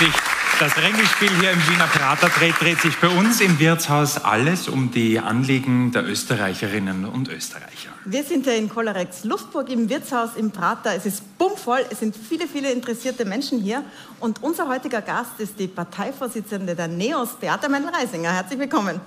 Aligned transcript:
sich 0.00 0.14
das 0.58 0.76
Rängespiel 0.78 1.30
hier 1.40 1.50
im 1.50 1.68
Wiener 1.68 1.86
Prater 1.86 2.30
dreht, 2.30 2.58
dreht 2.58 2.80
sich 2.80 2.96
bei 2.98 3.08
uns 3.08 3.42
im 3.42 3.58
Wirtshaus 3.58 4.16
alles 4.16 4.66
um 4.66 4.90
die 4.90 5.20
Anliegen 5.20 5.92
der 5.92 6.06
Österreicherinnen 6.06 7.04
und 7.04 7.28
Österreicher. 7.28 7.90
Wir 8.06 8.24
sind 8.24 8.46
ja 8.46 8.54
in 8.54 8.70
Kollerex 8.70 9.24
Luftburg 9.24 9.68
im 9.68 9.90
Wirtshaus 9.90 10.30
im 10.36 10.52
Prater. 10.52 10.94
Es 10.94 11.04
ist 11.04 11.36
bummvoll, 11.36 11.84
es 11.90 12.00
sind 12.00 12.16
viele, 12.16 12.48
viele 12.48 12.72
interessierte 12.72 13.26
Menschen 13.26 13.60
hier. 13.60 13.84
Und 14.20 14.42
unser 14.42 14.68
heutiger 14.68 15.02
Gast 15.02 15.38
ist 15.38 15.58
die 15.58 15.68
Parteivorsitzende 15.68 16.74
der 16.74 16.88
NEOS, 16.88 17.34
Beate 17.38 17.68
Mendel-Reisinger. 17.68 18.32
Herzlich 18.32 18.58
willkommen. 18.58 19.02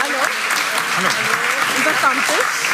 Hallo. 0.00 0.18
Hallo. 0.96 1.08
Unser 1.76 1.94
Stammtisch. 1.98 2.64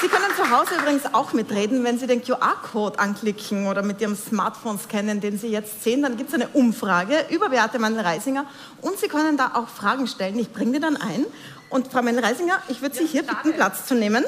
Sie 0.00 0.08
können 0.08 0.30
zu 0.50 0.58
Hause 0.58 0.74
übrigens 0.80 1.04
auch 1.14 1.32
mitreden, 1.32 1.84
wenn 1.84 1.96
Sie 1.96 2.08
den 2.08 2.24
QR-Code 2.24 2.98
anklicken 2.98 3.68
oder 3.68 3.82
mit 3.82 4.00
Ihrem 4.00 4.16
Smartphone 4.16 4.80
scannen, 4.80 5.20
den 5.20 5.38
Sie 5.38 5.46
jetzt 5.46 5.84
sehen. 5.84 6.02
Dann 6.02 6.16
gibt 6.16 6.30
es 6.30 6.34
eine 6.34 6.48
Umfrage 6.48 7.14
über 7.30 7.50
Beate 7.50 7.78
Mandel-Reisinger 7.78 8.44
und 8.80 8.98
Sie 8.98 9.06
können 9.06 9.36
da 9.36 9.52
auch 9.54 9.68
Fragen 9.68 10.08
stellen. 10.08 10.36
Ich 10.40 10.52
bringe 10.52 10.72
die 10.72 10.80
dann 10.80 10.96
ein. 10.96 11.24
Und 11.68 11.92
Frau 11.92 12.02
Mandel-Reisinger, 12.02 12.58
ich 12.66 12.82
würde 12.82 12.96
Sie 12.96 13.06
hier 13.06 13.22
bitten, 13.22 13.52
Platz 13.52 13.86
zu 13.86 13.94
nehmen. 13.94 14.24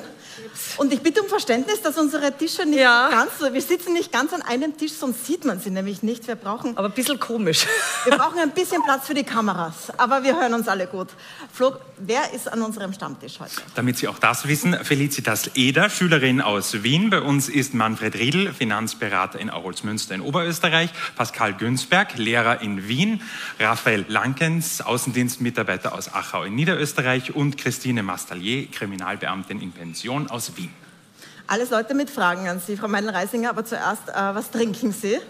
Und 0.77 0.93
ich 0.93 1.01
bitte 1.01 1.23
um 1.23 1.29
Verständnis, 1.29 1.83
dass 1.83 1.99
unsere 1.99 2.37
Tische 2.37 2.65
nicht 2.67 2.81
Ja. 2.81 3.09
ganz, 3.11 3.33
wir 3.53 3.63
sitzen 3.63 3.93
nicht 3.93 4.13
ganz 4.13 4.33
an 4.33 4.43
einem 4.43 4.77
Tisch, 4.77 4.93
sonst 4.93 5.27
sieht 5.27 5.45
man 5.45 5.61
sie 5.61 5.71
nämlich 5.71 6.03
nicht. 6.03 6.27
Wir 6.27 6.37
brauchen 6.37 6.77
Aber 6.77 6.89
ein 6.89 6.95
bisschen 6.95 7.19
komisch. 7.21 7.67
wir 8.05 8.17
brauchen 8.17 8.39
ein 8.39 8.51
bisschen 8.51 8.83
Platz 8.83 9.07
für 9.07 9.15
die 9.15 9.25
Kameras, 9.25 9.91
aber 9.99 10.23
wir 10.23 10.39
hören 10.41 10.55
uns 10.55 10.69
alle 10.69 10.87
gut. 10.87 11.09
Flo, 11.53 11.75
wer 11.99 12.33
ist 12.33 12.51
an 12.51 12.63
unserem 12.63 12.93
Stammtisch 12.93 13.39
heute? 13.41 13.53
Damit 13.75 13.99
Sie 13.99 14.09
auch 14.09 14.19
das 14.19 14.47
wissen, 14.49 14.75
Felicitas 14.85 15.51
Eder, 15.55 15.91
Schülerin 15.91 16.41
aus 16.41 16.83
Wien. 16.83 17.11
Bei 17.11 17.21
uns 17.21 17.49
ist 17.49 17.75
Manfred 17.75 18.15
Riedl, 18.17 18.53
Finanzberater 18.53 19.39
in 19.39 19.51
Aurolsmünster 19.51 20.15
in 20.15 20.21
Oberösterreich. 20.21 20.91
Pascal 21.17 21.55
Günzberg, 21.55 22.17
Lehrer 22.17 22.61
in 22.63 22.89
Wien. 22.89 23.21
Raphael 23.61 24.05
Lankens, 24.09 24.81
Außendienstmitarbeiter 24.81 25.95
aus 25.95 26.13
Achau 26.13 26.43
in 26.45 26.55
Niederösterreich. 26.55 27.35
Und 27.35 27.59
Christine 27.59 28.03
Mastalier, 28.03 28.67
Kriminalbeamtin 28.71 29.61
in 29.61 29.73
Pension 29.73 30.22
aus 30.31 30.57
Wien. 30.57 30.71
Alles 31.47 31.71
Leute 31.71 31.95
mit 31.95 32.09
Fragen 32.09 32.49
an 32.49 32.61
Sie, 32.61 32.77
Frau 32.77 32.89
Meindl-Reisinger, 32.89 33.51
aber 33.51 33.65
zuerst, 33.65 34.09
äh, 34.09 34.13
was 34.15 34.51
trinken 34.51 34.93
Sie? 34.93 35.15
Äh, 35.15 35.21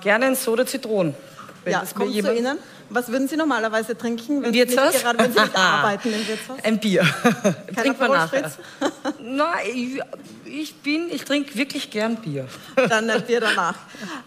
gerne 0.00 0.26
ein 0.26 0.36
Soda 0.36 0.64
Zitronen. 0.66 1.14
Ja, 1.66 1.80
das 1.80 1.94
kommt 1.94 2.10
zu 2.10 2.14
jemand- 2.14 2.38
Ihnen. 2.38 2.58
Was 2.90 3.08
würden 3.08 3.28
Sie 3.28 3.36
normalerweise 3.36 3.96
trinken, 3.96 4.42
wenn 4.42 4.52
Sie 4.52 4.60
nicht, 4.60 4.76
gerade 4.76 5.18
wenn 5.18 5.32
Sie 5.32 5.40
nicht 5.40 5.56
arbeiten 5.58 6.08
im 6.12 6.26
Wirtshaus? 6.28 6.58
Ein 6.64 6.78
Bier. 6.80 7.02
Trinkt 7.76 8.00
man 8.00 8.10
nachher. 8.12 8.50
Nein, 9.20 9.56
ich, 9.74 10.00
ich 10.44 10.74
bin, 10.76 11.08
ich 11.10 11.24
trinke 11.24 11.54
wirklich 11.56 11.90
gern 11.90 12.16
Bier. 12.16 12.46
Dann 12.88 13.10
ein 13.10 13.22
Bier 13.22 13.40
danach. 13.40 13.74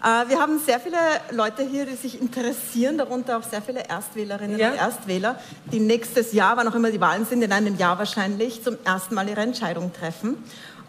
Äh, 0.03 0.29
wir 0.29 0.39
haben 0.39 0.59
sehr 0.59 0.79
viele 0.79 0.97
Leute 1.31 1.63
hier, 1.63 1.85
die 1.85 1.95
sich 1.95 2.21
interessieren, 2.21 2.97
darunter 2.97 3.37
auch 3.37 3.43
sehr 3.43 3.61
viele 3.61 3.87
Erstwählerinnen 3.87 4.59
Ja. 4.59 4.69
und 4.71 4.75
Erstwähler, 4.77 5.39
die 5.71 5.79
nächstes 5.79 6.33
Jahr, 6.33 6.57
wann 6.57 6.67
auch 6.67 6.75
immer 6.75 6.91
die 6.91 7.01
Wahlen 7.01 7.25
sind, 7.25 7.41
in 7.41 7.51
einem 7.51 7.77
Jahr 7.77 7.97
wahrscheinlich, 7.97 8.63
zum 8.63 8.77
ersten 8.83 9.15
Mal 9.15 9.27
ihre 9.27 9.41
Entscheidung 9.41 9.91
treffen. 9.93 10.37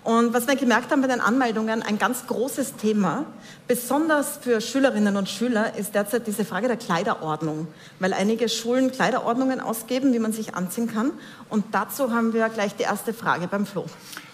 Und 0.04 0.34
was 0.34 0.48
wir 0.48 0.56
gemerkt 0.56 0.90
haben 0.90 1.00
bei 1.00 1.06
den 1.06 1.20
Anmeldungen, 1.20 1.80
ein 1.80 1.96
ganz 1.96 2.26
großes 2.26 2.74
Thema, 2.74 3.24
besonders 3.68 4.38
für 4.42 4.60
Schülerinnen 4.60 5.16
und 5.16 5.28
Schüler, 5.28 5.76
ist 5.76 5.94
derzeit 5.94 6.26
diese 6.26 6.44
Frage 6.44 6.66
der 6.66 6.76
Kleiderordnung, 6.76 7.68
weil 8.00 8.12
einige 8.12 8.48
Schulen 8.48 8.90
Kleiderordnungen 8.90 9.60
ausgeben, 9.60 10.12
wie 10.12 10.18
man 10.18 10.32
sich 10.32 10.56
anziehen 10.56 10.92
kann. 10.92 11.12
Und 11.48 11.66
dazu 11.70 12.10
haben 12.12 12.32
wir 12.32 12.48
gleich 12.48 12.74
die 12.74 12.82
erste 12.82 13.14
Frage 13.14 13.46
beim 13.46 13.64
Flo. 13.64 13.86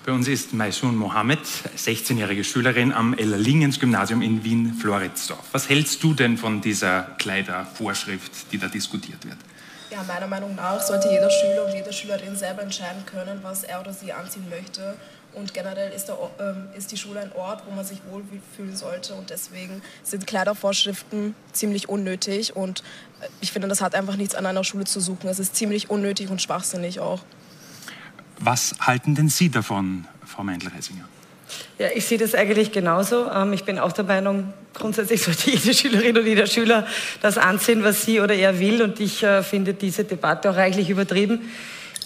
Bei 0.07 0.13
uns 0.13 0.27
ist 0.27 0.55
Maisun 0.55 0.97
Mohammed, 0.97 1.41
16-jährige 1.77 2.45
Schülerin 2.45 2.95
am 2.95 3.13
Ellerlingens-Gymnasium 3.13 4.23
in 4.23 4.43
Wien-Floridsdorf. 4.43 5.45
Was 5.53 5.69
hältst 5.69 6.03
du 6.03 6.15
denn 6.15 6.39
von 6.39 6.63
dieser 6.63 7.03
Kleidervorschrift, 7.19 8.53
die 8.53 8.59
da 8.59 8.69
diskutiert 8.69 9.23
wird? 9.27 9.37
Ja, 9.91 10.03
meiner 10.05 10.27
Meinung 10.27 10.55
nach 10.55 10.81
sollte 10.81 11.09
jeder 11.09 11.31
Schüler 11.31 11.67
und 11.67 11.75
jede 11.75 11.93
Schülerin 11.93 12.37
selber 12.37 12.63
entscheiden 12.63 13.05
können, 13.05 13.41
was 13.43 13.65
er 13.65 13.81
oder 13.81 13.93
sie 13.93 14.13
anziehen 14.13 14.47
möchte. 14.49 14.97
Und 15.35 15.55
generell 15.55 15.93
ist, 15.93 16.07
der, 16.07 16.17
ähm, 16.41 16.69
ist 16.77 16.91
die 16.91 16.97
Schule 16.97 17.21
ein 17.21 17.33
Ort, 17.33 17.63
wo 17.67 17.75
man 17.75 17.85
sich 17.85 17.99
wohlfühlen 18.11 18.77
sollte. 18.77 19.15
Und 19.15 19.31
deswegen 19.31 19.83
sind 20.03 20.27
Kleidervorschriften 20.27 21.35
ziemlich 21.53 21.89
unnötig. 21.89 22.57
Und 22.57 22.83
äh, 23.21 23.27
ich 23.41 23.53
finde, 23.53 23.69
das 23.69 23.81
hat 23.81 23.95
einfach 23.95 24.17
nichts 24.17 24.35
an 24.35 24.47
einer 24.47 24.65
Schule 24.65 24.85
zu 24.85 25.01
suchen. 25.01 25.29
Es 25.29 25.39
ist 25.39 25.55
ziemlich 25.55 25.91
unnötig 25.91 26.31
und 26.31 26.43
schwachsinnig 26.43 27.01
auch. 27.01 27.21
Was 28.41 28.75
halten 28.81 29.15
denn 29.15 29.29
Sie 29.29 29.51
davon, 29.51 30.07
Frau 30.25 30.45
Meindl-Reisinger? 30.45 31.09
Ja, 31.79 31.89
ich 31.95 32.07
sehe 32.07 32.19
das 32.19 32.35
eigentlich 32.35 32.73
genauso. 32.73 33.31
Ähm, 33.31 33.53
Ich 33.53 33.65
bin 33.65 33.79
auch 33.79 33.93
der 33.93 34.05
Meinung, 34.05 34.53
grundsätzlich 34.75 35.23
sollte 35.25 35.51
jede 35.51 35.75
Schülerin 35.75 36.17
und 36.19 36.27
jeder 36.27 36.47
Schüler 36.47 36.87
das 37.21 37.39
anziehen, 37.39 37.85
was 37.85 38.05
sie 38.05 38.21
oder 38.21 38.35
er 38.35 38.59
will. 38.59 38.83
Und 38.83 38.99
ich 39.01 39.23
äh, 39.23 39.43
finde 39.43 39.75
diese 39.75 40.05
Debatte 40.05 40.51
auch 40.51 40.57
reichlich 40.57 40.91
übertrieben. 40.91 41.51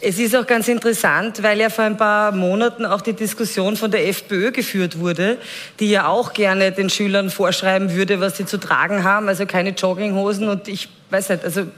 Es 0.05 0.19
ist 0.19 0.35
auch 0.35 0.49
ganz 0.49 0.67
interessant, 0.67 1.45
weil 1.45 1.61
ja 1.61 1.71
vor 1.71 1.85
ein 1.85 1.97
paar 1.97 2.33
Monaten 2.33 2.85
auch 2.85 3.03
die 3.03 3.13
Diskussion 3.13 3.77
von 3.77 3.89
der 3.89 4.09
FPÖ 4.09 4.51
geführt 4.51 4.99
wurde, 4.99 5.39
die 5.79 5.91
ja 5.91 6.09
auch 6.09 6.33
gerne 6.33 6.73
den 6.73 6.91
Schülern 6.91 7.31
vorschreiben 7.31 7.95
würde, 7.95 8.19
was 8.19 8.37
sie 8.37 8.45
zu 8.45 8.59
tragen 8.59 9.05
haben, 9.05 9.29
also 9.29 9.47
keine 9.47 9.71
Jogginghosen. 9.71 10.49
Und 10.49 10.67
ich 10.67 10.89
weiß 11.11 11.29
nicht, 11.29 11.45
also 11.45 11.69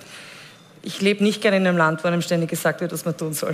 ich 0.80 1.02
lebe 1.02 1.22
nicht 1.22 1.42
gerne 1.42 1.58
in 1.58 1.66
einem 1.66 1.76
Land, 1.76 2.02
wo 2.02 2.08
einem 2.08 2.22
ständig 2.22 2.48
gesagt 2.48 2.80
wird, 2.80 2.92
was 2.92 3.04
man 3.04 3.14
tun 3.14 3.34
soll. 3.34 3.52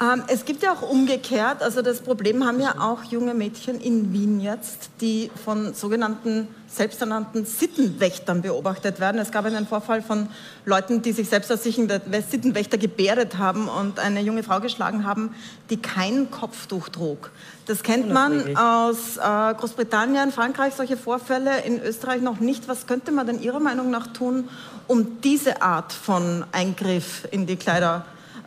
Ähm, 0.00 0.22
es 0.28 0.44
gibt 0.44 0.62
ja 0.62 0.72
auch 0.72 0.82
umgekehrt, 0.82 1.60
also 1.60 1.82
das 1.82 2.00
Problem 2.02 2.46
haben 2.46 2.60
ja 2.60 2.76
auch 2.78 3.02
junge 3.04 3.34
Mädchen 3.34 3.80
in 3.80 4.12
Wien 4.12 4.38
jetzt, 4.38 4.90
die 5.00 5.28
von 5.44 5.74
sogenannten 5.74 6.46
selbsternannten 6.68 7.44
Sittenwächtern 7.46 8.42
beobachtet 8.42 9.00
werden. 9.00 9.20
Es 9.20 9.32
gab 9.32 9.44
einen 9.46 9.66
Vorfall 9.66 10.02
von 10.02 10.28
Leuten, 10.64 11.02
die 11.02 11.12
sich 11.12 11.28
selbst 11.28 11.50
als 11.50 11.64
Sittenwächter 11.64 12.78
gebärdet 12.78 13.38
haben 13.38 13.68
und 13.68 13.98
eine 13.98 14.20
junge 14.20 14.44
Frau 14.44 14.60
geschlagen 14.60 15.04
haben, 15.04 15.34
die 15.70 15.78
kein 15.78 16.30
Kopftuch 16.30 16.90
trug. 16.90 17.30
Das 17.66 17.82
kennt 17.82 18.08
man 18.12 18.56
aus 18.56 19.16
äh, 19.16 19.54
Großbritannien, 19.54 20.30
Frankreich, 20.30 20.74
solche 20.74 20.96
Vorfälle, 20.96 21.62
in 21.62 21.82
Österreich 21.82 22.22
noch 22.22 22.38
nicht. 22.38 22.68
Was 22.68 22.86
könnte 22.86 23.10
man 23.10 23.26
denn 23.26 23.42
Ihrer 23.42 23.60
Meinung 23.60 23.90
nach 23.90 24.06
tun, 24.06 24.48
um 24.86 25.20
diese 25.22 25.60
Art 25.60 25.92
von 25.92 26.44
Eingriff 26.52 27.26
in 27.30 27.46
die 27.46 27.56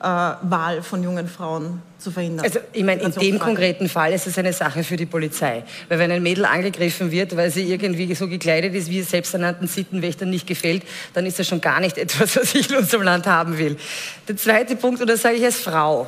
Kleiderwahl 0.01 0.81
von 0.81 1.03
jungen 1.03 1.27
Frauen 1.27 1.81
zu 1.97 2.11
verhindern? 2.11 2.45
Also 2.45 2.59
ich 2.73 2.83
meine, 2.83 3.01
in 3.01 3.11
dem 3.11 3.39
konkreten 3.39 3.87
Fall 3.87 4.13
ist 4.13 4.27
es 4.27 4.37
eine 4.37 4.53
Sache 4.53 4.83
für 4.83 4.97
die 4.97 5.05
Polizei. 5.05 5.63
Weil 5.89 5.99
wenn 5.99 6.11
ein 6.11 6.23
Mädel 6.23 6.45
angegriffen 6.45 7.11
wird, 7.11 7.35
weil 7.37 7.51
sie 7.51 7.71
irgendwie 7.71 8.13
so 8.15 8.27
gekleidet 8.27 8.73
ist, 8.73 8.89
wie 8.89 8.99
es 8.99 9.09
selbsternannten 9.09 9.67
Sittenwächtern 9.67 10.29
nicht 10.29 10.47
gefällt, 10.47 10.83
dann 11.13 11.25
ist 11.25 11.39
das 11.39 11.47
schon 11.47 11.61
gar 11.61 11.79
nicht 11.79 11.97
etwas, 11.97 12.35
was 12.35 12.55
ich 12.55 12.69
in 12.69 12.77
unserem 12.77 13.03
Land 13.03 13.27
haben 13.27 13.57
will. 13.57 13.77
Der 14.27 14.37
zweite 14.37 14.75
Punkt, 14.75 15.01
und 15.01 15.09
das 15.09 15.21
sage 15.21 15.35
ich 15.35 15.45
als 15.45 15.57
Frau, 15.57 16.07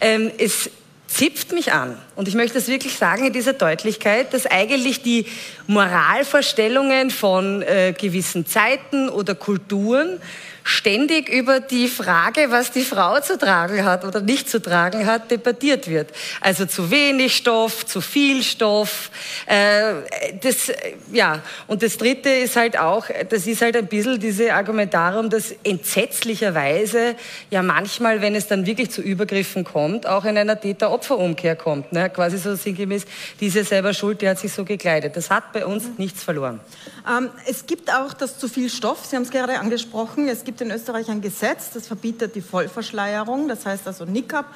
ähm, 0.00 0.30
es 0.38 0.70
zipft 1.06 1.52
mich 1.52 1.72
an. 1.72 1.96
Und 2.16 2.28
ich 2.28 2.34
möchte 2.34 2.54
das 2.54 2.68
wirklich 2.68 2.94
sagen 2.94 3.26
in 3.26 3.32
dieser 3.32 3.52
Deutlichkeit, 3.52 4.32
dass 4.32 4.46
eigentlich 4.46 5.02
die 5.02 5.26
Moralvorstellungen 5.66 7.10
von 7.10 7.62
äh, 7.62 7.94
gewissen 7.96 8.46
Zeiten 8.46 9.08
oder 9.10 9.34
Kulturen 9.34 10.18
ständig 10.66 11.28
über 11.28 11.60
die 11.60 11.86
Frage, 11.86 12.50
was 12.50 12.72
die 12.72 12.82
Frau 12.82 13.20
zu 13.20 13.38
tragen 13.38 13.84
hat 13.84 14.04
oder 14.04 14.20
nicht 14.20 14.50
zu 14.50 14.60
tragen 14.60 15.06
hat, 15.06 15.30
debattiert 15.30 15.88
wird. 15.88 16.10
Also 16.40 16.66
zu 16.66 16.90
wenig 16.90 17.36
Stoff, 17.36 17.86
zu 17.86 18.00
viel 18.00 18.42
Stoff. 18.42 19.12
Äh, 19.46 19.94
das, 20.42 20.70
äh, 20.70 20.94
ja. 21.12 21.40
Und 21.68 21.84
das 21.84 21.98
Dritte 21.98 22.30
ist 22.30 22.56
halt 22.56 22.76
auch, 22.76 23.06
das 23.28 23.46
ist 23.46 23.62
halt 23.62 23.76
ein 23.76 23.86
bisschen 23.86 24.18
diese 24.18 24.54
Argumentarum, 24.54 25.30
dass 25.30 25.54
entsetzlicherweise 25.62 27.14
ja 27.50 27.62
manchmal, 27.62 28.20
wenn 28.20 28.34
es 28.34 28.48
dann 28.48 28.66
wirklich 28.66 28.90
zu 28.90 29.02
Übergriffen 29.02 29.62
kommt, 29.62 30.08
auch 30.08 30.24
in 30.24 30.36
einer 30.36 30.60
Täter-Opfer-Umkehr 30.60 31.54
kommt. 31.54 31.92
Ne? 31.92 32.05
Quasi 32.08 32.38
so 32.38 32.54
sinngemäß, 32.54 33.04
die 33.40 33.46
ist 33.46 33.54
ja 33.54 33.64
selber 33.64 33.94
schuld, 33.94 34.22
die 34.22 34.28
hat 34.28 34.38
sich 34.38 34.52
so 34.52 34.64
gekleidet. 34.64 35.16
Das 35.16 35.30
hat 35.30 35.52
bei 35.52 35.66
uns 35.66 35.84
nichts 35.98 36.22
verloren. 36.22 36.60
Ähm, 37.08 37.30
es 37.46 37.66
gibt 37.66 37.92
auch 37.92 38.12
das 38.12 38.38
zu 38.38 38.48
viel 38.48 38.70
Stoff. 38.70 39.04
Sie 39.04 39.16
haben 39.16 39.22
es 39.22 39.30
gerade 39.30 39.58
angesprochen. 39.58 40.28
Es 40.28 40.44
gibt 40.44 40.60
in 40.60 40.70
Österreich 40.70 41.08
ein 41.08 41.20
Gesetz, 41.20 41.70
das 41.72 41.86
verbietet 41.86 42.34
die 42.34 42.40
Vollverschleierung. 42.40 43.48
Das 43.48 43.66
heißt 43.66 43.86
also 43.86 44.04
Niqab. 44.04 44.46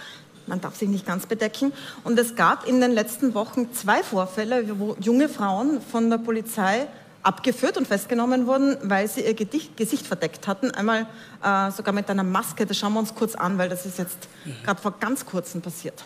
Man 0.46 0.60
darf 0.60 0.76
sich 0.76 0.88
nicht 0.88 1.06
ganz 1.06 1.26
bedecken. 1.26 1.72
Und 2.02 2.18
es 2.18 2.34
gab 2.34 2.66
in 2.66 2.80
den 2.80 2.90
letzten 2.90 3.34
Wochen 3.34 3.72
zwei 3.72 4.02
Vorfälle, 4.02 4.78
wo 4.78 4.96
junge 5.00 5.28
Frauen 5.28 5.80
von 5.80 6.10
der 6.10 6.18
Polizei 6.18 6.88
abgeführt 7.22 7.76
und 7.76 7.86
festgenommen 7.86 8.46
wurden, 8.46 8.76
weil 8.82 9.08
sie 9.08 9.20
ihr 9.20 9.34
Gedicht, 9.34 9.76
Gesicht 9.76 10.06
verdeckt 10.06 10.46
hatten. 10.46 10.70
Einmal 10.70 11.06
äh, 11.44 11.70
sogar 11.70 11.94
mit 11.94 12.08
einer 12.10 12.24
Maske. 12.24 12.66
Das 12.66 12.76
schauen 12.76 12.94
wir 12.94 13.00
uns 13.00 13.14
kurz 13.14 13.34
an, 13.34 13.58
weil 13.58 13.68
das 13.68 13.86
ist 13.86 13.98
jetzt 13.98 14.28
gerade 14.64 14.80
vor 14.80 14.98
ganz 14.98 15.26
kurzem 15.26 15.60
passiert. 15.60 16.02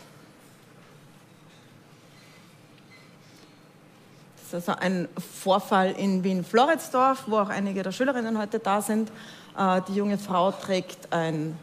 Also 4.54 4.72
ein 4.72 5.08
Vorfall 5.42 5.92
in 5.92 6.24
Wien-Floridsdorf, 6.24 7.24
wo 7.26 7.38
auch 7.38 7.48
einige 7.48 7.82
der 7.82 7.92
Schülerinnen 7.92 8.38
heute 8.38 8.58
da 8.58 8.80
sind. 8.80 9.10
Äh, 9.58 9.80
Die 9.88 9.94
junge 9.94 10.18
Frau 10.18 10.52
trägt 10.52 11.12
ein 11.12 11.58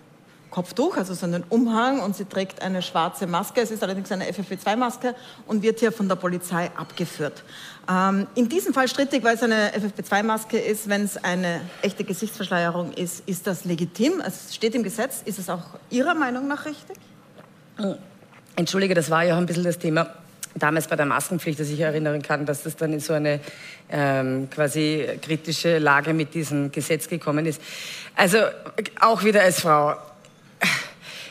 Kopftuch, 0.52 0.98
also 0.98 1.14
so 1.14 1.26
einen 1.26 1.44
Umhang 1.50 2.02
und 2.02 2.16
sie 2.16 2.26
trägt 2.26 2.62
eine 2.62 2.82
schwarze 2.82 3.26
Maske. 3.26 3.62
Es 3.62 3.72
ist 3.72 3.82
allerdings 3.82 4.12
eine 4.12 4.26
FFP2-Maske 4.26 5.16
und 5.48 5.64
wird 5.64 5.80
hier 5.80 5.94
von 5.94 6.10
der 6.10 6.18
Polizei 6.18 6.70
abgeführt. 6.76 7.44
Ähm, 7.90 8.28
in 8.36 8.50
diesem 8.50 8.74
Fall 8.74 8.88
strittig, 8.90 9.24
weil 9.24 9.36
es 9.36 9.44
eine 9.44 9.72
FFP2-Maske 9.72 10.58
ist, 10.58 10.90
wenn 10.90 11.04
es 11.04 11.18
eine 11.24 11.62
echte 11.82 12.04
Gesichtsverschleierung 12.04 12.92
ist, 12.92 13.28
ist 13.28 13.48
das 13.48 13.64
legitim. 13.64 14.22
Es 14.26 14.54
steht 14.54 14.76
im 14.76 14.84
Gesetz. 14.84 15.22
Ist 15.24 15.40
es 15.40 15.50
auch 15.50 15.64
Ihrer 15.90 16.14
Meinung 16.14 16.48
nach 16.48 16.66
richtig? 16.66 16.98
Entschuldige, 18.58 18.94
das 18.94 19.10
war 19.10 19.24
ja 19.24 19.36
auch 19.36 19.40
ein 19.40 19.46
bisschen 19.46 19.64
das 19.64 19.80
Thema 19.80 20.08
damals 20.56 20.88
bei 20.88 20.96
der 20.96 21.06
Maskenpflicht, 21.06 21.60
dass 21.60 21.70
ich 21.70 21.80
erinnern 21.80 22.22
kann, 22.22 22.46
dass 22.46 22.64
das 22.64 22.76
dann 22.76 22.94
in 22.94 23.00
so 23.00 23.14
eine 23.14 23.40
ähm, 23.90 24.50
quasi 24.50 25.08
kritische 25.22 25.78
Lage 25.78 26.14
mit 26.14 26.34
diesem 26.34 26.72
Gesetz 26.72 27.08
gekommen 27.08 27.46
ist. 27.46 27.62
Also 28.16 28.38
auch 29.00 29.24
wieder 29.24 29.42
als 29.42 29.62
Frau. 29.62 29.96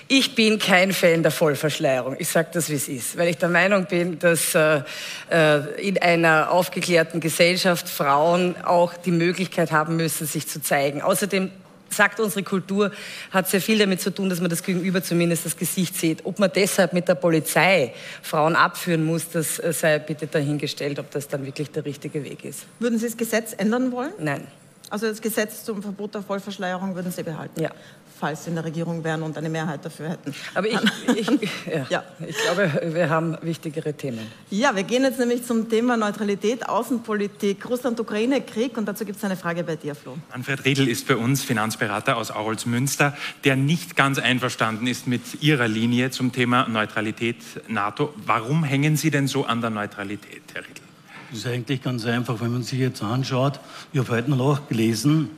Ich 0.08 0.34
bin 0.34 0.58
kein 0.58 0.92
Fan 0.92 1.22
der 1.22 1.30
Vollverschleierung. 1.30 2.16
Ich 2.18 2.28
sage 2.28 2.48
das, 2.52 2.68
wie 2.68 2.74
es 2.74 2.88
ist, 2.88 3.16
weil 3.16 3.28
ich 3.28 3.38
der 3.38 3.48
Meinung 3.48 3.84
bin, 3.84 4.18
dass 4.18 4.56
äh, 4.56 4.82
äh, 5.30 5.58
in 5.80 5.98
einer 6.02 6.50
aufgeklärten 6.50 7.20
Gesellschaft 7.20 7.88
Frauen 7.88 8.56
auch 8.64 8.94
die 8.94 9.12
Möglichkeit 9.12 9.70
haben 9.70 9.94
müssen, 9.94 10.26
sich 10.26 10.48
zu 10.48 10.60
zeigen. 10.60 11.00
Außerdem 11.00 11.52
sagt 11.90 12.20
unsere 12.20 12.42
Kultur, 12.42 12.92
hat 13.30 13.48
sehr 13.48 13.60
viel 13.60 13.78
damit 13.78 14.00
zu 14.00 14.12
tun, 14.12 14.30
dass 14.30 14.40
man 14.40 14.50
das 14.50 14.62
Gegenüber 14.62 15.02
zumindest 15.02 15.46
das 15.46 15.56
Gesicht 15.56 15.96
sieht. 15.96 16.24
Ob 16.24 16.38
man 16.38 16.50
deshalb 16.54 16.92
mit 16.92 17.08
der 17.08 17.16
Polizei 17.16 17.92
Frauen 18.22 18.56
abführen 18.56 19.04
muss, 19.04 19.28
das 19.30 19.58
äh, 19.58 19.72
sei 19.72 19.98
bitte 19.98 20.26
dahingestellt, 20.26 20.98
ob 20.98 21.10
das 21.10 21.28
dann 21.28 21.44
wirklich 21.44 21.70
der 21.70 21.84
richtige 21.84 22.24
Weg 22.24 22.44
ist. 22.44 22.66
Würden 22.78 22.98
Sie 22.98 23.06
das 23.06 23.16
Gesetz 23.16 23.54
ändern 23.56 23.92
wollen? 23.92 24.12
Nein. 24.18 24.46
Also 24.88 25.06
das 25.06 25.20
Gesetz 25.20 25.64
zum 25.64 25.82
Verbot 25.82 26.14
der 26.14 26.22
Vollverschleierung 26.22 26.94
würden 26.96 27.12
Sie 27.12 27.22
behalten? 27.22 27.60
Ja 27.60 27.70
falls 28.20 28.44
Sie 28.44 28.50
in 28.50 28.56
der 28.56 28.64
Regierung 28.64 29.02
wären 29.02 29.22
und 29.22 29.36
eine 29.38 29.48
Mehrheit 29.48 29.84
dafür 29.84 30.10
hätten. 30.10 30.34
Aber 30.54 30.66
ich, 30.68 30.78
ich, 31.16 31.28
ja, 31.66 31.86
ja. 31.88 32.04
ich 32.26 32.36
glaube, 32.36 32.94
wir 32.94 33.08
haben 33.08 33.36
wichtigere 33.40 33.94
Themen. 33.94 34.26
Ja, 34.50 34.76
wir 34.76 34.82
gehen 34.82 35.02
jetzt 35.02 35.18
nämlich 35.18 35.44
zum 35.44 35.68
Thema 35.68 35.96
Neutralität, 35.96 36.68
Außenpolitik, 36.68 37.68
Russland-Ukraine-Krieg 37.68 38.76
und 38.76 38.86
dazu 38.86 39.04
gibt 39.04 39.18
es 39.18 39.24
eine 39.24 39.36
Frage 39.36 39.64
bei 39.64 39.76
dir, 39.76 39.94
Flo. 39.94 40.18
Manfred 40.30 40.64
Riedl 40.64 40.86
ist 40.86 41.08
bei 41.08 41.16
uns 41.16 41.42
Finanzberater 41.42 42.18
aus 42.18 42.30
Aurolsmünster, 42.30 43.16
der 43.44 43.56
nicht 43.56 43.96
ganz 43.96 44.18
einverstanden 44.18 44.86
ist 44.86 45.06
mit 45.06 45.42
Ihrer 45.42 45.66
Linie 45.66 46.10
zum 46.10 46.32
Thema 46.32 46.68
Neutralität 46.68 47.36
NATO. 47.68 48.12
Warum 48.26 48.64
hängen 48.64 48.96
Sie 48.96 49.10
denn 49.10 49.26
so 49.26 49.46
an 49.46 49.62
der 49.62 49.70
Neutralität, 49.70 50.42
Herr 50.52 50.62
Riedl? 50.62 50.82
Das 51.30 51.38
ist 51.38 51.46
eigentlich 51.46 51.82
ganz 51.82 52.04
einfach, 52.04 52.40
wenn 52.40 52.52
man 52.52 52.64
sich 52.64 52.80
jetzt 52.80 53.02
anschaut. 53.02 53.60
Ich 53.92 54.00
habe 54.00 54.10
heute 54.10 54.30
noch 54.30 54.68
gelesen, 54.68 55.30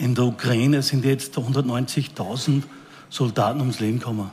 in 0.00 0.14
der 0.14 0.24
Ukraine 0.24 0.82
sind 0.82 1.04
jetzt 1.04 1.36
190.000 1.36 2.62
Soldaten 3.10 3.60
ums 3.60 3.80
Leben 3.80 3.98
gekommen. 3.98 4.30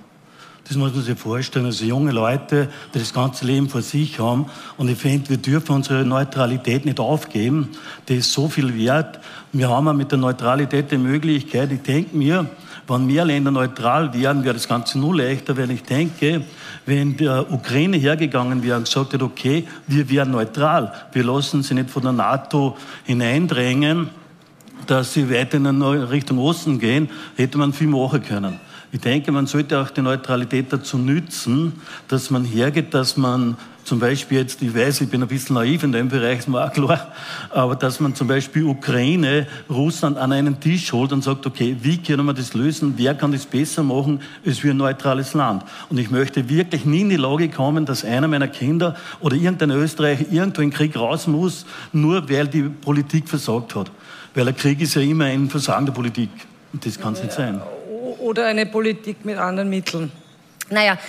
Das 0.68 0.76
muss 0.76 0.94
man 0.94 1.04
sich 1.04 1.18
vorstellen. 1.18 1.66
Also 1.66 1.86
junge 1.86 2.12
Leute, 2.12 2.70
die 2.94 3.00
das 3.00 3.14
ganze 3.14 3.46
Leben 3.46 3.70
vor 3.70 3.82
sich 3.82 4.20
haben. 4.20 4.48
Und 4.78 4.90
ich 4.90 4.98
finde, 4.98 5.30
wir 5.30 5.38
dürfen 5.38 5.76
unsere 5.76 6.06
Neutralität 6.06 6.86
nicht 6.86 7.00
aufgeben. 7.00 7.70
Die 8.08 8.16
ist 8.16 8.34
so 8.34 8.50
viel 8.50 8.78
wert. 8.78 9.20
Wir 9.54 9.70
haben 9.70 9.96
mit 9.96 10.12
der 10.12 10.18
Neutralität 10.18 10.92
die 10.92 10.98
Möglichkeit, 10.98 11.72
ich 11.72 11.82
denke 11.82 12.16
mir, 12.16 12.50
wenn 12.88 13.06
mehr 13.06 13.26
Länder 13.26 13.52
neutral 13.52 14.14
wären, 14.14 14.44
wäre 14.44 14.54
das 14.54 14.68
Ganze 14.68 14.98
nur 14.98 15.16
leichter, 15.18 15.58
weil 15.58 15.72
ich 15.72 15.84
denke, 15.84 16.44
wenn 16.86 17.18
die 17.18 17.28
Ukraine 17.28 17.98
hergegangen 17.98 18.64
wäre 18.64 18.78
und 18.78 18.86
gesagt 18.86 19.12
hätte, 19.12 19.26
okay, 19.26 19.68
wir 19.88 20.10
wären 20.10 20.32
neutral, 20.32 20.94
wir 21.12 21.24
lassen 21.24 21.64
sie 21.64 21.74
nicht 21.74 21.90
von 21.90 22.04
der 22.04 22.14
NATO 22.14 22.78
hineindrängen, 23.04 24.10
dass 24.88 25.14
sie 25.14 25.30
weiter 25.30 25.58
in 25.58 25.82
Richtung 25.82 26.40
Osten 26.40 26.80
gehen, 26.80 27.10
hätte 27.36 27.58
man 27.58 27.74
viel 27.74 27.88
machen 27.88 28.24
können. 28.24 28.60
Ich 28.92 29.02
denke, 29.02 29.32
man 29.32 29.48
sollte 29.48 29.80
auch 29.80 29.90
die 29.90 30.02
Neutralität 30.02 30.72
dazu 30.72 30.98
nützen, 30.98 31.74
dass 32.08 32.30
man 32.30 32.46
hergeht, 32.46 32.94
dass 32.94 33.18
man 33.18 33.58
zum 33.84 34.00
Beispiel 34.00 34.40
jetzt, 34.40 34.62
ich 34.62 34.76
weiß, 34.76 35.00
ich 35.02 35.10
bin 35.10 35.22
ein 35.22 35.30
bisschen 35.30 35.56
naiv 35.56 35.84
in 35.84 35.94
dem 35.94 36.10
Bereich, 36.10 36.40
ist 36.40 36.50
mir 36.50 36.62
auch 36.62 36.74
klar, 36.74 37.14
aber 37.52 37.76
dass 37.76 38.02
man 38.02 38.16
zum 38.16 38.28
Beispiel 38.28 38.64
Ukraine, 38.64 39.48
Russland 39.70 40.18
an 40.18 40.34
einen 40.34 40.60
Tisch 40.60 40.92
holt 40.92 41.14
und 41.14 41.24
sagt, 41.24 41.46
okay, 41.46 41.76
wie 41.82 41.98
können 41.98 42.26
wir 42.26 42.34
das 42.34 42.54
lösen? 42.54 42.96
Wer 42.98 43.16
kann 43.16 43.32
das 43.32 43.46
besser 43.46 43.84
machen 43.84 44.20
als 44.46 44.62
wir 44.62 44.72
ein 44.72 44.78
neutrales 44.78 45.34
Land? 45.34 45.64
Und 45.90 46.00
ich 46.00 46.10
möchte 46.10 46.50
wirklich 46.50 46.86
nie 46.86 47.02
in 47.02 47.10
die 47.10 47.16
Lage 47.16 47.48
kommen, 47.48 47.86
dass 47.86 48.04
einer 48.04 48.28
meiner 48.28 48.50
Kinder 48.50 48.96
oder 49.22 49.38
irgendein 49.38 49.72
Österreicher 49.72 50.26
irgendwo 50.30 50.62
in 50.62 50.70
den 50.70 50.76
Krieg 50.76 50.98
raus 50.98 51.28
muss, 51.28 51.66
nur 51.94 52.30
weil 52.30 52.48
die 52.50 52.64
Politik 52.64 53.30
versagt 53.30 53.74
hat. 53.76 53.90
Weil 54.38 54.50
ein 54.50 54.56
Krieg 54.56 54.80
ist 54.82 54.94
ja 54.94 55.02
immer 55.02 55.26
ein 55.26 55.50
Versagen 55.50 55.88
der 55.88 55.94
Politik. 55.94 56.30
Und 56.72 56.86
das 56.86 57.00
kann 57.00 57.14
es 57.14 57.24
nicht 57.24 57.34
sein. 57.34 57.60
Oder 58.20 58.46
eine 58.46 58.68
Politik 58.68 59.26
mit 59.26 59.36
anderen 59.36 59.68
Mitteln. 59.68 60.12
Naja, 60.70 61.00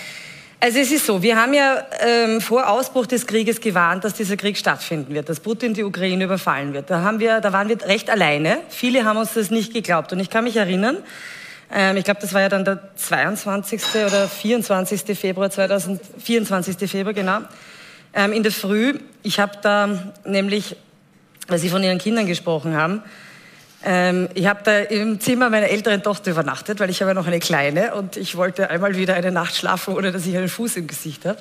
also 0.58 0.78
es 0.78 0.90
ist 0.90 1.04
so, 1.04 1.22
wir 1.22 1.36
haben 1.36 1.52
ja 1.52 1.84
ähm, 2.00 2.40
vor 2.40 2.66
Ausbruch 2.66 3.04
des 3.04 3.26
Krieges 3.26 3.60
gewarnt, 3.60 4.04
dass 4.04 4.14
dieser 4.14 4.38
Krieg 4.38 4.56
stattfinden 4.56 5.12
wird, 5.12 5.28
dass 5.28 5.40
Putin 5.40 5.74
die 5.74 5.84
Ukraine 5.84 6.24
überfallen 6.24 6.72
wird. 6.72 6.88
Da, 6.88 7.02
haben 7.02 7.20
wir, 7.20 7.42
da 7.42 7.52
waren 7.52 7.68
wir 7.68 7.78
recht 7.82 8.08
alleine. 8.08 8.60
Viele 8.70 9.04
haben 9.04 9.18
uns 9.18 9.34
das 9.34 9.50
nicht 9.50 9.74
geglaubt. 9.74 10.10
Und 10.14 10.20
ich 10.20 10.30
kann 10.30 10.44
mich 10.44 10.56
erinnern, 10.56 10.96
ähm, 11.70 11.98
ich 11.98 12.04
glaube, 12.04 12.20
das 12.22 12.32
war 12.32 12.40
ja 12.40 12.48
dann 12.48 12.64
der 12.64 12.94
22. 12.96 13.82
oder 14.06 14.26
24. 14.26 15.18
Februar 15.18 15.50
2024. 15.50 16.90
Februar, 16.90 17.12
genau. 17.12 17.40
Ähm, 18.14 18.32
in 18.32 18.42
der 18.42 18.52
Früh, 18.52 18.94
ich 19.22 19.38
habe 19.38 19.52
da 19.60 20.14
nämlich 20.24 20.76
weil 21.48 21.58
Sie 21.58 21.70
von 21.70 21.82
Ihren 21.82 21.98
Kindern 21.98 22.26
gesprochen 22.26 22.76
haben. 22.76 23.02
Ähm, 23.84 24.28
ich 24.34 24.46
habe 24.46 24.60
da 24.64 24.78
im 24.78 25.20
Zimmer 25.20 25.50
meiner 25.50 25.68
älteren 25.68 26.02
Tochter 26.02 26.32
übernachtet, 26.32 26.80
weil 26.80 26.90
ich 26.90 27.00
habe 27.00 27.10
ja 27.10 27.14
noch 27.14 27.26
eine 27.26 27.38
kleine 27.38 27.94
und 27.94 28.16
ich 28.16 28.36
wollte 28.36 28.70
einmal 28.70 28.96
wieder 28.96 29.14
eine 29.14 29.30
Nacht 29.30 29.56
schlafen, 29.56 29.94
ohne 29.94 30.10
dass 30.10 30.26
ich 30.26 30.36
einen 30.36 30.48
Fuß 30.48 30.76
im 30.76 30.86
Gesicht 30.86 31.24
habe. 31.24 31.38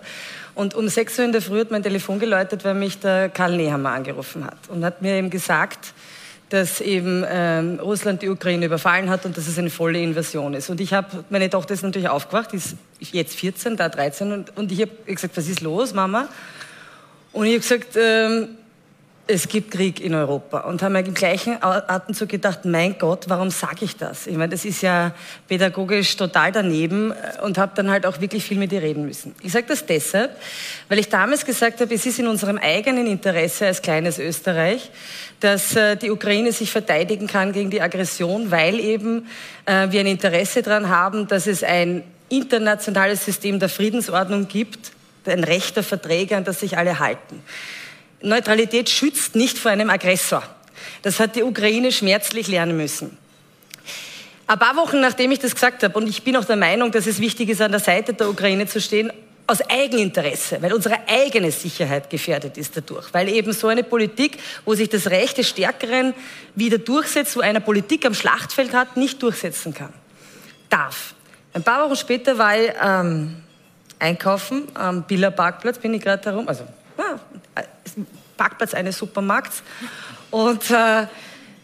Und 0.53 0.75
um 0.75 0.87
6 0.87 1.19
Uhr 1.19 1.25
in 1.25 1.31
der 1.31 1.41
Früh 1.41 1.59
hat 1.59 1.71
mein 1.71 1.83
Telefon 1.83 2.19
geläutet, 2.19 2.63
weil 2.63 2.75
mich 2.75 2.99
der 2.99 3.29
Karl 3.29 3.57
Nehammer 3.57 3.91
angerufen 3.91 4.45
hat 4.45 4.57
und 4.69 4.85
hat 4.85 5.01
mir 5.01 5.15
eben 5.15 5.29
gesagt, 5.29 5.93
dass 6.49 6.79
eben 6.79 7.25
ähm, 7.29 7.79
Russland 7.79 8.21
die 8.21 8.29
Ukraine 8.29 8.67
überfallen 8.67 9.09
hat 9.09 9.25
und 9.25 9.35
dass 9.35 9.47
es 9.47 9.57
eine 9.59 9.69
volle 9.69 9.99
Invasion 9.99 10.53
ist. 10.53 10.69
Und 10.69 10.79
ich 10.79 10.93
habe, 10.93 11.25
meine 11.29 11.49
Tochter 11.49 11.73
ist 11.73 11.83
natürlich 11.83 12.07
aufgewacht, 12.07 12.53
die 12.53 12.57
ist 12.57 12.75
jetzt 12.99 13.35
14, 13.35 13.75
da 13.75 13.89
13 13.89 14.31
und, 14.31 14.55
und 14.55 14.71
ich 14.71 14.81
habe 14.81 14.91
gesagt, 15.05 15.35
was 15.35 15.47
ist 15.47 15.61
los, 15.61 15.93
Mama? 15.93 16.29
Und 17.33 17.47
ich 17.47 17.53
habe 17.53 17.61
gesagt, 17.61 17.97
ähm, 17.97 18.49
es 19.27 19.47
gibt 19.49 19.71
Krieg 19.71 19.99
in 19.99 20.13
Europa 20.13 20.61
und 20.61 20.81
haben 20.81 20.95
im 20.95 21.13
gleichen 21.13 21.61
Atemzug 21.61 22.29
gedacht, 22.29 22.65
mein 22.65 22.97
Gott, 22.97 23.25
warum 23.27 23.49
sage 23.49 23.83
ich 23.85 23.97
das? 23.97 24.25
Ich 24.25 24.37
meine, 24.37 24.49
das 24.49 24.63
ist 24.63 24.81
ja 24.81 25.13
pädagogisch 25.47 26.15
total 26.15 26.51
daneben 26.51 27.11
äh, 27.11 27.41
und 27.43 27.57
habe 27.57 27.73
dann 27.75 27.89
halt 27.91 28.05
auch 28.05 28.21
wirklich 28.21 28.43
viel 28.43 28.57
mit 28.57 28.71
ihr 28.71 28.81
reden 28.81 29.05
müssen. 29.05 29.35
Ich 29.41 29.51
sage 29.51 29.65
das 29.67 29.85
deshalb, 29.85 30.31
weil 30.87 30.99
ich 30.99 31.09
damals 31.09 31.45
gesagt 31.45 31.81
habe, 31.81 31.93
es 31.93 32.05
ist 32.05 32.19
in 32.19 32.27
unserem 32.27 32.57
eigenen 32.57 33.05
Interesse 33.05 33.67
als 33.67 33.81
kleines 33.81 34.17
Österreich, 34.17 34.89
dass 35.39 35.75
äh, 35.75 35.97
die 35.97 36.09
Ukraine 36.09 36.51
sich 36.51 36.71
verteidigen 36.71 37.27
kann 37.27 37.51
gegen 37.51 37.69
die 37.69 37.81
Aggression, 37.81 38.49
weil 38.49 38.79
eben 38.79 39.27
äh, 39.65 39.91
wir 39.91 39.99
ein 39.99 40.07
Interesse 40.07 40.61
daran 40.61 40.89
haben, 40.89 41.27
dass 41.27 41.47
es 41.47 41.63
ein 41.63 42.03
internationales 42.29 43.25
System 43.25 43.59
der 43.59 43.69
Friedensordnung 43.69 44.47
gibt, 44.47 44.91
ein 45.25 45.43
Recht 45.43 45.75
der 45.75 45.83
Verträge, 45.83 46.37
an 46.37 46.45
das 46.45 46.61
sich 46.61 46.77
alle 46.77 46.99
halten. 46.99 47.41
Neutralität 48.21 48.89
schützt 48.89 49.35
nicht 49.35 49.57
vor 49.57 49.71
einem 49.71 49.89
Aggressor. 49.89 50.43
Das 51.01 51.19
hat 51.19 51.35
die 51.35 51.43
Ukraine 51.43 51.91
schmerzlich 51.91 52.47
lernen 52.47 52.77
müssen. 52.77 53.17
Ein 54.47 54.59
paar 54.59 54.75
Wochen 54.77 55.01
nachdem 55.01 55.31
ich 55.31 55.39
das 55.39 55.53
gesagt 55.53 55.83
habe, 55.83 55.97
und 55.97 56.07
ich 56.07 56.23
bin 56.23 56.35
auch 56.37 56.45
der 56.45 56.55
Meinung, 56.55 56.91
dass 56.91 57.05
es 57.05 57.19
wichtig 57.19 57.49
ist, 57.49 57.61
an 57.61 57.71
der 57.71 57.81
Seite 57.81 58.13
der 58.13 58.29
Ukraine 58.29 58.65
zu 58.65 58.79
stehen, 58.79 59.11
aus 59.45 59.61
Eigeninteresse, 59.61 60.61
weil 60.61 60.73
unsere 60.73 60.97
eigene 61.07 61.51
Sicherheit 61.51 62.09
gefährdet 62.09 62.57
ist 62.57 62.75
dadurch, 62.75 63.13
weil 63.13 63.29
eben 63.29 63.53
so 63.53 63.67
eine 63.67 63.83
Politik, 63.83 64.37
wo 64.65 64.75
sich 64.75 64.89
das 64.89 65.07
Recht 65.07 65.37
des 65.37 65.47
Stärkeren 65.47 66.13
wieder 66.55 66.77
durchsetzt, 66.77 67.37
wo 67.37 67.39
einer 67.39 67.61
Politik 67.61 68.05
am 68.05 68.13
Schlachtfeld 68.13 68.73
hat, 68.73 68.97
nicht 68.97 69.23
durchsetzen 69.23 69.73
kann. 69.73 69.93
Darf. 70.69 71.13
Ein 71.53 71.63
paar 71.63 71.85
Wochen 71.85 71.95
später 71.95 72.37
war 72.37 72.59
ich 72.59 72.71
ähm, 72.83 73.37
einkaufen 73.99 74.67
am 74.73 75.03
Biller 75.03 75.31
Parkplatz, 75.31 75.79
bin 75.79 75.93
ich 75.93 76.01
gerade 76.01 76.25
herum, 76.25 76.47
also 76.47 76.65
ja, 76.97 77.19
Parkplatz 78.37 78.73
eines 78.73 78.97
Supermarkts. 78.97 79.63
Und 80.31 80.69
äh, 80.71 81.07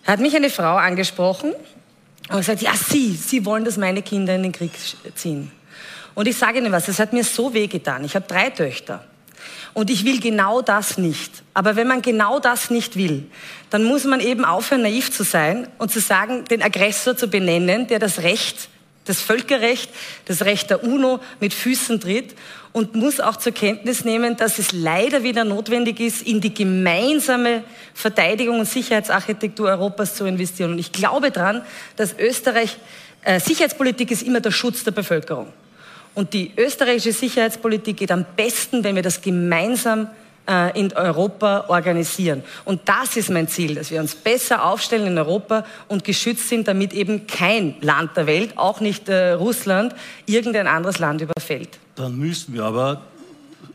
hat 0.06 0.20
mich 0.20 0.36
eine 0.36 0.50
Frau 0.50 0.76
angesprochen 0.76 1.54
und 2.30 2.38
gesagt, 2.38 2.62
ja, 2.62 2.74
Sie, 2.76 3.14
Sie 3.14 3.46
wollen, 3.46 3.66
dass 3.66 3.78
meine 3.78 4.02
Kinder 4.02 4.36
in 4.36 4.44
den 4.44 4.52
Krieg 4.52 4.72
ziehen. 5.16 5.52
Und 6.16 6.28
ich 6.28 6.38
sage 6.38 6.60
Ihnen 6.60 6.72
was, 6.72 6.86
das 6.86 7.00
hat 7.00 7.14
mir 7.14 7.24
so 7.24 7.54
wehgetan. 7.54 8.04
Ich 8.04 8.16
habe 8.16 8.26
drei 8.28 8.50
Töchter. 8.50 9.04
Und 9.74 9.90
ich 9.90 10.06
will 10.06 10.20
genau 10.20 10.62
das 10.62 10.98
nicht. 10.98 11.44
Aber 11.54 11.76
wenn 11.76 11.88
man 11.88 12.02
genau 12.02 12.40
das 12.40 12.70
nicht 12.70 12.96
will, 12.96 13.26
dann 13.72 13.84
muss 13.84 14.04
man 14.04 14.20
eben 14.20 14.46
aufhören, 14.46 14.84
naiv 14.84 15.12
zu 15.12 15.24
sein 15.24 15.68
und 15.80 15.92
zu 15.92 16.00
sagen, 16.00 16.46
den 16.46 16.62
Aggressor 16.62 17.18
zu 17.18 17.28
benennen, 17.28 17.88
der 17.88 17.98
das 17.98 18.20
Recht 18.20 18.70
das 19.06 19.22
Völkerrecht, 19.22 19.90
das 20.26 20.44
Recht 20.46 20.70
der 20.70 20.84
UNO 20.84 21.20
mit 21.40 21.54
Füßen 21.54 22.00
tritt 22.00 22.36
und 22.72 22.96
muss 22.96 23.20
auch 23.20 23.36
zur 23.36 23.52
Kenntnis 23.52 24.04
nehmen, 24.04 24.36
dass 24.38 24.60
es 24.60 24.72
leider 24.72 25.24
wieder 25.24 25.44
notwendig 25.44 26.00
ist, 26.00 26.22
in 26.24 26.42
die 26.42 26.54
gemeinsame 26.54 27.64
Verteidigung 27.94 28.60
und 28.60 28.66
Sicherheitsarchitektur 28.66 29.70
Europas 29.70 30.16
zu 30.16 30.26
investieren. 30.26 30.72
Und 30.72 30.80
ich 30.80 30.92
glaube 30.92 31.32
daran, 31.32 31.62
dass 31.96 32.18
Österreich, 32.18 32.78
äh, 33.24 33.40
Sicherheitspolitik 33.40 34.12
ist 34.12 34.24
immer 34.24 34.40
der 34.40 34.52
Schutz 34.52 34.84
der 34.84 34.92
Bevölkerung. 34.92 35.54
Und 36.16 36.34
die 36.34 36.52
österreichische 36.58 37.12
Sicherheitspolitik 37.12 37.98
geht 37.98 38.12
am 38.12 38.26
besten, 38.36 38.84
wenn 38.84 38.96
wir 38.96 39.04
das 39.04 39.22
gemeinsam 39.22 40.10
in 40.76 40.92
Europa 40.94 41.66
organisieren. 41.70 42.44
Und 42.66 42.82
das 42.86 43.16
ist 43.16 43.30
mein 43.30 43.48
Ziel, 43.48 43.76
dass 43.76 43.92
wir 43.92 44.02
uns 44.02 44.14
besser 44.14 44.66
aufstellen 44.66 45.08
in 45.08 45.18
Europa 45.18 45.66
und 45.88 46.04
geschützt 46.04 46.50
sind, 46.50 46.68
damit 46.68 46.92
eben 46.92 47.28
kein 47.28 47.76
Land 47.80 48.18
der 48.18 48.28
Welt, 48.28 48.58
auch 48.58 48.82
nicht 48.82 49.08
äh, 49.08 49.32
Russland, 49.32 49.96
irgendein 50.26 50.68
anderes 50.68 51.00
Land 51.00 51.22
überfällt. 51.22 51.80
Dann 51.96 52.18
müssen 52.18 52.54
wir 52.54 52.66
aber 52.66 53.02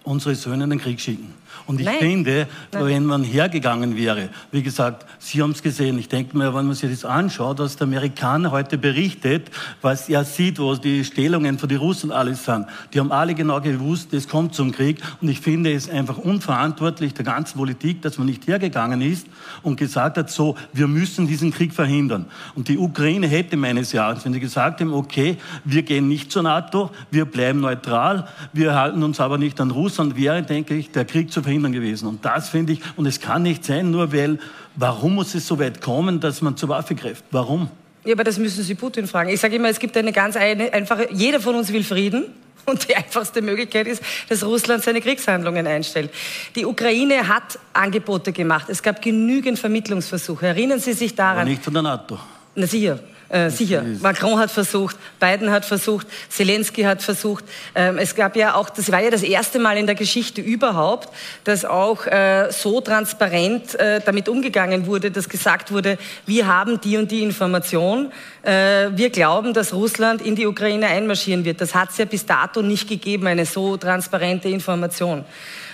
unsere 0.05 0.35
Söhne 0.35 0.65
in 0.65 0.71
den 0.71 0.81
Krieg 0.81 1.01
schicken. 1.01 1.33
Und 1.69 1.81
ich 1.81 1.87
Nein. 1.87 1.99
finde, 1.99 2.49
Nein. 2.73 2.87
wenn 2.87 3.05
man 3.05 3.23
hergegangen 3.23 3.95
wäre, 3.95 4.31
wie 4.53 4.63
gesagt, 4.63 5.05
Sie 5.19 5.43
haben 5.43 5.51
es 5.51 5.63
gesehen, 5.63 5.99
ich 5.99 6.09
denke 6.09 6.35
mir, 6.35 6.55
wenn 6.55 6.65
man 6.65 6.75
sich 6.75 6.91
das 6.91 7.05
anschaut, 7.05 7.59
was 7.59 7.77
der 7.77 7.87
Amerikaner 7.87 8.53
heute 8.53 8.79
berichtet, 8.79 9.51
was 9.83 10.09
er 10.09 10.25
sieht, 10.25 10.59
wo 10.59 10.75
die 10.77 11.05
Stellungen 11.05 11.59
von 11.59 11.69
den 11.69 11.77
Russen 11.77 12.11
alles 12.11 12.47
sind, 12.47 12.65
die 12.95 13.01
haben 13.01 13.13
alle 13.13 13.35
genau 13.35 13.61
gewusst, 13.61 14.15
es 14.15 14.29
kommt 14.29 14.55
zum 14.55 14.73
Krieg. 14.73 15.03
Und 15.21 15.29
ich 15.29 15.41
finde 15.41 15.75
es 15.75 15.91
einfach 15.91 16.17
unverantwortlich 16.17 17.13
der 17.13 17.27
ganzen 17.27 17.59
Politik, 17.59 18.01
dass 18.01 18.17
man 18.17 18.29
nicht 18.29 18.47
hergegangen 18.47 19.03
ist 19.03 19.27
und 19.63 19.77
gesagt 19.77 20.17
hat, 20.17 20.31
so, 20.31 20.57
wir 20.73 20.89
müssen 20.89 21.27
diesen 21.27 21.53
Krieg 21.53 21.75
verhindern. 21.75 22.25
Und 22.55 22.69
die 22.69 22.79
Ukraine 22.79 23.27
hätte 23.27 23.59
meines 23.59 23.93
Erachtens, 23.93 24.25
wenn 24.25 24.33
sie 24.33 24.41
gesagt 24.41 24.81
haben, 24.81 24.95
okay, 24.95 25.37
wir 25.67 25.83
gehen 25.83 26.09
nicht 26.09 26.33
zur 26.33 26.45
NATO, 26.45 26.91
wir 27.11 27.27
bleiben 27.27 27.61
neutral, 27.61 28.27
wir 28.55 28.75
halten 28.75 29.03
uns 29.03 29.21
aber 29.21 29.37
nicht 29.37 29.61
an 29.61 29.71
Russland, 29.71 30.17
wäre, 30.17 30.43
denke 30.43 30.75
ich, 30.75 30.93
der 30.93 31.05
Krieg 31.05 31.31
zu 31.31 31.43
verhindern 31.43 31.58
verhindern 31.59 31.73
gewesen. 31.73 32.09
Und 32.09 32.25
das 32.25 32.49
finde 32.49 32.75
ich, 32.75 32.81
und 32.97 33.07
es 33.07 33.21
kann 33.21 33.43
nicht 33.43 33.65
sein, 33.65 33.91
nur 33.91 34.13
weil, 34.13 34.39
warum 34.77 35.15
muss 35.15 35.35
es 35.35 35.47
so 35.47 35.59
weit 35.59 35.81
kommen, 35.81 36.21
dass 36.21 36.43
man 36.43 36.57
zur 36.57 36.69
Waffe 36.69 36.95
greift? 36.95 37.25
Warum? 37.31 37.71
Ja, 38.05 38.15
aber 38.15 38.25
das 38.25 38.39
müssen 38.39 38.63
Sie 38.63 38.75
Putin 38.75 39.07
fragen. 39.07 39.31
Ich 39.31 39.41
sage 39.41 39.57
immer, 39.57 39.69
es 39.69 39.79
gibt 39.79 39.97
eine 39.97 40.13
ganz 40.13 40.37
eine, 40.37 40.73
einfache, 40.73 41.09
jeder 41.13 41.41
von 41.41 41.55
uns 41.55 41.73
will 41.73 41.85
Frieden. 41.85 42.27
Und 42.69 42.87
die 42.87 42.95
einfachste 42.95 43.41
Möglichkeit 43.41 43.87
ist, 43.87 44.03
dass 44.29 44.45
Russland 44.45 44.83
seine 44.83 45.01
Kriegshandlungen 45.01 45.67
einstellt. 45.67 46.11
Die 46.55 46.67
Ukraine 46.67 47.27
hat 47.27 47.59
Angebote 47.73 48.31
gemacht. 48.33 48.67
Es 48.69 48.83
gab 48.83 49.01
genügend 49.01 49.59
Vermittlungsversuche. 49.59 50.49
Erinnern 50.49 50.79
Sie 50.79 50.93
sich 50.93 51.15
daran? 51.15 51.39
Aber 51.39 51.49
nicht 51.49 51.65
von 51.65 51.73
der 51.73 51.83
NATO. 51.83 52.19
Na 52.55 52.67
sicher. 52.67 52.99
Äh, 53.31 53.51
sicher. 53.51 53.85
Macron 54.01 54.39
hat 54.39 54.51
versucht, 54.51 54.97
Biden 55.21 55.51
hat 55.51 55.67
versucht, 55.67 56.07
Zelensky 56.31 56.83
hat 56.83 57.03
versucht. 57.03 57.45
Ähm, 57.75 57.99
es 57.99 58.15
gab 58.15 58.37
ja 58.37 58.55
auch, 58.55 58.71
das 58.71 58.91
war 58.91 59.03
ja 59.03 59.11
das 59.11 59.23
erste 59.23 59.59
Mal 59.59 59.77
in 59.77 59.85
der 59.85 59.95
Geschichte 59.95 60.41
überhaupt, 60.41 61.11
dass 61.45 61.67
auch 61.67 62.07
äh, 62.07 62.51
so 62.51 62.81
transparent 62.81 63.75
äh, 63.75 64.01
damit 64.03 64.31
umgegangen 64.31 64.87
wurde, 64.87 65.11
dass 65.11 65.29
gesagt 65.29 65.71
wurde, 65.71 65.99
wir 66.25 66.47
haben 66.47 66.81
die 66.81 66.97
und 66.97 67.11
die 67.11 67.23
Information. 67.23 68.13
Äh, 68.43 68.89
wir 68.95 69.11
glauben, 69.11 69.53
dass 69.53 69.75
Russland 69.75 70.23
in 70.23 70.35
die 70.35 70.47
Ukraine 70.47 70.87
einmarschieren 70.87 71.45
wird. 71.45 71.61
Das 71.61 71.75
hat 71.75 71.91
es 71.91 71.99
ja 71.99 72.07
bis 72.07 72.25
dato 72.25 72.63
nicht 72.63 72.89
gegeben, 72.89 73.27
eine 73.27 73.45
so 73.45 73.77
transparente 73.77 74.49
Information. 74.49 75.27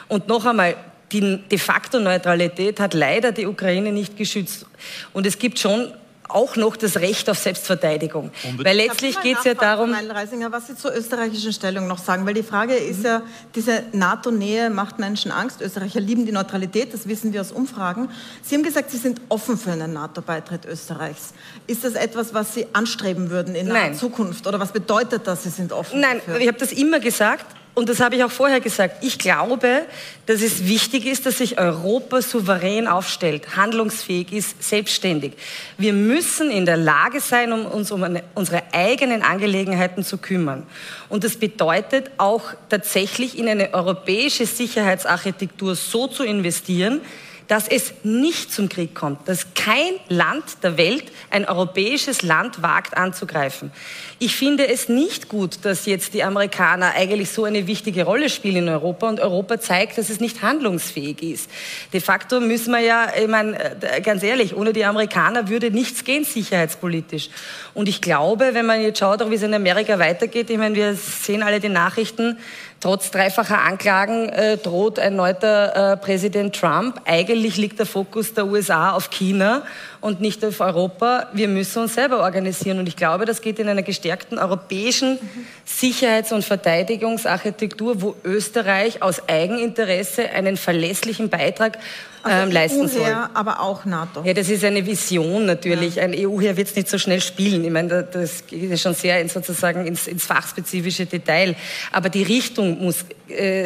Und 0.08 0.26
noch 0.26 0.44
einmal, 0.44 0.74
die 1.12 1.38
de 1.48 1.58
facto 1.58 2.00
Neutralität 2.00 2.80
hat 2.80 2.94
leider 2.94 3.30
die 3.30 3.46
Ukraine 3.46 3.92
nicht 3.92 4.16
geschützt. 4.16 4.66
Und 5.12 5.24
es 5.24 5.38
gibt 5.38 5.60
schon 5.60 5.92
auch 6.28 6.56
noch 6.56 6.76
das 6.76 6.96
Recht 6.96 7.28
auf 7.28 7.38
Selbstverteidigung. 7.38 8.30
Unbedingt. 8.44 8.64
Weil 8.64 8.76
letztlich 8.76 9.20
geht 9.20 9.38
es 9.38 9.44
ja 9.44 9.54
darum. 9.54 9.92
Reisinger, 9.92 10.52
was 10.52 10.66
Sie 10.66 10.76
zur 10.76 10.94
österreichischen 10.94 11.52
Stellung 11.52 11.86
noch 11.86 11.98
sagen, 11.98 12.26
weil 12.26 12.34
die 12.34 12.42
Frage 12.42 12.74
ist 12.74 13.04
ja, 13.04 13.22
diese 13.54 13.84
NATO-Nähe 13.92 14.70
macht 14.70 14.98
Menschen 14.98 15.30
Angst. 15.30 15.60
Österreicher 15.60 16.00
lieben 16.00 16.26
die 16.26 16.32
Neutralität, 16.32 16.94
das 16.94 17.08
wissen 17.08 17.32
wir 17.32 17.40
aus 17.40 17.52
Umfragen. 17.52 18.08
Sie 18.42 18.54
haben 18.54 18.62
gesagt, 18.62 18.90
Sie 18.90 18.98
sind 18.98 19.20
offen 19.28 19.58
für 19.58 19.72
einen 19.72 19.92
NATO-Beitritt 19.92 20.64
Österreichs. 20.64 21.34
Ist 21.66 21.84
das 21.84 21.94
etwas, 21.94 22.34
was 22.34 22.54
Sie 22.54 22.66
anstreben 22.72 23.30
würden 23.30 23.54
in 23.54 23.66
der 23.66 23.92
Zukunft? 23.92 24.46
Oder 24.46 24.60
was 24.60 24.72
bedeutet 24.72 25.26
das, 25.26 25.44
Sie 25.44 25.50
sind 25.50 25.72
offen? 25.72 26.00
Nein, 26.00 26.18
dafür? 26.18 26.40
ich 26.40 26.48
habe 26.48 26.58
das 26.58 26.72
immer 26.72 27.00
gesagt 27.00 27.46
und 27.74 27.88
das 27.88 27.98
habe 27.98 28.14
ich 28.14 28.22
auch 28.22 28.30
vorher 28.30 28.60
gesagt, 28.60 29.02
ich 29.02 29.18
glaube, 29.18 29.82
dass 30.26 30.42
es 30.42 30.66
wichtig 30.66 31.06
ist, 31.06 31.26
dass 31.26 31.38
sich 31.38 31.58
Europa 31.58 32.22
souverän 32.22 32.86
aufstellt, 32.86 33.56
handlungsfähig 33.56 34.32
ist, 34.32 34.62
selbstständig. 34.62 35.32
Wir 35.76 35.92
müssen 35.92 36.52
in 36.52 36.66
der 36.66 36.76
Lage 36.76 37.20
sein, 37.20 37.52
um 37.52 37.66
uns 37.66 37.90
um 37.90 38.04
unsere 38.34 38.62
eigenen 38.72 39.22
Angelegenheiten 39.22 40.04
zu 40.04 40.18
kümmern. 40.18 40.64
Und 41.08 41.24
das 41.24 41.36
bedeutet 41.36 42.12
auch 42.16 42.52
tatsächlich 42.68 43.36
in 43.38 43.48
eine 43.48 43.74
europäische 43.74 44.46
Sicherheitsarchitektur 44.46 45.74
so 45.74 46.06
zu 46.06 46.22
investieren, 46.22 47.00
dass 47.48 47.68
es 47.68 47.92
nicht 48.02 48.52
zum 48.52 48.68
Krieg 48.68 48.94
kommt, 48.94 49.28
dass 49.28 49.54
kein 49.54 49.94
Land 50.08 50.62
der 50.62 50.76
Welt 50.78 51.04
ein 51.30 51.44
europäisches 51.44 52.22
Land 52.22 52.62
wagt 52.62 52.96
anzugreifen. 52.96 53.70
Ich 54.18 54.36
finde 54.36 54.66
es 54.68 54.88
nicht 54.88 55.28
gut, 55.28 55.64
dass 55.64 55.86
jetzt 55.86 56.14
die 56.14 56.24
Amerikaner 56.24 56.92
eigentlich 56.94 57.30
so 57.30 57.44
eine 57.44 57.66
wichtige 57.66 58.04
Rolle 58.04 58.30
spielen 58.30 58.56
in 58.56 58.68
Europa 58.68 59.08
und 59.08 59.20
Europa 59.20 59.60
zeigt, 59.60 59.98
dass 59.98 60.10
es 60.10 60.20
nicht 60.20 60.42
handlungsfähig 60.42 61.22
ist. 61.22 61.50
De 61.92 62.00
facto 62.00 62.40
müssen 62.40 62.72
wir 62.72 62.80
ja, 62.80 63.08
ich 63.20 63.28
meine, 63.28 63.58
äh, 63.82 64.00
ganz 64.00 64.22
ehrlich, 64.22 64.56
ohne 64.56 64.72
die 64.72 64.84
Amerikaner 64.84 65.48
würde 65.48 65.70
nichts 65.70 66.04
gehen 66.04 66.24
sicherheitspolitisch. 66.24 67.28
Und 67.74 67.88
ich 67.88 68.00
glaube, 68.00 68.50
wenn 68.54 68.66
man 68.66 68.80
jetzt 68.80 68.98
schaut, 68.98 69.20
auch 69.22 69.30
wie 69.30 69.34
es 69.34 69.42
in 69.42 69.54
Amerika 69.54 69.98
weitergeht, 69.98 70.48
ich 70.50 70.58
meine, 70.58 70.74
wir 70.74 70.94
sehen 70.94 71.42
alle 71.42 71.60
die 71.60 71.68
Nachrichten, 71.68 72.38
Trotz 72.84 73.10
dreifacher 73.10 73.62
Anklagen 73.62 74.28
äh, 74.28 74.58
droht 74.58 74.98
ein 74.98 75.16
neuer 75.16 75.32
äh, 75.42 75.96
Präsident 75.96 76.54
Trump. 76.54 77.00
Eigentlich 77.06 77.56
liegt 77.56 77.78
der 77.78 77.86
Fokus 77.86 78.34
der 78.34 78.46
USA 78.46 78.90
auf 78.90 79.08
China 79.08 79.62
und 80.04 80.20
nicht 80.20 80.44
auf 80.44 80.60
Europa. 80.60 81.28
Wir 81.32 81.48
müssen 81.48 81.84
uns 81.84 81.94
selber 81.94 82.18
organisieren. 82.20 82.78
Und 82.78 82.86
ich 82.86 82.94
glaube, 82.94 83.24
das 83.24 83.40
geht 83.40 83.58
in 83.58 83.70
einer 83.70 83.82
gestärkten 83.82 84.38
europäischen 84.38 85.18
Sicherheits- 85.64 86.30
und 86.30 86.44
Verteidigungsarchitektur, 86.44 88.02
wo 88.02 88.14
Österreich 88.22 89.00
aus 89.00 89.26
Eigeninteresse 89.30 90.28
einen 90.28 90.58
verlässlichen 90.58 91.30
Beitrag 91.30 91.78
also 92.22 92.42
ähm, 92.42 92.50
leisten 92.50 92.88
soll. 92.88 93.16
Aber 93.32 93.60
auch 93.60 93.86
NATO. 93.86 94.22
Ja, 94.24 94.34
das 94.34 94.50
ist 94.50 94.62
eine 94.64 94.84
Vision 94.84 95.46
natürlich. 95.46 95.96
Ja. 95.96 96.02
Ein 96.02 96.14
EU-Heer 96.14 96.58
wird 96.58 96.68
es 96.68 96.76
nicht 96.76 96.88
so 96.88 96.98
schnell 96.98 97.22
spielen. 97.22 97.64
Ich 97.64 97.70
meine, 97.70 98.02
das 98.02 98.46
geht 98.46 98.78
schon 98.78 98.94
sehr 98.94 99.22
in, 99.22 99.30
sozusagen 99.30 99.86
ins, 99.86 100.06
ins 100.06 100.26
fachspezifische 100.26 101.06
Detail. 101.06 101.54
Aber 101.92 102.10
die 102.10 102.24
Richtung 102.24 102.82
muss 102.82 103.06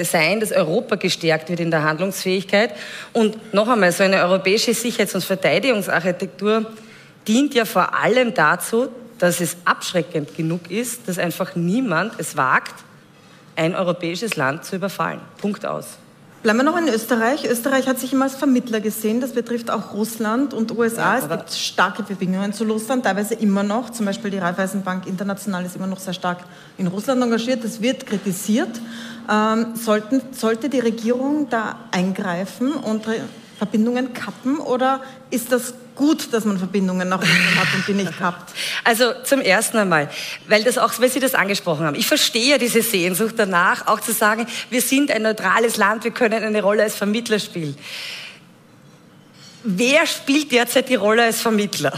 sein, 0.04 0.40
dass 0.40 0.52
Europa 0.52 0.96
gestärkt 0.96 1.50
wird 1.50 1.60
in 1.60 1.70
der 1.70 1.82
Handlungsfähigkeit. 1.82 2.70
Und 3.12 3.52
noch 3.52 3.68
einmal, 3.68 3.92
so 3.92 4.04
eine 4.04 4.22
europäische 4.22 4.72
Sicherheits- 4.72 5.14
und 5.14 5.24
Verteidigungsarchitektur 5.24 6.08
Architektur 6.08 6.66
dient 7.26 7.54
ja 7.54 7.64
vor 7.64 7.94
allem 7.94 8.34
dazu, 8.34 8.88
dass 9.18 9.40
es 9.40 9.56
abschreckend 9.64 10.36
genug 10.36 10.70
ist, 10.70 11.08
dass 11.08 11.18
einfach 11.18 11.56
niemand 11.56 12.12
es 12.18 12.36
wagt, 12.36 12.74
ein 13.56 13.74
europäisches 13.74 14.36
Land 14.36 14.64
zu 14.64 14.76
überfallen. 14.76 15.20
Punkt 15.38 15.66
aus. 15.66 15.98
Bleiben 16.40 16.60
wir 16.60 16.62
noch 16.62 16.78
in 16.78 16.86
Österreich. 16.86 17.44
Österreich 17.44 17.88
hat 17.88 17.98
sich 17.98 18.12
immer 18.12 18.26
als 18.26 18.36
Vermittler 18.36 18.78
gesehen. 18.78 19.20
Das 19.20 19.32
betrifft 19.32 19.72
auch 19.72 19.92
Russland 19.92 20.54
und 20.54 20.70
USA. 20.70 21.16
Ja, 21.16 21.18
es 21.18 21.28
gibt 21.28 21.50
starke 21.50 22.04
Verbindungen 22.04 22.52
zu 22.52 22.62
Russland, 22.62 23.04
teilweise 23.04 23.34
immer 23.34 23.64
noch. 23.64 23.90
Zum 23.90 24.06
Beispiel 24.06 24.30
die 24.30 24.38
Raiffeisenbank 24.38 25.08
International 25.08 25.64
ist 25.64 25.74
immer 25.74 25.88
noch 25.88 25.98
sehr 25.98 26.14
stark 26.14 26.38
in 26.78 26.86
Russland 26.86 27.20
engagiert. 27.20 27.64
Das 27.64 27.82
wird 27.82 28.06
kritisiert. 28.06 28.70
Ähm, 29.30 29.74
sollten, 29.74 30.22
sollte 30.32 30.68
die 30.68 30.80
Regierung 30.80 31.48
da 31.50 31.78
eingreifen 31.90 32.72
und 32.72 33.04
Verbindungen 33.58 34.14
kappen 34.14 34.58
oder 34.58 35.02
ist 35.30 35.52
das 35.52 35.74
gut, 35.96 36.32
dass 36.32 36.44
man 36.44 36.58
Verbindungen 36.58 37.08
nach 37.08 37.20
Russland 37.20 37.56
hat 37.56 37.74
und 37.74 37.88
die 37.88 37.92
nicht 37.92 38.16
kappt? 38.16 38.54
Also 38.84 39.12
zum 39.24 39.40
ersten 39.40 39.76
einmal, 39.76 40.08
weil, 40.46 40.64
das 40.64 40.78
auch, 40.78 40.92
weil 41.00 41.10
Sie 41.10 41.20
das 41.20 41.34
angesprochen 41.34 41.84
haben. 41.84 41.96
Ich 41.96 42.06
verstehe 42.06 42.52
ja 42.52 42.58
diese 42.58 42.80
Sehnsucht 42.80 43.34
danach, 43.36 43.86
auch 43.88 44.00
zu 44.00 44.12
sagen, 44.12 44.46
wir 44.70 44.80
sind 44.80 45.10
ein 45.10 45.22
neutrales 45.22 45.76
Land, 45.76 46.04
wir 46.04 46.12
können 46.12 46.42
eine 46.42 46.62
Rolle 46.62 46.84
als 46.84 46.94
Vermittler 46.94 47.40
spielen. 47.40 47.76
Wer 49.64 50.06
spielt 50.06 50.52
derzeit 50.52 50.88
die 50.88 50.94
Rolle 50.94 51.24
als 51.24 51.40
Vermittler? 51.40 51.92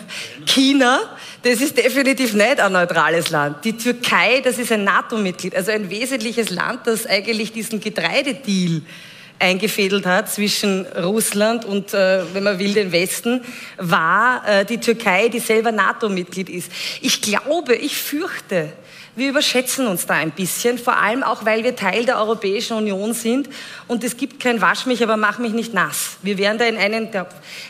China, 0.46 0.98
das 1.42 1.60
ist 1.60 1.76
definitiv 1.76 2.34
nicht 2.34 2.60
ein 2.60 2.72
neutrales 2.72 3.30
Land. 3.30 3.64
Die 3.64 3.76
Türkei, 3.76 4.40
das 4.42 4.58
ist 4.58 4.70
ein 4.72 4.84
NATO-Mitglied, 4.84 5.54
also 5.56 5.72
ein 5.72 5.90
wesentliches 5.90 6.50
Land, 6.50 6.86
das 6.86 7.06
eigentlich 7.06 7.52
diesen 7.52 7.80
Getreidedeal 7.80 8.82
eingefädelt 9.38 10.06
hat 10.06 10.30
zwischen 10.30 10.86
Russland 10.86 11.64
und, 11.64 11.92
äh, 11.94 12.22
wenn 12.32 12.44
man 12.44 12.58
will, 12.60 12.74
den 12.74 12.92
Westen, 12.92 13.42
war 13.76 14.46
äh, 14.46 14.64
die 14.64 14.78
Türkei, 14.78 15.28
die 15.28 15.40
selber 15.40 15.72
NATO-Mitglied 15.72 16.48
ist. 16.48 16.70
Ich 17.00 17.20
glaube, 17.20 17.74
ich 17.74 17.96
fürchte, 17.96 18.72
wir 19.14 19.28
überschätzen 19.28 19.86
uns 19.86 20.06
da 20.06 20.14
ein 20.14 20.30
bisschen, 20.30 20.78
vor 20.78 20.96
allem 20.96 21.22
auch, 21.22 21.44
weil 21.44 21.64
wir 21.64 21.76
Teil 21.76 22.06
der 22.06 22.18
Europäischen 22.18 22.76
Union 22.76 23.12
sind. 23.12 23.48
Und 23.86 24.02
es 24.04 24.16
gibt 24.16 24.40
kein 24.40 24.60
Wasch 24.60 24.86
mich, 24.86 25.02
aber 25.02 25.16
mach 25.16 25.38
mich 25.38 25.52
nicht 25.52 25.74
nass. 25.74 26.16
Wir 26.22 26.38
wären 26.38 26.56
da 26.56 26.64
in 26.64 26.78
einen, 26.78 27.10
der, 27.10 27.26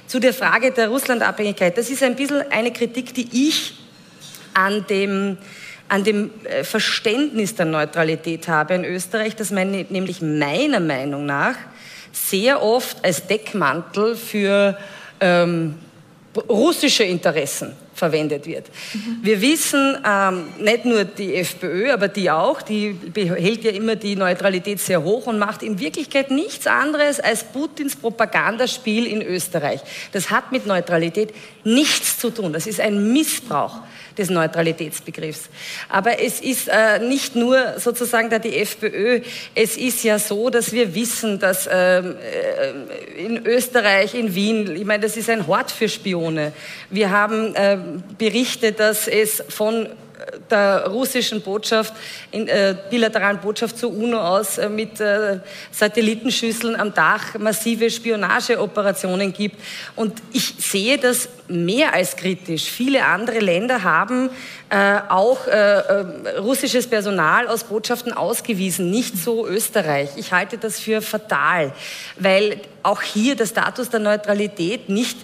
zu 0.06 0.20
der 0.20 0.32
Frage 0.32 0.70
der 0.70 0.88
Russlandabhängigkeit, 0.88 1.76
das 1.76 1.90
ist 1.90 2.02
ein 2.02 2.14
bisschen 2.14 2.44
eine 2.50 2.72
Kritik, 2.72 3.14
die 3.14 3.48
ich 3.48 3.74
an 4.54 4.86
dem 4.88 5.38
an 5.88 6.04
dem 6.04 6.30
äh, 6.44 6.64
Verständnis 6.64 7.54
der 7.54 7.66
Neutralität 7.66 8.48
habe 8.48 8.72
in 8.72 8.84
Österreich, 8.86 9.36
dass 9.36 9.50
man 9.50 9.72
nämlich 9.90 10.22
meiner 10.22 10.80
Meinung 10.80 11.26
nach 11.26 11.54
sehr 12.12 12.62
oft 12.62 13.04
als 13.04 13.26
Deckmantel 13.26 14.16
für 14.16 14.78
ähm, 15.20 15.74
russische 16.48 17.04
Interessen 17.04 17.76
verwendet 18.02 18.48
wird. 18.48 18.66
Wir 19.22 19.40
wissen, 19.40 19.96
ähm, 20.04 20.46
nicht 20.58 20.84
nur 20.84 21.04
die 21.04 21.36
FPÖ, 21.36 21.92
aber 21.92 22.08
die 22.08 22.32
auch, 22.32 22.60
die 22.60 22.94
behält 22.94 23.62
ja 23.62 23.70
immer 23.70 23.94
die 23.94 24.16
Neutralität 24.16 24.80
sehr 24.80 25.04
hoch 25.04 25.28
und 25.28 25.38
macht 25.38 25.62
in 25.62 25.78
Wirklichkeit 25.78 26.32
nichts 26.32 26.66
anderes 26.66 27.20
als 27.20 27.44
Putins 27.44 27.94
Propagandaspiel 27.94 29.06
in 29.06 29.22
Österreich. 29.22 29.82
Das 30.10 30.30
hat 30.30 30.50
mit 30.50 30.66
Neutralität 30.66 31.32
nichts 31.62 32.18
zu 32.18 32.30
tun. 32.30 32.52
Das 32.52 32.66
ist 32.66 32.80
ein 32.80 33.12
Missbrauch 33.12 33.78
des 34.18 34.30
Neutralitätsbegriffs. 34.30 35.48
Aber 35.88 36.20
es 36.20 36.40
ist 36.40 36.68
äh, 36.68 36.98
nicht 36.98 37.36
nur 37.36 37.78
sozusagen 37.78 38.30
da 38.30 38.38
die 38.38 38.56
FPÖ, 38.56 39.20
es 39.54 39.76
ist 39.76 40.04
ja 40.04 40.18
so, 40.18 40.50
dass 40.50 40.72
wir 40.72 40.94
wissen, 40.94 41.38
dass 41.38 41.68
ähm, 41.70 42.16
äh, 42.16 43.24
in 43.24 43.46
Österreich, 43.46 44.14
in 44.14 44.34
Wien, 44.34 44.76
ich 44.76 44.84
meine, 44.84 45.02
das 45.02 45.16
ist 45.16 45.30
ein 45.30 45.46
Hort 45.46 45.70
für 45.70 45.88
Spione. 45.88 46.52
Wir 46.90 47.10
haben 47.10 47.54
äh, 47.54 47.78
Berichte, 48.18 48.72
dass 48.72 49.08
es 49.08 49.42
von 49.48 49.88
der 50.50 50.86
russischen 50.86 51.40
Botschaft, 51.40 51.92
in, 52.30 52.48
äh, 52.48 52.76
bilateralen 52.90 53.40
Botschaft 53.40 53.78
zur 53.78 53.92
UNO 53.92 54.18
aus 54.18 54.58
äh, 54.58 54.68
mit 54.68 55.00
äh, 55.00 55.38
Satellitenschüsseln 55.70 56.76
am 56.76 56.92
Dach 56.92 57.38
massive 57.38 57.90
Spionageoperationen 57.90 59.32
gibt. 59.32 59.56
Und 59.96 60.22
ich 60.32 60.54
sehe 60.58 60.98
das 60.98 61.28
mehr 61.52 61.94
als 61.94 62.16
kritisch. 62.16 62.64
Viele 62.64 63.04
andere 63.04 63.38
Länder 63.38 63.82
haben 63.82 64.30
äh, 64.70 65.00
auch 65.08 65.46
äh, 65.46 65.50
äh, 65.50 66.38
russisches 66.38 66.86
Personal 66.86 67.46
aus 67.46 67.64
Botschaften 67.64 68.12
ausgewiesen, 68.12 68.90
nicht 68.90 69.18
so 69.18 69.46
Österreich. 69.46 70.10
Ich 70.16 70.32
halte 70.32 70.56
das 70.56 70.80
für 70.80 71.02
fatal, 71.02 71.72
weil 72.18 72.60
auch 72.82 73.02
hier 73.02 73.36
der 73.36 73.46
Status 73.46 73.90
der 73.90 74.00
Neutralität 74.00 74.88
nicht 74.88 75.18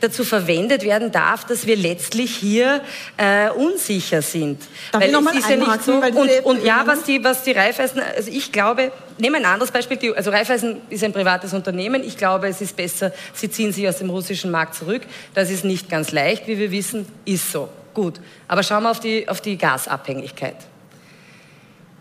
dazu 0.00 0.24
verwendet 0.24 0.84
werden 0.84 1.12
darf, 1.12 1.44
dass 1.44 1.66
wir 1.66 1.76
letztlich 1.76 2.34
hier 2.34 2.80
äh, 3.16 3.50
unsicher 3.50 4.22
sind. 4.22 4.62
Darf 4.90 5.02
weil 5.02 5.08
ich 5.08 5.14
noch 5.14 5.20
mal 5.20 5.36
ist 5.36 5.48
ja 5.48 5.78
so, 5.80 5.92
und, 5.92 6.30
und 6.44 6.64
ja, 6.64 6.82
was 6.86 7.04
die, 7.04 7.22
was 7.22 7.42
die 7.42 7.52
Raiffeisen, 7.52 8.00
also 8.16 8.30
ich 8.30 8.52
glaube, 8.52 8.90
nehme 9.18 9.36
ein 9.36 9.44
anderes 9.44 9.70
Beispiel, 9.70 10.14
also 10.14 10.30
Raiffeisen 10.30 10.80
ist 10.90 11.04
ein 11.04 11.12
privates 11.12 11.52
Unternehmen, 11.52 12.02
ich 12.02 12.16
glaube, 12.16 12.48
es 12.48 12.60
ist 12.60 12.76
besser, 12.76 13.12
sie 13.32 13.50
ziehen 13.50 13.72
sich 13.72 13.88
aus 13.88 13.98
dem 13.98 14.10
russischen 14.10 14.50
Markt 14.50 14.74
zurück. 14.74 15.02
Das 15.34 15.50
ist 15.50 15.64
nicht 15.64 15.88
ganz 15.88 16.12
leicht, 16.12 16.46
wie 16.46 16.58
wir 16.58 16.70
wissen, 16.70 17.06
ist 17.24 17.50
so. 17.52 17.68
Gut, 17.92 18.20
aber 18.48 18.62
schauen 18.62 18.82
wir 18.82 18.90
auf 18.90 19.00
die, 19.00 19.28
auf 19.28 19.40
die 19.40 19.56
Gasabhängigkeit. 19.56 20.56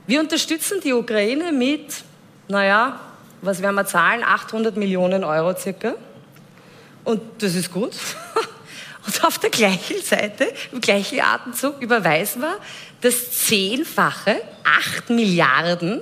Wir 0.08 0.20
unterstützen 0.20 0.80
die 0.84 0.92
Ukraine 0.92 1.52
mit, 1.52 2.04
naja, 2.48 3.00
was 3.42 3.62
werden 3.62 3.76
wir 3.76 3.86
zahlen? 3.86 4.24
800 4.24 4.76
Millionen 4.76 5.24
Euro 5.24 5.56
circa. 5.56 5.94
Und 7.04 7.22
das 7.40 7.56
ist 7.56 7.72
gut. 7.72 7.94
Und 9.06 9.26
auf 9.26 9.38
der 9.38 9.50
gleichen 9.50 10.02
Seite, 10.02 10.48
im 10.72 10.80
gleichen 10.80 11.20
Atemzug 11.20 11.82
überweisen 11.82 12.42
wir 12.42 12.58
das 13.02 13.32
Zehnfache, 13.32 14.42
8 14.64 15.10
Milliarden 15.10 16.02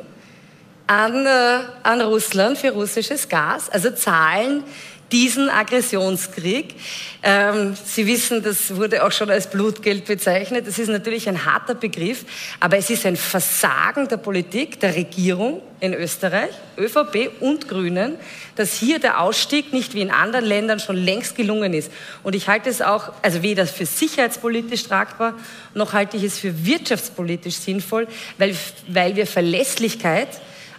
an, 0.88 1.26
äh, 1.26 1.60
an 1.84 2.02
Russland 2.02 2.58
für 2.58 2.72
russisches 2.72 3.30
Gas. 3.30 3.70
Also 3.70 3.92
zahlen 3.92 4.64
diesen 5.12 5.50
Aggressionskrieg. 5.50 6.76
Ähm, 7.24 7.76
Sie 7.86 8.08
wissen, 8.08 8.42
das 8.42 8.76
wurde 8.76 9.04
auch 9.04 9.12
schon 9.12 9.30
als 9.30 9.50
Blutgeld 9.50 10.06
bezeichnet. 10.06 10.68
Das 10.68 10.80
ist 10.80 10.88
natürlich 10.88 11.28
ein 11.28 11.46
harter 11.46 11.76
Begriff, 11.76 12.26
aber 12.60 12.78
es 12.78 12.90
ist 12.90 13.06
ein 13.06 13.18
Versagen 13.18 14.08
der 14.08 14.18
Politik, 14.18 14.80
der 14.80 14.96
Regierung 14.96 15.62
in 15.80 15.94
Österreich, 15.94 16.52
ÖVP 16.78 17.32
und 17.42 17.68
Grünen, 17.68 18.16
dass 18.56 18.74
hier 18.74 19.00
der 19.00 19.20
Ausstieg 19.20 19.74
nicht 19.74 19.94
wie 19.94 20.02
in 20.02 20.12
anderen 20.12 20.46
Ländern 20.46 20.80
schon 20.80 20.96
längst 20.96 21.36
gelungen 21.36 21.74
ist. 21.74 21.92
Und 22.24 22.36
ich 22.36 22.48
halte 22.48 22.70
es 22.70 22.82
auch, 22.82 23.12
also 23.22 23.44
weder 23.44 23.66
für 23.66 23.86
sicherheitspolitisch 23.86 24.84
tragbar, 24.84 25.34
noch 25.74 25.94
halte 25.94 26.18
ich 26.18 26.24
es 26.24 26.40
für 26.40 26.66
wirtschaftspolitisch 26.66 27.56
sinnvoll, 27.56 28.08
weil, 28.38 28.56
weil 28.88 29.16
wir 29.16 29.28
Verlässlichkeit 29.28 30.30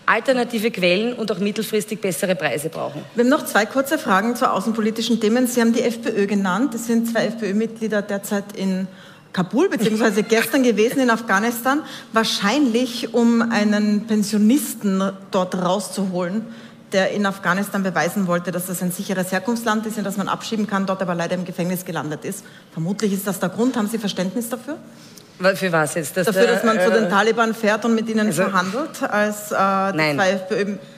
alternative 0.06 0.70
Quellen 0.70 1.12
und 1.14 1.30
auch 1.32 1.38
mittelfristig 1.38 2.00
bessere 2.00 2.34
Preise 2.34 2.68
brauchen. 2.68 3.02
Wir 3.14 3.24
haben 3.24 3.30
noch 3.30 3.44
zwei 3.44 3.66
kurze 3.66 3.98
Fragen 3.98 4.36
zu 4.36 4.50
außenpolitischen 4.50 5.20
Themen. 5.20 5.46
Sie 5.46 5.60
haben 5.60 5.72
die 5.72 5.82
FPÖ 5.82 6.26
genannt. 6.26 6.74
Es 6.74 6.86
sind 6.86 7.10
zwei 7.10 7.26
FPÖ-Mitglieder 7.26 8.02
derzeit 8.02 8.56
in 8.56 8.88
Kabul 9.32 9.68
beziehungsweise 9.68 10.22
gestern 10.28 10.62
gewesen 10.62 11.00
in 11.00 11.10
Afghanistan, 11.10 11.82
wahrscheinlich 12.12 13.14
um 13.14 13.42
einen 13.42 14.06
Pensionisten 14.06 15.12
dort 15.30 15.54
rauszuholen, 15.54 16.44
der 16.92 17.12
in 17.12 17.24
Afghanistan 17.24 17.82
beweisen 17.82 18.26
wollte, 18.26 18.52
dass 18.52 18.66
das 18.66 18.82
ein 18.82 18.92
sicheres 18.92 19.32
Herkunftsland 19.32 19.86
ist 19.86 19.96
und 19.96 20.04
dass 20.04 20.18
man 20.18 20.28
abschieben 20.28 20.66
kann, 20.66 20.84
dort 20.84 21.00
aber 21.00 21.14
leider 21.14 21.34
im 21.34 21.44
Gefängnis 21.44 21.84
gelandet 21.84 22.24
ist. 22.24 22.44
Vermutlich 22.72 23.12
ist 23.12 23.26
das 23.26 23.40
der 23.40 23.48
Grund. 23.48 23.76
Haben 23.76 23.88
Sie 23.88 23.98
Verständnis 23.98 24.50
dafür? 24.50 24.76
Für 25.38 25.72
was 25.72 25.94
jetzt? 25.94 26.16
Dass 26.16 26.26
Dafür, 26.26 26.46
dass 26.46 26.64
man 26.64 26.78
äh, 26.78 26.84
zu 26.84 26.90
den 26.90 27.08
Taliban 27.08 27.54
fährt 27.54 27.84
und 27.84 27.94
mit 27.94 28.08
ihnen 28.08 28.26
also, 28.26 28.44
verhandelt, 28.44 29.02
als 29.02 29.50
äh, 29.50 29.56
nein. 29.56 30.14
zwei 30.14 30.40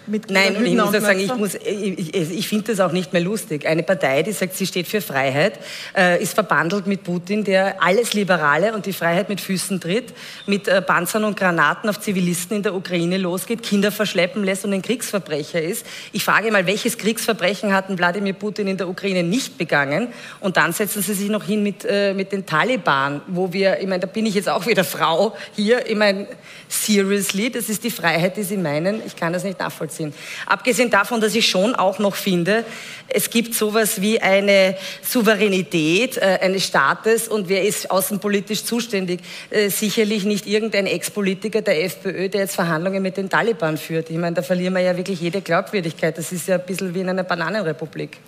Mitglieder 0.07 0.41
Nein, 0.41 0.57
und 0.57 0.67
ich 0.67 0.75
muss 0.75 0.95
auch 0.95 1.01
sagen, 1.01 1.19
ich, 1.19 1.35
muss, 1.35 1.55
ich, 1.55 2.15
ich 2.15 2.49
finde 2.49 2.73
das 2.73 2.81
auch 2.81 2.93
nicht 2.93 3.15
mehr 3.15 3.23
lustig. 3.23 3.67
Eine 3.67 3.83
Partei, 3.83 4.23
die 4.23 4.33
sagt, 4.33 4.55
sie 4.55 4.67
steht 4.67 4.87
für 4.87 5.01
Freiheit, 5.01 5.59
äh, 5.97 6.23
ist 6.23 6.35
verbandelt 6.35 6.87
mit 6.87 7.05
Putin, 7.05 7.43
der 7.43 7.83
alles 7.83 8.13
Liberale 8.13 8.75
und 8.75 8.85
die 8.85 8.93
Freiheit 8.93 9.31
mit 9.31 9.41
Füßen 9.41 9.81
tritt, 9.81 10.13
mit 10.47 10.69
äh, 10.69 10.83
Panzern 10.83 11.25
und 11.25 11.39
Granaten 11.39 11.89
auf 11.89 12.01
Zivilisten 12.01 12.59
in 12.59 12.63
der 12.63 12.75
Ukraine 12.75 13.17
losgeht, 13.17 13.63
Kinder 13.63 13.91
verschleppen 13.91 14.45
lässt 14.45 14.67
und 14.67 14.75
ein 14.75 14.83
Kriegsverbrecher 14.83 15.63
ist. 15.63 15.87
Ich 16.13 16.23
frage 16.23 16.53
mal, 16.53 16.67
welches 16.67 16.99
Kriegsverbrechen 16.99 17.73
hat 17.73 17.87
Wladimir 17.97 18.35
Putin 18.35 18.67
in 18.67 18.77
der 18.77 18.89
Ukraine 18.89 19.23
nicht 19.23 19.57
begangen? 19.57 20.09
Und 20.41 20.59
dann 20.59 20.73
setzen 20.73 21.01
sie 21.03 21.15
sich 21.15 21.31
noch 21.31 21.45
hin 21.45 21.63
mit, 21.63 21.85
äh, 21.85 22.13
mit 22.13 22.33
den 22.33 22.45
Taliban, 22.45 23.23
wo 23.27 23.53
wir, 23.55 23.81
ich 23.81 23.87
meine, 23.87 24.01
da 24.01 24.07
bin 24.07 24.27
ich 24.27 24.35
jetzt 24.35 24.51
auch 24.51 24.67
wieder 24.67 24.85
Frau 24.85 25.35
hier, 25.57 25.89
ich 25.89 25.97
meine, 25.97 26.27
seriously, 26.69 27.51
das 27.51 27.71
ist 27.71 27.85
die 27.85 27.91
Freiheit, 27.91 28.37
die 28.37 28.43
sie 28.43 28.59
meinen. 28.59 29.01
Ich 29.07 29.17
kann 29.17 29.33
das 29.33 29.45
nicht 29.45 29.59
nachvollziehen 29.59 29.94
sind. 29.97 30.15
Abgesehen 30.47 30.91
davon, 30.91 31.21
dass 31.21 31.35
ich 31.35 31.49
schon 31.49 31.75
auch 31.75 31.99
noch 31.99 32.15
finde, 32.15 32.65
es 33.09 33.31
gibt 33.31 33.55
sowas 33.55 34.01
wie 34.01 34.21
eine 34.21 34.77
Souveränität 35.03 36.17
äh, 36.17 36.39
eines 36.41 36.65
Staates 36.67 37.29
und 37.29 37.49
wer 37.49 37.63
ist 37.63 37.91
außenpolitisch 37.91 38.65
zuständig? 38.65 39.21
Äh, 39.51 39.69
sicherlich 39.69 40.25
nicht 40.25 40.47
irgendein 40.47 40.87
Ex-Politiker 40.87 41.63
der 41.63 41.85
FPÖ, 41.85 42.29
der 42.29 42.43
jetzt 42.43 42.55
Verhandlungen 42.55 43.03
mit 43.03 43.17
den 43.17 43.29
Taliban 43.29 43.77
führt. 43.77 44.11
Ich 44.11 44.17
meine, 44.17 44.37
da 44.37 44.43
verlieren 44.43 44.75
wir 44.75 44.81
ja 44.81 44.97
wirklich 44.97 45.21
jede 45.21 45.41
Glaubwürdigkeit. 45.41 46.17
Das 46.17 46.33
ist 46.33 46.49
ja 46.49 46.57
ein 46.57 46.67
bisschen 46.67 46.95
wie 46.95 47.01
in 47.01 47.09
einer 47.09 47.25
Bananenrepublik. 47.25 48.19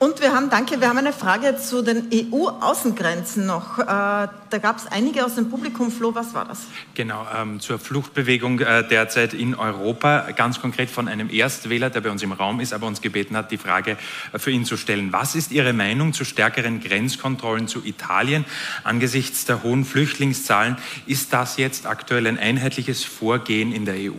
Und 0.00 0.20
wir 0.20 0.32
haben, 0.32 0.48
danke, 0.48 0.80
wir 0.80 0.88
haben 0.88 0.98
eine 0.98 1.12
Frage 1.12 1.56
zu 1.56 1.82
den 1.82 2.08
EU-Außengrenzen 2.14 3.46
noch. 3.46 3.80
Äh, 3.80 3.84
da 3.84 4.58
gab 4.62 4.76
es 4.76 4.86
einige 4.86 5.24
aus 5.24 5.34
dem 5.34 5.50
Publikum. 5.50 5.90
Flo, 5.90 6.14
was 6.14 6.34
war 6.34 6.44
das? 6.44 6.60
Genau, 6.94 7.26
ähm, 7.36 7.58
zur 7.58 7.80
Fluchtbewegung 7.80 8.60
äh, 8.60 8.86
derzeit 8.86 9.34
in 9.34 9.56
Europa. 9.56 10.30
Ganz 10.36 10.60
konkret 10.60 10.88
von 10.88 11.08
einem 11.08 11.28
Erstwähler, 11.28 11.90
der 11.90 12.00
bei 12.00 12.10
uns 12.10 12.22
im 12.22 12.30
Raum 12.30 12.60
ist, 12.60 12.72
aber 12.72 12.86
uns 12.86 13.00
gebeten 13.00 13.36
hat, 13.36 13.50
die 13.50 13.58
Frage 13.58 13.96
äh, 14.32 14.38
für 14.38 14.52
ihn 14.52 14.64
zu 14.64 14.76
stellen. 14.76 15.12
Was 15.12 15.34
ist 15.34 15.50
Ihre 15.50 15.72
Meinung 15.72 16.12
zu 16.12 16.24
stärkeren 16.24 16.78
Grenzkontrollen 16.80 17.66
zu 17.66 17.84
Italien 17.84 18.44
angesichts 18.84 19.46
der 19.46 19.64
hohen 19.64 19.84
Flüchtlingszahlen? 19.84 20.76
Ist 21.06 21.32
das 21.32 21.56
jetzt 21.56 21.86
aktuell 21.86 22.28
ein 22.28 22.38
einheitliches 22.38 23.02
Vorgehen 23.02 23.72
in 23.72 23.84
der 23.84 23.96
EU? 23.96 24.12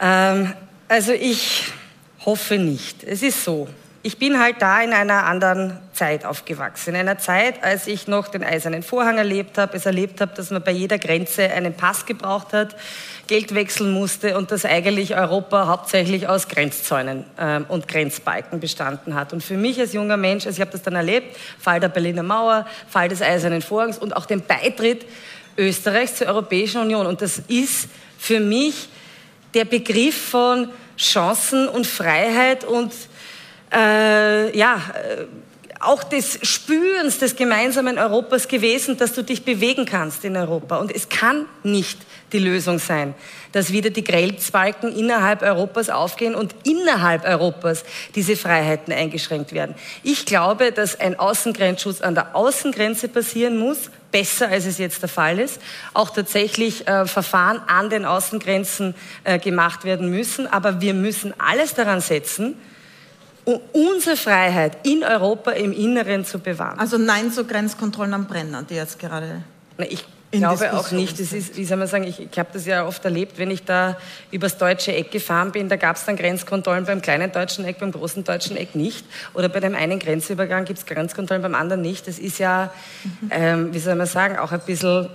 Ähm, 0.00 0.54
also 0.88 1.12
ich 1.12 1.70
hoffe 2.24 2.56
nicht. 2.56 3.04
Es 3.04 3.22
ist 3.22 3.44
so. 3.44 3.68
Ich 4.06 4.18
bin 4.18 4.38
halt 4.38 4.62
da 4.62 4.80
in 4.82 4.92
einer 4.92 5.24
anderen 5.24 5.78
Zeit 5.92 6.24
aufgewachsen. 6.24 6.90
In 6.90 7.00
einer 7.00 7.18
Zeit, 7.18 7.64
als 7.64 7.88
ich 7.88 8.06
noch 8.06 8.28
den 8.28 8.44
Eisernen 8.44 8.84
Vorhang 8.84 9.18
erlebt 9.18 9.58
habe, 9.58 9.76
es 9.76 9.84
erlebt 9.84 10.20
habe, 10.20 10.32
dass 10.32 10.52
man 10.52 10.62
bei 10.62 10.70
jeder 10.70 10.96
Grenze 10.96 11.50
einen 11.50 11.74
Pass 11.74 12.06
gebraucht 12.06 12.52
hat, 12.52 12.76
Geld 13.26 13.52
wechseln 13.52 13.90
musste 13.90 14.38
und 14.38 14.52
dass 14.52 14.64
eigentlich 14.64 15.16
Europa 15.16 15.66
hauptsächlich 15.66 16.28
aus 16.28 16.46
Grenzzäunen 16.46 17.24
äh, 17.36 17.62
und 17.66 17.88
Grenzbalken 17.88 18.60
bestanden 18.60 19.16
hat. 19.16 19.32
Und 19.32 19.42
für 19.42 19.56
mich 19.56 19.80
als 19.80 19.92
junger 19.92 20.16
Mensch, 20.16 20.46
also 20.46 20.54
ich 20.54 20.60
habe 20.60 20.70
das 20.70 20.82
dann 20.82 20.94
erlebt, 20.94 21.36
Fall 21.58 21.80
der 21.80 21.88
Berliner 21.88 22.22
Mauer, 22.22 22.64
Fall 22.88 23.08
des 23.08 23.22
Eisernen 23.22 23.60
Vorhangs 23.60 23.98
und 23.98 24.14
auch 24.14 24.26
den 24.26 24.40
Beitritt 24.40 25.04
Österreichs 25.58 26.14
zur 26.14 26.28
Europäischen 26.28 26.80
Union. 26.80 27.08
Und 27.08 27.22
das 27.22 27.40
ist 27.48 27.88
für 28.18 28.38
mich 28.38 28.88
der 29.52 29.64
Begriff 29.64 30.28
von 30.28 30.68
Chancen 30.96 31.68
und 31.68 31.88
Freiheit 31.88 32.62
und 32.62 32.92
äh, 33.72 34.56
ja, 34.56 34.80
äh, 34.94 35.24
auch 35.80 36.02
des 36.04 36.38
Spürens 36.42 37.18
des 37.18 37.36
gemeinsamen 37.36 37.98
Europas 37.98 38.48
gewesen, 38.48 38.96
dass 38.96 39.12
du 39.12 39.22
dich 39.22 39.44
bewegen 39.44 39.84
kannst 39.84 40.24
in 40.24 40.36
Europa. 40.36 40.76
Und 40.76 40.94
es 40.94 41.08
kann 41.08 41.46
nicht 41.62 41.98
die 42.32 42.38
Lösung 42.38 42.78
sein, 42.78 43.14
dass 43.52 43.72
wieder 43.72 43.90
die 43.90 44.02
Grenzbalken 44.02 44.94
innerhalb 44.96 45.42
Europas 45.42 45.90
aufgehen 45.90 46.34
und 46.34 46.54
innerhalb 46.64 47.24
Europas 47.24 47.84
diese 48.14 48.36
Freiheiten 48.36 48.92
eingeschränkt 48.92 49.52
werden. 49.52 49.74
Ich 50.02 50.26
glaube, 50.26 50.72
dass 50.72 50.98
ein 50.98 51.18
Außengrenzschutz 51.18 52.00
an 52.00 52.14
der 52.14 52.34
Außengrenze 52.34 53.08
passieren 53.08 53.58
muss, 53.58 53.90
besser 54.10 54.48
als 54.48 54.66
es 54.66 54.78
jetzt 54.78 55.02
der 55.02 55.08
Fall 55.08 55.38
ist. 55.38 55.60
Auch 55.94 56.10
tatsächlich 56.10 56.88
äh, 56.88 57.06
Verfahren 57.06 57.60
an 57.66 57.90
den 57.90 58.04
Außengrenzen 58.04 58.94
äh, 59.24 59.38
gemacht 59.38 59.84
werden 59.84 60.10
müssen. 60.10 60.46
Aber 60.46 60.80
wir 60.80 60.94
müssen 60.94 61.34
alles 61.38 61.74
daran 61.74 62.00
setzen, 62.00 62.56
um 63.46 63.60
unsere 63.72 64.16
Freiheit 64.16 64.76
in 64.86 65.02
Europa 65.02 65.52
im 65.52 65.72
Inneren 65.72 66.26
zu 66.26 66.40
bewahren. 66.40 66.78
Also 66.78 66.98
Nein 66.98 67.32
zu 67.32 67.44
Grenzkontrollen 67.44 68.12
am 68.12 68.26
Brenner, 68.26 68.64
die 68.64 68.74
jetzt 68.74 68.98
gerade. 68.98 69.42
Ich 69.88 70.04
ich 70.32 70.40
glaube 70.40 70.72
auch 70.74 70.90
nicht. 70.90 71.18
Das 71.20 71.32
ist, 71.32 71.56
wie 71.56 71.64
soll 71.64 71.76
man 71.76 71.86
sagen, 71.86 72.04
ich, 72.04 72.20
ich 72.20 72.38
habe 72.38 72.48
das 72.52 72.66
ja 72.66 72.84
oft 72.84 73.04
erlebt, 73.04 73.38
wenn 73.38 73.50
ich 73.50 73.64
da 73.64 73.96
übers 74.32 74.58
deutsche 74.58 74.92
Eck 74.92 75.12
gefahren 75.12 75.52
bin, 75.52 75.68
da 75.68 75.76
gab 75.76 75.96
es 75.96 76.04
dann 76.04 76.16
Grenzkontrollen 76.16 76.84
beim 76.84 77.00
kleinen 77.00 77.30
deutschen 77.30 77.64
Eck, 77.64 77.78
beim 77.78 77.92
großen 77.92 78.24
deutschen 78.24 78.56
Eck 78.56 78.74
nicht. 78.74 79.06
Oder 79.34 79.48
bei 79.48 79.60
dem 79.60 79.74
einen 79.74 79.98
Grenzübergang 79.98 80.64
gibt 80.64 80.80
es 80.80 80.86
Grenzkontrollen, 80.86 81.42
beim 81.42 81.54
anderen 81.54 81.80
nicht. 81.80 82.08
Das 82.08 82.18
ist 82.18 82.38
ja, 82.38 82.72
mhm. 83.04 83.30
ähm, 83.30 83.74
wie 83.74 83.78
soll 83.78 83.94
man 83.94 84.06
sagen, 84.06 84.36
auch 84.38 84.50
ein 84.50 84.60
bisschen 84.60 85.08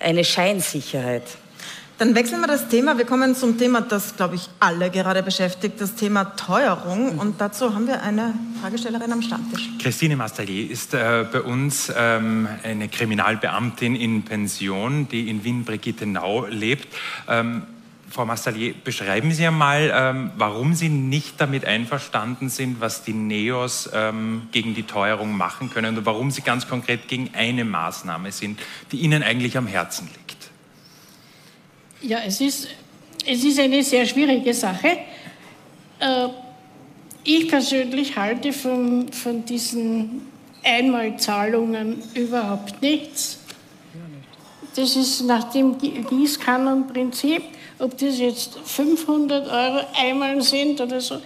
eine 0.00 0.24
Scheinsicherheit. 0.24 1.22
Dann 2.02 2.16
wechseln 2.16 2.40
wir 2.40 2.48
das 2.48 2.66
Thema. 2.66 2.98
Wir 2.98 3.04
kommen 3.04 3.36
zum 3.36 3.56
Thema, 3.56 3.80
das, 3.80 4.16
glaube 4.16 4.34
ich, 4.34 4.48
alle 4.58 4.90
gerade 4.90 5.22
beschäftigt, 5.22 5.80
das 5.80 5.94
Thema 5.94 6.34
Teuerung. 6.34 7.16
Und 7.20 7.40
dazu 7.40 7.76
haben 7.76 7.86
wir 7.86 8.02
eine 8.02 8.34
Fragestellerin 8.60 9.12
am 9.12 9.22
Stammtisch. 9.22 9.68
Christine 9.80 10.16
Mastallier 10.16 10.68
ist 10.68 10.94
äh, 10.94 11.24
bei 11.32 11.40
uns 11.42 11.92
ähm, 11.96 12.48
eine 12.64 12.88
Kriminalbeamtin 12.88 13.94
in 13.94 14.24
Pension, 14.24 15.06
die 15.06 15.30
in 15.30 15.44
Wien-Brigittenau 15.44 16.46
lebt. 16.46 16.88
Ähm, 17.28 17.62
Frau 18.10 18.26
Mastallier, 18.26 18.74
beschreiben 18.82 19.30
Sie 19.30 19.46
einmal, 19.46 19.92
ähm, 19.94 20.32
warum 20.36 20.74
Sie 20.74 20.88
nicht 20.88 21.40
damit 21.40 21.66
einverstanden 21.66 22.48
sind, 22.48 22.80
was 22.80 23.04
die 23.04 23.12
NEOS 23.12 23.90
ähm, 23.94 24.48
gegen 24.50 24.74
die 24.74 24.82
Teuerung 24.82 25.36
machen 25.36 25.70
können 25.70 25.98
und 25.98 26.04
warum 26.04 26.32
Sie 26.32 26.42
ganz 26.42 26.66
konkret 26.66 27.06
gegen 27.06 27.30
eine 27.34 27.64
Maßnahme 27.64 28.32
sind, 28.32 28.58
die 28.90 28.96
Ihnen 28.96 29.22
eigentlich 29.22 29.56
am 29.56 29.68
Herzen 29.68 30.08
liegt. 30.08 30.41
Ja, 32.02 32.18
es 32.26 32.40
ist, 32.40 32.68
es 33.24 33.44
ist 33.44 33.60
eine 33.60 33.82
sehr 33.82 34.04
schwierige 34.06 34.52
Sache. 34.52 34.98
Äh, 36.00 36.28
ich 37.22 37.48
persönlich 37.48 38.16
halte 38.16 38.52
von, 38.52 39.12
von 39.12 39.44
diesen 39.44 40.22
Einmalzahlungen 40.64 42.02
überhaupt 42.14 42.82
nichts. 42.82 43.38
Das 44.74 44.96
ist 44.96 45.22
nach 45.22 45.52
dem 45.52 45.76
Gießkannenprinzip, 45.78 47.42
ob 47.78 47.96
das 47.98 48.18
jetzt 48.18 48.58
500 48.64 49.46
Euro 49.46 49.86
einmal 49.96 50.42
sind 50.42 50.80
oder 50.80 51.00
so. 51.00 51.18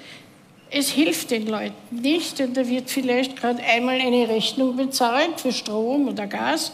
Es 0.68 0.90
hilft 0.90 1.30
den 1.30 1.46
Leuten 1.46 2.00
nicht 2.02 2.38
und 2.40 2.54
da 2.54 2.68
wird 2.68 2.90
vielleicht 2.90 3.36
gerade 3.36 3.62
einmal 3.62 3.98
eine 4.00 4.28
Rechnung 4.28 4.76
bezahlt 4.76 5.40
für 5.40 5.52
Strom 5.52 6.08
oder 6.08 6.26
Gas. 6.26 6.72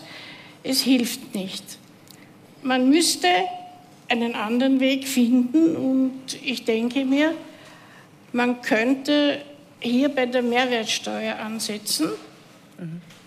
Es 0.65 0.81
hilft 0.81 1.35
nicht. 1.35 1.63
Man 2.63 2.89
müsste 2.89 3.29
einen 4.13 4.35
anderen 4.35 4.79
Weg 4.79 5.09
finden. 5.09 5.75
Und 5.75 6.39
ich 6.45 6.65
denke 6.65 7.05
mir, 7.05 7.35
man 8.33 8.61
könnte 8.61 9.41
hier 9.81 10.09
bei 10.11 10.27
der 10.27 10.43
Mehrwertsteuer 10.43 11.39
ansetzen, 11.39 12.11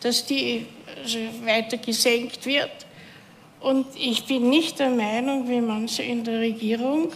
dass 0.01 0.25
die 0.25 0.65
also 1.03 1.17
weiter 1.43 1.77
gesenkt 1.77 2.45
wird. 2.45 2.71
Und 3.59 3.87
ich 3.95 4.25
bin 4.25 4.49
nicht 4.49 4.79
der 4.79 4.91
Meinung, 4.91 5.49
wie 5.49 5.59
manche 5.59 6.03
in 6.03 6.23
der 6.23 6.39
Regierung, 6.39 7.11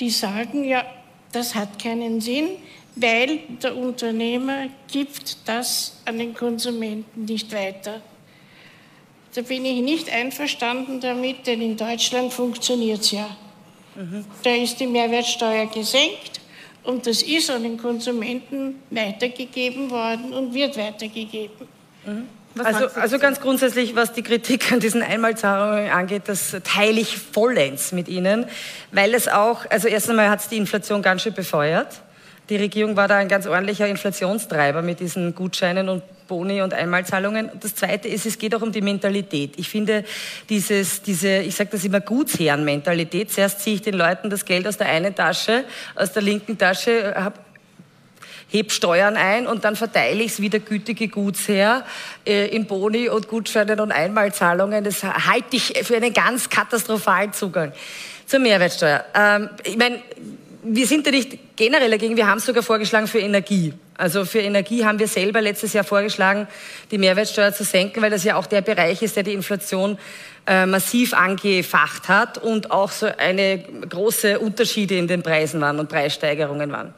die 0.00 0.10
sagen, 0.10 0.64
ja, 0.64 0.84
das 1.32 1.54
hat 1.54 1.78
keinen 1.82 2.20
Sinn, 2.20 2.48
weil 2.96 3.40
der 3.62 3.76
Unternehmer 3.76 4.68
gibt 4.90 5.36
das 5.46 6.00
an 6.06 6.18
den 6.18 6.32
Konsumenten 6.32 7.26
nicht 7.26 7.52
weiter. 7.52 8.00
Da 9.34 9.42
bin 9.42 9.64
ich 9.64 9.82
nicht 9.82 10.12
einverstanden 10.12 11.00
damit, 11.00 11.46
denn 11.46 11.60
in 11.60 11.76
Deutschland 11.76 12.32
funktioniert 12.32 13.00
es 13.00 13.10
ja. 13.10 13.36
Mhm. 13.96 14.24
Da 14.42 14.50
ist 14.50 14.78
die 14.78 14.86
Mehrwertsteuer 14.86 15.66
gesenkt 15.66 16.40
und 16.84 17.06
das 17.06 17.22
ist 17.22 17.50
an 17.50 17.64
den 17.64 17.76
Konsumenten 17.76 18.76
weitergegeben 18.90 19.90
worden 19.90 20.32
und 20.32 20.54
wird 20.54 20.76
weitergegeben. 20.76 21.66
Mhm. 22.06 22.28
Also, 22.62 22.86
also 22.86 23.18
ganz 23.18 23.40
grundsätzlich, 23.40 23.96
was 23.96 24.12
die 24.12 24.22
Kritik 24.22 24.70
an 24.70 24.78
diesen 24.78 25.02
Einmalzahlungen 25.02 25.90
angeht, 25.90 26.22
das 26.26 26.54
teile 26.62 27.00
ich 27.00 27.18
vollends 27.18 27.90
mit 27.90 28.06
Ihnen, 28.06 28.46
weil 28.92 29.12
es 29.14 29.26
auch, 29.26 29.68
also 29.70 29.88
erst 29.88 30.08
einmal 30.08 30.30
hat 30.30 30.40
es 30.40 30.48
die 30.48 30.56
Inflation 30.56 31.02
ganz 31.02 31.22
schön 31.22 31.34
befeuert. 31.34 32.02
Die 32.48 32.56
Regierung 32.56 32.94
war 32.94 33.08
da 33.08 33.16
ein 33.16 33.28
ganz 33.28 33.46
ordentlicher 33.48 33.88
Inflationstreiber 33.88 34.82
mit 34.82 35.00
diesen 35.00 35.34
Gutscheinen 35.34 35.88
und 35.88 36.02
Boni 36.26 36.62
und 36.62 36.74
Einmalzahlungen. 36.74 37.50
Das 37.60 37.74
Zweite 37.74 38.08
ist, 38.08 38.26
es 38.26 38.38
geht 38.38 38.54
auch 38.54 38.62
um 38.62 38.72
die 38.72 38.80
Mentalität. 38.80 39.54
Ich 39.56 39.68
finde 39.68 40.04
dieses, 40.48 41.02
diese, 41.02 41.38
ich 41.38 41.54
sage 41.54 41.70
das 41.72 41.84
immer 41.84 42.00
Gutsherren-Mentalität. 42.00 43.30
Zuerst 43.32 43.60
ziehe 43.60 43.76
ich 43.76 43.82
den 43.82 43.94
Leuten 43.94 44.30
das 44.30 44.44
Geld 44.44 44.66
aus 44.66 44.76
der 44.76 44.88
einen 44.88 45.14
Tasche, 45.14 45.64
aus 45.94 46.12
der 46.12 46.22
linken 46.22 46.56
Tasche, 46.56 47.14
hab, 47.16 47.38
heb 48.48 48.72
Steuern 48.72 49.16
ein 49.16 49.46
und 49.46 49.64
dann 49.64 49.76
verteile 49.76 50.22
ich 50.22 50.32
es 50.32 50.40
wie 50.40 50.48
der 50.48 50.60
gütige 50.60 51.08
Gutsherr 51.08 51.84
äh, 52.24 52.46
in 52.48 52.66
Boni 52.66 53.08
und 53.08 53.28
Gutscheinen 53.28 53.80
und 53.80 53.92
Einmalzahlungen. 53.92 54.84
Das 54.84 55.02
halte 55.02 55.56
ich 55.56 55.74
für 55.82 55.96
einen 55.96 56.12
ganz 56.12 56.48
katastrophalen 56.48 57.32
Zugang 57.32 57.72
zur 58.26 58.40
Mehrwertsteuer. 58.40 59.04
Ähm, 59.14 59.50
ich 59.64 59.76
meine, 59.76 60.00
wir 60.64 60.86
sind 60.86 61.06
da 61.06 61.10
nicht 61.10 61.56
generell 61.56 61.90
dagegen, 61.90 62.16
wir 62.16 62.26
haben 62.26 62.38
es 62.38 62.46
sogar 62.46 62.62
vorgeschlagen 62.62 63.06
für 63.06 63.18
Energie. 63.18 63.74
Also 63.96 64.24
für 64.24 64.40
Energie 64.40 64.84
haben 64.84 64.98
wir 64.98 65.06
selber 65.06 65.40
letztes 65.40 65.72
Jahr 65.72 65.84
vorgeschlagen, 65.84 66.48
die 66.90 66.98
Mehrwertsteuer 66.98 67.52
zu 67.52 67.64
senken, 67.64 68.02
weil 68.02 68.10
das 68.10 68.24
ja 68.24 68.36
auch 68.36 68.46
der 68.46 68.62
Bereich 68.62 69.02
ist, 69.02 69.16
der 69.16 69.22
die 69.22 69.34
Inflation 69.34 69.98
äh, 70.46 70.66
massiv 70.66 71.14
angefacht 71.14 72.08
hat 72.08 72.38
und 72.38 72.70
auch 72.70 72.90
so 72.90 73.06
eine 73.06 73.58
große 73.88 74.38
Unterschiede 74.40 74.96
in 74.96 75.06
den 75.06 75.22
Preisen 75.22 75.60
waren 75.60 75.78
und 75.78 75.88
Preissteigerungen 75.88 76.72
waren. 76.72 76.92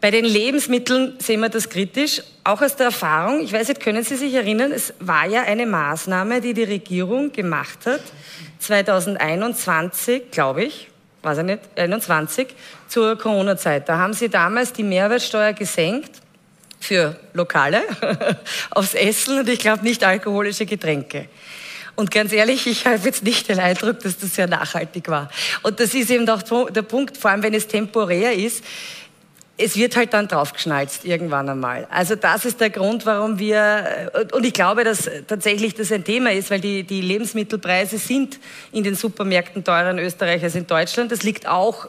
Bei 0.00 0.10
den 0.10 0.24
Lebensmitteln 0.24 1.14
sehen 1.18 1.40
wir 1.40 1.48
das 1.48 1.68
kritisch, 1.68 2.22
auch 2.44 2.60
aus 2.62 2.76
der 2.76 2.86
Erfahrung. 2.86 3.40
Ich 3.40 3.52
weiß 3.52 3.68
nicht, 3.68 3.80
können 3.80 4.04
Sie 4.04 4.16
sich 4.16 4.34
erinnern, 4.34 4.70
es 4.70 4.94
war 5.00 5.26
ja 5.26 5.42
eine 5.42 5.66
Maßnahme, 5.66 6.40
die 6.40 6.54
die 6.54 6.64
Regierung 6.64 7.32
gemacht 7.32 7.86
hat, 7.86 8.02
2021, 8.60 10.30
glaube 10.30 10.64
ich, 10.64 10.88
weiß 11.22 11.38
ich 11.38 11.44
nicht, 11.44 11.60
21, 11.76 12.48
zur 12.88 13.18
Corona-Zeit. 13.18 13.88
Da 13.88 13.98
haben 13.98 14.12
sie 14.12 14.28
damals 14.28 14.72
die 14.72 14.82
Mehrwertsteuer 14.82 15.52
gesenkt 15.52 16.10
für 16.80 17.16
Lokale 17.32 17.82
aufs 18.70 18.94
Essen 18.94 19.40
und 19.40 19.48
ich 19.48 19.58
glaube 19.58 19.82
nicht 19.82 20.04
alkoholische 20.04 20.66
Getränke. 20.66 21.28
Und 21.96 22.10
ganz 22.10 22.32
ehrlich, 22.32 22.66
ich 22.66 22.86
habe 22.86 22.98
jetzt 23.04 23.24
nicht 23.24 23.48
den 23.48 23.58
Eindruck, 23.58 24.00
dass 24.00 24.18
das 24.18 24.34
sehr 24.34 24.46
nachhaltig 24.46 25.08
war. 25.08 25.30
Und 25.62 25.80
das 25.80 25.94
ist 25.94 26.10
eben 26.10 26.28
auch 26.28 26.42
der 26.70 26.82
Punkt, 26.82 27.16
vor 27.16 27.30
allem 27.30 27.42
wenn 27.42 27.54
es 27.54 27.66
temporär 27.66 28.34
ist 28.34 28.62
es 29.58 29.76
wird 29.76 29.96
halt 29.96 30.12
dann 30.12 30.28
draufgeschnalzt 30.28 31.04
irgendwann 31.04 31.48
einmal. 31.48 31.86
Also 31.90 32.14
das 32.14 32.44
ist 32.44 32.60
der 32.60 32.70
Grund, 32.70 33.06
warum 33.06 33.38
wir, 33.38 34.10
und 34.32 34.44
ich 34.44 34.52
glaube, 34.52 34.84
dass 34.84 35.08
tatsächlich 35.26 35.74
das 35.74 35.90
ein 35.92 36.04
Thema 36.04 36.32
ist, 36.32 36.50
weil 36.50 36.60
die, 36.60 36.82
die 36.82 37.00
Lebensmittelpreise 37.00 37.98
sind 37.98 38.38
in 38.72 38.84
den 38.84 38.94
Supermärkten 38.94 39.64
teurer 39.64 39.90
in 39.90 39.98
Österreich 39.98 40.42
als 40.42 40.54
in 40.54 40.66
Deutschland. 40.66 41.10
Das 41.10 41.22
liegt 41.22 41.46
auch 41.46 41.88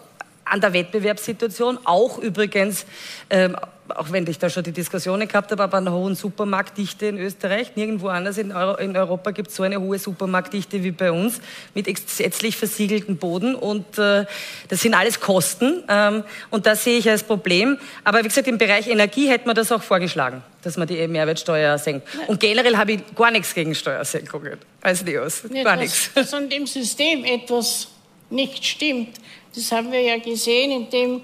an 0.49 0.61
der 0.61 0.73
Wettbewerbssituation, 0.73 1.79
auch 1.83 2.17
übrigens 2.17 2.85
ähm, 3.29 3.55
auch 3.95 4.11
wenn 4.11 4.27
ich 4.27 4.39
da 4.39 4.49
schon 4.49 4.63
die 4.63 4.71
Diskussionen 4.71 5.27
gehabt 5.27 5.51
habe, 5.51 5.63
aber 5.63 5.77
einer 5.77 5.91
hohen 5.91 6.15
Supermarktdichte 6.15 7.07
in 7.07 7.17
Österreich. 7.17 7.75
Nirgendwo 7.75 8.07
anders 8.07 8.37
in, 8.37 8.51
Euro, 8.51 8.77
in 8.77 8.95
Europa 8.95 9.31
gibt 9.31 9.49
es 9.49 9.55
so 9.55 9.63
eine 9.63 9.79
hohe 9.79 9.99
Supermarktdichte 9.99 10.83
wie 10.83 10.91
bei 10.91 11.11
uns 11.11 11.39
mit 11.73 11.85
gesetzlich 11.85 12.57
versiegeltem 12.57 13.17
Boden. 13.17 13.55
Und 13.55 13.97
äh, 13.97 14.25
das 14.67 14.81
sind 14.81 14.93
alles 14.93 15.19
Kosten. 15.19 15.83
Ähm, 15.87 16.23
und 16.49 16.65
das 16.65 16.83
sehe 16.83 16.97
ich 16.97 17.09
als 17.09 17.23
Problem. 17.23 17.77
Aber 18.03 18.19
wie 18.19 18.27
gesagt, 18.27 18.47
im 18.47 18.57
Bereich 18.57 18.87
Energie 18.87 19.29
hätte 19.29 19.47
man 19.47 19.55
das 19.55 19.71
auch 19.71 19.81
vorgeschlagen, 19.81 20.43
dass 20.63 20.77
man 20.77 20.87
die 20.87 21.07
Mehrwertsteuer 21.07 21.77
senkt. 21.77 22.07
Und 22.27 22.39
generell 22.39 22.77
habe 22.77 22.93
ich 22.93 23.15
gar 23.15 23.31
nichts 23.31 23.53
gegen 23.53 23.75
Steuersenkungen 23.75 24.57
als 24.81 25.03
Neos. 25.03 25.43
Ja, 25.51 25.63
gar 25.63 25.77
nichts. 25.77 26.11
Dass 26.13 26.33
an 26.33 26.49
dem 26.49 26.67
System 26.67 27.23
etwas 27.23 27.87
nicht 28.29 28.65
stimmt, 28.65 29.19
das 29.55 29.71
haben 29.71 29.91
wir 29.91 30.01
ja 30.01 30.17
gesehen, 30.17 30.71
indem 30.71 31.21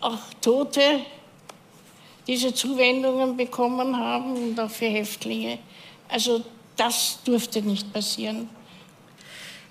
auch 0.00 0.18
Tote 0.40 1.00
diese 2.26 2.52
Zuwendungen 2.52 3.36
bekommen 3.36 3.96
haben 3.96 4.36
und 4.36 4.60
auch 4.60 4.70
für 4.70 4.86
Häftlinge. 4.86 5.58
Also 6.08 6.42
das 6.76 7.18
durfte 7.24 7.62
nicht 7.62 7.92
passieren. 7.92 8.48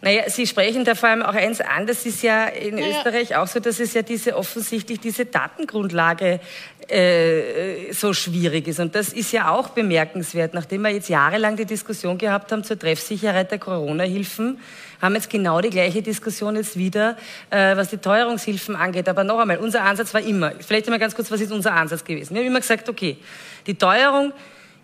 Naja, 0.01 0.29
Sie 0.29 0.45
sprechen 0.45 0.85
da 0.85 0.93
vor 0.93 1.09
allem 1.09 1.23
auch 1.23 1.33
eins 1.33 1.59
an, 1.59 1.87
das 1.87 2.05
ist 2.05 2.21
ja 2.21 2.45
in 2.45 2.75
naja. 2.75 2.89
Österreich 2.89 3.35
auch 3.35 3.47
so, 3.47 3.59
dass 3.59 3.79
es 3.79 3.93
ja 3.93 4.03
diese 4.03 4.37
offensichtlich 4.37 4.99
diese 4.99 5.25
Datengrundlage 5.25 6.39
äh, 6.87 7.91
so 7.91 8.13
schwierig 8.13 8.67
ist. 8.67 8.79
Und 8.79 8.95
das 8.95 9.11
ist 9.11 9.31
ja 9.31 9.49
auch 9.49 9.69
bemerkenswert. 9.69 10.53
Nachdem 10.53 10.83
wir 10.83 10.91
jetzt 10.91 11.09
jahrelang 11.09 11.55
die 11.57 11.65
Diskussion 11.65 12.17
gehabt 12.17 12.51
haben 12.51 12.63
zur 12.63 12.77
Treffsicherheit 12.77 13.51
der 13.51 13.59
Corona-Hilfen, 13.59 14.59
haben 15.01 15.15
jetzt 15.15 15.29
genau 15.29 15.61
die 15.61 15.69
gleiche 15.69 16.01
Diskussion 16.01 16.55
jetzt 16.55 16.77
wieder, 16.77 17.17
äh, 17.49 17.75
was 17.75 17.89
die 17.89 17.97
Teuerungshilfen 17.97 18.75
angeht. 18.75 19.09
Aber 19.09 19.23
noch 19.23 19.39
einmal, 19.39 19.57
unser 19.57 19.83
Ansatz 19.83 20.13
war 20.13 20.21
immer, 20.21 20.53
vielleicht 20.59 20.85
einmal 20.85 20.99
ganz 20.99 21.15
kurz, 21.15 21.31
was 21.31 21.41
ist 21.41 21.51
unser 21.51 21.73
Ansatz 21.73 22.03
gewesen? 22.03 22.35
Wir 22.35 22.41
haben 22.41 22.47
immer 22.47 22.61
gesagt, 22.61 22.87
okay, 22.87 23.17
die 23.65 23.75
Teuerung 23.75 24.31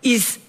ist 0.02 0.40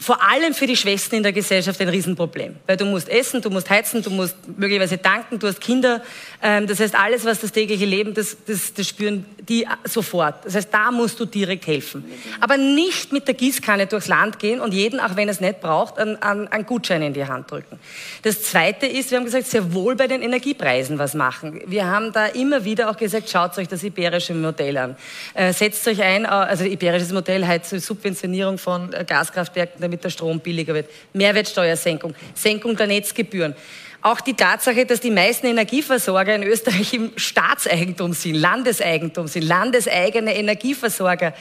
vor 0.00 0.22
allem 0.22 0.54
für 0.54 0.66
die 0.66 0.76
Schwächsten 0.76 1.16
in 1.16 1.22
der 1.22 1.32
Gesellschaft 1.32 1.78
ein 1.78 1.88
Riesenproblem. 1.90 2.56
Weil 2.66 2.78
du 2.78 2.86
musst 2.86 3.06
essen, 3.10 3.42
du 3.42 3.50
musst 3.50 3.68
heizen, 3.68 4.02
du 4.02 4.08
musst 4.08 4.34
möglicherweise 4.56 5.00
tanken, 5.00 5.38
du 5.38 5.46
hast 5.46 5.60
Kinder. 5.60 6.02
Ähm, 6.42 6.66
das 6.66 6.80
heißt, 6.80 6.94
alles, 6.94 7.26
was 7.26 7.40
das 7.40 7.52
tägliche 7.52 7.84
Leben, 7.84 8.14
das, 8.14 8.34
das, 8.46 8.72
das 8.72 8.88
spüren 8.88 9.26
die 9.46 9.66
sofort. 9.84 10.46
Das 10.46 10.54
heißt, 10.54 10.72
da 10.72 10.90
musst 10.90 11.20
du 11.20 11.26
direkt 11.26 11.66
helfen. 11.66 12.04
Aber 12.40 12.56
nicht 12.56 13.12
mit 13.12 13.26
der 13.26 13.34
Gießkanne 13.34 13.86
durchs 13.88 14.08
Land 14.08 14.38
gehen 14.38 14.60
und 14.60 14.72
jeden, 14.72 15.00
auch 15.00 15.16
wenn 15.16 15.28
er 15.28 15.32
es 15.32 15.40
nicht 15.40 15.60
braucht, 15.60 15.98
einen, 15.98 16.16
einen 16.16 16.64
Gutschein 16.64 17.02
in 17.02 17.12
die 17.12 17.26
Hand 17.26 17.50
drücken. 17.50 17.78
Das 18.22 18.42
Zweite 18.42 18.86
ist, 18.86 19.10
wir 19.10 19.18
haben 19.18 19.24
gesagt, 19.26 19.46
sehr 19.46 19.74
wohl 19.74 19.96
bei 19.96 20.06
den 20.06 20.22
Energiepreisen 20.22 20.98
was 20.98 21.14
machen. 21.14 21.60
Wir 21.66 21.86
haben 21.86 22.12
da 22.12 22.26
immer 22.26 22.64
wieder 22.64 22.90
auch 22.90 22.96
gesagt, 22.96 23.28
schaut 23.28 23.58
euch 23.58 23.68
das 23.68 23.82
iberische 23.82 24.32
Modell 24.34 24.78
an. 24.78 24.96
Äh, 25.34 25.52
setzt 25.52 25.86
euch 25.88 26.00
ein, 26.00 26.24
äh, 26.24 26.28
also 26.28 26.64
iberisches 26.64 27.12
Modell 27.12 27.46
heißt 27.46 27.70
Subventionierung 27.80 28.56
von 28.56 28.92
äh, 28.92 29.04
Gaskraftwerken, 29.04 29.89
damit 29.90 30.04
der 30.04 30.10
Strom 30.10 30.40
billiger 30.40 30.74
wird. 30.74 30.88
Mehrwertsteuersenkung, 31.12 32.14
Senkung 32.34 32.76
der 32.76 32.86
Netzgebühren. 32.86 33.54
Auch 34.02 34.20
die 34.22 34.32
Tatsache, 34.32 34.86
dass 34.86 35.00
die 35.00 35.10
meisten 35.10 35.46
Energieversorger 35.46 36.34
in 36.34 36.42
Österreich 36.42 36.94
im 36.94 37.12
Staatseigentum 37.16 38.14
sind, 38.14 38.36
Landeseigentum 38.36 39.26
sind, 39.26 39.42
landeseigene 39.42 40.34
Energieversorger. 40.34 41.34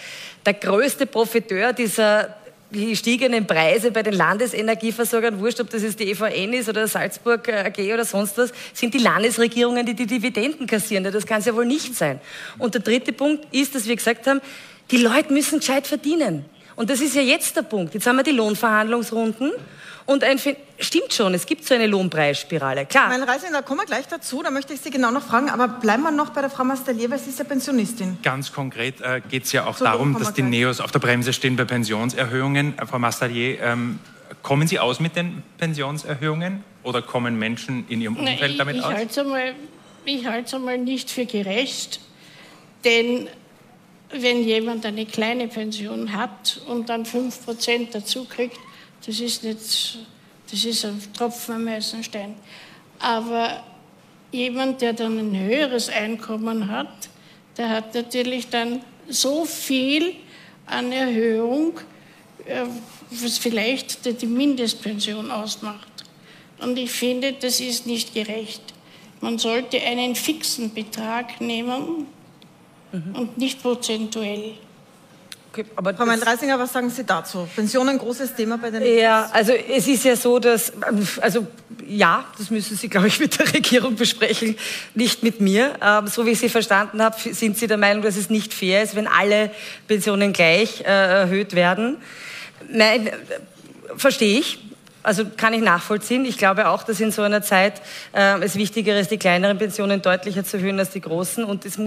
Der 0.45 0.53
größte 0.55 1.05
Profiteur 1.05 1.71
dieser 1.71 2.35
gestiegenen 2.71 3.47
Preise 3.47 3.91
bei 3.91 4.03
den 4.03 4.13
Landesenergieversorgern, 4.13 5.39
wurscht, 5.39 5.59
ob 5.59 5.69
das 5.69 5.83
jetzt 5.83 5.99
die 5.99 6.11
EVN 6.11 6.53
ist 6.53 6.69
oder 6.69 6.87
Salzburg 6.87 7.47
AG 7.49 7.79
oder 7.93 8.05
sonst 8.05 8.37
was, 8.37 8.51
sind 8.73 8.93
die 8.93 8.99
Landesregierungen, 8.99 9.85
die 9.85 9.93
die 9.93 10.05
Dividenden 10.05 10.67
kassieren. 10.67 11.03
Das 11.03 11.25
kann 11.25 11.39
es 11.39 11.45
ja 11.45 11.55
wohl 11.55 11.65
nicht 11.65 11.95
sein. 11.95 12.19
Und 12.57 12.73
der 12.75 12.81
dritte 12.81 13.13
Punkt 13.13 13.47
ist, 13.53 13.73
dass 13.73 13.87
wir 13.87 13.95
gesagt 13.95 14.27
haben, 14.27 14.41
die 14.91 14.97
Leute 14.97 15.33
müssen 15.33 15.59
gescheit 15.59 15.87
verdienen. 15.87 16.45
Und 16.79 16.89
das 16.89 17.01
ist 17.01 17.13
ja 17.13 17.21
jetzt 17.21 17.57
der 17.57 17.63
Punkt. 17.63 17.93
Jetzt 17.93 18.07
haben 18.07 18.15
wir 18.15 18.23
die 18.23 18.31
Lohnverhandlungsrunden. 18.31 19.51
Und 20.05 20.23
ein, 20.23 20.39
stimmt 20.79 21.11
schon, 21.11 21.33
es 21.33 21.45
gibt 21.45 21.65
so 21.65 21.75
eine 21.75 21.87
Lohnpreisspirale, 21.87 22.85
klar. 22.85 23.09
Meine 23.09 23.27
Reise, 23.27 23.47
da 23.51 23.61
kommen 23.61 23.81
wir 23.81 23.85
gleich 23.85 24.07
dazu, 24.07 24.41
da 24.41 24.49
möchte 24.49 24.73
ich 24.73 24.79
Sie 24.79 24.89
genau 24.89 25.11
noch 25.11 25.23
fragen, 25.23 25.49
aber 25.49 25.67
bleiben 25.67 26.03
wir 26.03 26.11
noch 26.11 26.29
bei 26.29 26.39
der 26.39 26.49
Frau 26.49 26.63
Masterier, 26.63 27.11
weil 27.11 27.19
sie 27.19 27.31
ist 27.31 27.39
ja 27.39 27.43
Pensionistin. 27.43 28.17
Ganz 28.23 28.53
konkret 28.53 29.01
äh, 29.01 29.21
geht 29.29 29.43
es 29.43 29.51
ja 29.51 29.65
auch 29.65 29.75
so, 29.75 29.83
darum, 29.83 30.17
dass 30.17 30.33
die 30.33 30.41
Neos 30.41 30.79
auf 30.79 30.91
der 30.91 30.99
Bremse 30.99 31.33
stehen 31.33 31.57
bei 31.57 31.65
Pensionserhöhungen. 31.65 32.79
Äh, 32.79 32.85
Frau 32.85 32.97
Masterier, 32.97 33.61
ähm, 33.61 33.99
kommen 34.41 34.65
Sie 34.65 34.79
aus 34.79 35.01
mit 35.01 35.17
den 35.17 35.43
Pensionserhöhungen 35.57 36.63
oder 36.83 37.01
kommen 37.01 37.37
Menschen 37.37 37.83
in 37.89 37.99
Ihrem 37.99 38.15
Umfeld 38.15 38.39
Nein, 38.39 38.51
ich, 38.51 38.57
damit 38.57 38.75
ich 38.77 38.83
aus? 38.85 38.93
ich 40.05 40.25
halte 40.25 40.45
es 40.45 40.53
einmal 40.53 40.77
nicht 40.77 41.11
für 41.11 41.25
gerecht, 41.25 41.99
denn 42.85 43.27
wenn 44.11 44.43
jemand 44.43 44.85
eine 44.85 45.05
kleine 45.05 45.47
Pension 45.47 46.13
hat 46.13 46.61
und 46.67 46.89
dann 46.89 47.05
5% 47.05 47.89
dazu 47.91 48.25
kriegt, 48.25 48.57
das 49.05 49.19
ist 49.19 49.43
nicht, 49.43 49.99
das 50.49 50.65
ist 50.65 50.85
ein 50.85 51.01
Tropfen 51.13 51.55
am 51.55 51.69
heißen 51.69 52.03
Stein. 52.03 52.35
Aber 52.99 53.63
jemand, 54.31 54.81
der 54.81 54.93
dann 54.93 55.17
ein 55.17 55.39
höheres 55.39 55.89
Einkommen 55.89 56.69
hat, 56.69 57.09
der 57.57 57.69
hat 57.69 57.93
natürlich 57.93 58.49
dann 58.49 58.81
so 59.07 59.45
viel 59.45 60.15
an 60.65 60.91
Erhöhung, 60.91 61.79
äh, 62.45 62.65
was 63.11 63.37
vielleicht 63.37 64.21
die 64.21 64.27
Mindestpension 64.27 65.31
ausmacht. 65.31 65.87
Und 66.59 66.77
ich 66.77 66.91
finde, 66.91 67.33
das 67.33 67.59
ist 67.59 67.87
nicht 67.87 68.13
gerecht. 68.13 68.61
Man 69.21 69.39
sollte 69.39 69.81
einen 69.81 70.15
fixen 70.15 70.73
Betrag 70.73 71.41
nehmen, 71.41 72.07
mhm. 72.91 73.15
und 73.15 73.37
nicht 73.37 73.61
prozentuell. 73.61 74.53
Okay, 75.51 75.65
aber 75.75 75.95
Frau 75.95 76.05
Meindreisinger, 76.05 76.59
was 76.59 76.71
sagen 76.71 76.91
Sie 76.91 77.03
dazu? 77.03 77.47
Pensionen, 77.55 77.97
großes 77.97 78.35
Thema 78.35 78.59
bei 78.59 78.69
den... 78.69 78.83
Ja, 78.83 79.29
also 79.33 79.51
es 79.51 79.87
ist 79.87 80.05
ja 80.05 80.15
so, 80.15 80.37
dass, 80.37 80.71
also 81.21 81.47
ja, 81.87 82.25
das 82.37 82.51
müssen 82.51 82.77
Sie, 82.77 82.87
glaube 82.87 83.07
ich, 83.07 83.19
mit 83.19 83.39
der 83.39 83.51
Regierung 83.51 83.95
besprechen, 83.95 84.55
nicht 84.93 85.23
mit 85.23 85.41
mir. 85.41 85.73
Ähm, 85.81 86.05
so 86.05 86.23
wie 86.27 86.31
ich 86.31 86.39
Sie 86.39 86.49
verstanden 86.49 87.01
habe, 87.01 87.17
sind 87.17 87.57
Sie 87.57 87.65
der 87.65 87.77
Meinung, 87.77 88.03
dass 88.03 88.15
es 88.15 88.29
nicht 88.29 88.53
fair 88.53 88.83
ist, 88.83 88.95
wenn 88.95 89.07
alle 89.07 89.49
Pensionen 89.87 90.33
gleich 90.33 90.81
äh, 90.81 90.83
erhöht 90.83 91.55
werden. 91.55 91.97
Nein, 92.71 93.07
äh, 93.07 93.11
verstehe 93.97 94.39
ich. 94.39 94.59
Also 95.01 95.23
kann 95.35 95.53
ich 95.53 95.61
nachvollziehen. 95.61 96.25
Ich 96.25 96.37
glaube 96.37 96.67
auch, 96.67 96.83
dass 96.83 96.99
in 96.99 97.11
so 97.11 97.23
einer 97.23 97.41
Zeit 97.41 97.81
äh, 98.13 98.39
es 98.41 98.55
wichtiger 98.55 98.99
ist, 98.99 99.09
die 99.09 99.17
kleineren 99.17 99.57
Pensionen 99.57 100.03
deutlicher 100.03 100.43
zu 100.43 100.57
erhöhen 100.57 100.77
als 100.77 100.91
die 100.91 101.01
großen. 101.01 101.43
Und 101.43 101.65
es 101.65 101.79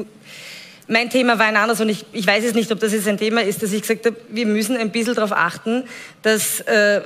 mein 0.92 1.10
Thema 1.10 1.38
war 1.38 1.46
ein 1.46 1.56
anderes 1.56 1.80
und 1.80 1.88
ich, 1.88 2.04
ich 2.12 2.26
weiß 2.26 2.44
es 2.44 2.54
nicht, 2.54 2.70
ob 2.70 2.78
das 2.78 2.92
jetzt 2.92 3.08
ein 3.08 3.18
Thema 3.18 3.42
ist, 3.42 3.62
dass 3.62 3.72
ich 3.72 3.80
gesagt 3.80 4.06
habe, 4.06 4.16
wir 4.28 4.46
müssen 4.46 4.76
ein 4.76 4.90
bisschen 4.90 5.14
darauf 5.14 5.32
achten, 5.32 5.84
dass 6.22 6.60
äh, 6.60 7.00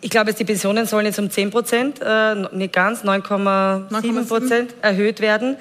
ich 0.00 0.10
glaube, 0.10 0.32
die 0.32 0.44
Pensionen 0.44 0.86
sollen 0.86 1.06
jetzt 1.06 1.18
um 1.18 1.30
10 1.30 1.50
Prozent, 1.50 2.00
äh, 2.00 2.34
nicht 2.52 2.72
ganz, 2.72 3.02
9,7 3.02 4.28
Prozent 4.28 4.74
erhöht 4.82 5.20
werden. 5.20 5.56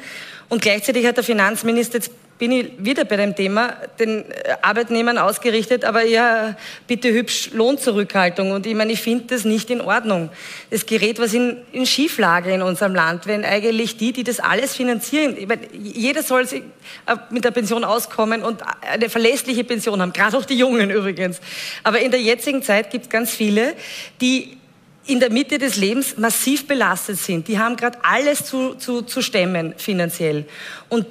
Und 0.49 0.61
gleichzeitig 0.61 1.05
hat 1.05 1.17
der 1.17 1.23
Finanzminister 1.23 1.97
jetzt 1.97 2.11
bin 2.39 2.53
ich 2.53 2.71
wieder 2.77 3.03
bei 3.03 3.17
dem 3.17 3.35
Thema, 3.35 3.75
den 3.99 4.23
äh, 4.31 4.55
Arbeitnehmern 4.61 5.17
ausgerichtet, 5.17 5.83
aber 5.83 6.03
ja, 6.03 6.55
bitte 6.87 7.11
hübsch 7.11 7.51
Lohnzurückhaltung. 7.51 8.51
Und 8.51 8.65
ich 8.65 8.73
meine, 8.75 8.93
ich 8.93 9.01
finde 9.01 9.25
das 9.25 9.43
nicht 9.43 9.69
in 9.69 9.81
Ordnung. 9.81 10.29
Es 10.69 10.85
gerät 10.85 11.19
was 11.19 11.33
in, 11.33 11.57
in 11.73 11.85
Schieflage 11.85 12.53
in 12.53 12.61
unserem 12.61 12.95
Land, 12.95 13.27
wenn 13.27 13.43
eigentlich 13.43 13.97
die, 13.97 14.13
die 14.13 14.23
das 14.23 14.39
alles 14.39 14.73
finanzieren, 14.73 15.35
ich 15.37 15.47
meine, 15.47 15.67
jeder 15.73 16.23
soll 16.23 16.47
sich 16.47 16.63
äh, 17.05 17.17
mit 17.29 17.43
der 17.43 17.51
Pension 17.51 17.83
auskommen 17.83 18.41
und 18.41 18.63
eine 18.89 19.09
verlässliche 19.09 19.65
Pension 19.65 20.01
haben, 20.01 20.13
gerade 20.13 20.37
auch 20.37 20.45
die 20.45 20.57
Jungen 20.57 20.91
übrigens. 20.91 21.41
Aber 21.83 21.99
in 21.99 22.09
der 22.09 22.21
jetzigen 22.21 22.63
Zeit 22.63 22.89
gibt 22.89 23.05
es 23.05 23.09
ganz 23.09 23.31
viele, 23.31 23.73
die 24.21 24.57
in 25.05 25.19
der 25.19 25.29
Mitte 25.29 25.57
des 25.57 25.75
Lebens 25.75 26.17
massiv 26.17 26.67
belastet 26.67 27.17
sind. 27.17 27.49
Die 27.49 27.59
haben 27.59 27.75
gerade 27.75 27.97
alles 28.03 28.45
zu, 28.45 28.75
zu, 28.75 29.01
zu 29.01 29.21
stemmen 29.21 29.73
finanziell. 29.75 30.45
Und 30.87 31.05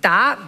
da 0.00 0.38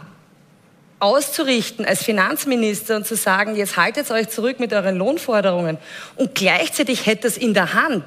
auszurichten 1.05 1.85
als 1.85 2.03
Finanzminister 2.03 2.97
und 2.97 3.07
zu 3.07 3.15
sagen, 3.15 3.57
jetzt 3.57 3.77
haltet 3.77 4.11
euch 4.11 4.31
zurück 4.31 4.59
mit 4.59 4.73
euren 4.73 4.97
Lohnforderungen. 4.97 5.77
Und 6.17 6.35
gleichzeitig 6.35 7.05
hätte 7.07 7.29
es 7.29 7.37
in 7.37 7.53
der 7.53 7.75
Hand, 7.75 8.05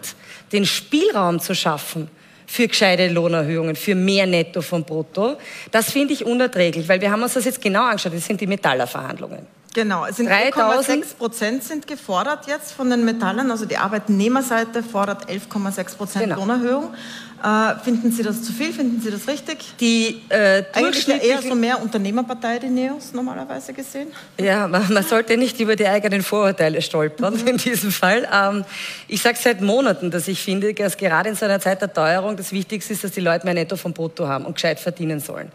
den 0.52 0.66
Spielraum 0.66 1.40
zu 1.40 1.54
schaffen 1.54 2.10
für 2.48 2.68
gescheite 2.68 3.10
Lohnerhöhungen, 3.10 3.76
für 3.76 3.94
mehr 3.94 4.26
Netto 4.26 4.62
vom 4.62 4.84
Brutto, 4.84 5.38
das 5.72 5.92
finde 5.92 6.14
ich 6.14 6.26
unerträglich, 6.26 6.88
weil 6.88 7.02
wir 7.02 7.12
haben 7.12 7.22
uns 7.22 7.34
das 7.34 7.46
jetzt 7.46 7.62
genau 7.62 7.84
angeschaut, 7.84 8.14
das 8.16 8.26
sind 8.26 8.40
die 8.40 8.48
Metallerverhandlungen. 8.48 9.46
Genau, 9.78 10.08
es 10.08 10.16
sind 10.16 10.28
11,6 10.28 11.18
Prozent 11.20 11.64
sind 11.64 11.86
gefordert 11.86 12.48
jetzt 12.48 12.72
von 12.72 12.90
den 12.90 13.06
Metallern, 13.06 13.52
also 13.52 13.66
die 13.66 13.78
Arbeitnehmerseite 13.78 14.82
fordert 14.82 15.30
11,6 15.30 15.98
Prozent 15.98 16.24
genau. 16.24 16.38
Lohnerhöhung. 16.38 16.96
Äh, 17.44 17.76
finden 17.84 18.12
Sie 18.12 18.24
das 18.24 18.42
zu 18.42 18.52
viel? 18.52 18.74
Finden 18.74 19.00
Sie 19.00 19.12
das 19.12 19.28
richtig? 19.28 19.60
Die 19.80 20.24
äh, 20.30 20.64
Eigentlich 20.74 21.08
eher 21.08 21.44
so 21.44 21.54
mehr 21.54 21.80
Unternehmerpartei, 21.80 22.58
die 22.58 22.70
NEOS 22.70 23.14
normalerweise 23.14 23.72
gesehen. 23.74 24.08
Ja, 24.40 24.68
man, 24.68 24.92
man 24.92 25.04
sollte 25.04 25.38
nicht 25.38 25.60
über 25.60 25.76
die 25.76 25.86
eigenen 25.86 26.24
Vorurteile 26.24 26.82
stolpern 26.82 27.36
mhm. 27.40 27.48
in 27.48 27.58
diesem 27.58 27.92
Fall. 27.92 28.28
Ähm, 28.34 28.66
ich 29.08 29.22
sage 29.22 29.38
seit 29.40 29.62
Monaten, 29.62 30.10
dass 30.10 30.28
ich 30.28 30.42
finde, 30.42 30.74
dass 30.74 30.98
gerade 30.98 31.30
in 31.30 31.36
so 31.36 31.46
einer 31.46 31.60
Zeit 31.60 31.82
der 31.82 31.94
Teuerung 31.94 32.36
das 32.36 32.52
Wichtigste 32.52 32.94
ist, 32.94 33.04
dass 33.04 33.12
die 33.12 33.22
Leute 33.22 33.46
mehr 33.46 33.54
Netto 33.54 33.76
vom 33.76 33.94
Brutto 33.94 34.28
haben 34.28 34.46
und 34.46 34.56
gescheit 34.56 34.80
verdienen 34.80 35.20
sollen. 35.20 35.52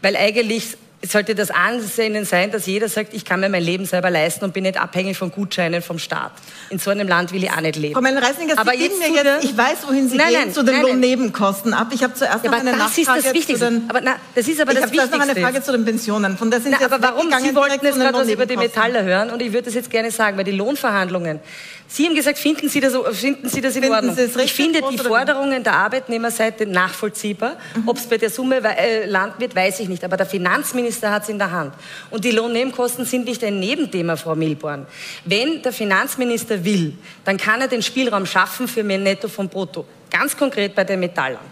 Weil 0.00 0.16
eigentlich 0.16 0.78
sollte 1.06 1.34
das 1.34 1.50
Ansehen 1.50 2.24
sein, 2.24 2.50
dass 2.50 2.66
jeder 2.66 2.88
sagt, 2.88 3.14
ich 3.14 3.24
kann 3.24 3.40
mir 3.40 3.48
mein 3.48 3.62
Leben 3.62 3.86
selber 3.86 4.10
leisten 4.10 4.44
und 4.44 4.52
bin 4.52 4.64
nicht 4.64 4.80
abhängig 4.80 5.16
von 5.16 5.30
Gutscheinen 5.30 5.82
vom 5.82 5.98
Staat. 5.98 6.32
In 6.70 6.78
so 6.78 6.90
einem 6.90 7.08
Land 7.08 7.32
will 7.32 7.42
ich 7.42 7.50
auch 7.50 7.60
nicht 7.60 7.76
leben. 7.76 7.94
Frau 7.94 8.00
Reisinger, 8.00 8.58
aber 8.58 8.74
jetzt, 8.74 8.98
mir 8.98 9.08
jetzt, 9.08 9.44
ich 9.44 9.56
weiß, 9.56 9.78
wohin 9.86 10.08
Sie 10.08 10.16
nein, 10.16 10.28
gehen, 10.28 10.40
nein, 10.44 10.52
zu 10.52 10.62
den 10.62 10.82
Lohnnebenkosten 10.82 11.74
ab. 11.74 11.88
Ich 11.92 12.02
habe 12.02 12.14
zuerst 12.14 12.44
ja, 12.44 12.50
noch 12.50 12.58
eine 12.58 12.70
das 12.70 12.78
Nachfrage 12.78 13.18
ist 13.18 13.26
das 13.26 13.34
Wichtigste. 13.34 13.66
zu 13.66 13.70
den... 13.72 13.90
Aber 13.90 14.00
na, 14.02 14.16
das 14.34 14.48
ist 14.48 14.60
aber 14.60 14.72
ich 14.72 14.78
das 14.78 14.92
Wichtigste. 14.92 15.16
noch 15.16 15.28
eine 15.28 15.34
Frage 15.34 15.62
zu 15.62 15.72
den 15.72 15.84
Pensionen. 15.84 16.36
Von 16.36 16.50
der 16.50 16.60
sind 16.60 16.76
na, 16.78 16.84
aber 16.84 17.00
warum? 17.02 17.30
Sie 17.40 17.54
wollten 17.54 17.84
jetzt 17.84 17.98
gerade 17.98 18.18
was 18.18 18.28
über 18.28 18.46
die 18.46 18.56
Metaller 18.56 19.02
hören 19.02 19.30
und 19.30 19.42
ich 19.42 19.52
würde 19.52 19.64
das 19.64 19.74
jetzt 19.74 19.90
gerne 19.90 20.10
sagen, 20.10 20.36
weil 20.36 20.44
die 20.44 20.52
Lohnverhandlungen 20.52 21.40
Sie 21.88 22.06
haben 22.06 22.14
gesagt, 22.14 22.38
finden 22.38 22.68
Sie 22.68 22.80
das, 22.80 22.94
finden 23.12 23.48
Sie 23.48 23.60
das 23.60 23.76
in 23.76 23.82
finden 23.82 24.08
Ordnung? 24.08 24.16
Ich 24.42 24.52
finde 24.52 24.80
die 24.90 24.98
Forderungen 24.98 25.62
der 25.62 25.74
Arbeitnehmerseite 25.74 26.66
nachvollziehbar. 26.66 27.56
Mhm. 27.74 27.88
Ob 27.88 27.96
es 27.98 28.06
bei 28.06 28.18
der 28.18 28.30
Summe 28.30 28.56
äh, 28.56 29.06
landen 29.06 29.40
wird, 29.40 29.54
weiß 29.54 29.80
ich 29.80 29.88
nicht. 29.88 30.04
Aber 30.04 30.16
der 30.16 30.26
Finanzminister 30.26 30.95
hat 31.02 31.24
es 31.24 31.28
in 31.28 31.38
der 31.38 31.50
Hand. 31.50 31.74
Und 32.10 32.24
die 32.24 32.30
Lohnnebenkosten 32.30 33.04
sind 33.04 33.24
nicht 33.24 33.42
ein 33.44 33.58
Nebenthema, 33.60 34.16
Frau 34.16 34.34
Milborn. 34.34 34.86
Wenn 35.24 35.62
der 35.62 35.72
Finanzminister 35.72 36.64
will, 36.64 36.94
dann 37.24 37.36
kann 37.36 37.60
er 37.60 37.68
den 37.68 37.82
Spielraum 37.82 38.26
schaffen 38.26 38.68
für 38.68 38.82
mehr 38.82 38.98
Netto 38.98 39.28
vom 39.28 39.48
Brutto. 39.48 39.86
ganz 40.10 40.36
konkret 40.36 40.74
bei 40.74 40.84
den 40.84 41.00
Metallern. 41.00 41.44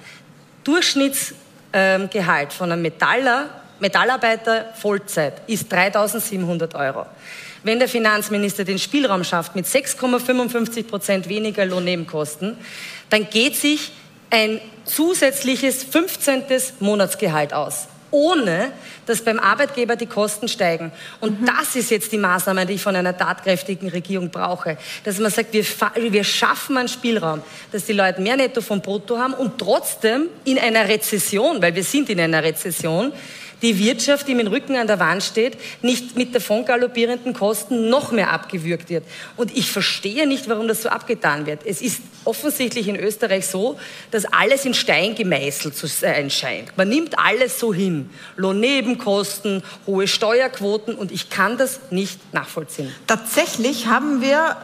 Durchschnittsgehalt 0.63 2.53
von 2.53 2.73
einem 2.73 2.83
Metaller, 2.83 3.51
Metallarbeiter 3.81 4.73
Vollzeit 4.75 5.43
ist 5.47 5.73
3.700 5.73 6.75
Euro. 6.75 7.07
Wenn 7.63 7.79
der 7.79 7.89
Finanzminister 7.89 8.65
den 8.65 8.79
Spielraum 8.79 9.25
schafft 9.25 9.55
mit 9.57 9.67
6,55 9.67 10.85
Prozent 10.85 11.29
weniger 11.29 11.67
Lohnnebenkosten, 11.67 12.57
dann 13.11 13.29
geht 13.29 13.57
sich 13.57 13.93
ein 14.31 14.61
zusätzliches 14.85 15.85
15. 15.85 16.45
Monatsgehalt 16.81 17.53
aus 17.53 17.89
ohne 18.15 18.73
dass 19.07 19.23
beim 19.23 19.39
Arbeitgeber 19.39 19.97
die 19.97 20.07
Kosten 20.07 20.49
steigen. 20.49 20.93
Und 21.21 21.41
mhm. 21.41 21.47
das 21.47 21.75
ist 21.77 21.91
jetzt 21.91 22.13
die 22.13 22.17
Maßnahme, 22.17 22.65
die 22.65 22.75
ich 22.75 22.83
von 22.83 22.95
einer 22.95 23.17
tatkräftigen 23.17 23.89
Regierung 23.89 24.31
brauche. 24.31 24.79
Dass 25.03 25.19
man 25.19 25.31
sagt, 25.31 25.53
wir, 25.53 25.65
wir 26.11 26.25
schaffen 26.25 26.79
einen 26.79 26.89
Spielraum, 26.89 27.43
dass 27.73 27.85
die 27.85 27.93
Leute 27.93 28.21
mehr 28.23 28.37
Netto 28.37 28.61
vom 28.61 28.81
Brutto 28.81 29.19
haben 29.19 29.35
und 29.35 29.59
trotzdem 29.59 30.29
in 30.45 30.59
einer 30.59 30.89
Rezession, 30.89 31.61
weil 31.61 31.75
wir 31.75 31.85
sind 31.85 32.09
in 32.09 32.21
einer 32.21 32.43
Rezession, 32.43 33.13
die 33.65 33.79
Wirtschaft, 33.79 34.29
die 34.29 34.35
mit 34.35 34.47
dem 34.47 34.53
Rücken 34.53 34.77
an 34.77 34.87
der 34.87 35.01
Wand 35.01 35.23
steht, 35.23 35.57
nicht 35.83 36.17
mit 36.17 36.35
davon 36.35 36.65
galoppierenden 36.65 37.33
Kosten 37.33 37.89
noch 37.89 38.13
mehr 38.13 38.31
abgewürgt 38.31 38.91
wird. 38.91 39.05
Und 39.37 39.57
ich 39.57 39.73
verstehe 39.73 40.27
nicht, 40.27 40.49
warum 40.49 40.69
das 40.69 40.83
so 40.83 40.91
abgetan 40.91 41.47
wird. 41.47 41.65
Es 41.65 41.81
ist 41.81 42.03
offensichtlich 42.25 42.89
in 42.89 42.97
Österreich 42.97 43.47
so, 43.47 43.79
dass 44.11 44.27
alles 44.27 44.65
in 44.65 44.75
Stein 44.75 45.15
gemeißelt 45.15 45.77
zu 45.77 45.87
sein 45.87 46.31
scheint. 46.31 46.77
Man 46.77 46.89
nimmt 46.89 47.19
alles 47.19 47.59
so 47.59 47.73
hin. 47.73 48.11
Lohnnebenkosten, 48.37 49.63
hohe 49.87 50.07
Steuerquoten 50.07 50.95
und 50.95 51.11
ich 51.11 51.31
kann 51.31 51.57
das 51.57 51.81
nicht 51.91 52.35
nachvollziehen. 52.35 52.93
Tatsächlich 53.07 53.87
haben 53.87 54.21
wir 54.21 54.57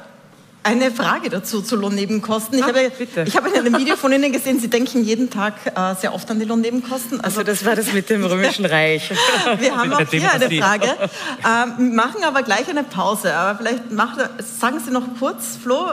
eine 0.62 0.90
Frage 0.90 1.30
dazu 1.30 1.62
zu 1.62 1.76
Lohnnebenkosten. 1.76 2.58
Ich, 2.58 2.64
ah, 2.64 2.68
habe, 2.68 2.92
ich 3.26 3.36
habe 3.36 3.48
in 3.48 3.54
einem 3.54 3.78
Video 3.78 3.96
von 3.96 4.12
Ihnen 4.12 4.32
gesehen, 4.32 4.60
Sie 4.60 4.68
denken 4.68 5.02
jeden 5.04 5.30
Tag 5.30 5.54
äh, 5.66 5.94
sehr 5.94 6.14
oft 6.14 6.30
an 6.30 6.38
die 6.38 6.44
Lohnnebenkosten. 6.44 7.20
Also, 7.20 7.40
also 7.40 7.50
das 7.50 7.64
war 7.64 7.76
das 7.76 7.92
mit 7.92 8.10
dem 8.10 8.24
Römischen 8.24 8.64
Reich. 8.66 9.10
Wir 9.58 9.76
haben 9.76 9.92
auch 9.92 10.00
hier 10.10 10.30
eine 10.30 10.50
Frage, 10.50 10.86
ähm, 11.44 11.94
machen 11.94 12.24
aber 12.24 12.42
gleich 12.42 12.68
eine 12.68 12.84
Pause. 12.84 13.34
Aber 13.34 13.58
vielleicht 13.58 13.90
macht, 13.90 14.18
sagen 14.42 14.80
Sie 14.80 14.90
noch 14.90 15.04
kurz, 15.18 15.56
Flo. 15.56 15.92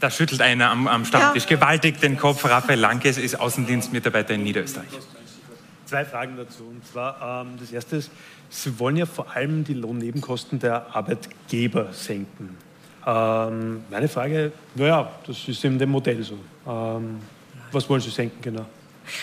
Da 0.00 0.10
schüttelt 0.10 0.42
einer 0.42 0.70
am, 0.70 0.88
am 0.88 1.04
Stammtisch 1.04 1.44
ja. 1.44 1.56
gewaltig 1.56 2.00
den 2.00 2.18
Kopf. 2.18 2.44
Raphael 2.44 2.78
Lankes 2.78 3.18
ist 3.18 3.40
Außendienstmitarbeiter 3.40 4.34
in 4.34 4.42
Niederösterreich. 4.42 4.88
Zwei 5.86 6.04
Fragen 6.04 6.36
dazu. 6.36 6.64
Und 6.64 6.86
zwar, 6.86 7.44
ähm, 7.46 7.52
das 7.58 7.70
erste 7.72 7.96
ist, 7.96 8.10
Sie 8.50 8.78
wollen 8.78 8.96
ja 8.96 9.06
vor 9.06 9.34
allem 9.34 9.64
die 9.64 9.72
Lohnnebenkosten 9.72 10.58
der 10.58 10.94
Arbeitgeber 10.94 11.88
senken. 11.92 12.58
Ähm, 13.06 13.84
meine 13.90 14.08
Frage, 14.08 14.52
naja, 14.74 15.10
das 15.26 15.48
ist 15.48 15.64
in 15.64 15.78
dem 15.78 15.90
Modell 15.90 16.22
so. 16.22 16.38
Ähm, 16.66 17.20
was 17.72 17.88
wollen 17.88 18.00
Sie 18.00 18.10
senken 18.10 18.40
genau? 18.40 18.66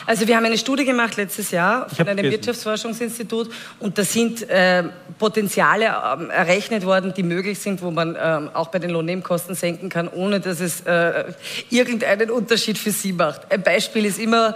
Also 0.05 0.27
wir 0.27 0.35
haben 0.35 0.45
eine 0.45 0.57
Studie 0.57 0.85
gemacht 0.85 1.15
letztes 1.17 1.51
Jahr 1.51 1.89
von 1.89 2.07
einem 2.07 2.17
gelesen. 2.17 2.33
Wirtschaftsforschungsinstitut 2.33 3.49
und 3.79 3.97
da 3.97 4.03
sind 4.03 4.47
äh, 4.49 4.83
Potenziale 5.17 5.85
äh, 5.85 6.33
errechnet 6.33 6.85
worden, 6.85 7.13
die 7.15 7.23
möglich 7.23 7.59
sind, 7.59 7.81
wo 7.81 7.91
man 7.91 8.15
äh, 8.15 8.49
auch 8.53 8.67
bei 8.67 8.79
den 8.79 8.89
Lohnnebenkosten 8.89 9.55
senken 9.55 9.89
kann, 9.89 10.07
ohne 10.07 10.39
dass 10.39 10.59
es 10.59 10.81
äh, 10.81 11.25
irgendeinen 11.69 12.29
Unterschied 12.29 12.77
für 12.77 12.91
Sie 12.91 13.13
macht. 13.13 13.51
Ein 13.51 13.63
Beispiel 13.63 14.05
ist 14.05 14.19
immer, 14.19 14.55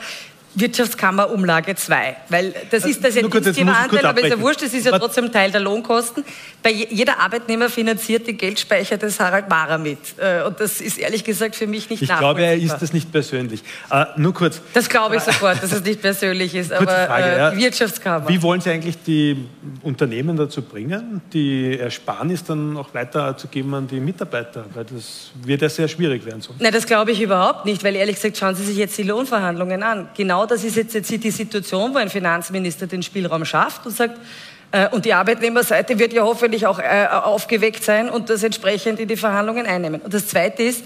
Wirtschaftskammer 0.56 1.32
Umlage 1.32 1.76
2, 1.76 2.16
weil 2.30 2.54
das 2.70 2.86
ist 2.86 3.04
das 3.04 3.16
ja 3.16 3.24
Dienstgeberanteil, 3.24 4.06
aber 4.06 4.22
ist 4.22 4.30
ja 4.30 4.40
wurscht, 4.40 4.62
das 4.62 4.74
ist 4.74 4.86
ja 4.86 4.98
trotzdem 4.98 5.32
Teil 5.32 5.52
der 5.52 5.62
Lohnkosten. 5.62 6.24
Bei 6.62 6.72
jeder 6.72 7.20
Arbeitnehmer 7.20 7.70
finanziert 7.70 8.28
den 8.28 8.38
Geldspeicher 8.38 8.98
des 8.98 9.20
Harald 9.20 9.50
Mara 9.50 9.78
mit 9.78 9.98
äh, 10.18 10.44
und 10.44 10.60
das 10.60 10.80
ist 10.80 11.00
ehrlich 11.00 11.24
gesagt 11.24 11.56
für 11.56 11.66
mich 11.66 11.90
nicht 11.90 12.04
Ich 12.04 12.08
glaube, 12.08 12.44
er 12.44 12.56
ist 12.56 12.78
das 12.78 12.94
nicht 12.94 13.12
persönlich. 13.12 13.64
Uh, 13.92 14.04
nur 14.18 14.34
kurz. 14.34 14.62
Das 14.74 14.88
glaube 14.88 15.16
ich 15.16 15.24
sofort, 15.24 15.62
dass 15.64 15.72
es 15.72 15.84
nicht 15.84 16.02
persönlich 16.02 16.54
ist, 16.54 16.72
aber 16.74 16.86
Frage, 16.86 17.26
äh, 17.26 17.56
die 17.56 17.64
Wirtschaftskammer. 17.64 18.30
Wie 18.30 18.42
wollen 18.42 18.62
Sie 18.62 18.70
eigentlich 18.70 18.98
die 19.06 19.46
Unternehmen 19.82 20.38
dazu 20.38 20.62
bringen, 20.62 21.22
die 21.34 21.80
Ersparnis 21.80 22.44
dann 22.44 22.78
auch 22.78 22.94
weiterzugeben 22.94 23.74
an 23.74 23.88
die 23.88 24.00
Mitarbeiter? 24.00 24.66
Weil 24.74 24.86
das 24.86 25.32
wird 25.44 25.62
ja 25.62 25.70
sehr 25.70 25.88
schwierig 25.88 26.26
werden 26.26 26.42
sonst. 26.42 26.62
Nein, 26.62 26.72
das 26.72 26.86
glaube 26.86 27.12
ich 27.12 27.22
überhaupt 27.22 27.66
nicht, 27.66 27.84
weil 27.84 27.96
ehrlich 27.96 28.16
gesagt, 28.16 28.38
schauen 28.38 28.56
Sie 28.56 28.64
sich 28.64 28.78
jetzt 28.78 28.98
die 28.98 29.04
Lohnverhandlungen 29.04 29.82
an. 29.82 30.10
Genau 30.16 30.43
genau 30.44 30.46
das 30.46 30.64
ist 30.64 30.76
jetzt, 30.76 30.94
jetzt 30.94 31.10
die 31.12 31.32
Situation, 31.32 31.94
wo 31.94 31.98
ein 31.98 32.10
Finanzminister 32.10 32.88
den 32.88 33.04
Spielraum 33.04 33.46
schafft 33.46 33.86
und 33.86 33.96
sagt, 33.96 34.18
äh, 34.72 34.90
und 34.90 35.06
die 35.06 35.14
Arbeitnehmerseite 35.14 35.98
wird 35.98 36.14
ja 36.14 36.24
hoffentlich 36.24 36.66
auch 36.66 36.80
äh, 36.80 37.08
aufgeweckt 37.12 37.84
sein 37.84 38.10
und 38.10 38.30
das 38.30 38.44
entsprechend 38.44 39.00
in 39.00 39.08
die 39.08 39.18
Verhandlungen 39.18 39.66
einnehmen. 39.66 40.02
Und 40.02 40.14
das 40.14 40.28
Zweite 40.28 40.64
ist, 40.64 40.84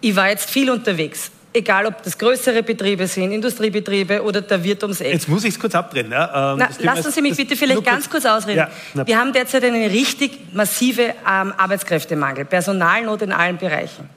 ich 0.00 0.14
war 0.14 0.28
jetzt 0.28 0.50
viel 0.50 0.70
unterwegs. 0.70 1.30
Egal, 1.56 1.86
ob 1.86 2.02
das 2.02 2.18
größere 2.18 2.64
Betriebe 2.64 3.06
sind, 3.06 3.30
Industriebetriebe 3.30 4.22
oder 4.24 4.40
der 4.40 4.62
Wirt 4.64 4.82
ums 4.82 5.00
Eck. 5.00 5.12
Jetzt 5.12 5.28
muss 5.28 5.44
ich 5.44 5.54
es 5.54 5.60
kurz 5.60 5.76
abdrehen. 5.76 6.10
Ja? 6.10 6.54
Ähm, 6.54 6.58
Na, 6.58 6.68
lassen 6.80 7.12
Sie 7.12 7.22
mich 7.22 7.36
bitte 7.36 7.54
vielleicht 7.54 7.84
ganz 7.84 8.10
kurz 8.10 8.26
ausreden. 8.26 8.66
Ja, 8.94 9.06
Wir 9.06 9.16
haben 9.16 9.32
derzeit 9.32 9.62
einen 9.62 9.88
richtig 9.88 10.52
massiven 10.52 11.10
ähm, 11.10 11.54
Arbeitskräftemangel, 11.56 12.44
Personalnot 12.44 13.22
in 13.22 13.30
allen 13.30 13.56
Bereichen. 13.56 14.10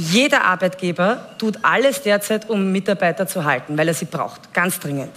Jeder 0.00 0.44
Arbeitgeber 0.44 1.28
tut 1.36 1.58
alles 1.60 2.00
derzeit, 2.00 2.48
um 2.48 2.72
Mitarbeiter 2.72 3.26
zu 3.26 3.44
halten, 3.44 3.76
weil 3.76 3.86
er 3.86 3.92
sie 3.92 4.06
braucht, 4.06 4.54
ganz 4.54 4.80
dringend. 4.80 5.12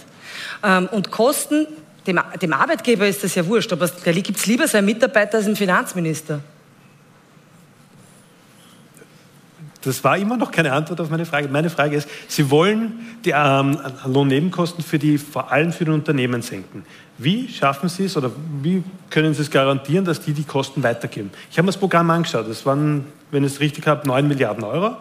Ähm, 0.62 0.88
und 0.92 1.10
Kosten, 1.10 1.66
dem, 2.06 2.18
Arbeitgeber 2.52 3.06
ist 3.06 3.24
das 3.24 3.34
ja 3.34 3.46
wurscht, 3.46 3.72
aber 3.72 3.88
da 3.88 4.12
gibt 4.12 4.36
es 4.36 4.44
lieber 4.44 4.68
seinen 4.68 4.84
Mitarbeiter 4.84 5.38
als 5.38 5.46
einen 5.46 5.56
Finanzminister. 5.56 6.40
Das 9.84 10.02
war 10.04 10.16
immer 10.16 10.36
noch 10.36 10.50
keine 10.50 10.72
Antwort 10.72 11.00
auf 11.00 11.10
meine 11.10 11.26
Frage. 11.26 11.48
Meine 11.48 11.70
Frage 11.70 11.96
ist, 11.96 12.08
Sie 12.28 12.50
wollen 12.50 13.16
die 13.24 13.32
ähm, 13.34 13.78
Lohnnebenkosten 14.06 14.82
für 14.82 14.98
die, 14.98 15.18
vor 15.18 15.52
allem 15.52 15.72
für 15.72 15.84
die 15.84 15.90
Unternehmen 15.90 16.42
senken. 16.42 16.84
Wie 17.18 17.48
schaffen 17.48 17.88
Sie 17.88 18.04
es 18.04 18.16
oder 18.16 18.30
wie 18.62 18.82
können 19.10 19.34
Sie 19.34 19.42
es 19.42 19.50
garantieren, 19.50 20.04
dass 20.04 20.20
die 20.20 20.32
die 20.32 20.44
Kosten 20.44 20.82
weitergeben? 20.82 21.30
Ich 21.50 21.58
habe 21.58 21.66
mir 21.66 21.72
das 21.72 21.78
Programm 21.78 22.10
angeschaut. 22.10 22.48
Das 22.48 22.66
waren, 22.66 23.06
wenn 23.30 23.44
ich 23.44 23.52
es 23.52 23.60
richtig 23.60 23.86
habe, 23.86 24.06
9 24.06 24.26
Milliarden 24.26 24.64
Euro. 24.64 24.96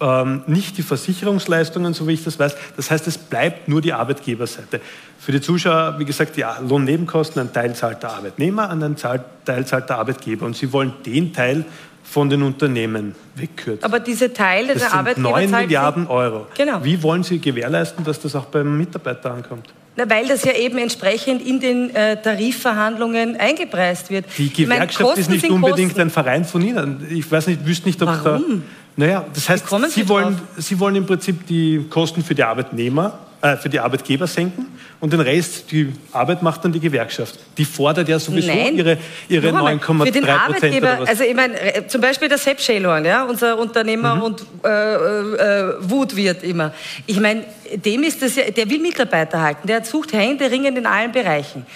Ähm, 0.00 0.42
nicht 0.48 0.76
die 0.76 0.82
Versicherungsleistungen, 0.82 1.94
so 1.94 2.08
wie 2.08 2.14
ich 2.14 2.24
das 2.24 2.38
weiß. 2.38 2.56
Das 2.76 2.90
heißt, 2.90 3.06
es 3.06 3.16
bleibt 3.16 3.68
nur 3.68 3.80
die 3.80 3.92
Arbeitgeberseite. 3.92 4.80
Für 5.20 5.32
die 5.32 5.40
Zuschauer, 5.40 5.96
wie 5.98 6.04
gesagt, 6.04 6.36
die 6.36 6.44
Lohnnebenkosten, 6.68 7.40
ein 7.40 7.52
Teil 7.52 7.74
zahlt 7.74 8.02
der 8.02 8.10
Arbeitnehmer, 8.10 8.70
ein 8.70 8.96
Teil 8.96 9.66
zahlt 9.66 9.88
der 9.88 9.98
Arbeitgeber. 9.98 10.46
Und 10.46 10.56
Sie 10.56 10.72
wollen 10.72 10.94
den 11.06 11.32
Teil 11.32 11.64
von 12.04 12.30
den 12.30 12.42
Unternehmen 12.42 13.14
wegkürzen. 13.34 13.82
Aber 13.82 13.98
diese 13.98 14.32
Teile 14.32 14.74
das 14.74 14.82
der 14.82 14.94
Arbeitgeber 14.94 15.30
9 15.30 15.50
Milliarden 15.50 16.06
Euro. 16.06 16.46
Genau. 16.56 16.84
Wie 16.84 17.02
wollen 17.02 17.24
Sie 17.24 17.38
gewährleisten, 17.40 18.04
dass 18.04 18.20
das 18.20 18.36
auch 18.36 18.44
beim 18.44 18.78
Mitarbeiter 18.78 19.32
ankommt? 19.32 19.72
Na, 19.96 20.08
weil 20.10 20.26
das 20.26 20.44
ja 20.44 20.52
eben 20.52 20.78
entsprechend 20.78 21.40
in 21.46 21.60
den 21.60 21.94
äh, 21.94 22.20
Tarifverhandlungen 22.20 23.36
eingepreist 23.36 24.10
wird. 24.10 24.26
Die 24.36 24.52
Gewerkschaft 24.52 25.10
meine, 25.10 25.20
ist 25.20 25.30
nicht 25.30 25.48
unbedingt 25.48 25.90
Kosten. 25.90 26.00
ein 26.02 26.10
Verein 26.10 26.44
von 26.44 26.62
Ihnen. 26.62 27.06
Ich 27.10 27.30
weiß 27.30 27.46
nicht, 27.46 27.64
wüsste 27.64 27.86
nicht, 27.86 28.02
ob 28.02 28.08
Warum? 28.08 28.62
da. 28.62 28.62
Naja, 28.96 29.24
das 29.32 29.48
heißt, 29.48 29.68
Sie, 29.68 29.90
Sie 29.90 30.08
wollen, 30.08 30.40
Sie 30.56 30.78
wollen 30.78 30.96
im 30.96 31.06
Prinzip 31.06 31.46
die 31.46 31.84
Kosten 31.88 32.22
für 32.22 32.34
die 32.34 32.42
Arbeitnehmer 32.42 33.18
äh, 33.44 33.58
für 33.58 33.68
die 33.68 33.78
Arbeitgeber 33.78 34.26
senken 34.26 34.68
und 35.00 35.12
den 35.12 35.20
Rest, 35.20 35.70
die 35.70 35.92
Arbeit 36.12 36.42
macht 36.42 36.64
dann 36.64 36.72
die 36.72 36.80
Gewerkschaft. 36.80 37.38
Die 37.58 37.66
fordert 37.66 38.08
ja 38.08 38.18
sowieso 38.18 38.48
Nein. 38.48 38.74
ihre, 38.74 38.96
ihre 39.28 39.48
9,3 39.50 40.46
Prozent. 40.46 40.84
Also 41.06 41.24
ich 41.24 41.34
meine, 41.34 41.60
äh, 41.60 41.86
zum 41.86 42.00
Beispiel 42.00 42.30
der 42.30 42.38
Sepp 42.38 42.58
Schelorn, 42.58 43.04
ja, 43.04 43.24
unser 43.24 43.58
Unternehmer 43.58 44.14
mhm. 44.14 44.22
und 44.22 44.46
äh, 44.64 44.68
äh, 44.68 45.74
Wutwirt 45.78 46.42
immer. 46.42 46.72
Ich 47.04 47.20
meine, 47.20 47.44
dem 47.74 48.02
ist 48.04 48.22
das 48.22 48.34
ja, 48.36 48.50
der 48.50 48.70
will 48.70 48.78
Mitarbeiter 48.78 49.42
halten, 49.42 49.68
der 49.68 49.84
sucht 49.84 50.14
händeringend 50.14 50.78
in 50.78 50.86
allen 50.86 51.12
Bereichen. 51.12 51.66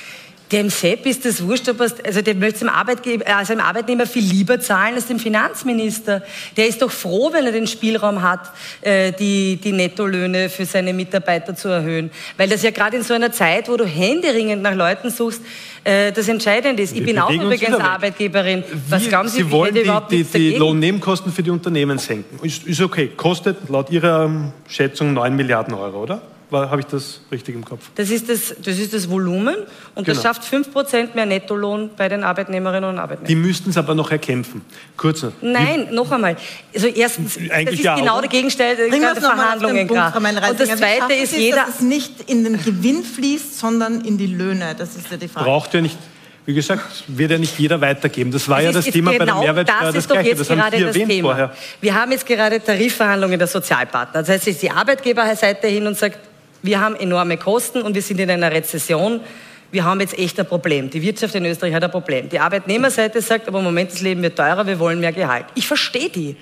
Dem 0.51 0.71
Sepp 0.71 1.05
ist 1.05 1.27
das 1.27 1.47
wurscht, 1.47 1.69
ob 1.69 1.81
also 1.81 2.23
der 2.23 2.35
möchte 2.35 2.61
dem, 2.61 2.69
Arbeitgeber, 2.71 3.27
also 3.37 3.53
dem 3.53 3.61
Arbeitnehmer 3.61 4.07
viel 4.07 4.25
lieber 4.25 4.59
zahlen 4.59 4.95
als 4.95 5.07
dem 5.07 5.19
Finanzminister. 5.19 6.23
Der 6.57 6.67
ist 6.67 6.81
doch 6.81 6.91
froh, 6.91 7.31
wenn 7.33 7.45
er 7.45 7.53
den 7.53 7.67
Spielraum 7.67 8.23
hat, 8.23 8.51
äh, 8.81 9.13
die, 9.13 9.57
die 9.57 9.73
Nettolöhne 9.73 10.49
für 10.49 10.65
seine 10.65 10.95
Mitarbeiter 10.95 11.55
zu 11.55 11.69
erhöhen. 11.69 12.11
Weil 12.39 12.49
das 12.49 12.63
ja 12.63 12.71
gerade 12.71 12.97
in 12.97 13.03
so 13.03 13.13
einer 13.13 13.31
Zeit, 13.31 13.69
wo 13.69 13.77
du 13.77 13.85
händeringend 13.85 14.63
nach 14.63 14.75
Leuten 14.75 15.11
suchst, 15.11 15.43
äh, 15.85 16.13
das 16.13 16.29
Entscheidende 16.29 16.83
ist. 16.83 16.97
Ich 16.97 17.05
bin 17.05 17.19
auch 17.19 17.31
übrigens 17.31 17.79
Arbeitgeberin. 17.79 18.65
Was 18.89 19.07
glauben 19.09 19.29
Sie, 19.29 19.39
Sie 19.39 19.51
wollen 19.51 19.75
die, 19.75 19.85
die, 20.11 20.25
die 20.25 20.57
Lohnnebenkosten 20.57 21.31
für 21.31 21.43
die 21.43 21.51
Unternehmen 21.51 21.99
senken. 21.99 22.39
Ist, 22.45 22.67
ist 22.67 22.81
okay, 22.81 23.11
kostet 23.17 23.69
laut 23.69 23.91
Ihrer 23.91 24.31
Schätzung 24.67 25.13
9 25.13 25.37
Milliarden 25.37 25.75
Euro, 25.75 26.03
oder? 26.03 26.23
Habe 26.51 26.81
ich 26.81 26.87
das 26.87 27.21
richtig 27.31 27.55
im 27.55 27.65
Kopf? 27.65 27.91
Das 27.95 28.11
ist 28.11 28.29
das, 28.29 28.55
das, 28.63 28.79
ist 28.79 28.95
das 28.95 29.09
Volumen 29.11 29.57
und 29.95 30.05
genau. 30.05 30.15
das 30.15 30.23
schafft 30.23 30.43
5% 30.43 31.15
mehr 31.15 31.27
Nettolohn 31.27 31.91
bei 31.97 32.09
den 32.09 32.25
Arbeitnehmerinnen 32.25 32.89
und 32.89 32.99
Arbeitnehmern. 32.99 33.29
Die 33.29 33.35
müssten 33.35 33.71
es 33.71 33.77
aber 33.77 33.95
noch 33.95 34.11
erkämpfen. 34.11 34.63
Noch. 35.03 35.15
Nein, 35.43 35.89
Wie? 35.91 35.95
noch 35.95 36.11
einmal. 36.11 36.37
Also 36.75 36.87
erstens, 36.87 37.37
Eigentlich 37.37 37.65
das 37.65 37.75
ist 37.75 37.85
ja 37.85 37.97
genau 37.97 38.17
auch. 38.17 38.21
der 38.21 38.31
Gegenstand 38.31 38.79
der 38.79 39.17
Verhandlungen. 39.17 39.87
Punkt, 39.87 40.17
und 40.17 40.61
das 40.61 40.77
Zweite 40.77 41.13
ist, 41.15 41.37
jeder... 41.37 41.59
Dass 41.67 41.77
es 41.77 41.81
nicht 41.81 42.31
in 42.31 42.45
den 42.45 42.63
Gewinn 42.63 43.03
fließt, 43.05 43.59
sondern 43.59 44.01
in 44.03 44.17
die 44.19 44.27
Löhne. 44.27 44.75
Das 44.77 44.97
ist 44.97 45.11
ja 45.11 45.17
die 45.17 45.29
Frage. 45.29 45.45
Braucht 45.45 45.75
ja 45.75 45.81
nicht 45.81 45.97
Wie 46.47 46.55
gesagt, 46.55 47.05
wird 47.09 47.31
ja 47.31 47.37
nicht 47.37 47.59
jeder 47.59 47.79
weitergeben. 47.81 48.31
Das 48.31 48.49
war 48.49 48.59
Es 48.59 48.65
ja 48.65 48.71
ist- 48.71 48.77
das 48.77 48.87
ist 48.87 48.93
Thema 48.95 49.11
bei 49.11 49.19
der 49.19 49.27
genau 49.27 49.43
Mehrwertsteuer 49.43 49.79
das 49.81 49.95
das 49.95 50.05
ist 50.05 50.11
doch 50.11 50.15
Gleiche. 50.15 50.29
jetzt 50.31 50.39
Das 50.41 50.49
gerade 50.49 50.81
das 50.81 50.95
Thema. 50.95 51.29
vorher. 51.29 51.53
Wir 51.83 51.95
haben 51.95 52.11
jetzt 52.13 52.25
gerade 52.25 52.59
Tarifverhandlungen 52.65 53.39
der 53.39 53.49
Sozialpartner. 53.49 54.21
Das 54.21 54.31
heißt, 54.31 54.49
es 54.49 54.55
ist 54.55 54.63
die 54.63 54.71
Arbeitgeberseite 54.71 55.67
hin 55.69 55.87
und 55.87 55.99
sagt, 55.99 56.19
wir 56.63 56.81
haben 56.81 56.97
enorme 56.97 57.37
Kosten 57.37 57.83
und 57.83 57.95
wir 57.95 58.03
sind 58.03 58.21
in 58.21 58.31
einer 58.31 58.51
Rezession. 58.51 59.21
Wir 59.71 59.85
haben 59.85 60.01
jetzt 60.01 60.19
echt 60.19 60.41
ein 60.41 60.47
Problem. 60.47 60.89
Die 60.89 61.03
Wirtschaft 61.03 61.35
in 61.35 61.45
Österreich 61.45 61.75
hat 61.75 61.85
ein 61.85 61.91
Problem. 61.91 62.29
Die 62.31 62.39
Arbeitnehmerseite 62.39 63.21
sagt, 63.21 63.49
aber 63.49 63.59
im 63.59 63.65
Moment 63.65 63.93
das 63.93 64.01
Leben 64.01 64.23
wird 64.23 64.37
teurer, 64.37 64.67
wir 64.67 64.79
wollen 64.79 64.99
mehr 64.99 65.13
Gehalt. 65.13 65.45
Ich 65.55 65.67
verstehe 65.67 66.09
die, 66.09 66.37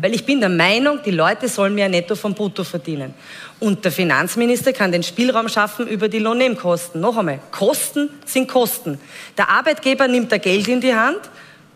weil 0.00 0.12
ich 0.12 0.26
bin 0.26 0.40
der 0.40 0.48
Meinung, 0.48 0.98
die 1.06 1.12
Leute 1.12 1.46
sollen 1.46 1.76
mehr 1.76 1.88
Netto 1.88 2.16
vom 2.16 2.34
Brutto 2.34 2.64
verdienen. 2.64 3.14
Und 3.60 3.84
der 3.84 3.92
Finanzminister 3.92 4.72
kann 4.72 4.90
den 4.90 5.04
Spielraum 5.04 5.48
schaffen 5.48 5.86
über 5.86 6.08
die 6.08 6.18
Lohnnebenkosten. 6.18 7.00
Noch 7.00 7.16
einmal, 7.16 7.38
Kosten 7.52 8.10
sind 8.26 8.48
Kosten. 8.48 8.98
Der 9.38 9.48
Arbeitgeber 9.48 10.08
nimmt 10.08 10.32
da 10.32 10.38
Geld 10.38 10.66
in 10.66 10.80
die 10.80 10.92
Hand 10.92 11.20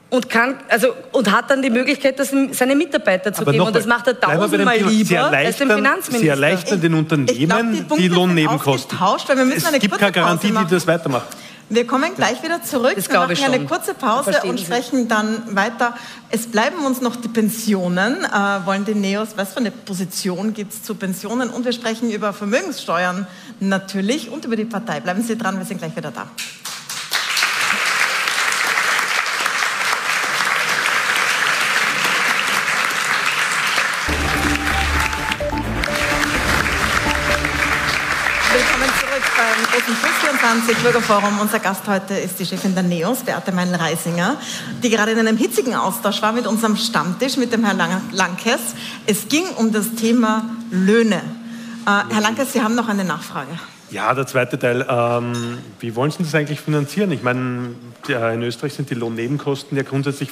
und 0.09 0.31
kann, 0.31 0.55
also, 0.69 0.89
und 1.13 1.31
hat 1.33 1.51
dann 1.51 1.63
die 1.63 1.71
Möglichkeit, 1.71 2.19
das 2.19 2.33
seine 2.53 2.77
Mitarbeiter 2.77 3.33
zu 3.33 3.43
Aber 3.43 3.53
geben. 3.53 3.65
Und 3.67 3.75
das 3.75 3.87
macht 3.87 4.07
er 4.07 4.21
tausendmal. 4.21 4.79
Sie 4.79 4.85
lieber 4.85 5.25
als 5.25 5.57
dem 5.57 5.69
Finanzminister. 5.71 6.19
Sie 6.19 6.29
erleichtern 6.29 6.81
den 6.81 6.95
Unternehmen 6.95 7.29
Ich 7.29 7.49
glaub, 7.49 7.97
die 7.97 8.03
die, 8.03 8.09
Lohnnebenkosten. 8.09 8.99
weil 9.01 9.37
wir 9.37 9.45
müssen 9.45 9.59
es 9.59 9.67
eine 9.67 9.79
gibt 9.79 9.99
keine 9.99 10.13
Garantie, 10.13 10.53
Pause 10.53 10.67
die 10.67 10.75
das 10.75 10.87
weitermacht. 10.87 11.27
Wir 11.69 11.85
kommen 11.85 12.15
gleich 12.15 12.41
wieder 12.45 12.63
zurück. 12.63 12.93
Das 12.95 13.09
wir 13.09 13.19
machen 13.19 13.33
ich 13.33 13.45
eine 13.45 13.65
kurze 13.65 13.95
Pause 13.95 14.31
Verstehen 14.31 14.51
und 14.51 14.59
Sie. 14.59 14.65
sprechen 14.67 15.09
dann 15.09 15.43
weiter. 15.57 15.95
Es 16.31 16.47
bleiben 16.47 16.85
uns 16.87 17.01
noch 17.01 17.17
die 17.17 17.27
Pensionen. 17.27 18.25
Äh, 18.25 18.29
wollen 18.65 18.85
die 18.85 18.95
Neos, 18.95 19.31
was 19.35 19.53
für 19.53 19.59
eine 19.59 19.73
Position 19.73 20.55
gibt 20.55 20.73
es 20.73 20.85
zu 20.85 20.95
Pensionen? 20.95 21.51
Und 21.51 21.65
wir 21.65 21.73
sprechen 21.73 22.13
über 22.13 22.33
Vermögenssteuern 22.33 23.27
natürlich 23.59 24.31
und 24.31 24.45
über 24.45 24.55
die 24.55 24.65
Partei. 24.65 25.01
Bleiben 25.01 25.23
Sie 25.23 25.37
dran, 25.37 25.59
wir 25.59 25.65
sind 25.65 25.79
gleich 25.79 25.97
wieder 25.97 26.13
da. 26.13 26.29
2020 40.47 40.85
Bürgerforum. 40.85 41.41
Unser 41.41 41.59
Gast 41.59 41.89
heute 41.89 42.15
ist 42.15 42.39
die 42.39 42.47
Chefin 42.47 42.73
der 42.73 42.85
NEOS, 42.85 43.25
Beate 43.25 43.51
Meinl-Reisinger, 43.51 44.37
die 44.81 44.91
gerade 44.91 45.11
in 45.11 45.19
einem 45.19 45.37
hitzigen 45.37 45.75
Austausch 45.75 46.23
war 46.23 46.31
mit 46.31 46.47
unserem 46.47 46.77
Stammtisch, 46.77 47.37
mit 47.37 47.53
dem 47.53 47.65
Herrn 47.65 47.81
Lankes. 48.13 48.61
Es 49.07 49.27
ging 49.27 49.43
um 49.57 49.73
das 49.73 49.97
Thema 49.97 50.45
Löhne. 50.71 51.17
Äh, 51.17 52.15
Herr 52.15 52.21
Lankes, 52.21 52.53
Sie 52.53 52.63
haben 52.63 52.77
noch 52.77 52.89
eine 52.89 53.03
Nachfrage. 53.03 53.51
Ja, 53.91 54.15
der 54.15 54.29
zweite 54.29 54.57
Teil. 54.57 54.87
Ähm, 54.89 55.59
wie 55.81 55.97
wollen 55.97 56.13
Sie 56.13 56.23
das 56.23 56.33
eigentlich 56.37 56.61
finanzieren? 56.61 57.11
Ich 57.11 57.25
meine, 57.25 57.71
in 58.07 58.43
Österreich 58.43 58.75
sind 58.75 58.89
die 58.89 58.95
Lohnnebenkosten 58.95 59.77
ja 59.77 59.83
grundsätzlich 59.83 60.29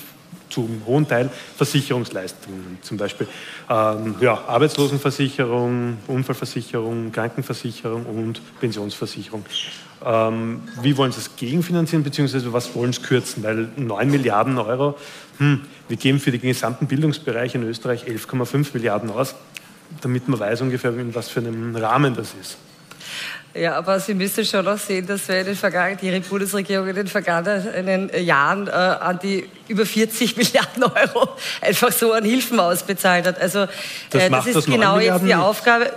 zum 0.48 0.82
hohen 0.86 1.08
Teil 1.08 1.28
Versicherungsleistungen, 1.56 2.78
zum 2.82 2.96
Beispiel 2.96 3.26
ähm, 3.68 4.14
ja, 4.20 4.38
Arbeitslosenversicherung, 4.46 5.98
Unfallversicherung, 6.06 7.10
Krankenversicherung 7.10 8.06
und 8.06 8.40
Pensionsversicherung. 8.60 9.44
Ähm, 10.04 10.62
wie 10.82 10.96
wollen 10.96 11.12
Sie 11.12 11.20
es 11.20 11.36
gegenfinanzieren, 11.36 12.04
beziehungsweise 12.04 12.52
was 12.52 12.74
wollen 12.74 12.92
Sie 12.92 13.00
kürzen? 13.00 13.42
Weil 13.42 13.68
9 13.76 14.10
Milliarden 14.10 14.58
Euro, 14.58 14.96
hm, 15.38 15.62
wir 15.88 15.96
geben 15.96 16.20
für 16.20 16.30
den 16.30 16.40
gesamten 16.40 16.86
Bildungsbereich 16.86 17.54
in 17.54 17.62
Österreich 17.62 18.04
11,5 18.04 18.68
Milliarden 18.74 19.10
aus, 19.10 19.34
damit 20.02 20.28
man 20.28 20.38
weiß 20.38 20.60
ungefähr, 20.60 20.92
in 20.92 21.14
was 21.14 21.28
für 21.28 21.40
einem 21.40 21.74
Rahmen 21.74 22.14
das 22.14 22.34
ist. 22.40 22.58
Ja, 23.54 23.76
aber 23.76 24.00
Sie 24.00 24.14
müssen 24.14 24.44
schon 24.44 24.66
auch 24.66 24.78
sehen, 24.78 25.06
dass 25.06 25.28
wir 25.28 25.38
in 25.38 25.46
den 25.46 25.54
vergangenen, 25.54 25.98
die 26.00 26.28
Bundesregierung 26.28 26.88
in 26.88 26.96
den 26.96 27.06
vergangenen 27.06 28.10
Jahren 28.24 28.66
äh, 28.66 28.70
an 28.72 29.20
die 29.22 29.48
über 29.68 29.86
40 29.86 30.36
Milliarden 30.36 30.82
Euro 30.82 31.28
einfach 31.60 31.92
so 31.92 32.12
an 32.12 32.24
Hilfen 32.24 32.58
ausbezahlt 32.58 33.26
hat. 33.26 33.40
Also 33.40 33.66
Das 34.10 34.24
äh, 34.24 34.30
das 34.30 34.44
das 34.46 34.56
ist 34.56 34.66
genau 34.66 34.96
9 34.96 35.02
jetzt 35.02 35.18
die 35.20 35.22
Milliarden 35.22 35.76
nicht. 35.76 35.88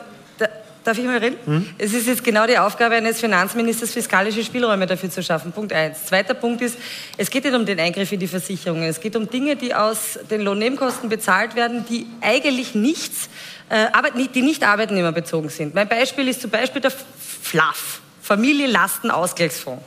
Darf 0.88 0.98
ich 0.98 1.04
mal 1.04 1.18
reden? 1.18 1.36
Hm? 1.44 1.70
Es 1.78 1.92
ist 1.92 2.08
jetzt 2.08 2.24
genau 2.24 2.48
die 2.48 2.58
Aufgabe 2.58 2.96
eines 2.96 3.20
Finanzministers, 3.20 3.92
fiskalische 3.92 4.42
Spielräume 4.42 4.86
dafür 4.86 5.10
zu 5.10 5.22
schaffen. 5.22 5.52
Punkt 5.52 5.74
eins. 5.74 6.06
Zweiter 6.06 6.34
Punkt 6.34 6.62
ist, 6.62 6.78
es 7.18 7.30
geht 7.30 7.44
nicht 7.44 7.54
um 7.54 7.66
den 7.66 7.78
Eingriff 7.78 8.10
in 8.14 8.22
die 8.22 8.28
Versicherungen. 8.30 8.86
Es 8.86 9.02
geht 9.02 9.18
um 9.18 9.30
Dinge, 9.30 9.58
die 9.58 9.76
aus 9.76 10.18
den 10.32 10.40
Lohnnebenkosten 10.40 11.10
bezahlt 11.10 11.56
werden, 11.56 11.84
die 11.90 12.08
eigentlich 12.22 12.74
nichts, 12.74 13.28
äh, 13.68 13.88
die 14.34 14.42
nicht 14.42 14.64
arbeitnehmerbezogen 14.64 15.50
sind. 15.50 15.76
Mein 15.76 15.90
Beispiel 15.90 16.26
ist 16.30 16.40
zum 16.40 16.52
Beispiel 16.52 16.82
der 16.82 16.94
FLAF, 17.42 18.00
Familienlastenausgleichsfonds. 18.22 19.84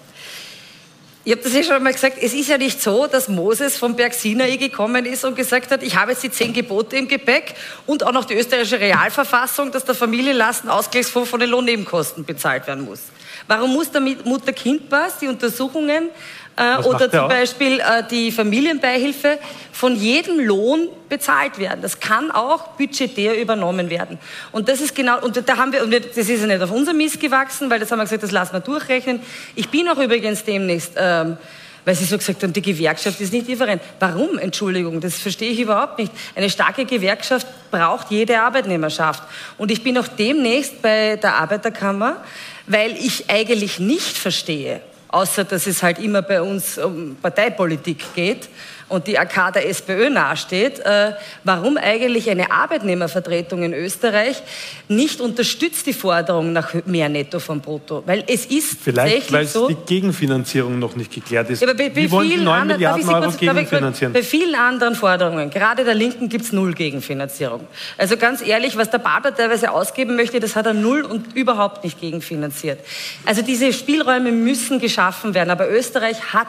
Ich 1.22 1.32
habe 1.32 1.42
das 1.42 1.52
ja 1.52 1.62
schon 1.62 1.82
mal 1.82 1.92
gesagt, 1.92 2.16
es 2.18 2.32
ist 2.32 2.48
ja 2.48 2.56
nicht 2.56 2.80
so, 2.80 3.06
dass 3.06 3.28
Moses 3.28 3.76
vom 3.76 3.94
Berg 3.94 4.14
Sinai 4.14 4.56
gekommen 4.56 5.04
ist 5.04 5.22
und 5.22 5.36
gesagt 5.36 5.70
hat, 5.70 5.82
ich 5.82 5.94
habe 5.96 6.12
jetzt 6.12 6.22
die 6.22 6.30
zehn 6.30 6.54
Gebote 6.54 6.96
im 6.96 7.08
Gepäck 7.08 7.54
und 7.86 8.04
auch 8.04 8.12
noch 8.12 8.24
die 8.24 8.34
österreichische 8.34 8.80
Realverfassung, 8.80 9.70
dass 9.70 9.84
der 9.84 9.94
Familienlastenausgleichsfonds 9.94 11.28
von 11.28 11.40
den 11.40 11.50
Lohnnebenkosten 11.50 12.24
bezahlt 12.24 12.66
werden 12.66 12.86
muss. 12.86 13.00
Warum 13.46 13.72
muss 13.72 13.90
der 13.90 14.00
Mutter-Kind-Pass, 14.00 15.18
die 15.18 15.28
Untersuchungen 15.28 16.10
äh, 16.56 16.76
oder 16.78 17.10
zum? 17.10 17.28
Beispiel 17.28 17.80
äh, 17.80 18.02
die 18.10 18.30
Familienbeihilfe 18.30 19.38
von 19.72 19.96
jedem 19.96 20.40
Lohn 20.40 20.88
bezahlt 21.08 21.58
werden. 21.58 21.80
Das 21.82 22.00
kann 22.00 22.30
auch 22.30 22.68
budgetär 22.76 23.40
übernommen 23.40 23.90
werden. 23.90 24.18
Und 24.52 24.68
das 24.68 24.80
ist 24.80 24.94
genau, 24.94 25.20
und 25.20 25.42
da 25.48 25.56
haben 25.56 25.72
wir, 25.72 25.82
und 25.82 25.92
das 25.92 26.16
ist 26.16 26.40
ja 26.40 26.46
nicht 26.46 26.62
auf 26.62 26.70
unser 26.70 26.92
Mist 26.92 27.18
gewachsen, 27.18 27.70
weil 27.70 27.80
das 27.80 27.90
haben 27.90 27.98
wir 27.98 28.04
gesagt, 28.04 28.22
das 28.22 28.30
lassen 28.30 28.52
wir 28.52 28.60
durchrechnen. 28.60 29.20
Ich 29.54 29.68
bin 29.68 29.88
auch 29.88 29.98
übrigens 29.98 30.44
demnächst, 30.44 30.92
ähm, 30.96 31.38
weil 31.84 31.94
Sie 31.94 32.04
so 32.04 32.18
gesagt 32.18 32.42
haben, 32.42 32.52
die 32.52 32.62
Gewerkschaft 32.62 33.20
ist 33.20 33.32
nicht 33.32 33.48
different. 33.48 33.80
Warum? 33.98 34.38
Entschuldigung, 34.38 35.00
das 35.00 35.14
verstehe 35.18 35.50
ich 35.50 35.60
überhaupt 35.60 35.98
nicht. 35.98 36.12
Eine 36.34 36.50
starke 36.50 36.84
Gewerkschaft 36.84 37.46
braucht 37.70 38.10
jede 38.10 38.40
Arbeitnehmerschaft. 38.40 39.22
Und 39.56 39.70
ich 39.70 39.82
bin 39.82 39.96
auch 39.96 40.08
demnächst 40.08 40.82
bei 40.82 41.16
der 41.16 41.36
Arbeiterkammer, 41.36 42.22
weil 42.70 42.92
ich 42.92 43.28
eigentlich 43.28 43.80
nicht 43.80 44.16
verstehe, 44.16 44.80
außer 45.08 45.44
dass 45.44 45.66
es 45.66 45.82
halt 45.82 45.98
immer 45.98 46.22
bei 46.22 46.40
uns 46.40 46.78
um 46.78 47.16
Parteipolitik 47.20 48.14
geht 48.14 48.48
und 48.91 49.07
die 49.07 49.18
AK 49.18 49.55
der 49.55 49.68
SPÖ 49.68 50.11
nahesteht, 50.11 50.80
äh, 50.80 51.12
warum 51.45 51.76
eigentlich 51.76 52.28
eine 52.28 52.51
Arbeitnehmervertretung 52.51 53.62
in 53.62 53.72
Österreich 53.72 54.43
nicht 54.88 55.20
unterstützt 55.20 55.86
die 55.86 55.93
Forderung 55.93 56.53
nach 56.53 56.74
mehr 56.84 57.09
Netto 57.09 57.38
vom 57.38 57.61
Brutto. 57.61 58.03
Weil 58.05 58.24
es 58.26 58.47
ist 58.47 58.78
Vielleicht, 58.82 59.32
weil 59.32 59.47
so... 59.47 59.68
die 59.68 59.76
Gegenfinanzierung 59.86 60.78
noch 60.78 60.97
nicht 60.97 61.12
geklärt 61.12 61.51
ist. 61.51 61.62
Ja, 61.62 61.68
aber 61.68 61.76
bei, 61.76 61.88
bei 61.88 61.97
Wie 61.97 62.11
wollen 62.11 62.28
die 62.28 62.34
vielen 62.34 62.45
9 62.45 62.61
anderen, 62.61 62.80
darf 62.82 62.99
ich 62.99 63.05
Milliarden 63.05 63.24
Euro 63.24 63.36
kurz- 63.38 63.41
gegenfinanzieren? 63.41 64.12
Bei 64.12 64.22
vielen 64.22 64.55
anderen 64.55 64.95
Forderungen, 64.95 65.51
gerade 65.51 65.84
der 65.84 65.95
Linken, 65.95 66.28
gibt 66.28 66.45
es 66.45 66.53
null 66.53 66.74
Gegenfinanzierung. 66.74 67.66
Also 67.97 68.16
ganz 68.16 68.43
ehrlich, 68.47 68.76
was 68.76 68.91
der 68.91 68.99
Bader 68.99 69.34
teilweise 69.34 69.70
ausgeben 69.70 70.16
möchte, 70.16 70.41
das 70.41 70.57
hat 70.57 70.66
er 70.66 70.74
null 70.74 71.03
und 71.03 71.36
überhaupt 71.36 71.84
nicht 71.84 72.01
gegenfinanziert. 72.01 72.80
Also 73.24 73.43
diese 73.43 73.72
Spielräume 73.72 74.32
müssen 74.32 74.80
geschaffen 74.80 75.34
werden, 75.34 75.51
aber 75.51 75.70
Österreich 75.70 76.32
hat 76.32 76.49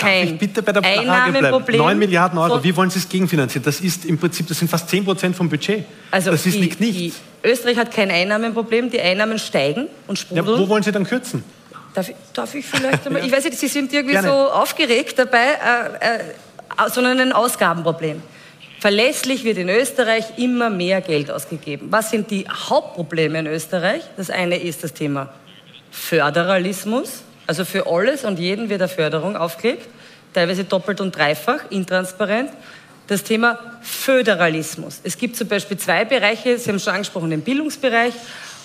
kein 0.00 0.28
Ich 0.34 0.38
bitte 0.38 0.62
bei 0.62 0.72
der 0.72 0.82
Frage 0.82 1.02
bleiben. 1.02 1.10
Einnahmenproblem. 1.10 1.78
9 1.78 1.98
Milliarden 1.98 2.38
Euro, 2.38 2.62
wie 2.62 2.74
wollen 2.76 2.90
Sie 2.90 2.98
es 2.98 3.08
gegenfinanzieren? 3.08 3.64
Das 3.64 3.80
ist 3.80 4.04
im 4.04 4.18
Prinzip, 4.18 4.46
das 4.48 4.58
sind 4.58 4.68
fast 4.68 4.88
10 4.88 5.04
Prozent 5.04 5.36
vom 5.36 5.48
Budget. 5.48 5.84
Also 6.10 6.30
das 6.30 6.46
ist 6.46 6.54
die, 6.56 6.60
nicht 6.60 6.80
nichts. 6.80 7.20
Österreich 7.42 7.76
hat 7.76 7.92
kein 7.92 8.10
Einnahmenproblem, 8.10 8.90
die 8.90 9.00
Einnahmen 9.00 9.38
steigen 9.38 9.88
und 10.06 10.18
Ja, 10.18 10.24
sprudeln. 10.42 10.58
wo 10.60 10.68
wollen 10.68 10.82
Sie 10.82 10.92
dann 10.92 11.04
kürzen? 11.04 11.44
Darf 11.94 12.08
ich, 12.08 12.16
darf 12.32 12.54
ich 12.54 12.66
vielleicht 12.66 13.06
einmal? 13.06 13.22
Ich 13.26 13.32
weiß 13.32 13.44
nicht, 13.44 13.58
Sie 13.58 13.68
sind 13.68 13.92
irgendwie 13.92 14.12
Gerne. 14.14 14.28
so 14.28 14.34
aufgeregt 14.34 15.18
dabei, 15.18 15.38
äh, 16.00 16.18
äh, 16.18 16.90
sondern 16.90 17.18
ein 17.20 17.32
Ausgabenproblem. 17.32 18.22
Verlässlich 18.80 19.42
wird 19.42 19.58
in 19.58 19.68
Österreich 19.68 20.24
immer 20.38 20.70
mehr 20.70 21.00
Geld 21.00 21.30
ausgegeben. 21.30 21.88
Was 21.90 22.10
sind 22.10 22.30
die 22.30 22.46
Hauptprobleme 22.48 23.40
in 23.40 23.46
Österreich? 23.48 24.02
Das 24.16 24.30
eine 24.30 24.56
ist 24.56 24.84
das 24.84 24.92
Thema 24.92 25.30
Föderalismus. 25.90 27.22
Also 27.48 27.64
für 27.64 27.86
alles 27.86 28.24
und 28.24 28.38
jeden 28.38 28.68
wird 28.68 28.82
eine 28.82 28.90
Förderung 28.90 29.34
aufgelegt, 29.34 29.88
teilweise 30.34 30.64
doppelt 30.64 31.00
und 31.00 31.16
dreifach, 31.16 31.60
intransparent. 31.70 32.50
Das 33.06 33.24
Thema 33.24 33.58
Föderalismus. 33.80 35.00
Es 35.02 35.16
gibt 35.16 35.34
zum 35.34 35.48
Beispiel 35.48 35.78
zwei 35.78 36.04
Bereiche, 36.04 36.58
Sie 36.58 36.68
haben 36.68 36.78
schon 36.78 36.92
angesprochen, 36.92 37.30
den 37.30 37.40
Bildungsbereich 37.40 38.12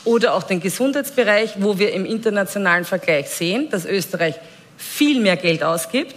oder 0.03 0.33
auch 0.33 0.43
den 0.43 0.59
Gesundheitsbereich, 0.59 1.53
wo 1.59 1.79
wir 1.79 1.93
im 1.93 2.05
internationalen 2.05 2.83
Vergleich 2.83 3.29
sehen, 3.29 3.69
dass 3.69 3.85
Österreich 3.85 4.35
viel 4.77 5.21
mehr 5.21 5.37
Geld 5.37 5.63
ausgibt, 5.63 6.15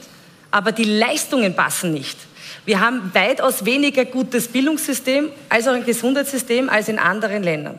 aber 0.51 0.73
die 0.73 0.99
Leistungen 0.99 1.55
passen 1.55 1.93
nicht. 1.93 2.19
Wir 2.65 2.81
haben 2.81 3.13
weitaus 3.15 3.65
weniger 3.65 4.05
gutes 4.07 4.49
Bildungssystem 4.49 5.31
als 5.49 5.69
auch 5.69 5.75
ein 5.75 5.85
Gesundheitssystem 5.85 6.69
als 6.69 6.89
in 6.89 6.99
anderen 6.99 7.45
Ländern. 7.45 7.79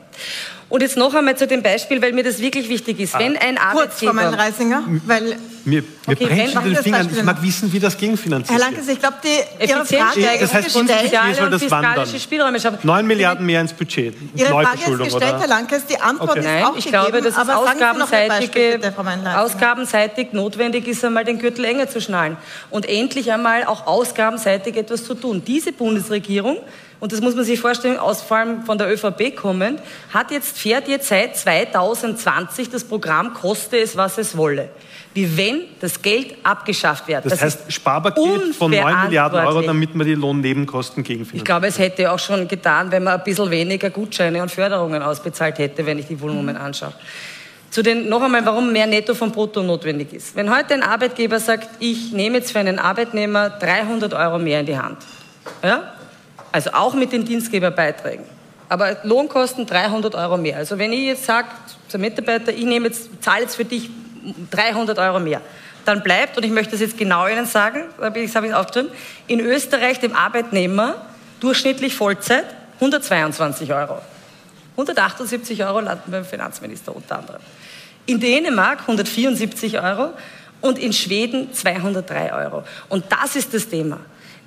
Und 0.69 0.81
jetzt 0.81 0.97
noch 0.97 1.13
einmal 1.15 1.37
zu 1.37 1.47
dem 1.47 1.63
Beispiel, 1.63 2.01
weil 2.01 2.11
mir 2.11 2.23
das 2.23 2.39
wirklich 2.39 2.67
wichtig 2.67 2.99
ist. 2.99 3.17
Wenn 3.17 3.37
ein 3.37 3.55
Kurz, 3.55 3.99
Frau 3.99 4.07
Arbeitgeber... 4.09 4.13
Meinl-Reisinger, 4.13 4.83
weil 5.05 5.37
Mir, 5.63 5.81
mir 5.81 5.83
Okay, 6.07 6.25
brennt 6.25 6.51
schon 6.51 6.63
den 6.65 6.73
das 6.73 6.83
Fingern. 6.83 7.09
Ich 7.15 7.23
mag 7.23 7.41
wissen, 7.41 7.71
wie 7.71 7.79
das 7.79 7.93
Herr 7.93 7.99
gegenfinanziert 8.01 8.59
Lankes, 8.59 8.87
wird. 8.87 8.97
ich 8.97 8.99
glaube, 8.99 9.15
die 9.23 9.65
Ihre 9.65 9.85
Frage 9.85 10.37
Das 10.41 10.53
heißt, 10.53 10.75
und 10.75 10.89
wie 10.89 10.93
soll 10.93 11.03
soziale 11.03 11.49
das 11.49 11.71
wandern? 11.71 11.93
fiskalische 11.93 12.19
Spielräume 12.19 12.59
schaffen. 12.59 12.79
9 12.83 13.07
Milliarden 13.07 13.45
mehr 13.45 13.61
ins 13.61 13.71
Budget. 13.71 14.13
Ihre 14.35 14.49
Frage 14.49 14.77
ist 14.91 14.97
gestellt, 14.97 15.13
oder? 15.13 15.39
Herr 15.39 15.47
Lankes. 15.47 15.85
Die 15.85 15.99
Antwort 16.01 16.31
Okay. 16.31 16.39
ist 16.39 16.45
Nein, 16.45 16.63
auch 16.65 16.69
ich 16.77 16.85
gegeben. 16.85 16.91
glaube, 16.91 17.21
dass 17.21 17.37
es 17.37 17.49
ausgabenseitige, 17.49 18.79
bitte, 18.81 19.39
ausgabenseitig 19.39 20.33
notwendig 20.33 20.87
ist, 20.87 21.03
einmal 21.05 21.23
den 21.25 21.39
Gürtel 21.39 21.63
enger 21.65 21.87
zu 21.87 22.01
schnallen 22.01 22.35
und 22.69 22.87
endlich 22.87 23.31
einmal 23.31 23.63
auch 23.65 23.87
ausgabenseitig 23.87 24.75
etwas 24.75 25.05
zu 25.05 25.13
tun. 25.15 25.43
Diese 25.45 25.71
Bundesregierung, 25.71 26.57
und 26.99 27.11
das 27.11 27.21
muss 27.21 27.35
man 27.35 27.45
sich 27.45 27.59
vorstellen, 27.59 27.97
aus, 27.97 28.21
vor 28.21 28.37
allem 28.37 28.63
von 28.63 28.77
der 28.77 28.91
ÖVP 28.91 29.35
kommend, 29.35 29.81
hat 30.11 30.31
jetzt, 30.31 30.57
fährt 30.57 30.87
jetzt 30.87 31.07
seit 31.07 31.37
2020 31.37 32.69
das 32.69 32.83
Programm 32.83 33.33
Koste 33.33 33.77
es, 33.77 33.95
was 33.95 34.17
es 34.17 34.35
wolle. 34.35 34.69
Wie 35.13 35.37
wenn 35.37 35.61
das 35.79 36.01
Geld 36.01 36.35
abgeschafft 36.43 37.07
wird. 37.07 37.25
Das, 37.25 37.41
heißt, 37.41 37.71
Sparpaket 37.71 38.55
von 38.55 38.71
9 38.71 39.03
Milliarden 39.03 39.39
Euro, 39.39 39.61
damit 39.61 39.93
man 39.95 40.07
die 40.07 40.15
Lohnnebenkosten 40.15 41.01
Ich 41.01 41.07
gegenfinanziert. 41.07 41.45
glaube, 41.45 41.67
es 41.67 41.77
hätte 41.77 42.11
auch 42.11 42.19
schon 42.19 42.47
getan, 42.47 42.91
wenn 42.91 43.03
man 43.03 43.15
ein 43.15 43.23
bisschen 43.23 43.49
weniger 43.49 43.89
Gutscheine 43.89 44.41
und 44.41 44.51
Förderungen 44.51 45.01
ausbezahlt 45.01 45.59
hätte, 45.59 45.85
wenn 45.85 45.99
ich 45.99 46.07
die 46.07 46.19
Volumen 46.19 46.57
anschaue. 46.57 46.93
Zu 47.69 47.83
den, 47.83 48.09
noch 48.09 48.21
einmal, 48.21 48.45
warum 48.45 48.71
mehr 48.71 48.87
Netto 48.87 49.13
vom 49.13 49.31
Brutto 49.31 49.61
notwendig 49.61 50.13
ist. 50.13 50.35
Wenn 50.35 50.55
heute 50.55 50.73
ein 50.73 50.83
Arbeitgeber 50.83 51.39
sagt, 51.39 51.69
ich 51.79 52.11
nehme 52.11 52.37
jetzt 52.37 52.51
für 52.51 52.59
einen 52.59 52.79
Arbeitnehmer 52.79 53.49
300 53.49 54.13
Euro 54.13 54.39
mehr 54.39 54.61
in 54.61 54.65
die 54.65 54.77
Hand, 54.77 54.97
ja? 55.63 55.93
Also 56.51 56.71
auch 56.73 56.93
mit 56.93 57.11
den 57.11 57.25
Dienstgeberbeiträgen, 57.25 58.25
aber 58.69 58.97
Lohnkosten 59.03 59.65
300 59.65 60.15
Euro 60.15 60.37
mehr. 60.37 60.57
Also 60.57 60.77
wenn 60.77 60.93
ich 60.93 61.01
jetzt 61.01 61.25
sage 61.25 61.47
zum 61.87 62.01
Mitarbeiter, 62.01 62.51
ich 62.51 62.65
nehme 62.65 62.87
jetzt, 62.87 63.09
zahle 63.21 63.43
jetzt 63.43 63.55
für 63.55 63.65
dich 63.65 63.89
300 64.51 64.97
Euro 64.99 65.19
mehr, 65.19 65.41
dann 65.85 66.03
bleibt, 66.03 66.35
und 66.35 66.43
ich 66.43 66.51
möchte 66.51 66.71
das 66.71 66.81
jetzt 66.81 66.97
genau 66.97 67.27
Ihnen 67.27 67.45
sagen, 67.45 67.83
habe 68.01 68.19
ich 68.19 68.35
es 68.35 68.53
aufgeschrieben, 68.53 68.91
in 69.27 69.39
Österreich 69.39 69.99
dem 69.99 70.15
Arbeitnehmer 70.15 70.95
durchschnittlich 71.39 71.95
Vollzeit 71.95 72.45
122 72.75 73.71
Euro. 73.73 73.99
178 74.71 75.63
Euro 75.63 75.79
landen 75.79 76.11
beim 76.11 76.25
Finanzminister 76.25 76.95
unter 76.95 77.19
anderem. 77.19 77.41
In 78.05 78.19
Dänemark 78.19 78.81
174 78.81 79.81
Euro 79.81 80.13
und 80.61 80.77
in 80.77 80.93
Schweden 80.93 81.53
203 81.53 82.33
Euro. 82.33 82.63
Und 82.89 83.05
das 83.09 83.35
ist 83.35 83.53
das 83.53 83.67
Thema. 83.67 83.99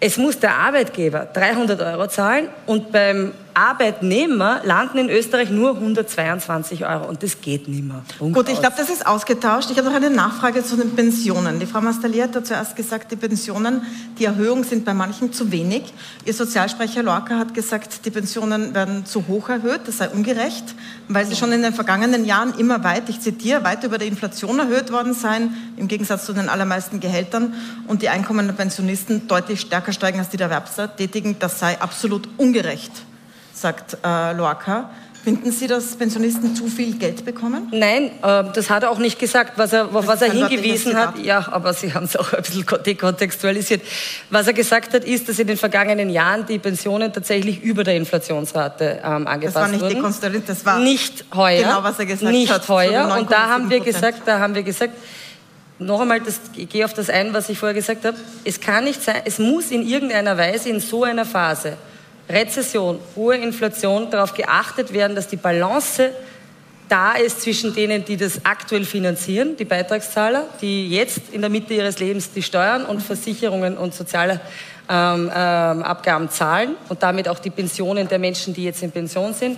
Es 0.03 0.17
muss 0.17 0.39
der 0.39 0.57
Arbeitgeber 0.57 1.27
300 1.33 1.81
Euro 1.83 2.09
zahlen 2.09 2.49
und 2.67 2.91
beim 2.91 3.33
Arbeitnehmer 3.55 4.61
landen 4.65 4.99
in 4.99 5.11
Österreich 5.11 5.51
nur 5.51 5.75
122 5.75 6.87
Euro. 6.87 7.07
Und 7.09 7.23
das 7.23 7.41
geht 7.41 7.69
nicht 7.69 7.85
mehr. 7.85 8.03
Punkt 8.19 8.37
Gut, 8.37 8.49
ich 8.49 8.61
glaube, 8.61 8.77
das 8.79 8.89
ist 8.89 9.07
ausgetauscht. 9.07 9.71
Ich 9.71 9.77
habe 9.77 9.89
noch 9.89 9.95
eine 9.95 10.11
Nachfrage 10.11 10.65
zu 10.65 10.77
den 10.77 10.95
Pensionen. 10.95 11.59
Die 11.59 11.67
Frau 11.67 11.81
Mastalier 11.81 12.25
hat 12.25 12.47
zuerst 12.47 12.77
gesagt, 12.77 13.11
die 13.13 13.17
Pensionen, 13.17 13.83
die 14.19 14.25
Erhöhung 14.25 14.65
sind 14.65 14.85
bei 14.85 14.95
manchen 14.95 15.33
zu 15.33 15.53
wenig. 15.53 15.93
Ihr 16.25 16.35
Sozialsprecher 16.35 17.03
Lorca 17.03 17.39
hat 17.39 17.53
gesagt, 17.53 18.05
die 18.05 18.11
Pensionen 18.11 18.75
werden 18.75 19.05
zu 19.05 19.27
hoch 19.27 19.49
erhöht, 19.49 19.83
das 19.87 19.99
sei 19.99 20.09
ungerecht, 20.09 20.65
weil 21.09 21.27
sie 21.27 21.37
schon 21.37 21.53
in 21.53 21.63
den 21.63 21.75
vergangenen 21.75 22.25
Jahren 22.25 22.55
immer 22.59 22.83
weit, 22.85 23.09
ich 23.09 23.21
zitiere, 23.21 23.65
weit 23.65 23.85
über 23.85 23.99
der 23.99 24.07
Inflation 24.07 24.59
erhöht 24.59 24.93
worden 24.93 25.13
seien, 25.13 25.55
im 25.77 25.89
Gegensatz 25.89 26.25
zu 26.25 26.33
den 26.33 26.49
allermeisten 26.49 27.01
Gehältern 27.01 27.55
und 27.89 28.03
die 28.03 28.09
Einkommen 28.09 28.47
der 28.47 28.55
Pensionisten 28.55 29.27
deutlich 29.27 29.61
stärker 29.61 29.90
steigen 29.93 30.19
als 30.19 30.29
die 30.31 30.37
der 30.37 30.49
Erwerbstätigen. 30.51 31.39
Das 31.39 31.59
sei 31.59 31.81
absolut 31.81 32.29
ungerecht, 32.37 32.93
sagt 33.53 33.97
äh, 34.05 34.33
Lorca. 34.33 34.91
Finden 35.23 35.53
Sie, 35.53 35.67
dass 35.67 35.97
Pensionisten 35.97 36.57
zu 36.57 36.67
viel 36.69 36.97
Geld 36.97 37.27
bekommen? 37.27 37.69
Nein, 37.73 38.05
äh, 38.23 38.45
das 38.55 38.71
hat 38.71 38.85
er 38.85 38.91
auch 38.91 38.97
nicht 38.99 39.19
gesagt. 39.19 39.59
Was 39.59 39.75
er, 39.75 39.95
auf 39.95 40.07
was 40.07 40.23
er 40.23 40.33
hingewiesen 40.33 40.97
hat, 40.97 41.19
ja, 41.19 41.47
aber 41.53 41.75
Sie 41.75 41.93
haben 41.93 42.05
es 42.07 42.17
auch 42.17 42.33
ein 42.33 42.41
bisschen 42.41 42.65
dekontextualisiert. 42.87 43.83
Was 44.31 44.47
er 44.47 44.55
gesagt 44.55 44.95
hat, 44.95 45.05
ist, 45.05 45.29
dass 45.29 45.39
in 45.39 45.47
den 45.47 45.59
vergangenen 45.59 46.09
Jahren 46.09 46.47
die 46.47 46.59
Pensionen 46.59 47.13
tatsächlich 47.13 47.61
über 47.63 47.85
der 47.85 47.97
Inflationsrate 47.97 49.01
ähm, 49.05 49.27
angepasst 49.27 49.57
Das 49.57 49.63
war 49.63 49.69
nicht 49.69 49.81
wurden. 49.83 49.95
dekonstruiert, 49.97 50.49
das 50.49 50.65
war 50.65 50.79
nicht 50.79 51.25
heuer. 51.35 51.65
genau, 51.65 51.83
was 51.83 51.99
er 51.99 52.07
gesagt 52.07 52.33
nicht 52.33 52.51
hat, 52.51 52.65
zu 52.65 52.73
heuer. 52.73 53.15
Und 53.19 53.31
da 53.31 53.49
haben 53.51 53.69
wir 53.69 53.81
9,7%. 53.81 53.85
gesagt, 53.85 54.23
da 54.25 54.39
haben 54.39 54.55
wir 54.55 54.63
gesagt, 54.63 54.95
noch 55.81 56.01
einmal, 56.01 56.21
das, 56.21 56.41
ich 56.57 56.69
gehe 56.69 56.85
auf 56.85 56.95
das 56.95 57.11
ein, 57.11 57.33
was 57.33 57.49
ich 57.49 57.59
vorher 57.59 57.75
gesagt 57.75 58.05
habe. 58.05 58.17
Es 58.45 58.61
kann 58.61 58.85
nicht 58.85 59.03
sein, 59.03 59.23
es 59.25 59.39
muss 59.39 59.71
in 59.71 59.87
irgendeiner 59.87 60.37
Weise 60.37 60.69
in 60.69 60.81
so 60.81 61.05
einer 61.05 61.25
Phase 61.25 61.77
Rezession, 62.29 63.01
hohe 63.17 63.37
Inflation 63.37 64.11
darauf 64.11 64.35
geachtet 64.35 64.93
werden, 64.93 65.17
dass 65.17 65.27
die 65.27 65.37
Balance 65.37 66.11
da 66.89 67.13
ist 67.13 67.43
zwischen 67.43 67.75
denen, 67.75 68.05
die 68.05 68.17
das 68.17 68.45
aktuell 68.45 68.85
finanzieren, 68.85 69.57
die 69.57 69.65
Beitragszahler, 69.65 70.45
die 70.61 70.91
jetzt 70.91 71.21
in 71.33 71.41
der 71.41 71.51
Mitte 71.51 71.75
ihres 71.75 71.99
Lebens 71.99 72.33
die 72.33 72.43
Steuern 72.43 72.85
und 72.85 73.01
Versicherungen 73.01 73.79
und 73.79 73.95
soziale 73.95 74.41
ähm, 74.89 75.31
ähm, 75.35 75.83
Abgaben 75.83 76.31
zahlen 76.31 76.75
und 76.89 77.03
damit 77.03 77.29
auch 77.29 77.39
die 77.39 77.51
Pensionen 77.51 78.09
der 78.09 78.19
Menschen, 78.19 78.55
die 78.55 78.65
jetzt 78.65 78.83
in 78.83 78.91
Pension 78.91 79.35
sind 79.35 79.57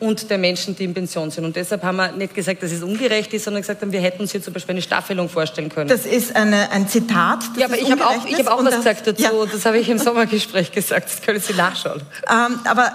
und 0.00 0.28
der 0.28 0.38
Menschen, 0.38 0.74
die 0.76 0.84
in 0.84 0.92
Pension 0.94 1.30
sind. 1.30 1.44
Und 1.44 1.56
deshalb 1.56 1.82
haben 1.82 1.96
wir 1.96 2.12
nicht 2.12 2.34
gesagt, 2.34 2.62
dass 2.62 2.72
es 2.72 2.82
ungerecht 2.82 3.32
ist, 3.32 3.44
sondern 3.44 3.62
gesagt 3.62 3.80
haben, 3.80 3.92
wir 3.92 4.00
hätten 4.00 4.20
uns 4.22 4.32
hier 4.32 4.42
zum 4.42 4.52
Beispiel 4.52 4.72
eine 4.74 4.82
Staffelung 4.82 5.28
vorstellen 5.28 5.68
können. 5.68 5.88
Das 5.88 6.04
ist 6.04 6.34
eine, 6.36 6.70
ein 6.72 6.88
Zitat. 6.88 7.40
Das 7.52 7.58
ja, 7.58 7.66
aber 7.66 7.78
ich 7.78 7.90
habe 7.90 8.06
auch, 8.06 8.24
ich 8.26 8.38
hab 8.38 8.46
auch 8.48 8.58
was 8.58 8.70
das- 8.70 8.76
gesagt 8.76 9.06
dazu. 9.06 9.22
Ja, 9.22 9.30
Das 9.50 9.64
habe 9.64 9.78
ich 9.78 9.88
im 9.88 9.98
Sommergespräch 9.98 10.72
gesagt. 10.72 11.08
Das 11.10 11.22
können 11.22 11.40
Sie 11.40 11.54
nachschauen. 11.54 12.02
ähm, 12.30 12.58
aber 12.64 12.92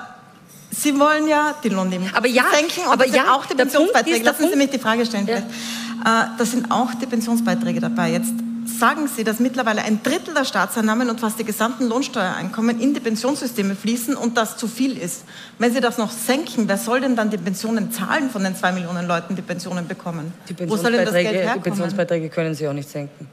Sie 0.71 0.97
wollen 0.99 1.27
ja 1.27 1.55
die 1.63 1.69
Lohnnebenkosten 1.69 2.15
Aber 2.17 2.27
ja, 2.27 2.43
senken 2.53 2.85
und 2.85 2.93
aber 2.93 3.07
ja, 3.07 3.33
auch 3.33 3.45
die 3.47 3.55
Pensionsbeiträge. 3.55 4.23
Lassen 4.23 4.49
Sie 4.51 4.55
mich 4.55 4.69
die 4.69 4.77
Frage 4.79 5.03
stellen. 5.05 5.27
Ja. 5.27 5.37
Äh, 5.37 6.27
da 6.37 6.45
sind 6.45 6.69
auch 6.69 6.93
die 7.01 7.07
Pensionsbeiträge 7.07 7.79
dabei. 7.79 8.11
Jetzt 8.11 8.31
sagen 8.79 9.07
Sie, 9.13 9.23
dass 9.23 9.39
mittlerweile 9.39 9.81
ein 9.83 10.01
Drittel 10.01 10.33
der 10.33 10.45
Staatseinnahmen 10.45 11.09
und 11.09 11.19
fast 11.19 11.37
die 11.39 11.43
gesamten 11.43 11.87
Lohnsteuereinkommen 11.87 12.79
in 12.79 12.93
die 12.93 12.99
Pensionssysteme 12.99 13.75
fließen 13.75 14.15
und 14.15 14.37
das 14.37 14.57
zu 14.57 14.67
viel 14.67 14.97
ist. 14.97 15.23
Wenn 15.59 15.73
Sie 15.73 15.81
das 15.81 15.97
noch 15.97 16.11
senken, 16.11 16.67
wer 16.67 16.77
soll 16.77 17.01
denn 17.01 17.15
dann 17.15 17.29
die 17.29 17.37
Pensionen 17.37 17.91
zahlen 17.91 18.29
von 18.29 18.43
den 18.43 18.55
zwei 18.55 18.71
Millionen 18.71 19.07
Leuten, 19.07 19.35
die 19.35 19.41
Pensionen 19.41 19.87
bekommen? 19.87 20.33
Die 20.47 20.69
Wo 20.69 20.77
soll 20.77 20.93
denn 20.93 21.05
das 21.05 21.13
Geld 21.13 21.25
Pensionsbeiträge, 21.25 21.31
die 21.31 21.37
herkommen? 21.47 21.63
Pensionsbeiträge 21.63 22.29
können 22.29 22.55
Sie 22.55 22.67
auch 22.67 22.73
nicht 22.73 22.89
senken. 22.89 23.27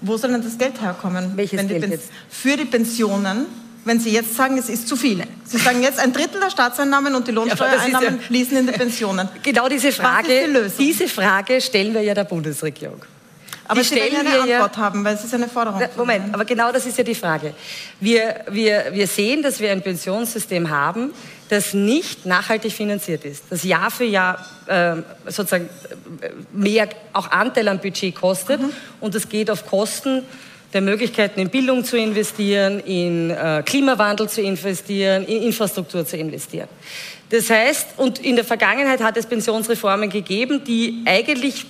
Wo 0.00 0.16
soll 0.16 0.32
denn 0.32 0.42
das 0.42 0.56
Geld 0.56 0.80
herkommen? 0.80 1.32
Welches 1.36 1.60
Geld 1.66 1.80
Pen- 1.82 1.90
jetzt? 1.90 2.08
Für 2.30 2.56
die 2.56 2.64
Pensionen, 2.64 3.46
wenn 3.84 4.00
Sie 4.00 4.10
jetzt 4.10 4.34
sagen, 4.34 4.56
es 4.56 4.68
ist 4.68 4.88
zu 4.88 4.96
viel. 4.96 5.22
Sie 5.44 5.58
sagen 5.58 5.82
jetzt, 5.82 5.98
ein 5.98 6.12
Drittel 6.12 6.40
der 6.40 6.50
Staatseinnahmen 6.50 7.14
und 7.14 7.28
die 7.28 7.32
Lohnsteuereinnahmen 7.38 8.16
ja- 8.16 8.22
fließen 8.26 8.56
in 8.56 8.66
die 8.66 8.72
Pensionen. 8.72 9.28
Genau 9.42 9.68
diese 9.68 9.92
Frage, 9.92 10.28
die 10.28 10.84
diese 10.84 11.06
Frage 11.08 11.60
stellen 11.60 11.92
wir 11.94 12.00
ja 12.02 12.14
der 12.14 12.24
Bundesregierung. 12.24 13.02
Aber 13.70 13.80
Die 13.82 13.86
Sie 13.86 13.96
stellen 13.96 14.16
eine 14.26 14.28
wir 14.30 14.46
ja- 14.46 14.56
Antwort 14.62 14.76
haben, 14.78 15.04
weil 15.04 15.14
es 15.14 15.24
ist 15.24 15.32
eine 15.32 15.46
Forderung. 15.48 15.80
Moment, 15.96 16.24
Ihnen. 16.24 16.34
aber 16.34 16.44
genau 16.44 16.72
das 16.72 16.86
ist 16.86 16.98
ja 16.98 17.04
die 17.04 17.14
Frage. 17.14 17.54
Wir, 18.00 18.44
wir, 18.50 18.86
wir 18.92 19.06
sehen, 19.06 19.42
dass 19.42 19.60
wir 19.60 19.70
ein 19.70 19.80
Pensionssystem 19.80 20.70
haben, 20.70 21.12
das 21.48 21.72
nicht 21.72 22.26
nachhaltig 22.26 22.72
finanziert 22.72 23.24
ist, 23.24 23.44
das 23.50 23.62
Jahr 23.62 23.90
für 23.92 24.04
Jahr 24.04 24.44
ähm, 24.68 25.04
sozusagen 25.26 25.68
äh, 26.20 26.30
mehr 26.52 26.88
auch 27.12 27.30
Anteil 27.30 27.68
am 27.68 27.78
Budget 27.78 28.14
kostet 28.14 28.60
Mhm. 28.60 28.72
und 29.00 29.14
es 29.14 29.28
geht 29.28 29.50
auf 29.50 29.66
Kosten 29.66 30.22
der 30.72 30.80
Möglichkeiten 30.80 31.38
in 31.40 31.48
Bildung 31.50 31.84
zu 31.84 31.96
investieren, 31.96 32.80
in 32.80 33.30
äh, 33.30 33.62
Klimawandel 33.64 34.28
zu 34.28 34.40
investieren, 34.42 35.24
in 35.26 35.42
Infrastruktur 35.44 36.04
zu 36.06 36.16
investieren. 36.16 36.68
Das 37.30 37.48
heißt, 37.50 37.86
und 37.98 38.18
in 38.18 38.34
der 38.36 38.44
Vergangenheit 38.44 39.00
hat 39.00 39.16
es 39.16 39.26
Pensionsreformen 39.26 40.10
gegeben, 40.10 40.62
die 40.64 41.02
eigentlich 41.06 41.66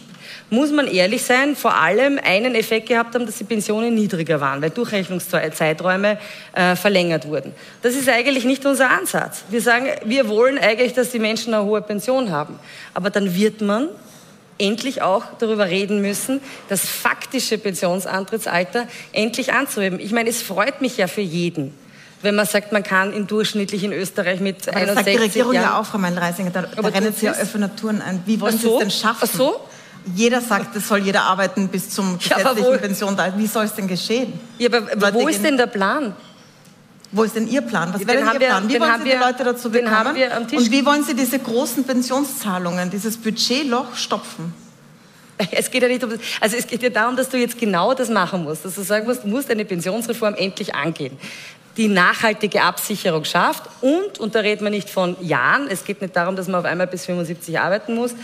muss 0.50 0.72
man 0.72 0.88
ehrlich 0.88 1.22
sein, 1.22 1.54
vor 1.54 1.76
allem 1.76 2.18
einen 2.22 2.54
Effekt 2.54 2.88
gehabt 2.88 3.14
haben, 3.14 3.24
dass 3.24 3.38
die 3.38 3.44
Pensionen 3.44 3.94
niedriger 3.94 4.40
waren, 4.40 4.60
weil 4.60 4.70
Durchrechnungszeiträume 4.70 6.18
äh, 6.52 6.76
verlängert 6.76 7.26
wurden. 7.28 7.54
Das 7.82 7.94
ist 7.94 8.08
eigentlich 8.08 8.44
nicht 8.44 8.66
unser 8.66 8.90
Ansatz. 8.90 9.44
Wir 9.48 9.62
sagen, 9.62 9.86
wir 10.04 10.28
wollen 10.28 10.58
eigentlich, 10.58 10.92
dass 10.92 11.10
die 11.10 11.20
Menschen 11.20 11.54
eine 11.54 11.64
hohe 11.64 11.80
Pension 11.80 12.30
haben. 12.30 12.58
Aber 12.94 13.10
dann 13.10 13.34
wird 13.34 13.60
man 13.60 13.88
endlich 14.58 15.02
auch 15.02 15.24
darüber 15.38 15.68
reden 15.68 16.02
müssen, 16.02 16.40
das 16.68 16.86
faktische 16.86 17.56
Pensionsantrittsalter 17.56 18.86
endlich 19.12 19.52
anzuheben. 19.52 19.98
Ich 20.00 20.12
meine, 20.12 20.28
es 20.28 20.42
freut 20.42 20.80
mich 20.80 20.96
ja 20.98 21.06
für 21.06 21.22
jeden, 21.22 21.72
wenn 22.22 22.34
man 22.34 22.44
sagt, 22.44 22.72
man 22.72 22.82
kann 22.82 23.12
in 23.12 23.26
durchschnittlich 23.26 23.82
in 23.84 23.92
Österreich 23.92 24.40
mit 24.40 24.68
Aber 24.68 24.80
das 24.80 24.96
61 24.96 24.96
sagt 24.96 25.06
die 25.06 25.22
Regierung 25.22 25.54
Jahren... 25.54 25.64
ja 25.64 25.80
auch, 25.80 25.86
Frau 25.86 25.96
Meindl-Reisinger. 25.96 26.50
Da, 26.50 26.62
da 26.62 26.88
rennen 26.88 27.14
Sie 27.16 27.26
ja 27.26 27.32
offene 27.32 27.74
Touren 27.74 28.02
ein. 28.02 28.22
Wie 28.26 28.38
wollen 28.40 28.54
Ach 28.54 28.60
Sie 28.60 28.66
so? 28.66 28.74
es 28.74 28.80
denn 28.80 28.90
schaffen? 28.90 29.22
Ach 29.22 29.34
so? 29.34 29.60
Jeder 30.14 30.40
sagt, 30.40 30.74
es 30.76 30.88
soll 30.88 30.98
jeder 30.98 31.22
arbeiten 31.22 31.68
bis 31.68 31.90
zum 31.90 32.18
Ja, 32.20 32.36
aber 32.36 32.54
gesetzlichen 32.54 32.74
wo- 32.74 32.78
Pension. 32.78 33.16
Wie 33.36 33.46
soll 33.46 33.64
es 33.64 33.74
denn 33.74 33.86
geschehen? 33.86 34.32
Ja, 34.58 34.68
aber 34.68 34.80
Leute 34.96 35.14
wo 35.14 35.28
ist 35.28 35.42
denn 35.44 35.56
der 35.56 35.66
Plan? 35.66 36.14
Wo 37.12 37.24
ist 37.24 37.34
denn 37.34 37.48
Ihr 37.48 37.60
Plan? 37.62 37.92
Was 37.92 38.06
wäre 38.06 38.18
Ihr 38.20 38.38
Plan? 38.38 38.68
Wie 38.68 38.80
wollen 38.80 38.92
Sie 38.98 39.04
die 39.04 39.10
wir- 39.10 39.18
Leute 39.20 39.44
dazu 39.44 39.70
bekommen? 39.70 40.16
Und 40.52 40.70
wie 40.70 40.86
wollen 40.86 41.02
Sie 41.04 41.14
diese 41.14 41.38
großen 41.38 41.84
Pensionszahlungen, 41.84 42.88
dieses 42.90 43.16
Budgetloch 43.16 43.94
stopfen? 43.96 44.54
Es 45.52 45.70
geht 45.70 45.82
ja 45.82 45.88
nicht 45.88 46.04
um 46.04 46.12
also 46.40 46.56
es 46.56 46.66
geht 46.66 46.82
ja 46.82 46.90
darum, 46.90 47.16
dass 47.16 47.30
du 47.30 47.38
jetzt 47.38 47.58
genau 47.58 47.94
das 47.94 48.10
machen 48.10 48.44
musst, 48.44 48.64
dass 48.64 48.74
du 48.74 48.82
sagen 48.82 49.06
musst, 49.06 49.24
du 49.24 49.28
musst 49.28 49.50
eine 49.50 49.64
Pensionsreform 49.64 50.34
endlich 50.34 50.74
angehen. 50.74 51.16
Die 51.76 51.88
nachhaltige 51.88 52.62
Absicherung 52.62 53.24
schafft 53.24 53.62
und, 53.80 54.18
und 54.18 54.34
da 54.34 54.40
redet 54.40 54.60
man 54.60 54.72
nicht 54.72 54.90
von 54.90 55.16
Jahren, 55.20 55.68
es 55.68 55.84
geht 55.84 56.00
nicht 56.00 56.16
darum, 56.16 56.36
dass 56.36 56.48
man 56.48 56.60
auf 56.60 56.64
einmal 56.66 56.86
bis 56.86 57.06
75 57.06 57.58
arbeiten 57.58 57.94
muss, 57.94 58.14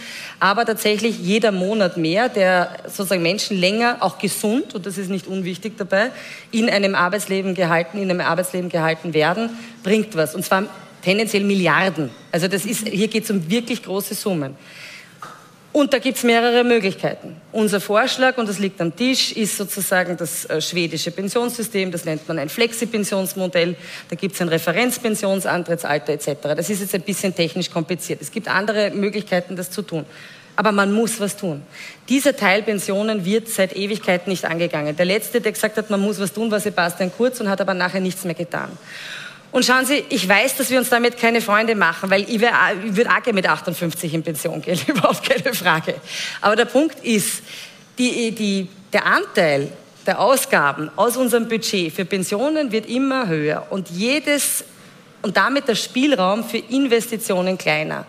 aber 0.41 0.65
tatsächlich 0.65 1.19
jeder 1.19 1.53
Monat 1.53 1.97
mehr, 1.97 2.29
der 2.29 2.71
sozusagen 2.87 3.23
Menschen 3.23 3.57
länger, 3.59 3.99
auch 4.01 4.19
gesund, 4.19 4.75
und 4.75 4.85
das 4.85 4.99
ist 4.99 5.11
nicht 5.11 5.27
unwichtig 5.27 5.75
dabei, 5.79 6.11
in 6.51 6.69
einem 6.69 6.95
Arbeitsleben 6.95 7.55
gehalten, 7.55 7.99
in 7.99 8.11
einem 8.11 8.21
Arbeitsleben 8.21 8.69
gehalten 8.69 9.15
werden, 9.15 9.51
bringt 9.83 10.17
was. 10.17 10.35
Und 10.35 10.45
zwar 10.45 10.65
tendenziell 11.03 11.45
Milliarden. 11.45 12.11
Also 12.33 12.49
das 12.49 12.65
ist, 12.67 12.89
hier 12.89 13.09
geht 13.09 13.25
es 13.25 13.31
um 13.31 13.49
wirklich 13.49 13.83
große 13.83 14.15
Summen. 14.15 14.57
Und 15.77 15.93
da 15.93 15.99
gibt 15.99 16.17
es 16.17 16.25
mehrere 16.25 16.65
Möglichkeiten. 16.65 17.37
Unser 17.53 17.83
Vorschlag, 17.83 18.39
und 18.39 18.49
das 18.49 18.59
liegt 18.59 18.81
am 18.81 18.97
Tisch, 18.97 19.33
ist 19.33 19.59
sozusagen 19.59 20.17
das 20.17 20.47
äh, 20.47 20.59
schwedische 20.63 21.11
Pensionssystem, 21.11 21.93
das 21.93 22.07
nennt 22.07 22.27
man 22.27 22.39
ein 22.39 22.49
Flexipensionsmodell, 22.49 23.77
da 24.09 24.17
gibt 24.17 24.37
es 24.37 24.41
ein 24.41 24.49
Referenzpensionsantrittsalter 24.49 26.15
etc. 26.15 26.29
Das 26.57 26.71
ist 26.71 26.81
jetzt 26.81 26.95
ein 26.95 27.03
bisschen 27.03 27.35
technisch 27.35 27.71
kompliziert. 27.71 28.23
Es 28.23 28.31
gibt 28.31 28.49
andere 28.49 28.91
Möglichkeiten, 28.93 29.55
das 29.55 29.71
zu 29.71 29.83
tun. 29.83 30.07
Aber 30.57 30.73
man 30.73 30.95
muss 30.95 31.21
was 31.21 31.37
tun. 31.37 31.61
Dieser 32.09 32.35
Teil 32.35 32.63
Pensionen 32.63 33.27
wird 33.27 33.51
seit 33.51 33.77
Ewigkeiten 33.77 34.31
nicht 34.31 34.47
angegangen. 34.47 34.97
Der 34.97 35.05
letzte, 35.05 35.43
der 35.43 35.53
gesagt 35.53 35.77
hat, 35.77 35.91
man 35.91 36.01
muss 36.01 36.19
was 36.19 36.33
tun, 36.33 36.51
war 36.51 36.59
Sebastian 36.59 37.13
Kurz 37.15 37.39
und 37.39 37.51
hat 37.51 37.61
aber 37.61 37.75
nachher 37.75 38.01
nichts 38.01 38.25
mehr 38.25 38.33
getan. 38.33 38.71
Und 39.57 39.65
schauen 39.65 39.87
Sie, 39.87 40.05
ich 40.11 40.29
weiß, 40.29 40.57
dass 40.57 40.69
wir 40.69 40.79
uns 40.79 40.91
damit 40.91 41.17
keine 41.17 41.41
Freunde 41.41 41.75
machen, 41.75 42.11
weil 42.11 42.25
ich, 42.25 42.35
ich 42.35 42.41
würde 42.43 43.09
auch 43.09 43.33
mit 43.33 43.49
58 43.49 44.13
in 44.13 44.23
Pension 44.23 44.61
gehen, 44.61 44.79
überhaupt 44.87 45.27
keine 45.27 45.55
Frage. 45.55 45.95
Aber 46.43 46.57
der 46.57 46.67
Punkt 46.67 47.03
ist, 47.03 47.43
die, 47.97 48.33
die, 48.33 48.69
der 48.93 49.07
Anteil 49.07 49.73
der 50.07 50.21
Ausgaben 50.21 50.91
aus 50.97 51.17
unserem 51.17 51.49
Budget 51.49 51.91
für 51.91 52.05
Pensionen 52.05 52.71
wird 52.71 52.85
immer 52.85 53.29
höher 53.29 53.67
und 53.71 53.89
jedes 53.89 54.63
und 55.23 55.39
damit 55.39 55.69
der 55.69 55.75
Spielraum 55.75 56.45
für 56.45 56.59
Investitionen 56.59 57.57
kleiner. 57.57 58.05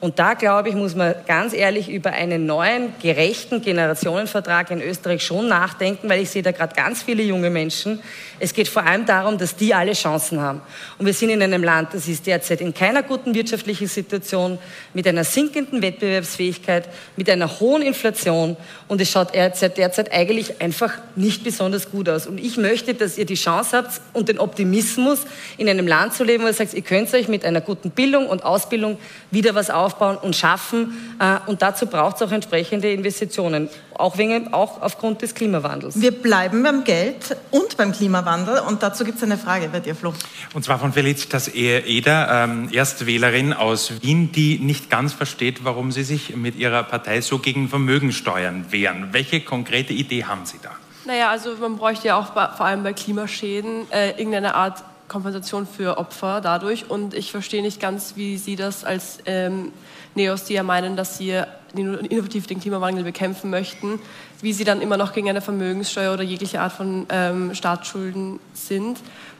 Und 0.00 0.18
da, 0.18 0.32
glaube 0.32 0.70
ich, 0.70 0.74
muss 0.74 0.94
man 0.94 1.14
ganz 1.26 1.52
ehrlich 1.52 1.90
über 1.90 2.12
einen 2.12 2.46
neuen, 2.46 2.94
gerechten 3.02 3.60
Generationenvertrag 3.60 4.70
in 4.70 4.80
Österreich 4.80 5.22
schon 5.22 5.46
nachdenken, 5.46 6.08
weil 6.08 6.22
ich 6.22 6.30
sehe 6.30 6.42
da 6.42 6.52
gerade 6.52 6.74
ganz 6.74 7.02
viele 7.02 7.22
junge 7.22 7.50
Menschen. 7.50 8.00
Es 8.38 8.54
geht 8.54 8.68
vor 8.68 8.82
allem 8.82 9.04
darum, 9.04 9.36
dass 9.36 9.56
die 9.56 9.74
alle 9.74 9.92
Chancen 9.92 10.40
haben. 10.40 10.62
Und 10.96 11.04
wir 11.04 11.12
sind 11.12 11.28
in 11.28 11.42
einem 11.42 11.62
Land, 11.62 11.92
das 11.92 12.08
ist 12.08 12.26
derzeit 12.26 12.62
in 12.62 12.72
keiner 12.72 13.02
guten 13.02 13.34
wirtschaftlichen 13.34 13.88
Situation, 13.88 14.58
mit 14.94 15.06
einer 15.06 15.22
sinkenden 15.22 15.82
Wettbewerbsfähigkeit, 15.82 16.88
mit 17.16 17.28
einer 17.28 17.60
hohen 17.60 17.82
Inflation. 17.82 18.56
Und 18.88 19.02
es 19.02 19.10
schaut 19.10 19.34
derzeit, 19.34 19.76
derzeit 19.76 20.12
eigentlich 20.12 20.62
einfach 20.62 20.94
nicht 21.14 21.44
besonders 21.44 21.90
gut 21.90 22.08
aus. 22.08 22.26
Und 22.26 22.40
ich 22.40 22.56
möchte, 22.56 22.94
dass 22.94 23.18
ihr 23.18 23.26
die 23.26 23.34
Chance 23.34 23.76
habt 23.76 24.00
und 24.14 24.30
den 24.30 24.38
Optimismus, 24.38 25.26
in 25.58 25.68
einem 25.68 25.86
Land 25.86 26.14
zu 26.14 26.24
leben, 26.24 26.44
wo 26.44 26.46
ihr 26.46 26.54
sagt, 26.54 26.72
ihr 26.72 26.80
könnt 26.80 27.12
euch 27.12 27.28
mit 27.28 27.44
einer 27.44 27.60
guten 27.60 27.90
Bildung 27.90 28.28
und 28.28 28.44
Ausbildung 28.44 28.96
wieder 29.30 29.54
was 29.54 29.68
auf 29.68 29.89
aufbauen 29.90 30.16
und 30.16 30.36
schaffen. 30.36 31.16
Äh, 31.18 31.38
und 31.46 31.62
dazu 31.62 31.86
braucht 31.86 32.16
es 32.16 32.22
auch 32.22 32.32
entsprechende 32.32 32.92
Investitionen, 32.92 33.68
auch, 33.94 34.16
wegen, 34.18 34.54
auch 34.54 34.80
aufgrund 34.80 35.22
des 35.22 35.34
Klimawandels. 35.34 36.00
Wir 36.00 36.12
bleiben 36.12 36.62
beim 36.62 36.84
Geld 36.84 37.36
und 37.50 37.76
beim 37.76 37.92
Klimawandel. 37.92 38.60
Und 38.60 38.82
dazu 38.82 39.04
gibt 39.04 39.18
es 39.18 39.24
eine 39.24 39.36
Frage 39.36 39.68
bei 39.68 39.80
dir, 39.80 39.94
Flo. 39.94 40.14
Und 40.54 40.64
zwar 40.64 40.78
von 40.78 40.92
Felicitas 40.92 41.48
Eder, 41.48 42.44
ähm, 42.44 42.68
Erstwählerin 42.72 43.52
aus 43.52 44.02
Wien, 44.02 44.32
die 44.32 44.58
nicht 44.58 44.90
ganz 44.90 45.12
versteht, 45.12 45.64
warum 45.64 45.92
Sie 45.92 46.04
sich 46.04 46.36
mit 46.36 46.56
Ihrer 46.56 46.82
Partei 46.84 47.20
so 47.20 47.38
gegen 47.38 47.68
Vermögensteuern 47.68 48.66
wehren. 48.70 49.08
Welche 49.12 49.40
konkrete 49.40 49.92
Idee 49.92 50.24
haben 50.24 50.46
Sie 50.46 50.58
da? 50.62 50.70
Naja, 51.04 51.30
also 51.30 51.56
man 51.56 51.76
bräuchte 51.76 52.08
ja 52.08 52.18
auch 52.18 52.32
vor 52.32 52.60
allem 52.60 52.82
bei 52.82 52.92
Klimaschäden 52.92 53.90
äh, 53.90 54.10
irgendeine 54.10 54.54
Art 54.54 54.84
Kompensation 55.10 55.66
für 55.66 55.98
Opfer 55.98 56.40
dadurch. 56.40 56.88
Und 56.88 57.12
ich 57.12 57.30
verstehe 57.30 57.60
nicht 57.60 57.80
ganz, 57.80 58.14
wie 58.16 58.38
Sie 58.38 58.56
das 58.56 58.84
als 58.84 59.18
ähm, 59.26 59.72
Neos, 60.14 60.44
die 60.44 60.54
ja 60.54 60.62
meinen, 60.62 60.96
dass 60.96 61.18
Sie 61.18 61.42
innovativ 61.74 62.46
den 62.46 62.60
Klimawandel 62.60 63.04
bekämpfen 63.04 63.50
möchten, 63.50 64.00
wie 64.40 64.52
Sie 64.52 64.64
dann 64.64 64.80
immer 64.80 64.96
noch 64.96 65.12
gegen 65.12 65.28
eine 65.28 65.40
Vermögenssteuer 65.40 66.14
oder 66.14 66.22
jegliche 66.22 66.60
Art 66.60 66.72
von 66.72 67.06
ähm, 67.10 67.54
Staatsschulden 67.54 68.40
sind. 68.54 68.98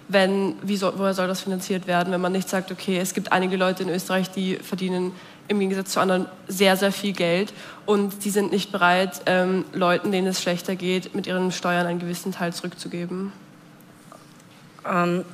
Wenn, 0.08 0.56
wie 0.62 0.76
soll, 0.76 0.94
woher 0.96 1.14
soll 1.14 1.28
das 1.28 1.40
finanziert 1.40 1.86
werden, 1.86 2.12
wenn 2.12 2.20
man 2.20 2.32
nicht 2.32 2.48
sagt, 2.48 2.72
okay, 2.72 2.98
es 2.98 3.14
gibt 3.14 3.30
einige 3.30 3.56
Leute 3.56 3.84
in 3.84 3.88
Österreich, 3.90 4.28
die 4.28 4.56
verdienen 4.56 5.12
im 5.46 5.60
Gegensatz 5.60 5.92
zu 5.92 6.00
anderen 6.00 6.26
sehr, 6.48 6.76
sehr 6.76 6.90
viel 6.90 7.12
Geld 7.12 7.52
und 7.86 8.24
die 8.24 8.30
sind 8.30 8.50
nicht 8.50 8.72
bereit, 8.72 9.22
ähm, 9.26 9.64
Leuten, 9.72 10.10
denen 10.10 10.26
es 10.26 10.42
schlechter 10.42 10.74
geht, 10.74 11.14
mit 11.14 11.28
ihren 11.28 11.52
Steuern 11.52 11.86
einen 11.86 12.00
gewissen 12.00 12.32
Teil 12.32 12.52
zurückzugeben? 12.52 13.32
Ähm, 14.88 15.24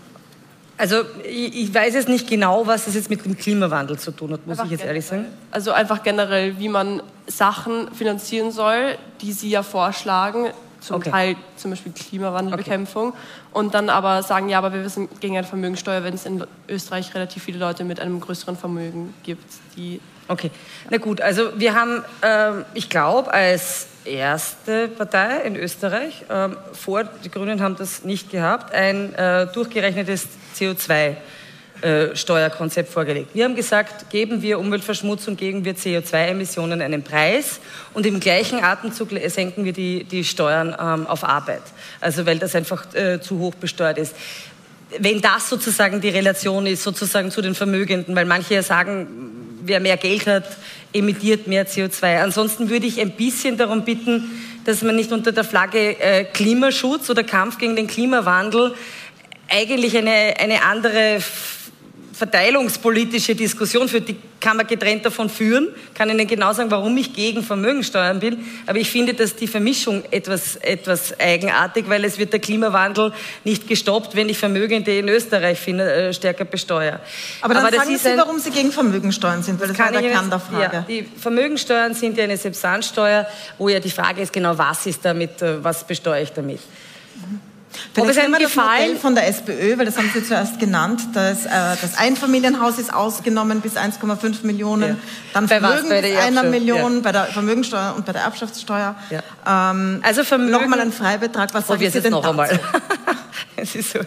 also 0.79 1.03
ich, 1.24 1.62
ich, 1.62 1.74
weiß 1.74 1.95
jetzt 1.95 2.09
nicht 2.09 2.29
genau, 2.29 2.66
was 2.66 2.85
das 2.85 2.95
jetzt 2.95 3.09
mit 3.09 3.24
dem 3.24 3.37
Klimawandel 3.37 3.99
zu 3.99 4.11
tun 4.11 4.33
hat, 4.33 4.47
muss 4.47 4.53
einfach 4.59 4.66
ich 4.66 4.72
jetzt 4.72 4.81
generell. 4.81 4.97
ehrlich 4.97 5.07
sagen. 5.07 5.27
Also 5.51 5.72
einfach 5.72 6.03
generell, 6.03 6.59
wie 6.59 6.68
man 6.68 7.03
Sachen 7.27 7.93
finanzieren 7.95 8.53
soll, 8.53 8.97
die 9.20 9.33
Sie 9.33 9.51
ja 9.51 9.62
vorschlagen, 9.62 10.49
zum 10.81 10.97
okay. 10.97 11.11
Teil 11.11 11.37
zum 11.57 11.70
Beispiel 11.70 11.93
Klimawandelbekämpfung 11.93 13.09
okay. 13.09 13.18
und 13.53 13.74
dann 13.74 13.91
aber 13.91 14.22
sagen, 14.22 14.49
ja, 14.49 14.59
aber 14.59 14.72
wir 14.72 14.85
wissen 14.85 15.09
gegen 15.20 15.37
eine 15.37 15.47
Vermögensteuer, 15.47 16.05
wenn 16.05 16.14
es 16.14 16.27
in 16.27 16.45
Österreich 16.68 17.14
relativ 17.14 17.43
viele 17.43 17.59
Leute 17.59 17.85
mit 17.85 17.99
einem 17.99 18.20
größeren 18.20 18.57
Vermögen 18.57 19.14
gibt, 19.22 19.45
die... 19.77 20.01
Okay, 20.29 20.51
na 20.91 20.99
gut, 20.99 21.20
also 21.20 21.59
wir 21.59 21.74
haben, 21.74 22.03
äh, 22.20 22.64
ich 22.74 22.89
glaube, 22.89 23.33
als 23.33 23.87
erste 24.05 24.89
Partei 24.89 25.41
in 25.43 25.57
Österreich, 25.57 26.24
ähm, 26.29 26.57
vor, 26.72 27.05
die 27.05 27.31
Grünen 27.31 27.61
haben 27.61 27.77
das 27.77 28.05
nicht 28.05 28.31
gehabt, 28.31 28.74
ein 28.74 29.14
äh, 29.14 29.47
durchgerechnetes 29.53 30.29
CO2 30.57 31.17
äh, 31.83 32.17
Steuerkonzept 32.17 32.91
vorgelegt. 32.91 33.35
Wir 33.35 33.45
haben 33.45 33.55
gesagt, 33.55 34.09
geben 34.09 34.41
wir 34.41 34.59
Umweltverschmutzung, 34.59 35.37
geben 35.37 35.65
wir 35.67 35.77
CO2-Emissionen 35.77 36.81
einen 36.81 37.03
Preis 37.03 37.61
und 37.93 38.07
im 38.07 38.19
gleichen 38.19 38.65
Atemzug 38.65 39.11
senken 39.27 39.67
wir 39.67 39.75
die, 39.75 40.05
die 40.05 40.25
Steuern 40.25 40.75
ähm, 40.81 41.07
auf 41.07 41.23
Arbeit. 41.23 41.61
Also 42.01 42.25
weil 42.25 42.39
das 42.39 42.55
einfach 42.55 42.95
äh, 42.95 43.21
zu 43.21 43.39
hoch 43.41 43.55
besteuert 43.55 43.99
ist. 43.99 44.17
Wenn 44.99 45.21
das 45.21 45.51
sozusagen 45.51 46.01
die 46.01 46.09
Relation 46.09 46.67
ist, 46.67 46.83
sozusagen 46.83 47.31
zu 47.31 47.43
den 47.43 47.55
Vermögenden, 47.55 48.17
weil 48.17 48.25
manche 48.25 48.55
ja 48.55 48.63
sagen, 48.63 49.07
wer 49.63 49.81
mehr 49.81 49.99
Geld 49.99 50.27
hat, 50.27 50.45
emittiert 50.95 51.47
mehr 51.47 51.67
CO2. 51.67 52.23
Ansonsten 52.23 52.71
würde 52.71 52.87
ich 52.87 53.01
ein 53.01 53.11
bisschen 53.11 53.59
darum 53.59 53.85
bitten, 53.85 54.31
dass 54.65 54.83
man 54.83 54.97
nicht 54.97 55.13
unter 55.13 55.33
der 55.33 55.45
Flagge 55.45 56.01
äh, 56.01 56.25
Klimaschutz 56.25 57.11
oder 57.11 57.23
Kampf 57.23 57.59
gegen 57.59 57.77
den 57.77 57.87
Klimawandel 57.87 58.75
eigentlich 59.49 59.97
eine, 59.97 60.35
eine 60.39 60.63
andere 60.63 61.21
verteilungspolitische 62.17 63.35
Diskussion 63.35 63.89
führt, 63.89 64.09
die 64.09 64.17
kann 64.41 64.57
man 64.57 64.67
getrennt 64.67 65.05
davon 65.05 65.29
führen. 65.29 65.69
Kann 65.93 66.09
Ihnen 66.09 66.27
genau 66.27 66.53
sagen, 66.55 66.71
warum 66.71 66.97
ich 66.97 67.13
gegen 67.13 67.43
Vermögensteuern 67.43 68.21
bin. 68.21 68.39
Aber 68.67 68.79
ich 68.79 68.91
finde, 68.91 69.13
dass 69.13 69.37
die 69.37 69.47
Vermischung 69.47 70.03
etwas, 70.11 70.57
etwas 70.57 71.19
eigenartig, 71.21 71.85
weil 71.89 72.05
es 72.05 72.19
wird 72.19 72.33
der 72.33 72.41
Klimawandel 72.41 73.13
nicht 73.45 73.69
gestoppt, 73.69 74.17
wenn 74.17 74.31
ich 74.31 74.39
Vermögende 74.39 74.97
in 74.97 75.09
Österreich 75.09 75.59
finde, 75.59 75.93
äh, 75.93 76.15
stärker 76.15 76.47
besteuere. 76.47 77.01
Aber 77.43 77.55
dann 77.55 77.67
Aber 77.67 77.77
sagen 77.77 77.99
Sie, 77.99 78.09
ein, 78.09 78.19
warum 78.19 78.39
Sie 78.39 78.51
gegen 78.51 78.73
Vermögensteuern 78.73 79.43
sind, 79.43 79.61
weil 79.61 79.69
das, 79.69 79.77
das 79.77 79.93
war 79.93 80.01
der 80.01 80.11
Kern 80.11 80.31
der 80.31 80.41
Frage. 80.41 80.77
Ja, 80.77 80.85
die 80.89 81.03
Vermögensteuern 81.03 81.93
sind 81.93 82.17
ja 82.17 82.25
eine 82.25 82.39
Substanzsteuer, 82.39 83.27
wo 83.59 83.69
ja 83.69 83.81
die 83.81 83.91
Frage 83.91 84.23
ist 84.23 84.33
genau, 84.33 84.57
was 84.57 84.87
ist 84.87 85.05
damit, 85.05 85.43
äh, 85.43 85.63
was 85.63 85.87
besteuere 85.87 86.23
ich 86.23 86.33
damit. 86.33 86.61
Ob 87.97 88.09
es 88.09 88.18
einem 88.18 88.35
gefallen 88.35 88.99
von 88.99 89.14
der 89.14 89.29
SPÖ, 89.29 89.79
weil 89.79 89.87
das 89.87 89.97
haben 89.97 90.11
Sie 90.12 90.24
zuerst 90.24 90.59
genannt, 90.59 91.01
dass, 91.14 91.47
äh, 91.47 91.51
das 91.81 91.97
Einfamilienhaus 91.99 92.79
ist 92.79 92.93
ausgenommen 92.93 93.61
bis 93.61 93.77
1,5 93.77 94.45
Millionen, 94.45 94.91
ja. 94.91 94.97
dann 95.33 95.47
bei 95.47 95.61
Vermögen 95.61 95.89
bei 95.89 96.03
bis 96.03 96.16
einer 96.16 96.43
Million 96.43 96.95
ja. 96.97 97.01
bei 97.01 97.12
der 97.12 97.24
Vermögensteuer 97.27 97.95
und 97.97 98.07
bei 98.07 98.12
der 98.12 98.22
Erbschaftssteuer. 98.22 98.95
Ja. 99.11 99.70
Ähm, 99.70 100.01
also 100.03 100.24
Vermögen, 100.24 100.53
nochmal 100.53 100.81
ein 100.81 100.93
Freibetrag. 100.93 101.53
Was 101.55 101.66
sagen 101.66 101.91
Sie 101.91 102.01
denn 102.01 102.12
noch 102.12 102.22
dazu? 102.22 102.31
einmal? 102.31 102.61
es 103.57 103.74
ist 103.74 103.93
so, 103.93 104.01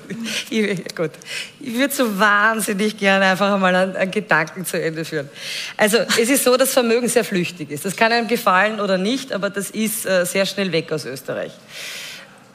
ich, 0.49 0.95
gut. 0.95 1.11
ich 1.59 1.73
würde 1.75 1.93
so 1.93 2.19
wahnsinnig 2.19 2.97
gerne 2.97 3.25
einfach 3.25 3.53
einmal 3.53 3.75
einen, 3.75 3.95
einen 3.95 4.11
Gedanken 4.11 4.65
zu 4.65 4.81
Ende 4.81 5.05
führen. 5.05 5.29
Also 5.77 5.97
es 5.97 6.29
ist 6.29 6.43
so, 6.43 6.57
dass 6.57 6.73
Vermögen 6.73 7.07
sehr 7.07 7.23
flüchtig 7.23 7.71
ist. 7.71 7.85
Das 7.85 7.95
kann 7.95 8.11
einem 8.11 8.27
gefallen 8.27 8.79
oder 8.79 8.97
nicht, 8.97 9.33
aber 9.33 9.49
das 9.49 9.69
ist 9.69 10.05
äh, 10.05 10.25
sehr 10.25 10.45
schnell 10.45 10.71
weg 10.71 10.91
aus 10.91 11.05
Österreich. 11.05 11.51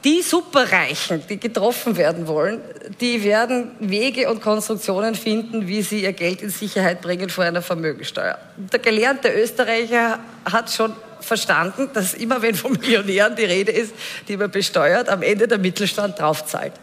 Die 0.05 0.21
Superreichen, 0.21 1.23
die 1.27 1.39
getroffen 1.39 1.97
werden 1.97 2.27
wollen, 2.27 2.61
die 3.01 3.23
werden 3.23 3.71
Wege 3.79 4.29
und 4.29 4.39
Konstruktionen 4.39 5.15
finden, 5.15 5.67
wie 5.67 5.81
sie 5.81 6.03
ihr 6.03 6.13
Geld 6.13 6.43
in 6.43 6.51
Sicherheit 6.51 7.01
bringen 7.01 7.27
vor 7.27 7.43
einer 7.43 7.63
Vermögensteuer. 7.63 8.37
Der 8.55 8.77
gelernte 8.77 9.29
Österreicher 9.29 10.19
hat 10.45 10.71
schon 10.71 10.93
verstanden, 11.21 11.89
dass 11.91 12.13
immer 12.13 12.39
wenn 12.43 12.53
von 12.53 12.73
Millionären 12.73 13.35
die 13.35 13.45
Rede 13.45 13.71
ist, 13.71 13.95
die 14.27 14.37
man 14.37 14.51
besteuert, 14.51 15.09
am 15.09 15.23
Ende 15.23 15.47
der 15.47 15.57
Mittelstand 15.57 16.19
draufzahlt. 16.19 16.73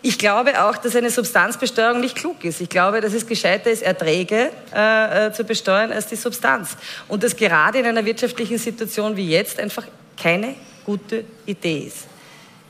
Ich 0.00 0.18
glaube 0.18 0.64
auch, 0.64 0.78
dass 0.78 0.96
eine 0.96 1.10
Substanzbesteuerung 1.10 2.00
nicht 2.00 2.14
klug 2.14 2.42
ist. 2.44 2.62
Ich 2.62 2.70
glaube, 2.70 3.02
dass 3.02 3.12
es 3.12 3.26
gescheiter 3.26 3.70
ist, 3.70 3.82
Erträge 3.82 4.48
äh, 4.74 5.26
äh 5.26 5.32
zu 5.34 5.44
besteuern 5.44 5.92
als 5.92 6.06
die 6.06 6.16
Substanz. 6.16 6.78
Und 7.08 7.22
dass 7.22 7.36
gerade 7.36 7.80
in 7.80 7.84
einer 7.84 8.06
wirtschaftlichen 8.06 8.56
Situation 8.56 9.16
wie 9.16 9.28
jetzt 9.28 9.60
einfach 9.60 9.84
keine 10.16 10.54
gute 10.86 11.24
Idee 11.44 11.88
ist. 11.88 12.17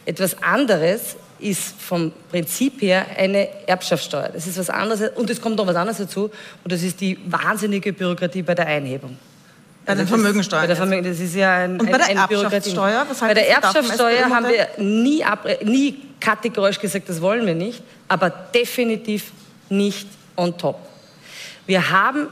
Etwas 0.08 0.42
anderes 0.42 1.16
ist 1.38 1.74
vom 1.80 2.12
Prinzip 2.30 2.80
her 2.80 3.04
eine 3.16 3.46
Erbschaftssteuer. 3.68 4.30
Das 4.32 4.46
ist 4.46 4.58
was 4.58 4.70
anderes 4.70 5.10
und 5.16 5.28
es 5.28 5.40
kommt 5.40 5.56
noch 5.56 5.66
was 5.66 5.76
anderes 5.76 5.98
dazu 5.98 6.30
und 6.64 6.72
das 6.72 6.82
ist 6.82 6.98
die 7.00 7.18
wahnsinnige 7.26 7.92
Bürokratie 7.92 8.42
bei 8.42 8.54
der 8.54 8.66
Einhebung. 8.66 9.18
Bei 9.84 9.94
der 9.94 10.02
Also 10.04 10.16
Vermögensteuer 10.16 10.60
Bei 10.62 10.66
der. 10.66 10.76
Vermögen, 10.76 11.04
das 11.04 11.20
ist 11.20 11.34
ja 11.34 11.56
ein, 11.58 11.78
Und 11.78 11.90
bei 11.90 11.98
der. 11.98 12.08
Erbschaftssteuer, 12.08 13.06
was 13.08 13.18
Bei 13.20 13.26
halten 13.26 13.34
der 13.40 13.48
Erbschaftssteuer 13.50 14.30
haben 14.30 14.46
wir 14.48 14.68
nie, 14.82 15.22
abre- 15.24 15.62
nie 15.64 15.98
kategorisch 16.18 16.78
gesagt, 16.80 17.08
das 17.08 17.20
wollen 17.20 17.46
wir 17.46 17.54
nicht, 17.54 17.82
aber 18.08 18.30
definitiv 18.30 19.30
nicht 19.68 20.08
on 20.36 20.56
top. 20.56 20.78
Wir 21.66 21.90
haben 21.90 22.28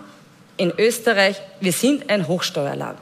in 0.57 0.72
Österreich, 0.79 1.37
wir 1.61 1.72
sind 1.72 2.09
ein 2.09 2.27
Hochsteuerland. 2.27 2.99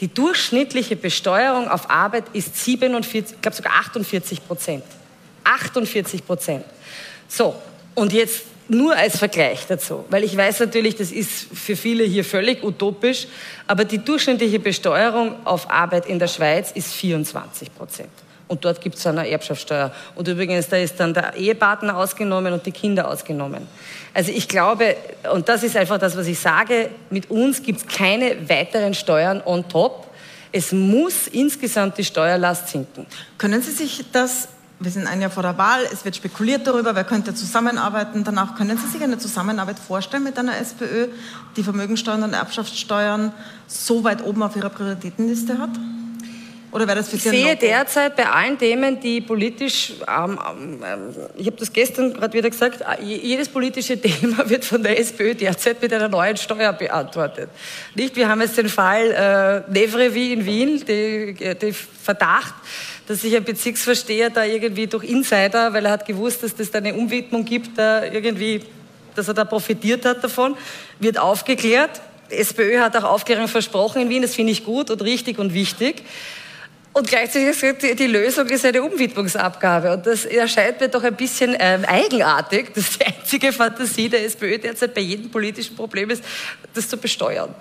Die 0.00 0.12
durchschnittliche 0.12 0.96
Besteuerung 0.96 1.68
auf 1.68 1.90
Arbeit 1.90 2.24
ist 2.32 2.56
47, 2.64 3.36
ich 3.36 3.40
glaube 3.42 3.56
sogar 3.56 3.72
48 3.80 4.46
Prozent. 4.46 4.84
48 5.44 6.24
Prozent. 6.24 6.64
So, 7.28 7.56
und 7.94 8.12
jetzt 8.12 8.44
nur 8.68 8.94
als 8.94 9.18
Vergleich 9.18 9.66
dazu, 9.66 10.04
weil 10.10 10.24
ich 10.24 10.36
weiß 10.36 10.60
natürlich, 10.60 10.94
das 10.94 11.10
ist 11.10 11.48
für 11.52 11.74
viele 11.74 12.04
hier 12.04 12.24
völlig 12.24 12.62
utopisch, 12.62 13.26
aber 13.66 13.84
die 13.84 13.98
durchschnittliche 13.98 14.58
Besteuerung 14.58 15.34
auf 15.46 15.70
Arbeit 15.70 16.06
in 16.06 16.18
der 16.18 16.28
Schweiz 16.28 16.70
ist 16.72 16.92
24 16.92 17.74
Prozent. 17.74 18.10
Und 18.48 18.64
dort 18.64 18.80
gibt 18.80 18.96
es 18.96 19.06
eine 19.06 19.28
Erbschaftssteuer. 19.28 19.92
Und 20.14 20.26
übrigens, 20.26 20.68
da 20.68 20.78
ist 20.78 20.98
dann 20.98 21.12
der 21.12 21.36
Ehepartner 21.36 21.96
ausgenommen 21.96 22.52
und 22.54 22.64
die 22.64 22.72
Kinder 22.72 23.06
ausgenommen. 23.08 23.68
Also 24.14 24.32
ich 24.32 24.48
glaube, 24.48 24.96
und 25.32 25.48
das 25.48 25.62
ist 25.62 25.76
einfach 25.76 25.98
das, 25.98 26.16
was 26.16 26.26
ich 26.26 26.38
sage, 26.38 26.88
mit 27.10 27.30
uns 27.30 27.62
gibt 27.62 27.80
es 27.80 27.86
keine 27.86 28.48
weiteren 28.48 28.94
Steuern 28.94 29.42
on 29.44 29.68
top. 29.68 30.06
Es 30.50 30.72
muss 30.72 31.26
insgesamt 31.26 31.98
die 31.98 32.04
Steuerlast 32.04 32.68
sinken. 32.68 33.06
Können 33.36 33.60
Sie 33.60 33.70
sich 33.70 34.02
das, 34.12 34.48
wir 34.80 34.90
sind 34.90 35.06
ein 35.06 35.20
Jahr 35.20 35.30
vor 35.30 35.42
der 35.42 35.58
Wahl, 35.58 35.80
es 35.92 36.06
wird 36.06 36.16
spekuliert 36.16 36.66
darüber, 36.66 36.94
wer 36.94 37.04
könnte 37.04 37.34
zusammenarbeiten 37.34 38.24
danach. 38.24 38.56
Können 38.56 38.78
Sie 38.78 38.86
sich 38.86 39.02
eine 39.02 39.18
Zusammenarbeit 39.18 39.78
vorstellen 39.78 40.24
mit 40.24 40.38
einer 40.38 40.56
SPÖ, 40.56 41.08
die 41.56 41.62
Vermögensteuern 41.62 42.22
und 42.22 42.32
Erbschaftssteuern 42.32 43.32
so 43.66 44.04
weit 44.04 44.24
oben 44.24 44.42
auf 44.42 44.56
ihrer 44.56 44.70
Prioritätenliste 44.70 45.58
hat? 45.58 45.70
Oder 46.70 46.86
wäre 46.86 46.98
das 46.98 47.08
für 47.08 47.16
Ich 47.16 47.22
Sie 47.22 47.28
ein 47.30 47.34
sehe 47.34 47.56
derzeit 47.56 48.14
bei 48.14 48.28
allen 48.28 48.58
Themen, 48.58 49.00
die 49.00 49.22
politisch, 49.22 49.94
ähm, 50.06 50.38
ähm, 50.84 51.14
ich 51.36 51.46
habe 51.46 51.56
das 51.56 51.72
gestern 51.72 52.12
gerade 52.12 52.32
wieder 52.36 52.50
gesagt, 52.50 52.82
äh, 52.82 53.02
je- 53.02 53.16
jedes 53.22 53.48
politische 53.48 53.98
Thema 54.00 54.48
wird 54.50 54.64
von 54.66 54.82
der 54.82 54.98
SPÖ 55.00 55.34
derzeit 55.34 55.80
mit 55.80 55.92
einer 55.94 56.08
neuen 56.08 56.36
Steuer 56.36 56.72
beantwortet. 56.74 57.48
Nicht? 57.94 58.16
Wir 58.16 58.28
haben 58.28 58.42
jetzt 58.42 58.58
den 58.58 58.68
Fall 58.68 59.64
äh, 59.66 59.72
Nevrevi 59.72 60.34
in 60.34 60.44
Wien, 60.44 60.84
die, 60.86 61.34
die 61.54 61.72
Verdacht, 61.72 62.54
dass 63.06 63.22
sich 63.22 63.34
ein 63.34 63.44
Bezirksversteher 63.44 64.28
da 64.28 64.44
irgendwie 64.44 64.86
durch 64.86 65.04
Insider, 65.04 65.72
weil 65.72 65.86
er 65.86 65.92
hat 65.92 66.04
gewusst, 66.06 66.42
dass 66.42 66.54
das 66.54 66.70
da 66.70 66.78
eine 66.78 66.92
Umwidmung 66.94 67.46
gibt, 67.46 67.78
da 67.78 68.04
irgendwie, 68.04 68.60
dass 69.14 69.26
er 69.28 69.32
da 69.34 69.44
profitiert 69.46 70.04
hat 70.04 70.22
davon, 70.22 70.54
wird 71.00 71.18
aufgeklärt. 71.18 72.02
Die 72.30 72.34
SPÖ 72.34 72.78
hat 72.80 72.94
auch 72.94 73.04
Aufklärung 73.04 73.48
versprochen 73.48 74.02
in 74.02 74.10
Wien, 74.10 74.20
das 74.20 74.34
finde 74.34 74.52
ich 74.52 74.62
gut 74.66 74.90
und 74.90 75.00
richtig 75.00 75.38
und 75.38 75.54
wichtig. 75.54 76.02
Und 76.98 77.06
gleichzeitig 77.08 77.48
ist 77.50 77.60
gesagt, 77.60 77.82
die- 77.82 77.94
die 77.94 78.06
Lösung 78.08 78.46
ist 78.48 78.64
eine 78.64 78.82
Umwidmungsabgabe. 78.82 79.92
Und 79.94 80.06
das 80.06 80.24
erscheint 80.24 80.80
mir 80.80 80.88
doch 80.88 81.04
ein 81.04 81.14
bisschen 81.14 81.54
ähm, 81.58 81.84
eigenartig, 81.84 82.74
dass 82.74 82.98
die 82.98 83.06
einzige 83.06 83.52
Fantasie 83.52 84.08
der 84.08 84.24
SPÖ 84.24 84.58
derzeit 84.58 84.94
bei 84.94 85.00
jedem 85.02 85.30
politischen 85.30 85.76
Problem 85.76 86.10
ist, 86.10 86.24
das 86.74 86.88
zu 86.88 86.96
besteuern. 86.96 87.54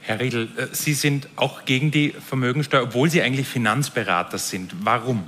Herr 0.00 0.18
Riedl, 0.18 0.48
äh, 0.56 0.66
Sie 0.72 0.94
sind 0.94 1.28
auch 1.36 1.66
gegen 1.66 1.90
die 1.90 2.14
Vermögensteuer, 2.26 2.84
obwohl 2.84 3.10
Sie 3.10 3.20
eigentlich 3.20 3.46
Finanzberater 3.46 4.38
sind. 4.38 4.74
Warum? 4.82 5.24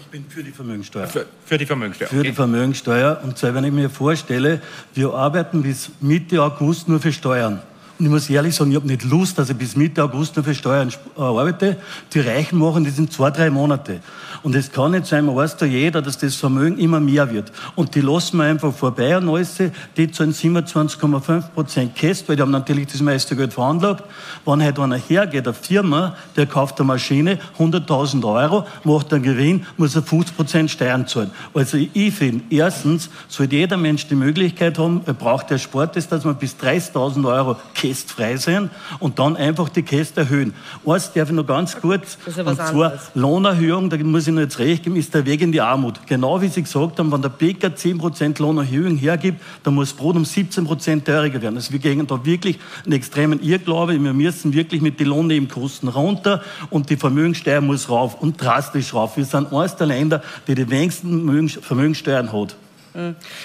Ich 0.00 0.06
bin 0.06 0.24
für 0.28 0.42
die 0.42 0.50
Vermögensteuer. 0.52 1.06
Für, 1.06 1.26
für 1.44 1.58
die 1.58 1.66
Vermögensteuer. 1.66 2.08
Für 2.08 2.22
die 2.22 2.28
okay. 2.30 2.32
Vermögensteuer. 2.32 3.20
Und 3.22 3.36
zwar, 3.38 3.54
wenn 3.54 3.64
ich 3.64 3.72
mir 3.72 3.90
vorstelle, 3.90 4.60
wir 4.94 5.12
arbeiten 5.12 5.62
bis 5.62 5.90
Mitte 6.00 6.42
August 6.42 6.88
nur 6.88 6.98
für 7.00 7.12
Steuern. 7.12 7.62
Und 7.98 8.04
ich 8.04 8.10
muss 8.10 8.28
ehrlich 8.28 8.54
sagen, 8.54 8.70
ich 8.70 8.76
habe 8.76 8.86
nicht 8.86 9.04
Lust, 9.04 9.38
dass 9.38 9.48
ich 9.48 9.56
bis 9.56 9.74
Mitte 9.74 10.02
August 10.02 10.36
nur 10.36 10.44
für 10.44 10.54
Steuern 10.54 10.90
äh, 10.90 11.20
arbeite. 11.20 11.76
Die 12.12 12.20
Reichen 12.20 12.58
machen 12.58 12.84
das 12.84 12.98
in 12.98 13.10
zwei, 13.10 13.30
drei 13.30 13.48
Monate. 13.48 14.00
Und 14.42 14.54
es 14.54 14.70
kann 14.70 14.90
nicht 14.90 15.06
sein, 15.06 15.24
man 15.24 15.34
weiß 15.34 15.56
da 15.56 15.64
jeder, 15.64 16.02
dass 16.02 16.18
das 16.18 16.34
Vermögen 16.36 16.78
immer 16.78 17.00
mehr 17.00 17.32
wird. 17.32 17.50
Und 17.74 17.94
die 17.94 18.02
lassen 18.02 18.36
wir 18.36 18.44
einfach 18.44 18.72
vorbei 18.74 19.16
an 19.16 19.28
alles. 19.28 19.56
Die 19.96 20.10
zahlen 20.10 20.32
27,5 20.32 21.48
Prozent 21.54 21.94
Käst, 21.94 22.28
weil 22.28 22.36
die 22.36 22.42
haben 22.42 22.50
natürlich 22.50 22.88
das 22.88 23.00
meiste 23.00 23.34
Geld 23.34 23.54
veranlagt. 23.54 24.04
Wenn 24.44 24.62
halt 24.62 24.78
einer 24.78 24.96
hergeht, 24.96 25.46
eine 25.46 25.54
Firma, 25.54 26.16
der 26.36 26.46
kauft 26.46 26.78
eine 26.78 26.86
Maschine, 26.88 27.38
100.000 27.58 28.24
Euro, 28.24 28.66
macht 28.84 29.12
einen 29.14 29.22
Gewinn, 29.22 29.66
muss 29.78 29.96
er 29.96 30.02
50 30.02 30.36
Prozent 30.36 30.70
Steuern 30.70 31.06
zahlen. 31.06 31.30
Also 31.54 31.78
ich 31.78 32.14
finde, 32.14 32.44
erstens 32.50 33.08
sollte 33.28 33.56
jeder 33.56 33.78
Mensch 33.78 34.06
die 34.06 34.14
Möglichkeit 34.14 34.78
haben, 34.78 35.00
er 35.06 35.14
braucht 35.14 35.50
der 35.50 35.58
Sport 35.58 35.96
ist, 35.96 36.12
dass 36.12 36.24
man 36.24 36.36
bis 36.36 36.56
30.000 36.56 37.26
Euro 37.26 37.56
kästfrei 37.86 38.36
sein 38.36 38.70
und 38.98 39.18
dann 39.18 39.36
einfach 39.36 39.68
die 39.68 39.82
Käste 39.82 40.20
erhöhen. 40.20 40.54
Eins 40.86 41.12
darf 41.12 41.28
ich 41.28 41.34
noch 41.34 41.46
ganz 41.46 41.80
kurz, 41.80 42.18
und 42.26 42.34
zwar 42.34 42.68
anderes. 42.68 43.10
Lohnerhöhung, 43.14 43.90
da 43.90 43.96
muss 43.98 44.26
ich 44.26 44.34
noch 44.34 44.42
jetzt 44.42 44.58
recht 44.58 44.84
geben, 44.84 44.96
ist 44.96 45.14
der 45.14 45.24
Weg 45.24 45.40
in 45.40 45.52
die 45.52 45.60
Armut. 45.60 46.00
Genau 46.06 46.40
wie 46.40 46.48
Sie 46.48 46.62
gesagt 46.62 46.98
haben, 46.98 47.12
wenn 47.12 47.22
der 47.22 47.28
Bäcker 47.28 47.68
10% 47.68 48.40
Lohnerhöhung 48.40 48.96
hergibt, 48.96 49.40
dann 49.62 49.74
muss 49.74 49.92
Brot 49.92 50.16
um 50.16 50.24
17% 50.24 51.04
teurer 51.04 51.40
werden. 51.40 51.56
Also 51.56 51.72
wir 51.72 51.78
gehen 51.78 52.06
da 52.06 52.24
wirklich 52.24 52.58
einen 52.84 52.94
extremen 52.94 53.42
Irrglaube. 53.42 53.92
Wir 54.02 54.12
müssen 54.12 54.52
wirklich 54.52 54.80
mit 54.80 54.98
den 55.00 55.08
Lohnnebenkosten 55.08 55.88
runter 55.88 56.42
und 56.70 56.90
die 56.90 56.96
Vermögensteuer 56.96 57.60
muss 57.60 57.88
rauf 57.88 58.20
und 58.20 58.42
drastisch 58.42 58.94
rauf. 58.94 59.16
Wir 59.16 59.24
sind 59.24 59.52
eines 59.52 59.76
der 59.76 59.86
Länder, 59.86 60.22
die 60.46 60.54
die 60.54 60.68
wenigsten 60.68 61.24
Vermögens- 61.24 61.58
Vermögensteuern 61.60 62.32
hat. 62.32 62.56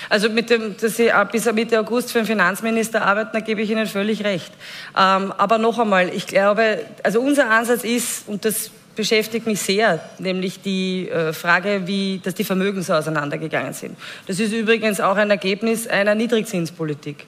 Also 0.10 0.30
mit 0.30 0.49
dem, 0.49 0.76
dass 0.78 0.97
Sie 0.97 1.12
bis 1.32 1.52
Mitte 1.52 1.80
August 1.80 2.12
für 2.12 2.20
den 2.20 2.28
Finanzminister 2.28 3.02
arbeiten, 3.06 3.32
da 3.34 3.39
gebe 3.39 3.62
ich 3.62 3.70
Ihnen 3.70 3.88
völlig 3.88 4.24
recht. 4.24 4.52
Ähm, 4.97 5.34
aber 5.38 5.58
noch 5.58 5.80
einmal, 5.80 6.10
ich 6.10 6.28
glaube, 6.28 6.80
also 7.04 7.22
unser 7.22 7.49
Ansatz 7.49 7.84
ist, 7.84 8.28
und 8.28 8.45
das 8.45 8.72
beschäftigt 8.95 9.47
mich 9.47 9.62
sehr, 9.62 9.99
nämlich 10.20 10.62
die 10.62 11.10
äh, 11.10 11.34
Frage, 11.34 11.84
wie, 11.86 12.20
dass 12.24 12.36
die 12.36 12.43
Vermögen 12.43 12.82
so 12.82 12.93
auseinandergegangen 12.93 13.74
sind. 13.74 13.97
Das 14.28 14.39
ist 14.39 14.54
übrigens 14.54 14.99
auch 14.99 15.16
ein 15.16 15.30
Ergebnis 15.30 15.88
einer 15.88 16.16
Niedrigzinspolitik. 16.16 17.26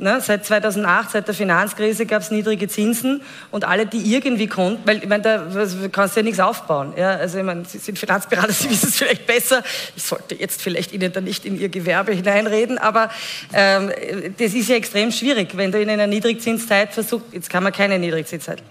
Ne, 0.00 0.20
seit 0.20 0.46
2008, 0.46 1.10
seit 1.10 1.26
der 1.26 1.34
Finanzkrise 1.34 2.06
gab 2.06 2.22
es 2.22 2.30
niedrige 2.30 2.68
Zinsen 2.68 3.20
und 3.50 3.64
alle, 3.64 3.84
die 3.84 4.14
irgendwie 4.14 4.46
konnten, 4.46 4.80
weil 4.86 4.98
ich 4.98 5.08
meine, 5.08 5.24
da 5.24 5.52
was- 5.52 5.76
du 5.76 5.88
kannst 5.88 6.16
ja 6.16 6.22
nichts 6.22 6.38
aufbauen. 6.38 6.92
Ja? 6.96 7.16
Also 7.16 7.38
ich 7.38 7.44
meine, 7.44 7.64
Sie 7.64 7.78
sind 7.78 7.98
Finanzberater, 7.98 8.52
Sie 8.52 8.70
wissen 8.70 8.90
es 8.90 8.96
vielleicht 8.96 9.26
besser. 9.26 9.64
Ich 9.96 10.04
sollte 10.04 10.36
jetzt 10.36 10.62
vielleicht 10.62 10.92
Ihnen 10.92 11.12
da 11.12 11.20
nicht 11.20 11.44
in 11.44 11.60
Ihr 11.60 11.68
Gewerbe 11.68 12.12
hineinreden, 12.12 12.78
aber 12.78 13.10
ähm, 13.52 13.90
das 14.38 14.54
ist 14.54 14.68
ja 14.68 14.76
extrem 14.76 15.10
schwierig, 15.10 15.56
wenn 15.56 15.72
du 15.72 15.80
in 15.82 15.90
einer 15.90 16.06
Niedrigzinszeit 16.06 16.92
versuchst, 16.94 17.26
jetzt 17.32 17.50
kann 17.50 17.64
man 17.64 17.72
keine 17.72 17.98
Niedrigzinszeit. 17.98 18.62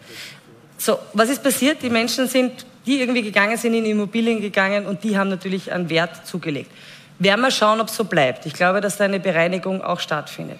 So, 0.78 0.98
was 1.12 1.28
ist 1.28 1.44
passiert? 1.44 1.82
Die 1.82 1.90
Menschen 1.90 2.30
sind, 2.30 2.66
die 2.86 3.02
irgendwie 3.02 3.22
gegangen 3.24 3.58
sind, 3.58 3.74
in 3.74 3.84
Immobilien 3.86 4.40
gegangen 4.40 4.86
und 4.86 5.04
die 5.04 5.18
haben 5.18 5.30
natürlich 5.30 5.74
einen 5.74 5.90
Wert 5.90 6.26
zugelegt. 6.26 6.72
Werden 7.20 7.42
wir 7.42 7.52
schauen, 7.52 7.82
ob 7.82 7.90
es 7.90 7.98
so 7.98 8.06
bleibt. 8.06 8.46
Ich 8.46 8.54
glaube, 8.54 8.80
dass 8.80 8.96
da 8.96 9.04
eine 9.04 9.20
Bereinigung 9.20 9.82
auch 9.82 10.00
stattfindet. 10.00 10.60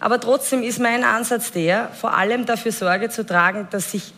Aber 0.00 0.20
trotzdem 0.20 0.62
ist 0.62 0.78
mein 0.78 1.04
Ansatz 1.04 1.50
der, 1.50 1.88
vor 2.00 2.16
allem 2.16 2.46
dafür 2.46 2.72
Sorge 2.72 3.08
zu 3.08 3.26
tragen, 3.26 3.66
dass, 3.70 3.92
sich, 3.92 4.12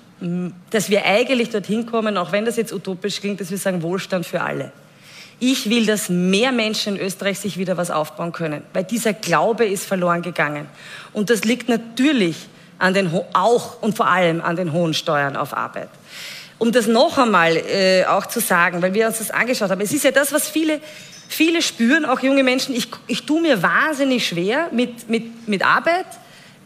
dass 0.70 0.91
wir 0.91 1.07
eigentlich 1.07 1.51
dorthin 1.51 1.87
kommen, 1.87 2.16
auch 2.16 2.33
wenn 2.33 2.45
das 2.45 2.57
jetzt 2.57 2.72
utopisch 2.72 3.20
klingt, 3.20 3.41
dass 3.41 3.51
wir 3.51 3.59
sagen 3.59 3.83
Wohlstand 3.83 4.26
für 4.26 4.43
alle. 4.43 4.72
Ich 5.43 5.70
will, 5.70 5.87
dass 5.87 6.11
mehr 6.11 6.53
Menschen 6.53 6.97
in 6.97 7.03
Österreich 7.03 7.39
sich 7.39 7.57
wieder 7.57 7.78
was 7.78 7.91
aufbauen 7.91 8.33
können, 8.33 8.62
weil 8.74 8.85
dieser 8.85 9.14
Glaube 9.14 9.64
ist 9.64 9.87
verloren 9.87 10.20
gegangen. 10.20 10.66
Und 11.14 11.31
das 11.31 11.45
liegt 11.45 11.70
natürlich 11.70 12.37
an 12.78 12.93
den, 12.93 13.11
auch 13.33 13.81
und 13.81 13.97
vor 13.97 14.09
allem 14.09 14.43
an 14.43 14.57
den 14.57 14.72
hohen 14.72 14.93
Steuern 14.93 15.37
auf 15.37 15.57
Arbeit. 15.57 15.89
Um 16.61 16.72
das 16.72 16.86
noch 16.86 17.16
einmal 17.16 17.56
äh, 17.56 18.04
auch 18.04 18.26
zu 18.26 18.38
sagen, 18.38 18.82
weil 18.82 18.92
wir 18.92 19.06
uns 19.06 19.16
das 19.16 19.30
angeschaut 19.30 19.70
haben, 19.70 19.80
es 19.80 19.94
ist 19.94 20.04
ja 20.04 20.11
das, 20.11 20.30
was 20.30 20.46
viele, 20.46 20.82
viele 21.26 21.62
spüren, 21.62 22.04
auch 22.04 22.20
junge 22.20 22.42
Menschen, 22.42 22.76
ich, 22.76 22.88
ich 23.06 23.24
tue 23.24 23.40
mir 23.40 23.62
wahnsinnig 23.62 24.28
schwer 24.28 24.68
mit, 24.70 25.08
mit, 25.08 25.48
mit 25.48 25.64
Arbeit, 25.64 26.04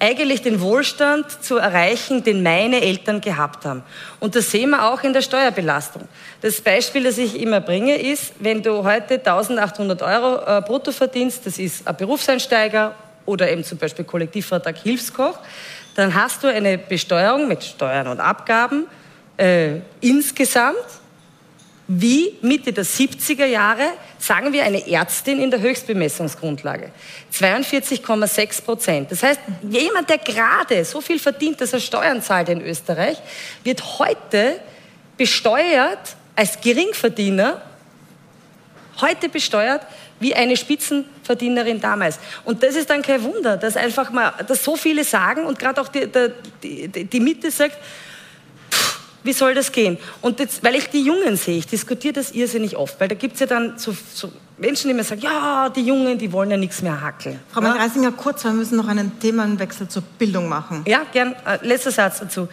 eigentlich 0.00 0.42
den 0.42 0.60
Wohlstand 0.60 1.44
zu 1.44 1.58
erreichen, 1.58 2.24
den 2.24 2.42
meine 2.42 2.80
Eltern 2.80 3.20
gehabt 3.20 3.64
haben. 3.64 3.84
Und 4.18 4.34
das 4.34 4.50
sehen 4.50 4.70
wir 4.70 4.84
auch 4.84 5.04
in 5.04 5.12
der 5.12 5.22
Steuerbelastung. 5.22 6.08
Das 6.40 6.60
Beispiel, 6.60 7.04
das 7.04 7.16
ich 7.16 7.40
immer 7.40 7.60
bringe, 7.60 7.94
ist, 7.94 8.32
wenn 8.40 8.64
du 8.64 8.82
heute 8.82 9.14
1800 9.14 10.02
Euro 10.02 10.58
äh, 10.58 10.60
brutto 10.60 10.90
verdienst, 10.90 11.46
das 11.46 11.58
ist 11.58 11.86
ein 11.86 11.96
Berufseinsteiger 11.96 12.96
oder 13.26 13.48
eben 13.48 13.62
zum 13.62 13.78
Beispiel 13.78 14.04
Kollektivvertrag 14.04 14.76
Hilfskoch, 14.76 15.38
dann 15.94 16.16
hast 16.16 16.42
du 16.42 16.48
eine 16.48 16.78
Besteuerung 16.78 17.46
mit 17.46 17.62
Steuern 17.62 18.08
und 18.08 18.18
Abgaben 18.18 18.88
äh, 19.36 19.80
insgesamt 20.00 20.76
wie 21.86 22.38
Mitte 22.40 22.72
der 22.72 22.84
70er 22.84 23.44
Jahre, 23.44 23.82
sagen 24.18 24.52
wir, 24.54 24.64
eine 24.64 24.90
Ärztin 24.90 25.38
in 25.38 25.50
der 25.50 25.60
Höchstbemessungsgrundlage. 25.60 26.90
42,6 27.32 28.62
Prozent. 28.62 29.12
Das 29.12 29.22
heißt, 29.22 29.40
jemand, 29.68 30.08
der 30.08 30.16
gerade 30.16 30.82
so 30.84 31.02
viel 31.02 31.18
verdient, 31.18 31.60
dass 31.60 31.74
er 31.74 31.80
Steuern 31.80 32.22
zahlt 32.22 32.48
in 32.48 32.62
Österreich, 32.62 33.18
wird 33.64 33.98
heute 33.98 34.60
besteuert 35.18 36.16
als 36.34 36.58
Geringverdiener 36.60 37.60
heute 39.00 39.28
besteuert 39.28 39.82
wie 40.20 40.34
eine 40.34 40.56
Spitzenverdienerin 40.56 41.80
damals. 41.80 42.18
Und 42.44 42.62
das 42.62 42.76
ist 42.76 42.88
dann 42.90 43.02
kein 43.02 43.22
Wunder, 43.22 43.56
dass 43.56 43.76
einfach 43.76 44.10
mal, 44.10 44.32
dass 44.46 44.64
so 44.64 44.76
viele 44.76 45.04
sagen 45.04 45.44
und 45.44 45.58
gerade 45.58 45.80
auch 45.80 45.88
die, 45.88 46.08
die, 46.62 47.04
die 47.04 47.20
Mitte 47.20 47.50
sagt, 47.50 47.76
wie 49.24 49.32
soll 49.32 49.54
das 49.54 49.72
gehen? 49.72 49.98
Und 50.20 50.38
jetzt, 50.38 50.62
weil 50.62 50.74
ich 50.76 50.88
die 50.90 51.02
Jungen 51.02 51.36
sehe, 51.36 51.58
ich 51.58 51.66
diskutiere 51.66 52.14
das 52.14 52.30
irrsinnig 52.30 52.76
oft, 52.76 53.00
weil 53.00 53.08
da 53.08 53.14
gibt 53.14 53.34
es 53.34 53.40
ja 53.40 53.46
dann 53.46 53.78
so, 53.78 53.94
so, 54.12 54.30
Menschen, 54.56 54.88
die 54.88 54.94
mir 54.94 55.02
sagen, 55.02 55.22
ja, 55.22 55.68
die 55.68 55.82
Jungen, 55.82 56.16
die 56.16 56.30
wollen 56.30 56.50
ja 56.50 56.56
nichts 56.56 56.82
mehr 56.82 57.00
hackeln. 57.00 57.40
Frau 57.50 57.62
ja? 57.62 57.72
Reisinger, 57.72 58.12
kurz, 58.12 58.44
wir 58.44 58.52
müssen 58.52 58.76
noch 58.76 58.86
einen 58.86 59.18
Themenwechsel 59.18 59.88
zur 59.88 60.02
Bildung 60.18 60.48
machen. 60.48 60.84
Ja, 60.86 61.02
gern. 61.12 61.34
Äh, 61.44 61.58
letzter 61.66 61.90
Satz 61.90 62.20
dazu. 62.20 62.48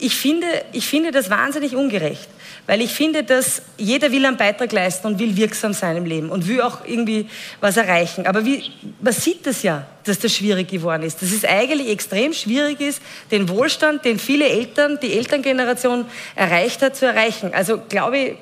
Ich 0.00 0.16
finde, 0.16 0.46
ich 0.72 0.86
finde 0.86 1.10
das 1.10 1.30
wahnsinnig 1.30 1.76
ungerecht. 1.76 2.28
Weil 2.66 2.82
ich 2.82 2.92
finde, 2.92 3.24
dass 3.24 3.62
jeder 3.78 4.12
will 4.12 4.24
einen 4.24 4.36
Beitrag 4.36 4.70
leisten 4.70 5.06
und 5.08 5.18
will 5.18 5.36
wirksam 5.36 5.72
sein 5.72 5.96
im 5.96 6.04
Leben 6.04 6.30
und 6.30 6.46
will 6.46 6.60
auch 6.60 6.84
irgendwie 6.84 7.26
was 7.60 7.76
erreichen. 7.76 8.26
Aber 8.26 8.44
wie, 8.44 8.70
man 9.00 9.12
sieht 9.12 9.44
das 9.46 9.62
ja, 9.62 9.86
dass 10.04 10.18
das 10.20 10.32
schwierig 10.32 10.68
geworden 10.68 11.02
ist. 11.02 11.20
Dass 11.20 11.32
es 11.32 11.44
eigentlich 11.44 11.88
extrem 11.88 12.32
schwierig 12.32 12.80
ist, 12.80 13.02
den 13.30 13.48
Wohlstand, 13.48 14.04
den 14.04 14.18
viele 14.18 14.48
Eltern, 14.48 14.98
die 15.02 15.14
Elterngeneration 15.14 16.04
erreicht 16.36 16.82
hat, 16.82 16.94
zu 16.96 17.06
erreichen. 17.06 17.52
Also 17.54 17.80
glaube 17.88 18.18
ich, 18.18 18.34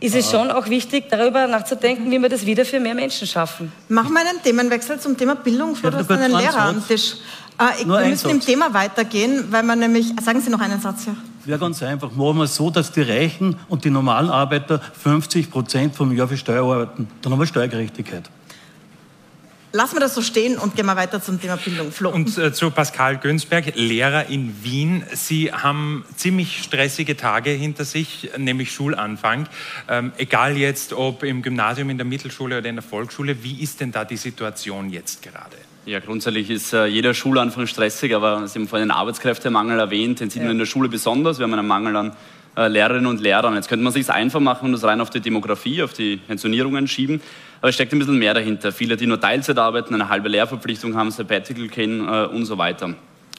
ist 0.00 0.14
es 0.14 0.30
schon 0.30 0.50
auch 0.50 0.68
wichtig, 0.68 1.04
darüber 1.10 1.46
nachzudenken, 1.46 2.10
wie 2.10 2.18
wir 2.18 2.28
das 2.28 2.46
wieder 2.46 2.64
für 2.64 2.80
mehr 2.80 2.94
Menschen 2.94 3.26
schaffen. 3.26 3.70
Machen 3.88 4.12
wir 4.14 4.20
einen 4.20 4.42
Themenwechsel 4.42 4.98
zum 4.98 5.16
Thema 5.16 5.36
Bildung. 5.36 5.76
Flo, 5.76 5.90
du 5.90 5.98
hast 5.98 6.10
einen 6.10 6.36
Lehrer 6.36 6.60
am 6.60 6.86
Tisch. 6.86 7.16
Äh, 7.60 7.86
wir 7.86 8.08
müssen 8.08 8.30
im 8.30 8.40
Thema 8.40 8.72
weitergehen, 8.72 9.44
weil 9.50 9.62
man 9.62 9.78
nämlich... 9.78 10.14
Sagen 10.22 10.40
Sie 10.40 10.50
noch 10.50 10.60
einen 10.60 10.80
Satz, 10.80 11.06
ja. 11.06 11.14
Wäre 11.44 11.58
ganz 11.58 11.82
einfach. 11.82 12.10
Machen 12.12 12.38
wir 12.38 12.44
es 12.44 12.54
so, 12.54 12.70
dass 12.70 12.92
die 12.92 13.02
Reichen 13.02 13.56
und 13.68 13.84
die 13.84 13.90
normalen 13.90 14.30
Arbeiter 14.30 14.80
50 14.80 15.50
Prozent 15.50 15.94
vom 15.94 16.14
Jahr 16.16 16.28
für 16.28 16.36
Steuer 16.36 16.64
arbeiten. 16.64 17.08
Dann 17.22 17.32
haben 17.32 17.38
wir 17.38 17.46
Steuergerechtigkeit. 17.46 18.30
Lassen 19.72 19.96
wir 19.96 20.00
das 20.00 20.16
so 20.16 20.22
stehen 20.22 20.58
und 20.58 20.74
gehen 20.74 20.86
wir 20.86 20.96
weiter 20.96 21.22
zum 21.22 21.40
Thema 21.40 21.56
Bildung. 21.56 21.92
Flo. 21.92 22.10
Und 22.10 22.36
äh, 22.38 22.52
zu 22.52 22.72
Pascal 22.72 23.18
Günzberg, 23.18 23.76
Lehrer 23.76 24.26
in 24.26 24.64
Wien. 24.64 25.04
Sie 25.12 25.52
haben 25.52 26.04
ziemlich 26.16 26.62
stressige 26.64 27.16
Tage 27.16 27.50
hinter 27.50 27.84
sich, 27.84 28.30
nämlich 28.36 28.72
Schulanfang. 28.72 29.46
Ähm, 29.88 30.12
egal 30.16 30.56
jetzt, 30.56 30.92
ob 30.92 31.22
im 31.22 31.42
Gymnasium, 31.42 31.88
in 31.88 31.98
der 31.98 32.04
Mittelschule 32.04 32.58
oder 32.58 32.68
in 32.68 32.76
der 32.76 32.82
Volksschule, 32.82 33.44
wie 33.44 33.62
ist 33.62 33.80
denn 33.80 33.92
da 33.92 34.04
die 34.04 34.16
Situation 34.16 34.90
jetzt 34.90 35.22
gerade? 35.22 35.56
Ja, 35.86 35.98
grundsätzlich 35.98 36.50
ist 36.50 36.74
äh, 36.74 36.84
jeder 36.86 37.14
Schulanfang 37.14 37.66
stressig, 37.66 38.14
aber 38.14 38.46
Sie 38.46 38.58
haben 38.58 38.68
vorhin 38.68 38.88
den 38.88 38.94
Arbeitskräftemangel 38.94 39.78
erwähnt, 39.78 40.20
den 40.20 40.28
sieht 40.28 40.42
ja. 40.42 40.44
man 40.46 40.52
in 40.52 40.58
der 40.58 40.66
Schule 40.66 40.90
besonders. 40.90 41.38
Wir 41.38 41.44
haben 41.44 41.54
einen 41.54 41.66
Mangel 41.66 41.96
an 41.96 42.12
äh, 42.54 42.68
Lehrerinnen 42.68 43.06
und 43.06 43.20
Lehrern. 43.20 43.54
Jetzt 43.54 43.68
könnte 43.68 43.82
man 43.82 43.92
sich 43.92 44.08
einfach 44.10 44.40
machen 44.40 44.66
und 44.66 44.72
das 44.72 44.84
rein 44.84 45.00
auf 45.00 45.08
die 45.08 45.20
Demografie, 45.20 45.82
auf 45.82 45.94
die 45.94 46.18
Pensionierungen 46.18 46.86
schieben. 46.86 47.22
Aber 47.60 47.70
es 47.70 47.76
steckt 47.76 47.92
ein 47.94 47.98
bisschen 47.98 48.18
mehr 48.18 48.34
dahinter. 48.34 48.72
Viele, 48.72 48.98
die 48.98 49.06
nur 49.06 49.20
Teilzeit 49.20 49.56
arbeiten, 49.58 49.94
eine 49.94 50.10
halbe 50.10 50.28
Lehrverpflichtung 50.28 50.96
haben, 50.96 51.10
Sabbatical 51.10 51.68
kennen 51.68 52.06
äh, 52.06 52.26
und 52.26 52.44
so 52.44 52.58
weiter. 52.58 52.94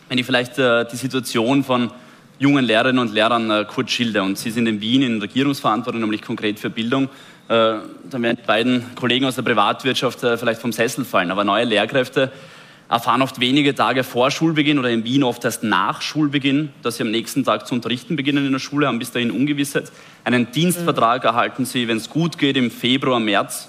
Wenn 0.09 0.17
ich 0.17 0.25
vielleicht 0.25 0.57
äh, 0.57 0.85
die 0.91 0.95
Situation 0.95 1.63
von 1.63 1.91
jungen 2.39 2.65
Lehrerinnen 2.65 2.99
und 2.99 3.13
Lehrern 3.13 3.51
äh, 3.51 3.65
kurz 3.65 3.91
schilder 3.91 4.23
und 4.23 4.39
Sie 4.39 4.49
sind 4.49 4.65
in 4.65 4.81
Wien 4.81 5.03
in 5.03 5.21
Regierungsverantwortung, 5.21 6.01
nämlich 6.01 6.23
konkret 6.23 6.59
für 6.59 6.71
Bildung, 6.71 7.07
äh, 7.51 7.81
dann 8.09 8.23
werden 8.23 8.37
die 8.41 8.47
beiden 8.47 8.95
Kollegen 8.95 9.25
aus 9.25 9.35
der 9.35 9.41
Privatwirtschaft 9.41 10.23
äh, 10.23 10.37
vielleicht 10.37 10.61
vom 10.61 10.71
Sessel 10.71 11.03
fallen. 11.03 11.31
Aber 11.31 11.43
neue 11.43 11.65
Lehrkräfte 11.65 12.31
erfahren 12.87 13.21
oft 13.21 13.41
wenige 13.41 13.75
Tage 13.75 14.05
vor 14.05 14.31
Schulbeginn 14.31 14.79
oder 14.79 14.89
in 14.89 15.03
Wien 15.03 15.23
oft 15.23 15.43
erst 15.43 15.61
nach 15.61 16.01
Schulbeginn, 16.01 16.69
dass 16.81 16.95
sie 16.95 17.03
am 17.03 17.11
nächsten 17.11 17.43
Tag 17.43 17.67
zu 17.67 17.75
unterrichten 17.75 18.15
beginnen 18.15 18.45
in 18.45 18.53
der 18.53 18.59
Schule, 18.59 18.87
haben 18.87 18.99
bis 18.99 19.11
dahin 19.11 19.31
Ungewissheit. 19.31 19.91
Einen 20.23 20.49
Dienstvertrag 20.53 21.25
erhalten 21.25 21.65
sie, 21.65 21.89
wenn 21.89 21.97
es 21.97 22.09
gut 22.09 22.37
geht, 22.37 22.55
im 22.55 22.71
Februar, 22.71 23.19
März 23.19 23.67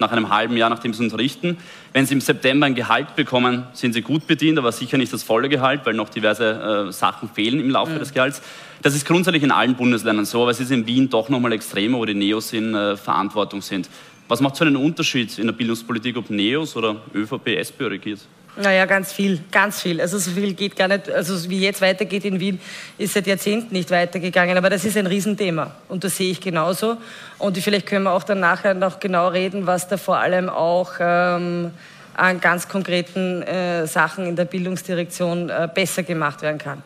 nach 0.00 0.12
einem 0.12 0.30
halben 0.30 0.56
Jahr, 0.56 0.70
nachdem 0.70 0.94
sie 0.94 1.02
unterrichten. 1.02 1.58
Wenn 1.92 2.06
sie 2.06 2.14
im 2.14 2.20
September 2.20 2.66
ein 2.66 2.74
Gehalt 2.74 3.16
bekommen, 3.16 3.64
sind 3.72 3.92
sie 3.92 4.02
gut 4.02 4.26
bedient, 4.26 4.58
aber 4.58 4.72
sicher 4.72 4.98
nicht 4.98 5.12
das 5.12 5.22
volle 5.22 5.48
Gehalt, 5.48 5.82
weil 5.84 5.94
noch 5.94 6.08
diverse 6.08 6.88
äh, 6.88 6.92
Sachen 6.92 7.28
fehlen 7.28 7.60
im 7.60 7.70
Laufe 7.70 7.92
mhm. 7.92 7.98
des 7.98 8.12
Gehalts. 8.12 8.42
Das 8.82 8.94
ist 8.94 9.06
grundsätzlich 9.06 9.42
in 9.42 9.50
allen 9.50 9.74
Bundesländern 9.74 10.24
so, 10.24 10.42
aber 10.42 10.52
es 10.52 10.60
ist 10.60 10.70
in 10.70 10.86
Wien 10.86 11.10
doch 11.10 11.28
nochmal 11.28 11.52
extremer, 11.52 11.98
wo 11.98 12.04
die 12.04 12.14
Neos 12.14 12.52
in 12.52 12.74
äh, 12.74 12.96
Verantwortung 12.96 13.60
sind. 13.60 13.88
Was 14.28 14.40
macht 14.40 14.56
so 14.56 14.64
einen 14.64 14.76
Unterschied 14.76 15.38
in 15.38 15.46
der 15.46 15.52
Bildungspolitik, 15.52 16.16
ob 16.16 16.30
Neos 16.30 16.76
oder 16.76 16.96
ÖVP, 17.14 17.48
SPÖ 17.58 17.88
regiert? 17.88 18.20
Naja, 18.56 18.84
ganz 18.84 19.12
viel, 19.12 19.40
ganz 19.52 19.80
viel. 19.80 20.00
Also 20.00 20.18
so 20.18 20.32
viel 20.32 20.54
geht 20.54 20.76
gar 20.76 20.88
nicht, 20.88 21.08
also 21.10 21.48
wie 21.48 21.60
jetzt 21.60 21.80
weitergeht 21.80 22.24
in 22.24 22.40
Wien, 22.40 22.60
ist 22.98 23.14
seit 23.14 23.26
Jahrzehnten 23.26 23.72
nicht 23.72 23.90
weitergegangen. 23.90 24.58
Aber 24.58 24.70
das 24.70 24.84
ist 24.84 24.96
ein 24.96 25.06
Riesenthema 25.06 25.74
und 25.88 26.04
das 26.04 26.16
sehe 26.16 26.30
ich 26.30 26.40
genauso. 26.40 26.96
Und 27.38 27.56
vielleicht 27.58 27.86
können 27.86 28.04
wir 28.04 28.12
auch 28.12 28.24
dann 28.24 28.40
nachher 28.40 28.74
noch 28.74 28.98
genau 28.98 29.28
reden, 29.28 29.66
was 29.66 29.88
da 29.88 29.96
vor 29.96 30.18
allem 30.18 30.48
auch 30.48 30.92
ähm, 30.98 31.70
an 32.14 32.40
ganz 32.40 32.68
konkreten 32.68 33.42
äh, 33.42 33.86
Sachen 33.86 34.26
in 34.26 34.36
der 34.36 34.44
Bildungsdirektion 34.44 35.48
äh, 35.48 35.68
besser 35.72 36.02
gemacht 36.02 36.42
werden 36.42 36.58
kann 36.58 36.82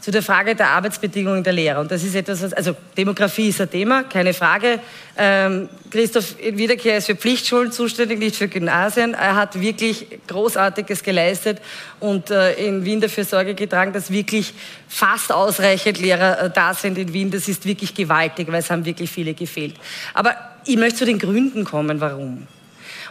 zu 0.00 0.10
der 0.10 0.22
Frage 0.22 0.54
der 0.54 0.68
Arbeitsbedingungen 0.68 1.44
der 1.44 1.52
Lehrer. 1.52 1.80
Und 1.80 1.90
das 1.90 2.02
ist 2.02 2.14
etwas, 2.14 2.42
was, 2.42 2.52
also 2.52 2.74
Demografie 2.96 3.48
ist 3.48 3.60
ein 3.60 3.70
Thema, 3.70 4.04
keine 4.04 4.32
Frage. 4.32 4.80
Ähm, 5.16 5.68
Christoph 5.90 6.36
Wiederkehr 6.38 6.98
ist 6.98 7.06
für 7.06 7.16
Pflichtschulen 7.16 7.70
zuständig, 7.70 8.18
nicht 8.18 8.36
für 8.36 8.48
Gymnasien. 8.48 9.14
Er 9.14 9.36
hat 9.36 9.60
wirklich 9.60 10.06
Großartiges 10.26 11.02
geleistet 11.02 11.58
und 12.00 12.30
äh, 12.30 12.54
in 12.54 12.84
Wien 12.84 13.00
dafür 13.00 13.24
Sorge 13.24 13.54
getragen, 13.54 13.92
dass 13.92 14.10
wirklich 14.10 14.54
fast 14.88 15.32
ausreichend 15.32 15.98
Lehrer 15.98 16.40
äh, 16.40 16.50
da 16.50 16.72
sind 16.74 16.96
in 16.96 17.12
Wien. 17.12 17.30
Das 17.30 17.48
ist 17.48 17.66
wirklich 17.66 17.94
gewaltig, 17.94 18.48
weil 18.48 18.60
es 18.60 18.70
haben 18.70 18.84
wirklich 18.84 19.10
viele 19.10 19.34
gefehlt. 19.34 19.74
Aber 20.14 20.34
ich 20.64 20.76
möchte 20.76 21.00
zu 21.00 21.04
den 21.04 21.18
Gründen 21.18 21.64
kommen, 21.64 22.00
warum. 22.00 22.46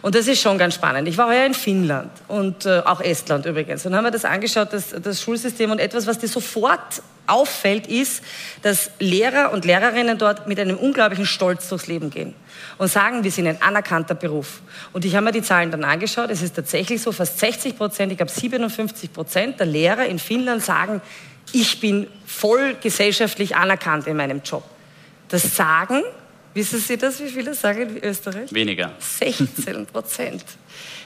Und 0.02 0.16
das 0.16 0.28
ist 0.28 0.42
schon 0.42 0.58
ganz 0.58 0.76
spannend. 0.76 1.08
Ich 1.08 1.18
war 1.18 1.28
heuer 1.28 1.46
in 1.46 1.54
Finnland 1.54 2.12
und 2.28 2.66
äh, 2.66 2.80
auch 2.86 3.02
Estland 3.02 3.46
übrigens. 3.46 3.86
Und 3.86 3.96
haben 3.96 4.06
wir 4.06 4.12
das 4.12 4.26
angeschaut, 4.26 4.72
das, 4.72 4.96
das 5.02 5.22
Schulsystem. 5.22 5.72
Und 5.72 5.80
etwas, 5.80 6.08
was 6.08 6.20
dir 6.20 6.28
sofort 6.28 7.02
auffällt, 7.28 7.88
ist, 7.88 8.24
dass 8.62 8.92
Lehrer 9.00 9.52
und 9.52 9.66
Lehrerinnen 9.66 10.18
dort 10.18 10.48
mit 10.48 10.60
einem 10.60 10.78
unglaublichen 10.78 11.26
Stolz 11.26 11.70
durchs 11.70 11.88
Leben 11.88 12.10
gehen 12.10 12.34
und 12.78 12.90
sagen, 12.90 13.24
wir 13.24 13.32
sind 13.32 13.48
ein 13.48 13.62
anerkannter 13.62 14.16
Beruf. 14.16 14.62
Und 14.94 15.06
ich 15.06 15.16
habe 15.16 15.26
mir 15.26 15.32
die 15.32 15.42
Zahlen 15.42 15.70
dann 15.70 15.84
angeschaut. 15.84 16.30
Es 16.30 16.42
ist 16.42 16.56
tatsächlich 16.56 17.02
so, 17.02 17.12
fast 17.12 17.40
60 17.40 17.78
Prozent, 17.78 18.12
ich 18.12 18.18
glaube 18.18 18.32
57 18.32 19.14
Prozent 19.14 19.60
der 19.60 19.68
Lehrer 19.68 20.06
in 20.06 20.18
Finnland 20.18 20.64
sagen, 20.64 21.02
ich 21.52 21.80
bin 21.80 22.08
voll 22.26 22.76
gesellschaftlich 22.82 23.56
anerkannt 23.56 24.08
in 24.08 24.18
meinem 24.18 24.42
Job. 24.44 24.64
Das 25.30 25.56
sagen 25.56 26.02
Wissen 26.54 26.80
Sie 26.80 26.98
das, 26.98 27.20
wie 27.20 27.30
viele 27.30 27.54
sagen 27.54 27.98
in 27.98 28.04
Österreich? 28.04 28.52
Weniger. 28.54 28.92
16 29.00 29.86
Prozent. 29.86 30.44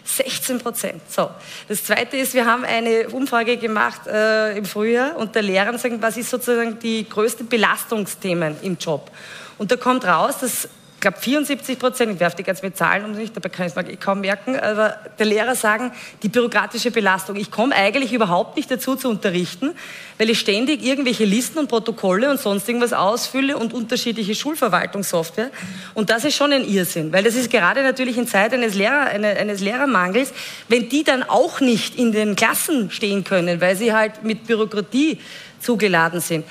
16 0.06 0.60
Prozent. 0.60 1.02
So. 1.10 1.30
Das 1.68 1.84
Zweite 1.84 2.18
ist, 2.18 2.34
wir 2.34 2.46
haben 2.46 2.64
eine 2.64 3.10
Umfrage 3.10 3.58
gemacht 3.58 4.08
äh, 4.08 4.58
im 4.58 4.66
Frühjahr 4.66 5.18
und 5.18 5.36
der 5.36 5.42
Lehrer 5.42 5.78
sagen, 5.78 6.02
was 6.02 6.18
ist 6.18 6.30
sozusagen 6.30 6.80
die 6.80 7.08
größten 7.08 7.48
Belastungsthemen 7.48 8.56
im 8.62 8.78
Job? 8.78 9.12
Und 9.58 9.72
da 9.72 9.76
kommt 9.76 10.06
raus, 10.06 10.40
dass 10.40 10.68
glaube 11.04 11.20
74 11.20 11.78
Prozent, 11.78 12.14
ich 12.14 12.20
werfe 12.20 12.38
die 12.38 12.44
ganz 12.44 12.64
mit 12.64 12.76
Zahlen 12.76 13.06
um 13.06 13.14
sich, 13.14 13.32
dabei 13.32 13.50
kann 13.50 13.68
ich 13.68 13.76
es 13.76 13.76
mir 13.76 13.98
kaum 13.98 14.22
merken, 14.22 14.58
aber 14.58 14.98
der 15.20 15.26
Lehrer 15.26 15.54
sagen, 15.54 15.92
die 16.24 16.30
bürokratische 16.30 16.92
Belastung. 16.92 17.36
Ich 17.36 17.52
komme 17.52 17.76
eigentlich 17.76 18.14
überhaupt 18.14 18.56
nicht 18.56 18.72
dazu 18.72 18.96
zu 18.96 19.10
unterrichten, 19.10 19.72
weil 20.18 20.30
ich 20.30 20.40
ständig 20.40 20.84
irgendwelche 20.84 21.26
Listen 21.26 21.60
und 21.60 21.68
Protokolle 21.68 22.32
und 22.32 22.40
sonst 22.40 22.68
irgendwas 22.68 22.94
ausfülle 22.94 23.58
und 23.58 23.74
unterschiedliche 23.74 24.34
Schulverwaltungssoftware. 24.34 25.52
Und 25.94 26.10
das 26.10 26.24
ist 26.24 26.36
schon 26.36 26.54
ein 26.54 26.66
Irrsinn, 26.66 27.12
weil 27.12 27.24
das 27.24 27.36
ist 27.36 27.52
gerade 27.52 27.84
natürlich 27.84 28.18
in 28.18 28.26
Zeit 28.26 28.54
eines, 28.54 28.74
Lehrer, 28.74 29.08
eines 29.08 29.60
Lehrermangels, 29.60 30.32
wenn 30.70 30.88
die 30.88 31.04
dann 31.04 31.22
auch 31.22 31.60
nicht 31.60 31.98
in 31.98 32.14
den 32.14 32.36
Klassen 32.36 32.90
stehen 32.90 33.26
können, 33.26 33.60
weil 33.60 33.76
sie 33.76 33.94
halt 33.94 34.24
mit 34.24 34.48
Bürokratie 34.48 35.20
zugeladen 35.60 36.22
sind. 36.22 36.46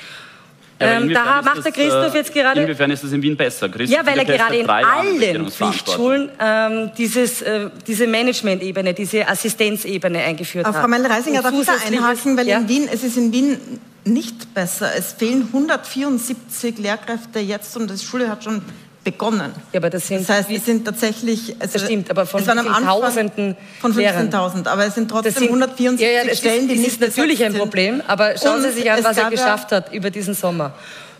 Ja, 0.83 1.01
ähm, 1.01 1.13
da 1.13 1.43
macht 1.43 1.65
der 1.65 1.73
Christoph 1.73 2.15
äh, 2.15 2.19
jetzt 2.19 2.33
gerade. 2.33 2.63
Inwiefern 2.63 2.91
ist 2.91 3.05
das 3.05 3.13
in 3.13 3.23
Wien 3.23 3.37
besser? 3.37 3.69
Christoph 3.69 3.97
ja, 3.97 4.07
weil 4.07 4.19
er 4.19 4.25
gerade 4.25 4.57
in 4.57 4.69
allen 4.69 5.51
Pflichtschulen 5.51 6.31
ähm, 6.41 6.91
dieses, 6.97 7.43
äh, 7.43 7.71
diese 7.87 8.07
Management-Ebene, 8.07 8.95
diese 8.95 9.29
Assistenzebene 9.29 10.19
eingeführt 10.19 10.67
hat. 10.67 10.75
Frau 10.75 10.89
Meindl-Reisinger, 10.89 11.43
darf 11.43 11.55
ich 11.55 11.67
da 11.67 11.75
einhaken, 11.87 12.37
weil 12.37 12.49
ja? 12.49 12.59
in 12.59 12.69
Wien, 12.69 12.89
es 12.93 13.05
ist 13.05 13.17
in 13.17 13.33
Wien 13.33 13.59
nicht 14.05 14.53
besser. 14.55 14.91
Es 14.97 15.13
fehlen 15.13 15.49
174 15.53 16.79
Lehrkräfte 16.79 17.39
jetzt 17.39 17.77
und 17.77 17.91
die 17.91 17.99
Schule 17.99 18.29
hat 18.29 18.45
schon 18.45 18.63
begonnen. 19.05 19.53
Ja, 19.73 19.81
aber 19.81 19.91
das 19.91 20.07
sind 20.07 20.21
das 20.21 20.37
heißt, 20.37 20.51
es 20.51 20.65
sind 20.65 20.85
tatsächlich 20.85 21.57
also 21.59 21.73
das 21.75 21.85
stimmt, 21.85 22.11
aber 22.11 22.27
von 22.27 22.41
es 22.41 22.47
waren 22.47 22.59
am 22.59 22.69
Anfang 22.69 22.85
Tausenden 22.85 23.57
von 23.81 23.93
15.000, 23.93 24.69
aber 24.69 24.87
es 24.87 24.95
sind 24.95 25.11
trotzdem 25.11 25.33
sind, 25.33 25.45
174 25.45 26.07
ja, 26.07 26.23
ja, 26.23 26.35
Stellen, 26.35 26.69
die 26.69 26.77
nicht 26.77 27.01
Das 27.01 27.09
ist 27.09 27.17
natürlich 27.17 27.45
ein 27.45 27.55
Problem, 27.55 28.03
aber 28.07 28.37
schauen 28.39 28.57
Und 28.57 28.63
Sie 28.63 28.71
sich 28.71 28.91
an, 28.91 29.03
was 29.03 29.17
er 29.17 29.31
geschafft 29.31 29.73
hat 29.73 29.93
über 29.93 30.11
diesen 30.11 30.35
Sommer. 30.35 30.75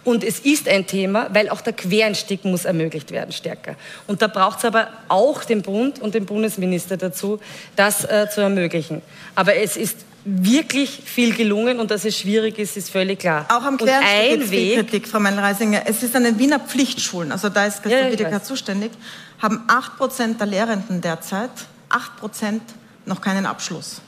Und 0.05 0.25
es 0.25 0.41
ist 0.41 0.69
ein 0.69 0.87
Thema, 0.87 1.29
weil 1.33 1.49
auch 1.49 1.61
der 1.61 1.75
Quereinstieg 1.75 2.45
muss 2.45 2.65
ermöglicht 2.65 3.13
werden 3.13 3.33
stärker. 3.33 3.77
Und 4.09 4.21
da 4.21 4.27
braucht 4.27 4.59
es 4.59 4.65
aber 4.65 4.89
auch 5.09 5.45
den 5.45 5.63
Bund 5.63 6.01
und 6.01 6.15
den 6.15 6.27
Bundesminister 6.27 6.97
dazu, 6.97 7.39
das 7.77 8.05
äh, 8.05 8.29
zu 8.29 8.41
ermöglichen. 8.41 9.01
Aber 9.37 9.55
es 9.55 9.77
ist 9.77 9.99
wirklich 10.25 11.03
viel 11.05 11.35
gelungen 11.35 11.81
und 11.81 11.91
dass 11.91 12.05
es 12.05 12.17
schwierig 12.17 12.59
ist, 12.59 12.77
ist 12.77 12.91
völlig 12.91 13.21
klar. 13.21 13.47
Auch 13.49 13.65
am 13.65 13.77
Quereinstieg 13.77 14.33
ein 14.33 14.39
gibt 14.39 14.51
viel 14.51 14.77
Kritik, 14.77 15.09
Frau 15.09 15.21
Meinl-Reisinger. 15.21 15.83
Es 15.87 16.03
ist 16.03 16.15
an 16.15 16.25
den 16.25 16.39
Wiener 16.39 16.61
Pflichtschulen, 16.61 17.33
also 17.33 17.49
da 17.49 17.67
ist 17.67 17.83
Christoph 17.83 18.05
Ja, 18.05 18.13
Wiedeker 18.13 18.43
zuständig, 18.43 18.93
haben 19.41 19.67
8% 19.67 20.39
der 20.39 20.47
Lehrenden 20.47 21.01
derzeit, 21.01 21.51
8% 21.91 22.61
noch 23.07 23.21
keinen 23.21 23.47
Abschluss. 23.47 24.01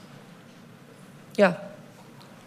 ja, 1.36 1.56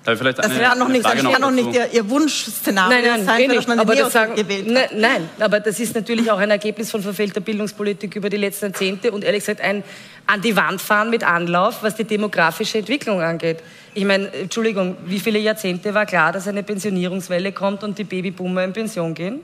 Darf 0.07 0.13
ich 0.13 0.19
vielleicht 0.19 0.37
Das 0.37 0.45
eine, 0.45 0.59
wäre 0.59 0.77
noch 0.77 0.87
nicht, 0.87 1.03
das 1.03 1.21
wäre 1.21 1.37
noch 1.41 1.51
nicht 1.51 1.73
ihr, 1.73 1.91
ihr 1.91 2.09
Wunschszenario 2.09 2.95
Nein, 2.95 3.03
nein, 3.05 3.25
sein, 3.25 3.41
eh 3.41 3.47
dass 3.47 3.55
nicht. 3.57 3.67
man 3.67 3.79
Aber 3.79 3.93
den 3.93 4.03
das 4.05 4.13
sagen, 4.13 4.35
ne, 4.35 4.87
nein, 4.95 5.29
aber 5.37 5.59
das 5.59 5.81
ist 5.81 5.95
natürlich 5.95 6.31
auch 6.31 6.37
ein 6.37 6.49
Ergebnis 6.49 6.89
von 6.91 7.01
verfehlter 7.01 7.41
Bildungspolitik 7.41 8.15
über 8.15 8.29
die 8.29 8.37
letzten 8.37 8.67
Jahrzehnte 8.67 9.11
und 9.11 9.25
ehrlich 9.25 9.41
gesagt 9.41 9.59
ein 9.59 9.83
an 10.25 10.39
die 10.41 10.55
Wand 10.55 10.79
fahren 10.81 11.09
mit 11.09 11.25
Anlauf, 11.25 11.83
was 11.83 11.95
die 11.95 12.05
demografische 12.05 12.77
Entwicklung 12.77 13.21
angeht. 13.21 13.57
Ich 13.95 14.05
meine, 14.05 14.31
Entschuldigung, 14.33 14.95
wie 15.05 15.19
viele 15.19 15.39
Jahrzehnte 15.39 15.93
war 15.93 16.05
klar, 16.05 16.31
dass 16.31 16.47
eine 16.47 16.63
Pensionierungswelle 16.63 17.51
kommt 17.51 17.83
und 17.83 17.97
die 17.97 18.05
Babyboomer 18.05 18.63
in 18.63 18.71
Pension 18.71 19.13
gehen? 19.13 19.41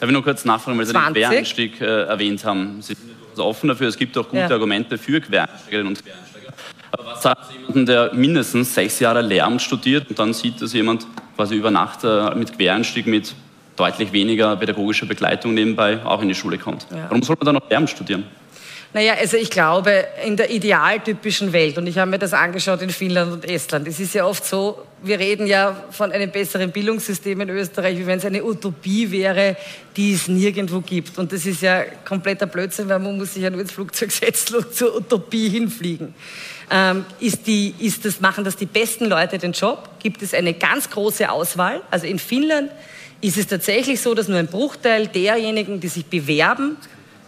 Darf 0.00 0.06
ich 0.10 0.12
nur 0.12 0.22
kurz 0.22 0.44
nachfragen, 0.44 0.76
weil 0.78 0.84
Sie 0.84 0.92
den 0.92 1.00
20? 1.00 1.22
Quereinstieg 1.22 1.80
äh, 1.80 1.84
erwähnt 2.04 2.44
haben. 2.44 2.82
Sie 2.82 2.92
sind 2.94 3.42
offen 3.42 3.68
dafür, 3.68 3.88
es 3.88 3.96
gibt 3.96 4.18
auch 4.18 4.28
gute 4.28 4.36
Ja. 4.42 4.50
Argumente 4.50 4.98
für 4.98 5.18
Quereinsteigerinnen 5.18 5.86
und 5.88 6.04
Quereinsteiger. 6.04 6.21
Aber 6.92 7.06
was 7.06 7.22
sagt 7.22 7.46
zu 7.46 7.52
jemandem, 7.54 7.86
der 7.86 8.14
mindestens 8.14 8.74
sechs 8.74 9.00
Jahre 9.00 9.22
Lehramt 9.22 9.62
studiert 9.62 10.08
und 10.10 10.18
dann 10.18 10.34
sieht, 10.34 10.60
dass 10.60 10.72
jemand 10.74 11.06
quasi 11.36 11.56
über 11.56 11.70
Nacht 11.70 12.04
äh, 12.04 12.34
mit 12.34 12.56
Quereinstieg 12.56 13.06
mit 13.06 13.34
deutlich 13.76 14.12
weniger 14.12 14.54
pädagogischer 14.56 15.06
Begleitung 15.06 15.54
nebenbei 15.54 16.04
auch 16.04 16.20
in 16.20 16.28
die 16.28 16.34
Schule 16.34 16.58
kommt? 16.58 16.86
Ja. 16.90 17.06
Warum 17.08 17.22
soll 17.22 17.36
man 17.40 17.46
dann 17.46 17.54
noch 17.54 17.68
Lehramt 17.68 17.88
studieren? 17.88 18.24
Naja, 18.94 19.14
also 19.18 19.38
ich 19.38 19.48
glaube, 19.48 20.04
in 20.26 20.36
der 20.36 20.50
idealtypischen 20.50 21.54
Welt, 21.54 21.78
und 21.78 21.86
ich 21.86 21.96
habe 21.96 22.10
mir 22.10 22.18
das 22.18 22.34
angeschaut 22.34 22.82
in 22.82 22.90
Finnland 22.90 23.32
und 23.32 23.48
Estland, 23.48 23.88
es 23.88 23.98
ist 23.98 24.12
ja 24.12 24.26
oft 24.26 24.44
so, 24.44 24.84
wir 25.02 25.18
reden 25.18 25.46
ja 25.46 25.74
von 25.90 26.12
einem 26.12 26.30
besseren 26.30 26.70
Bildungssystem 26.70 27.40
in 27.40 27.48
Österreich, 27.48 27.96
wie 27.96 28.06
wenn 28.06 28.18
es 28.18 28.26
eine 28.26 28.44
Utopie 28.44 29.10
wäre, 29.10 29.56
die 29.96 30.12
es 30.12 30.28
nirgendwo 30.28 30.80
gibt. 30.80 31.18
Und 31.18 31.32
das 31.32 31.46
ist 31.46 31.62
ja 31.62 31.84
kompletter 32.04 32.44
Blödsinn, 32.44 32.86
weil 32.90 32.98
man 32.98 33.16
muss 33.16 33.32
sich 33.32 33.42
ja 33.42 33.48
nur 33.48 33.62
ins 33.62 33.72
Flugzeug 33.72 34.12
setzen 34.12 34.56
und 34.56 34.74
zur 34.74 34.94
Utopie 34.94 35.48
hinfliegen. 35.48 36.14
Ähm, 36.70 37.04
ist 37.20 37.46
die, 37.46 37.74
ist 37.78 38.04
das, 38.04 38.20
machen 38.20 38.44
das 38.44 38.56
die 38.56 38.66
besten 38.66 39.06
Leute 39.06 39.38
den 39.38 39.52
Job? 39.52 39.88
Gibt 39.98 40.22
es 40.22 40.34
eine 40.34 40.54
ganz 40.54 40.90
große 40.90 41.30
Auswahl? 41.30 41.82
Also 41.90 42.06
in 42.06 42.18
Finnland 42.18 42.70
ist 43.20 43.38
es 43.38 43.46
tatsächlich 43.46 44.00
so, 44.00 44.14
dass 44.14 44.28
nur 44.28 44.38
ein 44.38 44.46
Bruchteil 44.48 45.06
derjenigen, 45.06 45.80
die 45.80 45.88
sich 45.88 46.06
bewerben, 46.06 46.76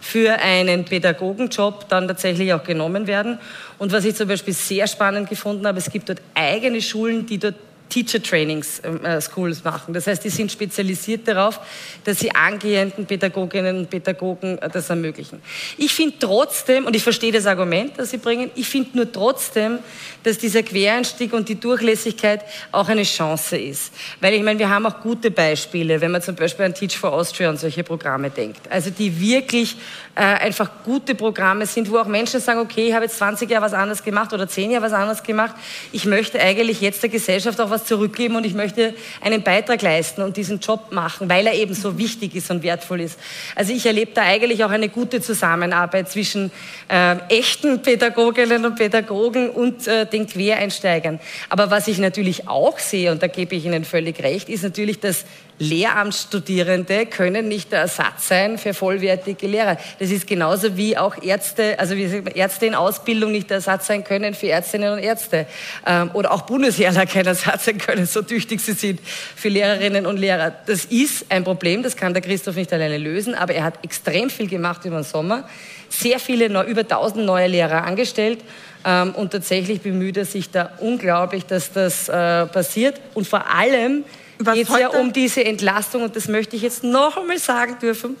für 0.01 0.33
einen 0.33 0.85
Pädagogenjob 0.85 1.89
dann 1.89 2.07
tatsächlich 2.07 2.53
auch 2.53 2.63
genommen 2.63 3.07
werden. 3.07 3.39
Und 3.79 3.91
was 3.91 4.05
ich 4.05 4.15
zum 4.15 4.27
Beispiel 4.27 4.53
sehr 4.53 4.85
spannend 4.85 5.29
gefunden 5.29 5.65
habe, 5.65 5.79
es 5.79 5.89
gibt 5.89 6.09
dort 6.09 6.21
eigene 6.35 6.79
Schulen, 6.81 7.25
die 7.25 7.39
dort 7.39 7.55
Teacher 7.89 8.21
Trainings 8.21 8.79
äh, 8.79 9.21
Schools 9.21 9.63
machen. 9.63 9.93
Das 9.93 10.07
heißt, 10.07 10.23
die 10.23 10.29
sind 10.29 10.51
spezialisiert 10.51 11.27
darauf, 11.27 11.59
dass 12.03 12.19
sie 12.19 12.31
angehenden 12.31 13.05
Pädagoginnen 13.05 13.77
und 13.77 13.89
Pädagogen 13.89 14.57
äh, 14.57 14.69
das 14.69 14.89
ermöglichen. 14.89 15.41
Ich 15.77 15.93
finde 15.93 16.15
trotzdem, 16.19 16.85
und 16.85 16.95
ich 16.95 17.03
verstehe 17.03 17.31
das 17.31 17.45
Argument, 17.45 17.93
das 17.97 18.11
Sie 18.11 18.17
bringen, 18.17 18.51
ich 18.55 18.67
finde 18.67 18.97
nur 18.97 19.11
trotzdem, 19.11 19.79
dass 20.23 20.37
dieser 20.37 20.63
Quereinstieg 20.63 21.33
und 21.33 21.47
die 21.49 21.59
Durchlässigkeit 21.59 22.41
auch 22.71 22.87
eine 22.87 23.03
Chance 23.03 23.57
ist. 23.57 23.93
Weil 24.19 24.33
ich 24.33 24.43
meine, 24.43 24.59
wir 24.59 24.69
haben 24.69 24.85
auch 24.85 25.01
gute 25.01 25.31
Beispiele, 25.31 26.01
wenn 26.01 26.11
man 26.11 26.21
zum 26.21 26.35
Beispiel 26.35 26.65
an 26.65 26.73
Teach 26.73 26.97
for 26.97 27.13
Austria 27.13 27.49
und 27.49 27.59
solche 27.59 27.83
Programme 27.83 28.29
denkt. 28.29 28.61
Also 28.69 28.89
die 28.89 29.19
wirklich 29.19 29.75
äh, 30.15 30.21
einfach 30.21 30.69
gute 30.85 31.13
Programme 31.13 31.65
sind, 31.65 31.91
wo 31.91 31.97
auch 31.97 32.05
Menschen 32.05 32.39
sagen, 32.39 32.59
okay, 32.59 32.87
ich 32.87 32.93
habe 32.93 33.03
jetzt 33.03 33.17
20 33.17 33.49
Jahre 33.49 33.65
was 33.65 33.73
anderes 33.73 34.01
gemacht 34.01 34.31
oder 34.31 34.47
10 34.47 34.71
Jahre 34.71 34.85
was 34.85 34.93
anderes 34.93 35.23
gemacht. 35.23 35.53
Ich 35.91 36.05
möchte 36.05 36.39
eigentlich 36.39 36.79
jetzt 36.79 37.03
der 37.03 37.09
Gesellschaft 37.09 37.59
auch 37.59 37.69
was 37.69 37.83
zurückgeben 37.83 38.37
und 38.37 38.45
ich 38.45 38.53
möchte 38.53 38.93
einen 39.21 39.43
Beitrag 39.43 39.81
leisten 39.81 40.21
und 40.21 40.37
diesen 40.37 40.59
Job 40.59 40.91
machen, 40.91 41.29
weil 41.29 41.45
er 41.47 41.53
eben 41.53 41.73
so 41.73 41.97
wichtig 41.97 42.33
ist 42.33 42.49
und 42.49 42.63
wertvoll 42.63 43.01
ist. 43.01 43.19
Also 43.55 43.73
ich 43.73 43.85
erlebe 43.85 44.11
da 44.13 44.21
eigentlich 44.21 44.63
auch 44.63 44.69
eine 44.69 44.87
gute 44.87 45.19
Zusammenarbeit 45.19 46.09
zwischen 46.09 46.49
äh, 46.87 47.17
echten 47.27 47.81
Pädagoginnen 47.81 48.65
und 48.65 48.75
Pädagogen 48.75 49.49
und 49.49 49.85
äh, 49.87 50.05
den 50.05 50.27
Quereinsteigern. 50.27 51.19
Aber 51.49 51.71
was 51.71 51.89
ich 51.89 51.97
natürlich 51.97 52.47
auch 52.47 52.79
sehe, 52.79 53.11
und 53.11 53.21
da 53.21 53.27
gebe 53.27 53.55
ich 53.55 53.65
Ihnen 53.65 53.83
völlig 53.83 54.23
recht, 54.23 54.47
ist 54.47 54.63
natürlich, 54.63 55.01
dass 55.01 55.25
Lehramtsstudierende 55.57 57.05
können 57.05 57.47
nicht 57.47 57.71
der 57.71 57.79
Ersatz 57.79 58.27
sein 58.27 58.57
für 58.57 58.73
vollwertige 58.73 59.47
Lehrer. 59.47 59.77
Das 59.99 60.11
ist 60.11 60.27
genauso 60.27 60.75
wie 60.75 60.97
auch 60.97 61.21
Ärzte, 61.23 61.79
also 61.79 61.95
wie 61.95 62.23
Ärzte 62.35 62.65
in 62.65 62.75
Ausbildung 62.75 63.31
nicht 63.31 63.49
der 63.49 63.57
Ersatz 63.57 63.87
sein 63.87 64.03
können 64.03 64.33
für 64.33 64.47
Ärztinnen 64.47 64.91
und 64.91 64.99
Ärzte. 64.99 65.47
Ähm, 65.85 66.11
oder 66.13 66.33
auch 66.33 66.41
Bundesheerler 66.41 67.05
kein 67.05 67.25
Ersatz 67.25 67.65
sein 67.65 67.77
können, 67.77 68.05
so 68.05 68.21
tüchtig 68.21 68.59
sie 68.59 68.73
sind 68.73 68.99
für 69.01 69.47
Lehrerinnen 69.47 70.05
und 70.05 70.17
Lehrer. 70.17 70.51
Das 70.65 70.85
ist 70.85 71.25
ein 71.29 71.45
Problem, 71.45 71.83
das 71.83 71.95
kann 71.95 72.13
der 72.13 72.21
Christoph 72.21 72.55
nicht 72.55 72.73
alleine 72.73 72.97
lösen, 72.97 73.33
aber 73.33 73.53
er 73.53 73.63
hat 73.63 73.83
extrem 73.83 74.29
viel 74.29 74.47
gemacht 74.47 74.83
über 74.83 74.97
den 74.97 75.03
Sommer, 75.05 75.47
sehr 75.87 76.19
viele, 76.19 76.47
über 76.47 76.81
1000 76.81 77.25
neue 77.25 77.47
Lehrer 77.47 77.83
angestellt. 77.85 78.39
Ähm, 78.85 79.15
und 79.15 79.31
tatsächlich 79.31 79.81
bemüht 79.81 80.17
er 80.17 80.25
sich 80.25 80.51
da 80.51 80.71
unglaublich, 80.79 81.45
dass 81.45 81.71
das 81.71 82.09
äh, 82.09 82.45
passiert. 82.45 82.99
Und 83.13 83.27
vor 83.27 83.49
allem 83.49 84.03
geht 84.39 84.69
es 84.69 84.77
ja 84.77 84.89
um 84.89 85.13
diese 85.13 85.43
Entlastung, 85.43 86.03
und 86.03 86.15
das 86.15 86.27
möchte 86.27 86.55
ich 86.55 86.61
jetzt 86.61 86.83
noch 86.83 87.17
einmal 87.17 87.39
sagen 87.39 87.77
dürfen, 87.81 88.15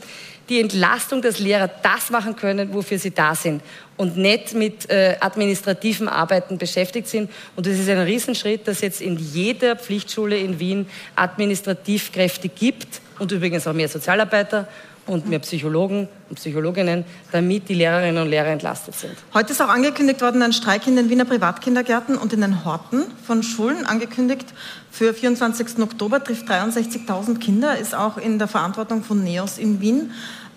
die 0.49 0.61
Entlastung, 0.61 1.21
dass 1.21 1.39
Lehrer 1.39 1.67
das 1.67 2.09
machen 2.11 2.35
können, 2.35 2.73
wofür 2.73 2.99
sie 2.99 3.11
da 3.11 3.33
sind 3.33 3.63
und 3.97 4.17
nicht 4.17 4.53
mit 4.53 4.89
äh, 4.89 5.15
administrativen 5.19 6.07
Arbeiten 6.07 6.57
beschäftigt 6.57 7.07
sind. 7.07 7.31
Und 7.55 7.65
es 7.65 7.79
ist 7.79 7.89
ein 7.89 7.99
Riesenschritt, 7.99 8.67
dass 8.67 8.81
jetzt 8.81 9.01
in 9.01 9.17
jeder 9.17 9.75
Pflichtschule 9.75 10.37
in 10.37 10.59
Wien 10.59 10.87
Administrativkräfte 11.15 12.49
gibt 12.49 13.01
und 13.17 13.31
übrigens 13.31 13.65
auch 13.65 13.73
mehr 13.73 13.89
Sozialarbeiter 13.89 14.67
und 15.07 15.27
mehr 15.27 15.39
Psychologen 15.39 16.07
und 16.29 16.35
Psychologinnen, 16.35 17.05
damit 17.31 17.69
die 17.69 17.75
Lehrerinnen 17.75 18.21
und 18.21 18.29
Lehrer 18.29 18.47
entlastet 18.47 18.95
sind. 18.95 19.13
Heute 19.33 19.51
ist 19.51 19.61
auch 19.61 19.69
angekündigt 19.69 20.21
worden, 20.21 20.41
ein 20.41 20.53
Streik 20.53 20.87
in 20.87 20.95
den 20.95 21.09
Wiener 21.09 21.25
Privatkindergärten 21.25 22.17
und 22.17 22.33
in 22.33 22.41
den 22.41 22.65
Horten 22.65 23.05
von 23.25 23.43
Schulen 23.43 23.85
angekündigt. 23.85 24.53
Für 24.91 25.13
24. 25.13 25.79
Oktober 25.79 26.23
trifft 26.23 26.49
63.000 26.49 27.39
Kinder, 27.39 27.77
ist 27.77 27.93
auch 27.93 28.17
in 28.17 28.39
der 28.39 28.47
Verantwortung 28.47 29.03
von 29.03 29.23
NEOS 29.23 29.57
in 29.57 29.81
Wien. 29.81 30.11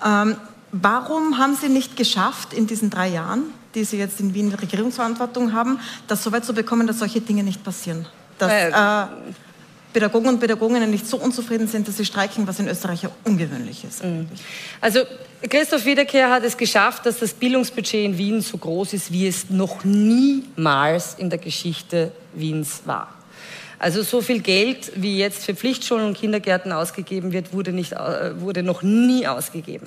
Ähm, 0.04 0.36
warum 0.72 1.38
haben 1.38 1.56
Sie 1.60 1.68
nicht 1.68 1.96
geschafft, 1.96 2.52
in 2.52 2.66
diesen 2.66 2.90
drei 2.90 3.08
Jahren, 3.08 3.44
die 3.74 3.84
Sie 3.84 3.98
jetzt 3.98 4.20
in 4.20 4.34
Wien 4.34 4.52
Regierungsverantwortung 4.54 5.52
haben, 5.52 5.80
das 6.06 6.24
so 6.24 6.32
weit 6.32 6.44
zu 6.44 6.54
bekommen, 6.54 6.86
dass 6.86 7.00
solche 7.00 7.20
Dinge 7.20 7.42
nicht 7.42 7.62
passieren? 7.64 8.06
Dass 8.38 8.50
Äh, 8.50 9.32
Pädagogen 9.92 10.28
und 10.28 10.40
Pädagoginnen 10.40 10.90
nicht 10.90 11.06
so 11.06 11.16
unzufrieden 11.16 11.66
sind, 11.66 11.88
dass 11.88 11.96
sie 11.96 12.04
streiken, 12.04 12.46
was 12.46 12.58
in 12.58 12.68
Österreich 12.68 13.02
ja 13.02 13.10
ungewöhnlich 13.24 13.84
ist. 13.84 14.02
Also 14.80 15.00
Christoph 15.48 15.84
Wiederkehr 15.84 16.30
hat 16.30 16.44
es 16.44 16.56
geschafft, 16.56 17.06
dass 17.06 17.18
das 17.18 17.32
Bildungsbudget 17.32 18.04
in 18.04 18.18
Wien 18.18 18.40
so 18.40 18.58
groß 18.58 18.92
ist, 18.92 19.12
wie 19.12 19.26
es 19.26 19.50
noch 19.50 19.84
niemals 19.84 21.14
in 21.14 21.30
der 21.30 21.38
Geschichte 21.38 22.12
Wiens 22.34 22.82
war. 22.84 23.14
Also 23.78 24.02
so 24.02 24.20
viel 24.20 24.40
Geld, 24.40 24.92
wie 24.96 25.18
jetzt 25.18 25.44
für 25.44 25.54
Pflichtschulen 25.54 26.06
und 26.06 26.16
Kindergärten 26.16 26.72
ausgegeben 26.72 27.32
wird, 27.32 27.52
wurde, 27.52 27.72
nicht, 27.72 27.92
äh, 27.92 28.40
wurde 28.40 28.62
noch 28.62 28.82
nie 28.82 29.26
ausgegeben. 29.26 29.86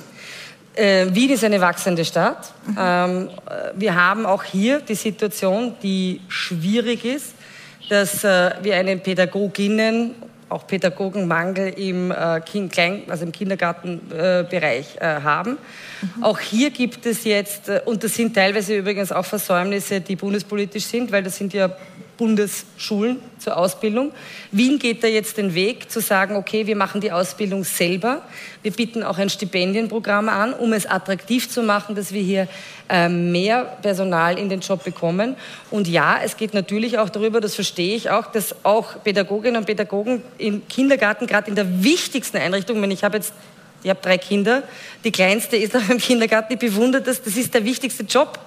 Äh, 0.74 1.08
Wien 1.14 1.32
ist 1.32 1.44
eine 1.44 1.60
wachsende 1.60 2.06
Stadt. 2.06 2.54
Ähm, 2.80 3.28
äh, 3.28 3.72
wir 3.76 3.96
haben 3.96 4.26
auch 4.26 4.44
hier 4.44 4.80
die 4.80 4.96
Situation, 4.96 5.76
die 5.84 6.22
schwierig 6.30 7.04
ist, 7.04 7.34
dass 7.90 8.24
äh, 8.24 8.52
wir 8.62 8.76
einen 8.76 9.00
Pädagoginnen, 9.00 10.16
auch 10.50 10.68
Pädagogenmangel 10.68 11.70
im, 11.80 12.12
äh, 12.12 12.42
kind, 12.42 12.72
Klein, 12.72 13.04
also 13.08 13.26
im 13.26 13.32
Kindergartenbereich 13.32 14.98
äh, 15.00 15.22
haben. 15.22 15.58
Auch 16.22 16.40
hier 16.40 16.72
gibt 16.72 17.06
es 17.06 17.24
jetzt, 17.24 17.70
äh, 17.70 17.82
und 17.86 18.04
das 18.04 18.16
sind 18.16 18.36
teilweise 18.36 18.76
übrigens 18.76 19.12
auch 19.12 19.26
Versäumnisse, 19.26 20.02
die 20.02 20.16
bundespolitisch 20.16 20.86
sind, 20.86 21.12
weil 21.12 21.24
das 21.24 21.38
sind 21.38 21.54
ja 21.54 21.70
Bundesschulen 22.22 23.18
zur 23.40 23.58
Ausbildung. 23.58 24.12
Wien 24.52 24.78
geht 24.78 25.04
da 25.04 25.08
jetzt 25.08 25.38
den 25.38 25.56
Weg 25.56 25.90
zu 25.90 26.02
sagen, 26.02 26.36
okay, 26.36 26.68
wir 26.68 26.76
machen 26.76 27.02
die 27.02 27.12
Ausbildung 27.12 27.64
selber. 27.64 28.22
Wir 28.62 28.72
bieten 28.72 29.02
auch 29.02 29.18
ein 29.18 29.32
Stipendienprogramm 29.32 30.30
an, 30.30 30.54
um 30.54 30.72
es 30.74 30.86
attraktiv 30.86 31.50
zu 31.50 31.64
machen, 31.64 31.96
dass 31.96 32.14
wir 32.14 32.22
hier 32.22 32.48
äh, 32.90 33.10
mehr 33.10 33.64
Personal 33.82 34.38
in 34.38 34.50
den 34.50 34.60
Job 34.60 34.84
bekommen. 34.84 35.36
Und 35.72 35.88
ja, 35.88 36.20
es 36.24 36.38
geht 36.38 36.54
natürlich 36.54 37.00
auch 37.00 37.10
darüber, 37.10 37.42
das 37.42 37.56
verstehe 37.56 37.96
ich 37.96 38.12
auch, 38.12 38.28
dass 38.28 38.54
auch 38.64 39.04
Pädagoginnen 39.04 39.58
und 39.58 39.66
Pädagogen 39.66 40.22
im 40.38 40.68
Kindergarten, 40.68 41.26
gerade 41.26 41.50
in 41.50 41.56
der 41.56 41.84
wichtigsten 41.84 42.38
Einrichtung, 42.38 42.76
ich 42.76 42.82
meine, 42.82 42.94
ich 42.94 43.04
habe 43.04 43.18
jetzt 43.18 43.34
ich 43.84 43.90
habe 43.90 44.00
drei 44.00 44.20
Kinder. 44.20 44.62
Die 45.04 45.12
kleinste 45.12 45.58
ist 45.58 45.76
auch 45.76 45.90
im 45.90 45.98
Kindergarten. 45.98 46.54
Ich 46.54 46.60
bewundere 46.60 47.02
das. 47.02 47.24
Das 47.24 47.36
ist 47.36 47.52
der 47.56 47.66
wichtigste 47.66 48.04
Job 48.04 48.38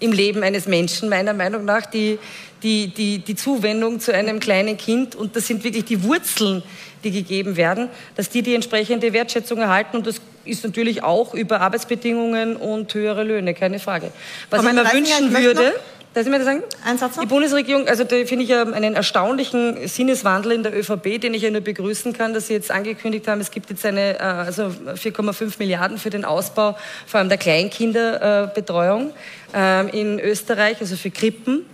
im 0.00 0.12
Leben 0.12 0.42
eines 0.42 0.66
Menschen, 0.66 1.08
meiner 1.08 1.32
Meinung 1.32 1.64
nach, 1.64 1.86
die, 1.86 2.18
die, 2.62 2.88
die, 2.88 3.18
die 3.18 3.34
Zuwendung 3.34 4.00
zu 4.00 4.12
einem 4.14 4.40
kleinen 4.40 4.76
Kind. 4.76 5.14
Und 5.14 5.36
das 5.36 5.46
sind 5.46 5.64
wirklich 5.64 5.84
die 5.84 6.02
Wurzeln, 6.02 6.62
die 7.04 7.10
gegeben 7.10 7.56
werden, 7.56 7.88
dass 8.16 8.28
die 8.28 8.42
die 8.42 8.54
entsprechende 8.54 9.12
Wertschätzung 9.12 9.58
erhalten. 9.58 9.96
Und 9.98 10.06
das 10.06 10.20
ist 10.44 10.64
natürlich 10.64 11.02
auch 11.02 11.34
über 11.34 11.60
Arbeitsbedingungen 11.60 12.56
und 12.56 12.92
höhere 12.94 13.24
Löhne, 13.24 13.54
keine 13.54 13.78
Frage. 13.78 14.10
Was 14.50 14.62
Frau 14.62 14.68
ich 14.68 14.74
mir 14.74 14.92
wünschen 14.92 15.32
würde, 15.32 15.74
Darf 16.14 16.26
ich 16.26 16.30
mir 16.30 16.38
das 16.38 16.46
sagen? 16.46 16.62
Ein 16.84 16.96
Satz 16.96 17.16
noch? 17.16 17.24
Die 17.24 17.28
Bundesregierung, 17.28 17.88
also 17.88 18.04
da 18.04 18.14
finde 18.24 18.44
ich 18.44 18.48
ja 18.48 18.62
einen 18.62 18.94
erstaunlichen 18.94 19.88
Sinneswandel 19.88 20.52
in 20.52 20.62
der 20.62 20.72
ÖVP, 20.72 21.20
den 21.20 21.34
ich 21.34 21.42
ja 21.42 21.50
nur 21.50 21.60
begrüßen 21.60 22.12
kann, 22.12 22.32
dass 22.32 22.46
Sie 22.46 22.52
jetzt 22.52 22.70
angekündigt 22.70 23.26
haben, 23.26 23.40
es 23.40 23.50
gibt 23.50 23.68
jetzt 23.70 23.84
eine, 23.84 24.20
äh, 24.20 24.22
also 24.22 24.62
4,5 24.62 25.54
Milliarden 25.58 25.98
für 25.98 26.10
den 26.10 26.24
Ausbau, 26.24 26.76
vor 27.04 27.18
allem 27.18 27.28
der 27.28 27.38
Kleinkinderbetreuung 27.38 29.12
ähm, 29.52 29.88
in 29.88 30.20
Österreich, 30.20 30.76
also 30.80 30.94
für 30.94 31.10
Krippen. 31.10 31.66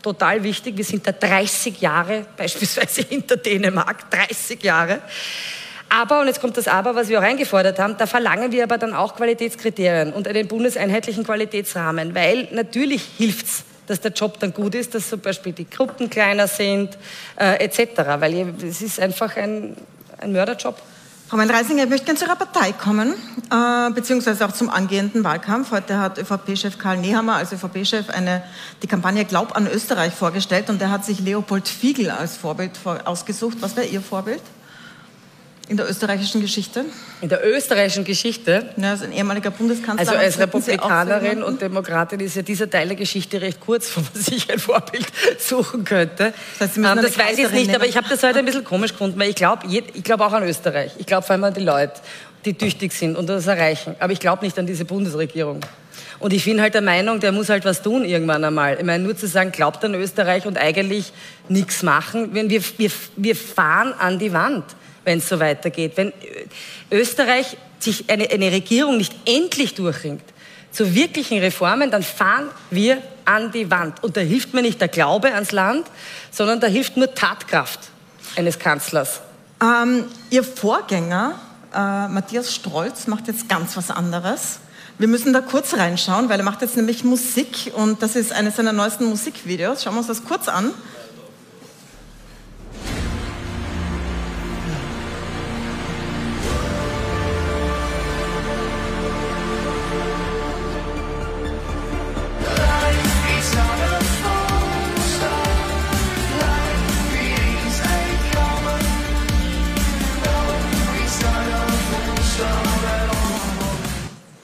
Total 0.00 0.44
wichtig. 0.44 0.76
Wir 0.76 0.84
sind 0.84 1.04
da 1.04 1.10
30 1.10 1.80
Jahre 1.80 2.24
beispielsweise 2.36 3.02
hinter 3.02 3.36
Dänemark. 3.36 4.08
30 4.12 4.62
Jahre. 4.62 5.00
Aber, 5.88 6.20
und 6.20 6.28
jetzt 6.28 6.40
kommt 6.40 6.56
das 6.56 6.68
Aber, 6.68 6.94
was 6.94 7.08
wir 7.08 7.18
auch 7.18 7.24
eingefordert 7.24 7.80
haben, 7.80 7.96
da 7.98 8.06
verlangen 8.06 8.52
wir 8.52 8.62
aber 8.62 8.78
dann 8.78 8.94
auch 8.94 9.16
Qualitätskriterien 9.16 10.12
und 10.12 10.28
einen 10.28 10.46
bundeseinheitlichen 10.46 11.24
Qualitätsrahmen, 11.24 12.14
weil 12.14 12.46
natürlich 12.52 13.02
hilft's 13.18 13.64
dass 13.86 14.00
der 14.00 14.12
Job 14.12 14.38
dann 14.40 14.52
gut 14.52 14.74
ist, 14.74 14.94
dass 14.94 15.08
zum 15.08 15.20
Beispiel 15.20 15.52
die 15.52 15.68
Gruppen 15.68 16.10
kleiner 16.10 16.46
sind, 16.46 16.96
äh, 17.36 17.64
etc. 17.64 17.96
Weil 18.18 18.54
es 18.62 18.82
ist 18.82 19.00
einfach 19.00 19.36
ein, 19.36 19.76
ein 20.18 20.32
Mörderjob. 20.32 20.80
Frau 21.28 21.38
Mein-Reisinger, 21.38 21.84
ich 21.84 21.88
möchte 21.88 22.04
gerne 22.04 22.18
zu 22.18 22.26
Ihrer 22.26 22.36
Partei 22.36 22.72
kommen, 22.72 23.14
äh, 23.50 23.90
beziehungsweise 23.94 24.44
auch 24.44 24.52
zum 24.52 24.68
angehenden 24.68 25.24
Wahlkampf. 25.24 25.70
Heute 25.70 25.98
hat 25.98 26.18
ÖVP-Chef 26.18 26.78
Karl 26.78 26.98
Nehammer 26.98 27.36
als 27.36 27.52
ÖVP-Chef 27.52 28.06
die 28.82 28.86
Kampagne 28.86 29.24
Glaub 29.24 29.56
an 29.56 29.66
Österreich 29.66 30.12
vorgestellt 30.12 30.68
und 30.68 30.82
er 30.82 30.90
hat 30.90 31.06
sich 31.06 31.20
Leopold 31.20 31.66
Fiegel 31.66 32.10
als 32.10 32.36
Vorbild 32.36 32.76
vor, 32.76 33.00
ausgesucht. 33.06 33.56
Was 33.60 33.76
wäre 33.76 33.86
Ihr 33.86 34.02
Vorbild? 34.02 34.42
In 35.68 35.76
der 35.76 35.88
österreichischen 35.88 36.40
Geschichte? 36.40 36.84
In 37.20 37.28
der 37.28 37.46
österreichischen 37.46 38.04
Geschichte? 38.04 38.68
Ja, 38.76 38.90
als 38.90 39.02
ein 39.02 39.12
ehemaliger 39.12 39.50
Bundeskanzler. 39.50 40.00
Also 40.00 40.14
als 40.14 40.38
Republikanerin 40.38 41.42
und 41.42 41.62
Demokratin 41.62 42.20
ist 42.20 42.36
ja 42.36 42.42
dieser 42.42 42.68
Teil 42.68 42.88
der 42.88 42.96
Geschichte 42.96 43.40
recht 43.40 43.60
kurz, 43.60 43.96
wo 43.96 44.00
man 44.00 44.22
sich 44.22 44.50
ein 44.50 44.58
Vorbild 44.58 45.06
suchen 45.38 45.84
könnte. 45.84 46.34
Das, 46.58 46.70
heißt, 46.70 46.78
ähm, 46.78 46.82
das 46.82 47.16
weiß 47.16 47.38
ich 47.38 47.50
nicht, 47.50 47.66
nehmen. 47.66 47.76
aber 47.76 47.86
ich 47.86 47.96
habe 47.96 48.08
das 48.08 48.22
heute 48.22 48.40
ein 48.40 48.44
bisschen 48.44 48.64
komisch 48.64 48.92
gefunden, 48.92 49.18
weil 49.18 49.30
ich 49.30 49.36
glaube 49.36 49.66
ich 49.68 50.02
glaub 50.02 50.20
auch 50.20 50.32
an 50.32 50.42
Österreich. 50.42 50.92
Ich 50.98 51.06
glaube 51.06 51.22
vor 51.22 51.34
allem 51.34 51.44
an 51.44 51.54
die 51.54 51.60
Leute, 51.60 51.94
die 52.44 52.54
tüchtig 52.54 52.92
sind 52.92 53.16
und 53.16 53.28
das 53.28 53.46
erreichen. 53.46 53.94
Aber 54.00 54.12
ich 54.12 54.20
glaube 54.20 54.44
nicht 54.44 54.58
an 54.58 54.66
diese 54.66 54.84
Bundesregierung. 54.84 55.60
Und 56.18 56.32
ich 56.32 56.44
bin 56.44 56.60
halt 56.60 56.74
der 56.74 56.82
Meinung, 56.82 57.20
der 57.20 57.32
muss 57.32 57.48
halt 57.48 57.64
was 57.64 57.82
tun 57.82 58.04
irgendwann 58.04 58.44
einmal. 58.44 58.76
Ich 58.78 58.84
meine, 58.84 59.02
nur 59.02 59.16
zu 59.16 59.26
sagen, 59.26 59.52
glaubt 59.52 59.84
an 59.84 59.94
Österreich 59.94 60.46
und 60.46 60.58
eigentlich 60.58 61.12
nichts 61.48 61.82
machen, 61.82 62.30
wenn 62.34 62.50
wir, 62.50 62.62
wir, 62.78 62.90
wir 63.16 63.36
fahren 63.36 63.92
an 63.98 64.18
die 64.18 64.32
Wand 64.32 64.64
wenn 65.04 65.18
es 65.18 65.28
so 65.28 65.40
weitergeht. 65.40 65.92
Wenn 65.96 66.12
Österreich 66.90 67.56
sich 67.78 68.08
eine, 68.08 68.30
eine 68.30 68.52
Regierung 68.52 68.96
nicht 68.96 69.14
endlich 69.26 69.74
durchringt 69.74 70.22
zu 70.70 70.94
wirklichen 70.94 71.38
Reformen, 71.38 71.90
dann 71.90 72.02
fahren 72.02 72.48
wir 72.70 73.02
an 73.24 73.52
die 73.52 73.70
Wand. 73.70 74.02
Und 74.02 74.16
da 74.16 74.20
hilft 74.20 74.54
mir 74.54 74.62
nicht 74.62 74.80
der 74.80 74.88
Glaube 74.88 75.32
ans 75.34 75.52
Land, 75.52 75.86
sondern 76.30 76.60
da 76.60 76.66
hilft 76.66 76.96
nur 76.96 77.14
Tatkraft 77.14 77.80
eines 78.36 78.58
Kanzlers. 78.58 79.20
Ähm, 79.62 80.04
Ihr 80.30 80.42
Vorgänger, 80.42 81.38
äh, 81.74 82.08
Matthias 82.08 82.54
Strolz, 82.54 83.06
macht 83.06 83.28
jetzt 83.28 83.48
ganz 83.48 83.76
was 83.76 83.90
anderes. 83.90 84.58
Wir 84.98 85.08
müssen 85.08 85.32
da 85.32 85.40
kurz 85.40 85.74
reinschauen, 85.74 86.28
weil 86.28 86.40
er 86.40 86.44
macht 86.44 86.62
jetzt 86.62 86.76
nämlich 86.76 87.04
Musik 87.04 87.72
und 87.74 88.02
das 88.02 88.16
ist 88.16 88.32
eines 88.32 88.56
seiner 88.56 88.72
neuesten 88.72 89.06
Musikvideos. 89.06 89.82
Schauen 89.82 89.94
wir 89.94 89.98
uns 89.98 90.06
das 90.06 90.24
kurz 90.24 90.48
an. 90.48 90.72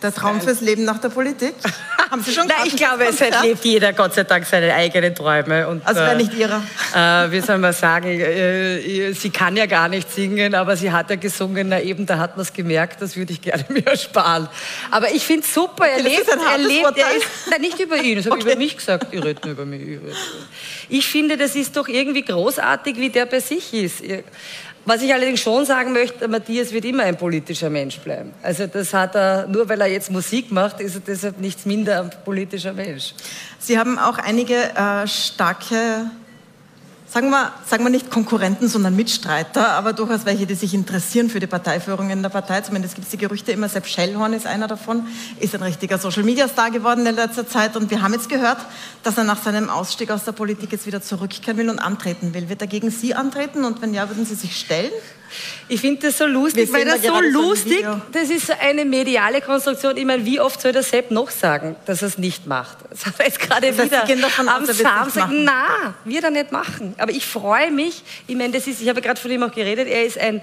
Der 0.08 0.14
Traum 0.14 0.40
fürs 0.40 0.62
Leben 0.62 0.84
nach 0.84 0.98
der 0.98 1.10
Politik? 1.10 1.54
Haben 2.10 2.22
Sie 2.22 2.32
schon 2.32 2.46
Nein, 2.46 2.56
ich 2.64 2.76
glaube, 2.76 3.04
es 3.04 3.20
lebt 3.20 3.62
jeder 3.62 3.92
Gott 3.92 4.14
sei 4.14 4.24
Dank 4.24 4.46
seine 4.46 4.72
eigenen 4.72 5.14
Träume. 5.14 5.68
Und, 5.68 5.86
also 5.86 6.00
wäre 6.00 6.16
nicht 6.16 6.32
Ihrer? 6.32 6.62
Äh, 6.94 7.30
wie 7.30 7.42
soll 7.42 7.58
man 7.58 7.74
sagen, 7.74 8.08
äh, 8.08 9.12
sie 9.12 9.28
kann 9.28 9.54
ja 9.58 9.66
gar 9.66 9.90
nicht 9.90 10.10
singen, 10.10 10.54
aber 10.54 10.78
sie 10.78 10.90
hat 10.90 11.10
ja 11.10 11.16
gesungen, 11.16 11.68
na 11.68 11.82
eben, 11.82 12.06
da 12.06 12.16
hat 12.16 12.38
man 12.38 12.46
es 12.46 12.54
gemerkt, 12.54 13.02
das 13.02 13.16
würde 13.16 13.34
ich 13.34 13.42
gerne 13.42 13.66
mir 13.68 13.86
ersparen. 13.86 14.48
Aber 14.90 15.10
ich 15.10 15.26
finde 15.26 15.42
es 15.42 15.52
super, 15.52 15.86
er 15.86 16.02
lebt, 16.02 16.26
er 16.26 16.56
lebt, 16.58 16.96
er 16.96 17.14
ist, 17.14 17.26
nein, 17.50 17.60
nicht 17.60 17.78
über 17.78 17.96
ihn, 17.96 18.16
das 18.16 18.24
habe 18.24 18.36
okay. 18.36 18.46
ich 18.46 18.52
über 18.54 18.58
mich 18.58 18.76
gesagt, 18.78 19.08
ich 19.10 19.22
rede 19.22 19.40
nur 19.44 19.52
über 19.52 19.66
mich. 19.66 19.98
Ich 20.88 21.06
finde, 21.06 21.36
das 21.36 21.54
ist 21.54 21.76
doch 21.76 21.88
irgendwie 21.88 22.22
großartig, 22.22 22.96
wie 22.96 23.10
der 23.10 23.26
bei 23.26 23.40
sich 23.40 23.74
ist. 23.74 24.02
Was 24.88 25.02
ich 25.02 25.12
allerdings 25.12 25.40
schon 25.40 25.66
sagen 25.66 25.92
möchte, 25.92 26.28
Matthias 26.28 26.72
wird 26.72 26.86
immer 26.86 27.02
ein 27.02 27.18
politischer 27.18 27.68
Mensch 27.68 27.98
bleiben. 27.98 28.32
Also 28.42 28.66
das 28.66 28.94
hat 28.94 29.14
er, 29.14 29.46
nur 29.46 29.68
weil 29.68 29.78
er 29.82 29.86
jetzt 29.86 30.10
Musik 30.10 30.50
macht, 30.50 30.80
ist 30.80 30.94
er 30.94 31.02
deshalb 31.06 31.38
nichts 31.40 31.66
minder 31.66 32.00
ein 32.00 32.10
politischer 32.24 32.72
Mensch. 32.72 33.12
Sie 33.58 33.78
haben 33.78 33.98
auch 33.98 34.16
einige 34.16 34.54
äh, 34.54 35.06
starke 35.06 36.10
sagen 37.10 37.30
wir, 37.30 37.52
sagen 37.66 37.84
wir 37.84 37.90
nicht 37.90 38.10
Konkurrenten, 38.10 38.68
sondern 38.68 38.94
Mitstreiter, 38.94 39.70
aber 39.70 39.92
durchaus 39.92 40.26
welche, 40.26 40.46
die 40.46 40.54
sich 40.54 40.74
interessieren 40.74 41.30
für 41.30 41.40
die 41.40 41.46
Parteiführung 41.46 42.10
in 42.10 42.22
der 42.22 42.28
Partei. 42.28 42.60
Zumindest 42.60 42.94
gibt 42.94 43.06
es 43.06 43.10
die 43.10 43.18
Gerüchte 43.18 43.52
immer, 43.52 43.68
Sepp 43.68 43.86
Schellhorn 43.86 44.32
ist 44.32 44.46
einer 44.46 44.68
davon, 44.68 45.06
ist 45.40 45.54
ein 45.54 45.62
richtiger 45.62 45.98
Social-Media-Star 45.98 46.70
geworden 46.70 47.06
in 47.06 47.14
letzter 47.14 47.46
Zeit 47.46 47.76
und 47.76 47.90
wir 47.90 48.02
haben 48.02 48.12
jetzt 48.12 48.28
gehört, 48.28 48.58
dass 49.02 49.16
er 49.16 49.24
nach 49.24 49.42
seinem 49.42 49.70
Ausstieg 49.70 50.10
aus 50.10 50.24
der 50.24 50.32
Politik 50.32 50.72
jetzt 50.72 50.86
wieder 50.86 51.02
zurückkehren 51.02 51.58
will 51.58 51.70
und 51.70 51.78
antreten 51.78 52.34
will. 52.34 52.48
Wird 52.48 52.60
er 52.60 52.68
gegen 52.68 52.90
Sie 52.90 53.14
antreten 53.14 53.64
und 53.64 53.80
wenn 53.80 53.94
ja, 53.94 54.08
würden 54.08 54.26
Sie 54.26 54.34
sich 54.34 54.58
stellen? 54.58 54.92
Ich 55.68 55.80
finde 55.80 56.06
das 56.06 56.18
so 56.18 56.26
lustig, 56.26 56.72
weil 56.72 56.84
das 56.84 57.02
so 57.02 57.20
lustig, 57.20 57.84
so 57.84 58.00
das 58.12 58.30
ist 58.30 58.46
so 58.46 58.54
eine 58.60 58.84
mediale 58.84 59.40
Konstruktion. 59.40 59.96
Ich 59.96 60.04
meine, 60.04 60.24
wie 60.24 60.40
oft 60.40 60.60
soll 60.60 60.72
der 60.72 60.82
Sepp 60.82 61.10
noch 61.10 61.30
sagen, 61.30 61.76
dass 61.86 62.02
er 62.02 62.08
es 62.08 62.18
nicht 62.18 62.46
macht? 62.46 62.78
Das 62.90 63.06
hat 63.06 63.14
er 63.18 63.26
jetzt 63.26 63.40
gerade 63.40 63.72
das 63.72 63.86
wieder 63.86 64.04
am 64.48 64.66
Samstag. 64.66 65.28
Na, 65.30 65.94
wird 66.04 66.24
er 66.24 66.30
nicht 66.30 66.52
machen. 66.52 66.94
Aber 66.98 67.12
ich 67.12 67.26
freue 67.26 67.70
mich. 67.70 68.02
Ich 68.26 68.36
meine, 68.36 68.52
das 68.52 68.66
ist, 68.66 68.80
ich 68.80 68.88
habe 68.88 69.00
gerade 69.00 69.20
von 69.20 69.30
ihm 69.30 69.42
auch 69.42 69.52
geredet, 69.52 69.88
er 69.88 70.04
ist 70.04 70.18
ein 70.18 70.40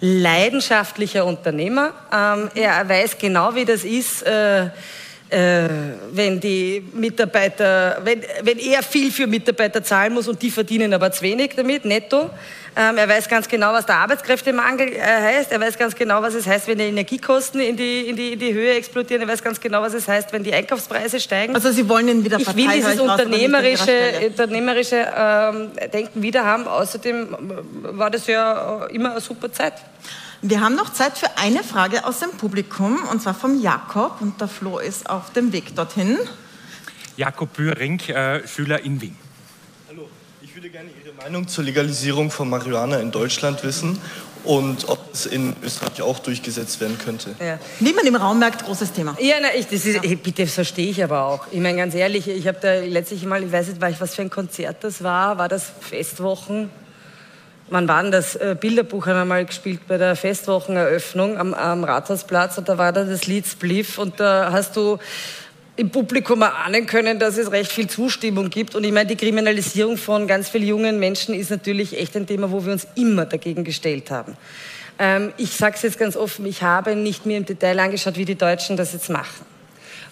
leidenschaftlicher 0.00 1.24
Unternehmer. 1.24 1.92
Ähm, 2.12 2.50
er 2.54 2.88
weiß 2.88 3.18
genau, 3.18 3.54
wie 3.54 3.64
das 3.64 3.84
ist. 3.84 4.22
Äh, 4.22 4.70
äh, 5.32 5.68
wenn 6.12 6.40
die 6.40 6.84
Mitarbeiter, 6.92 8.00
wenn, 8.04 8.22
wenn 8.42 8.58
er 8.58 8.82
viel 8.82 9.10
für 9.10 9.26
Mitarbeiter 9.26 9.82
zahlen 9.82 10.12
muss 10.12 10.28
und 10.28 10.42
die 10.42 10.50
verdienen 10.50 10.92
aber 10.92 11.10
zu 11.10 11.22
wenig 11.22 11.52
damit, 11.56 11.84
netto. 11.84 12.30
Ähm, 12.74 12.96
er 12.96 13.08
weiß 13.08 13.28
ganz 13.28 13.48
genau, 13.48 13.72
was 13.72 13.84
der 13.84 13.96
Arbeitskräftemangel 13.96 14.92
äh, 14.92 15.00
heißt. 15.00 15.52
Er 15.52 15.60
weiß 15.60 15.76
ganz 15.78 15.94
genau, 15.94 16.22
was 16.22 16.34
es 16.34 16.46
heißt, 16.46 16.68
wenn 16.68 16.78
die 16.78 16.84
Energiekosten 16.84 17.60
in 17.60 17.76
die, 17.76 18.08
in, 18.08 18.16
die, 18.16 18.32
in 18.32 18.38
die 18.38 18.52
Höhe 18.52 18.74
explodieren. 18.74 19.22
Er 19.22 19.28
weiß 19.28 19.42
ganz 19.42 19.60
genau, 19.60 19.82
was 19.82 19.94
es 19.94 20.08
heißt, 20.08 20.32
wenn 20.32 20.42
die 20.42 20.54
Einkaufspreise 20.54 21.20
steigen. 21.20 21.54
Also 21.54 21.70
Sie 21.70 21.88
wollen 21.88 22.08
ihn 22.08 22.24
wieder 22.24 22.38
Ich 22.38 22.54
will 22.54 22.68
dieses 22.68 23.00
unternehmerische, 23.00 24.26
unternehmerische 24.26 25.06
ähm, 25.16 25.70
Denken 25.92 26.22
wieder 26.22 26.44
haben. 26.44 26.66
Außerdem 26.66 27.36
war 27.82 28.10
das 28.10 28.26
ja 28.26 28.86
immer 28.86 29.12
eine 29.12 29.20
super 29.20 29.52
Zeit. 29.52 29.74
Wir 30.44 30.60
haben 30.60 30.74
noch 30.74 30.92
Zeit 30.92 31.18
für 31.18 31.38
eine 31.38 31.62
Frage 31.62 32.04
aus 32.04 32.18
dem 32.18 32.32
Publikum, 32.32 32.98
und 33.12 33.22
zwar 33.22 33.32
vom 33.32 33.62
Jakob. 33.62 34.20
Und 34.20 34.40
der 34.40 34.48
Flo 34.48 34.80
ist 34.80 35.08
auf 35.08 35.32
dem 35.32 35.52
Weg 35.52 35.76
dorthin. 35.76 36.18
Jakob 37.16 37.52
Bühring, 37.52 38.00
äh, 38.08 38.44
Schüler 38.48 38.84
in 38.84 39.00
Wien. 39.00 39.16
Hallo, 39.88 40.08
ich 40.40 40.52
würde 40.56 40.68
gerne 40.68 40.90
Ihre 41.00 41.14
Meinung 41.14 41.46
zur 41.46 41.62
Legalisierung 41.62 42.28
von 42.32 42.50
Marihuana 42.50 42.98
in 42.98 43.12
Deutschland 43.12 43.62
wissen 43.62 44.00
und 44.42 44.88
ob 44.88 45.12
es 45.12 45.26
in 45.26 45.54
Österreich 45.62 46.02
auch 46.02 46.18
durchgesetzt 46.18 46.80
werden 46.80 46.98
könnte. 46.98 47.36
Ja. 47.38 47.60
Niemand 47.78 48.08
im 48.08 48.16
Raum 48.16 48.40
merkt, 48.40 48.64
großes 48.64 48.94
Thema. 48.94 49.16
Ja, 49.20 49.36
na, 49.40 49.54
ich, 49.54 49.66
das 49.66 49.86
ist, 49.86 50.04
ja. 50.04 50.14
bitte, 50.16 50.42
das 50.42 50.54
verstehe 50.54 50.90
ich 50.90 51.04
aber 51.04 51.24
auch. 51.24 51.46
Ich 51.52 51.60
meine, 51.60 51.78
ganz 51.78 51.94
ehrlich, 51.94 52.26
ich 52.26 52.48
habe 52.48 52.58
da 52.60 52.80
letztlich 52.80 53.24
mal, 53.26 53.44
ich 53.44 53.52
weiß 53.52 53.68
nicht, 53.68 53.80
was 53.80 54.16
für 54.16 54.22
ein 54.22 54.30
Konzert 54.30 54.82
das 54.82 55.04
war, 55.04 55.38
war 55.38 55.48
das 55.48 55.70
Festwochen 55.78 56.68
wann 57.72 57.88
war 57.88 58.02
denn 58.02 58.12
das? 58.12 58.36
Äh, 58.36 58.56
Bilderbuch 58.58 59.06
haben 59.06 59.16
wir 59.16 59.24
mal 59.24 59.44
gespielt 59.44 59.80
bei 59.88 59.98
der 59.98 60.14
Festwocheneröffnung 60.14 61.38
am, 61.38 61.54
am 61.54 61.84
Rathausplatz 61.84 62.58
und 62.58 62.68
da 62.68 62.78
war 62.78 62.92
da 62.92 63.04
das 63.04 63.26
Lied 63.26 63.46
Spliff 63.46 63.98
und 63.98 64.20
da 64.20 64.52
hast 64.52 64.76
du 64.76 64.98
im 65.76 65.90
Publikum 65.90 66.42
ahnen 66.42 66.86
können, 66.86 67.18
dass 67.18 67.38
es 67.38 67.50
recht 67.50 67.72
viel 67.72 67.88
Zustimmung 67.88 68.50
gibt. 68.50 68.74
Und 68.74 68.84
ich 68.84 68.92
meine, 68.92 69.06
die 69.06 69.16
Kriminalisierung 69.16 69.96
von 69.96 70.26
ganz 70.26 70.50
vielen 70.50 70.66
jungen 70.66 70.98
Menschen 71.00 71.34
ist 71.34 71.50
natürlich 71.50 71.98
echt 71.98 72.14
ein 72.14 72.26
Thema, 72.26 72.50
wo 72.50 72.64
wir 72.64 72.72
uns 72.72 72.86
immer 72.94 73.24
dagegen 73.24 73.64
gestellt 73.64 74.10
haben. 74.10 74.36
Ähm, 74.98 75.32
ich 75.38 75.52
sage 75.52 75.76
es 75.76 75.82
jetzt 75.82 75.98
ganz 75.98 76.16
offen, 76.16 76.44
ich 76.44 76.62
habe 76.62 76.94
nicht 76.94 77.24
mir 77.24 77.38
im 77.38 77.46
Detail 77.46 77.80
angeschaut, 77.80 78.16
wie 78.16 78.26
die 78.26 78.34
Deutschen 78.34 78.76
das 78.76 78.92
jetzt 78.92 79.08
machen. 79.08 79.51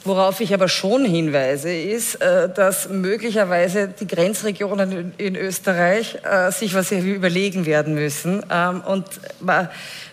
Worauf 0.03 0.41
ich 0.41 0.55
aber 0.55 0.69
schon 0.69 1.05
hinweise, 1.05 1.71
ist, 1.71 2.15
äh, 2.17 2.49
dass 2.49 2.89
möglicherweise 2.89 3.89
die 3.89 4.07
Grenzregionen 4.07 5.13
in 5.19 5.37
Österreich 5.37 6.17
äh, 6.25 6.51
sich 6.53 6.73
was 6.75 6.91
überlegen 6.91 7.67
werden 7.67 7.95
müssen 7.95 8.43
ähm, 8.51 8.81
und 8.81 9.05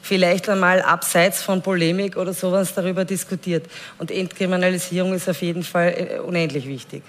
vielleicht 0.01 0.49
einmal 0.49 0.81
abseits 0.81 1.41
von 1.41 1.61
Polemik 1.61 2.17
oder 2.17 2.33
sowas 2.33 2.73
darüber 2.73 3.05
diskutiert. 3.05 3.65
Und 3.97 4.11
Entkriminalisierung 4.11 5.13
ist 5.13 5.29
auf 5.29 5.41
jeden 5.41 5.63
Fall 5.63 5.93
äh, 5.95 6.19
unendlich 6.19 6.67
wichtig. 6.67 7.03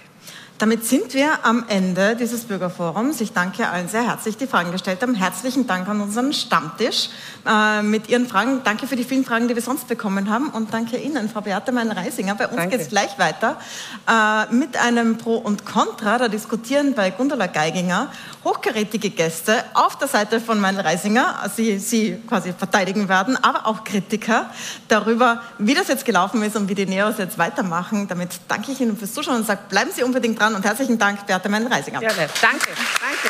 Damit 0.59 0.83
sind 0.83 1.13
wir 1.13 1.45
am 1.45 1.63
Ende 1.69 2.17
dieses 2.17 2.43
Bürgerforums. 2.43 3.21
Ich 3.21 3.31
danke 3.31 3.69
allen 3.69 3.87
sehr 3.87 4.05
herzlich, 4.05 4.35
die 4.35 4.45
Fragen 4.45 4.73
gestellt 4.73 5.01
haben. 5.01 5.15
Herzlichen 5.15 5.67
Dank 5.67 5.87
an 5.87 6.01
unseren 6.01 6.33
Stammtisch 6.33 7.07
äh, 7.47 7.81
mit 7.81 8.09
Ihren 8.09 8.27
Fragen. 8.27 8.59
Danke 8.65 8.85
für 8.85 8.97
die 8.97 9.05
vielen 9.05 9.23
Fragen, 9.23 9.47
die 9.47 9.55
wir 9.55 9.61
sonst 9.61 9.87
bekommen 9.87 10.29
haben. 10.29 10.49
Und 10.49 10.73
danke 10.73 10.97
Ihnen, 10.97 11.29
Frau 11.29 11.39
Beate 11.39 11.71
Mein-Reisinger. 11.71 12.35
Bei 12.35 12.49
uns 12.49 12.69
geht 12.69 12.81
es 12.81 12.89
gleich 12.89 13.17
weiter 13.17 13.57
äh, 14.05 14.53
mit 14.53 14.75
einem 14.75 15.17
Pro 15.17 15.37
und 15.37 15.65
Contra. 15.65 16.17
Da 16.17 16.27
diskutieren 16.27 16.93
bei 16.93 17.09
Gundula 17.11 17.47
Geiginger 17.47 18.09
hochkarätige 18.43 19.09
Gäste 19.09 19.63
auf 19.73 19.97
der 19.97 20.07
Seite 20.07 20.39
von 20.39 20.59
Mein-Reisinger, 20.59 21.49
sie, 21.55 21.77
sie 21.77 22.17
quasi 22.27 22.53
verteidigen 22.53 23.09
werden, 23.09 23.37
aber 23.41 23.67
auch 23.67 23.83
Kritiker 23.83 24.49
darüber, 24.87 25.41
wie 25.57 25.73
das 25.73 25.89
jetzt 25.89 26.05
gelaufen 26.05 26.41
ist 26.43 26.55
und 26.55 26.69
wie 26.69 26.75
die 26.75 26.85
Neos 26.85 27.15
jetzt 27.17 27.37
weitermachen. 27.37 28.07
Damit 28.07 28.39
danke 28.47 28.71
ich 28.71 28.79
Ihnen 28.79 28.97
fürs 28.97 29.13
Zuschauen 29.13 29.37
und 29.37 29.45
sage, 29.45 29.61
bleiben 29.69 29.91
Sie 29.93 30.03
unbedingt 30.03 30.39
dran 30.39 30.48
dran 30.49 30.55
und 30.55 30.65
herzlichen 30.65 30.97
Dank, 30.97 31.25
Beate 31.25 31.49
Mein-Reisinger. 31.49 31.99
Gerne. 31.99 32.29
Danke. 32.41 32.69
Danke. 33.01 33.29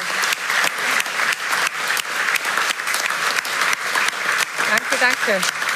Danke, 4.69 4.95
danke. 4.99 5.68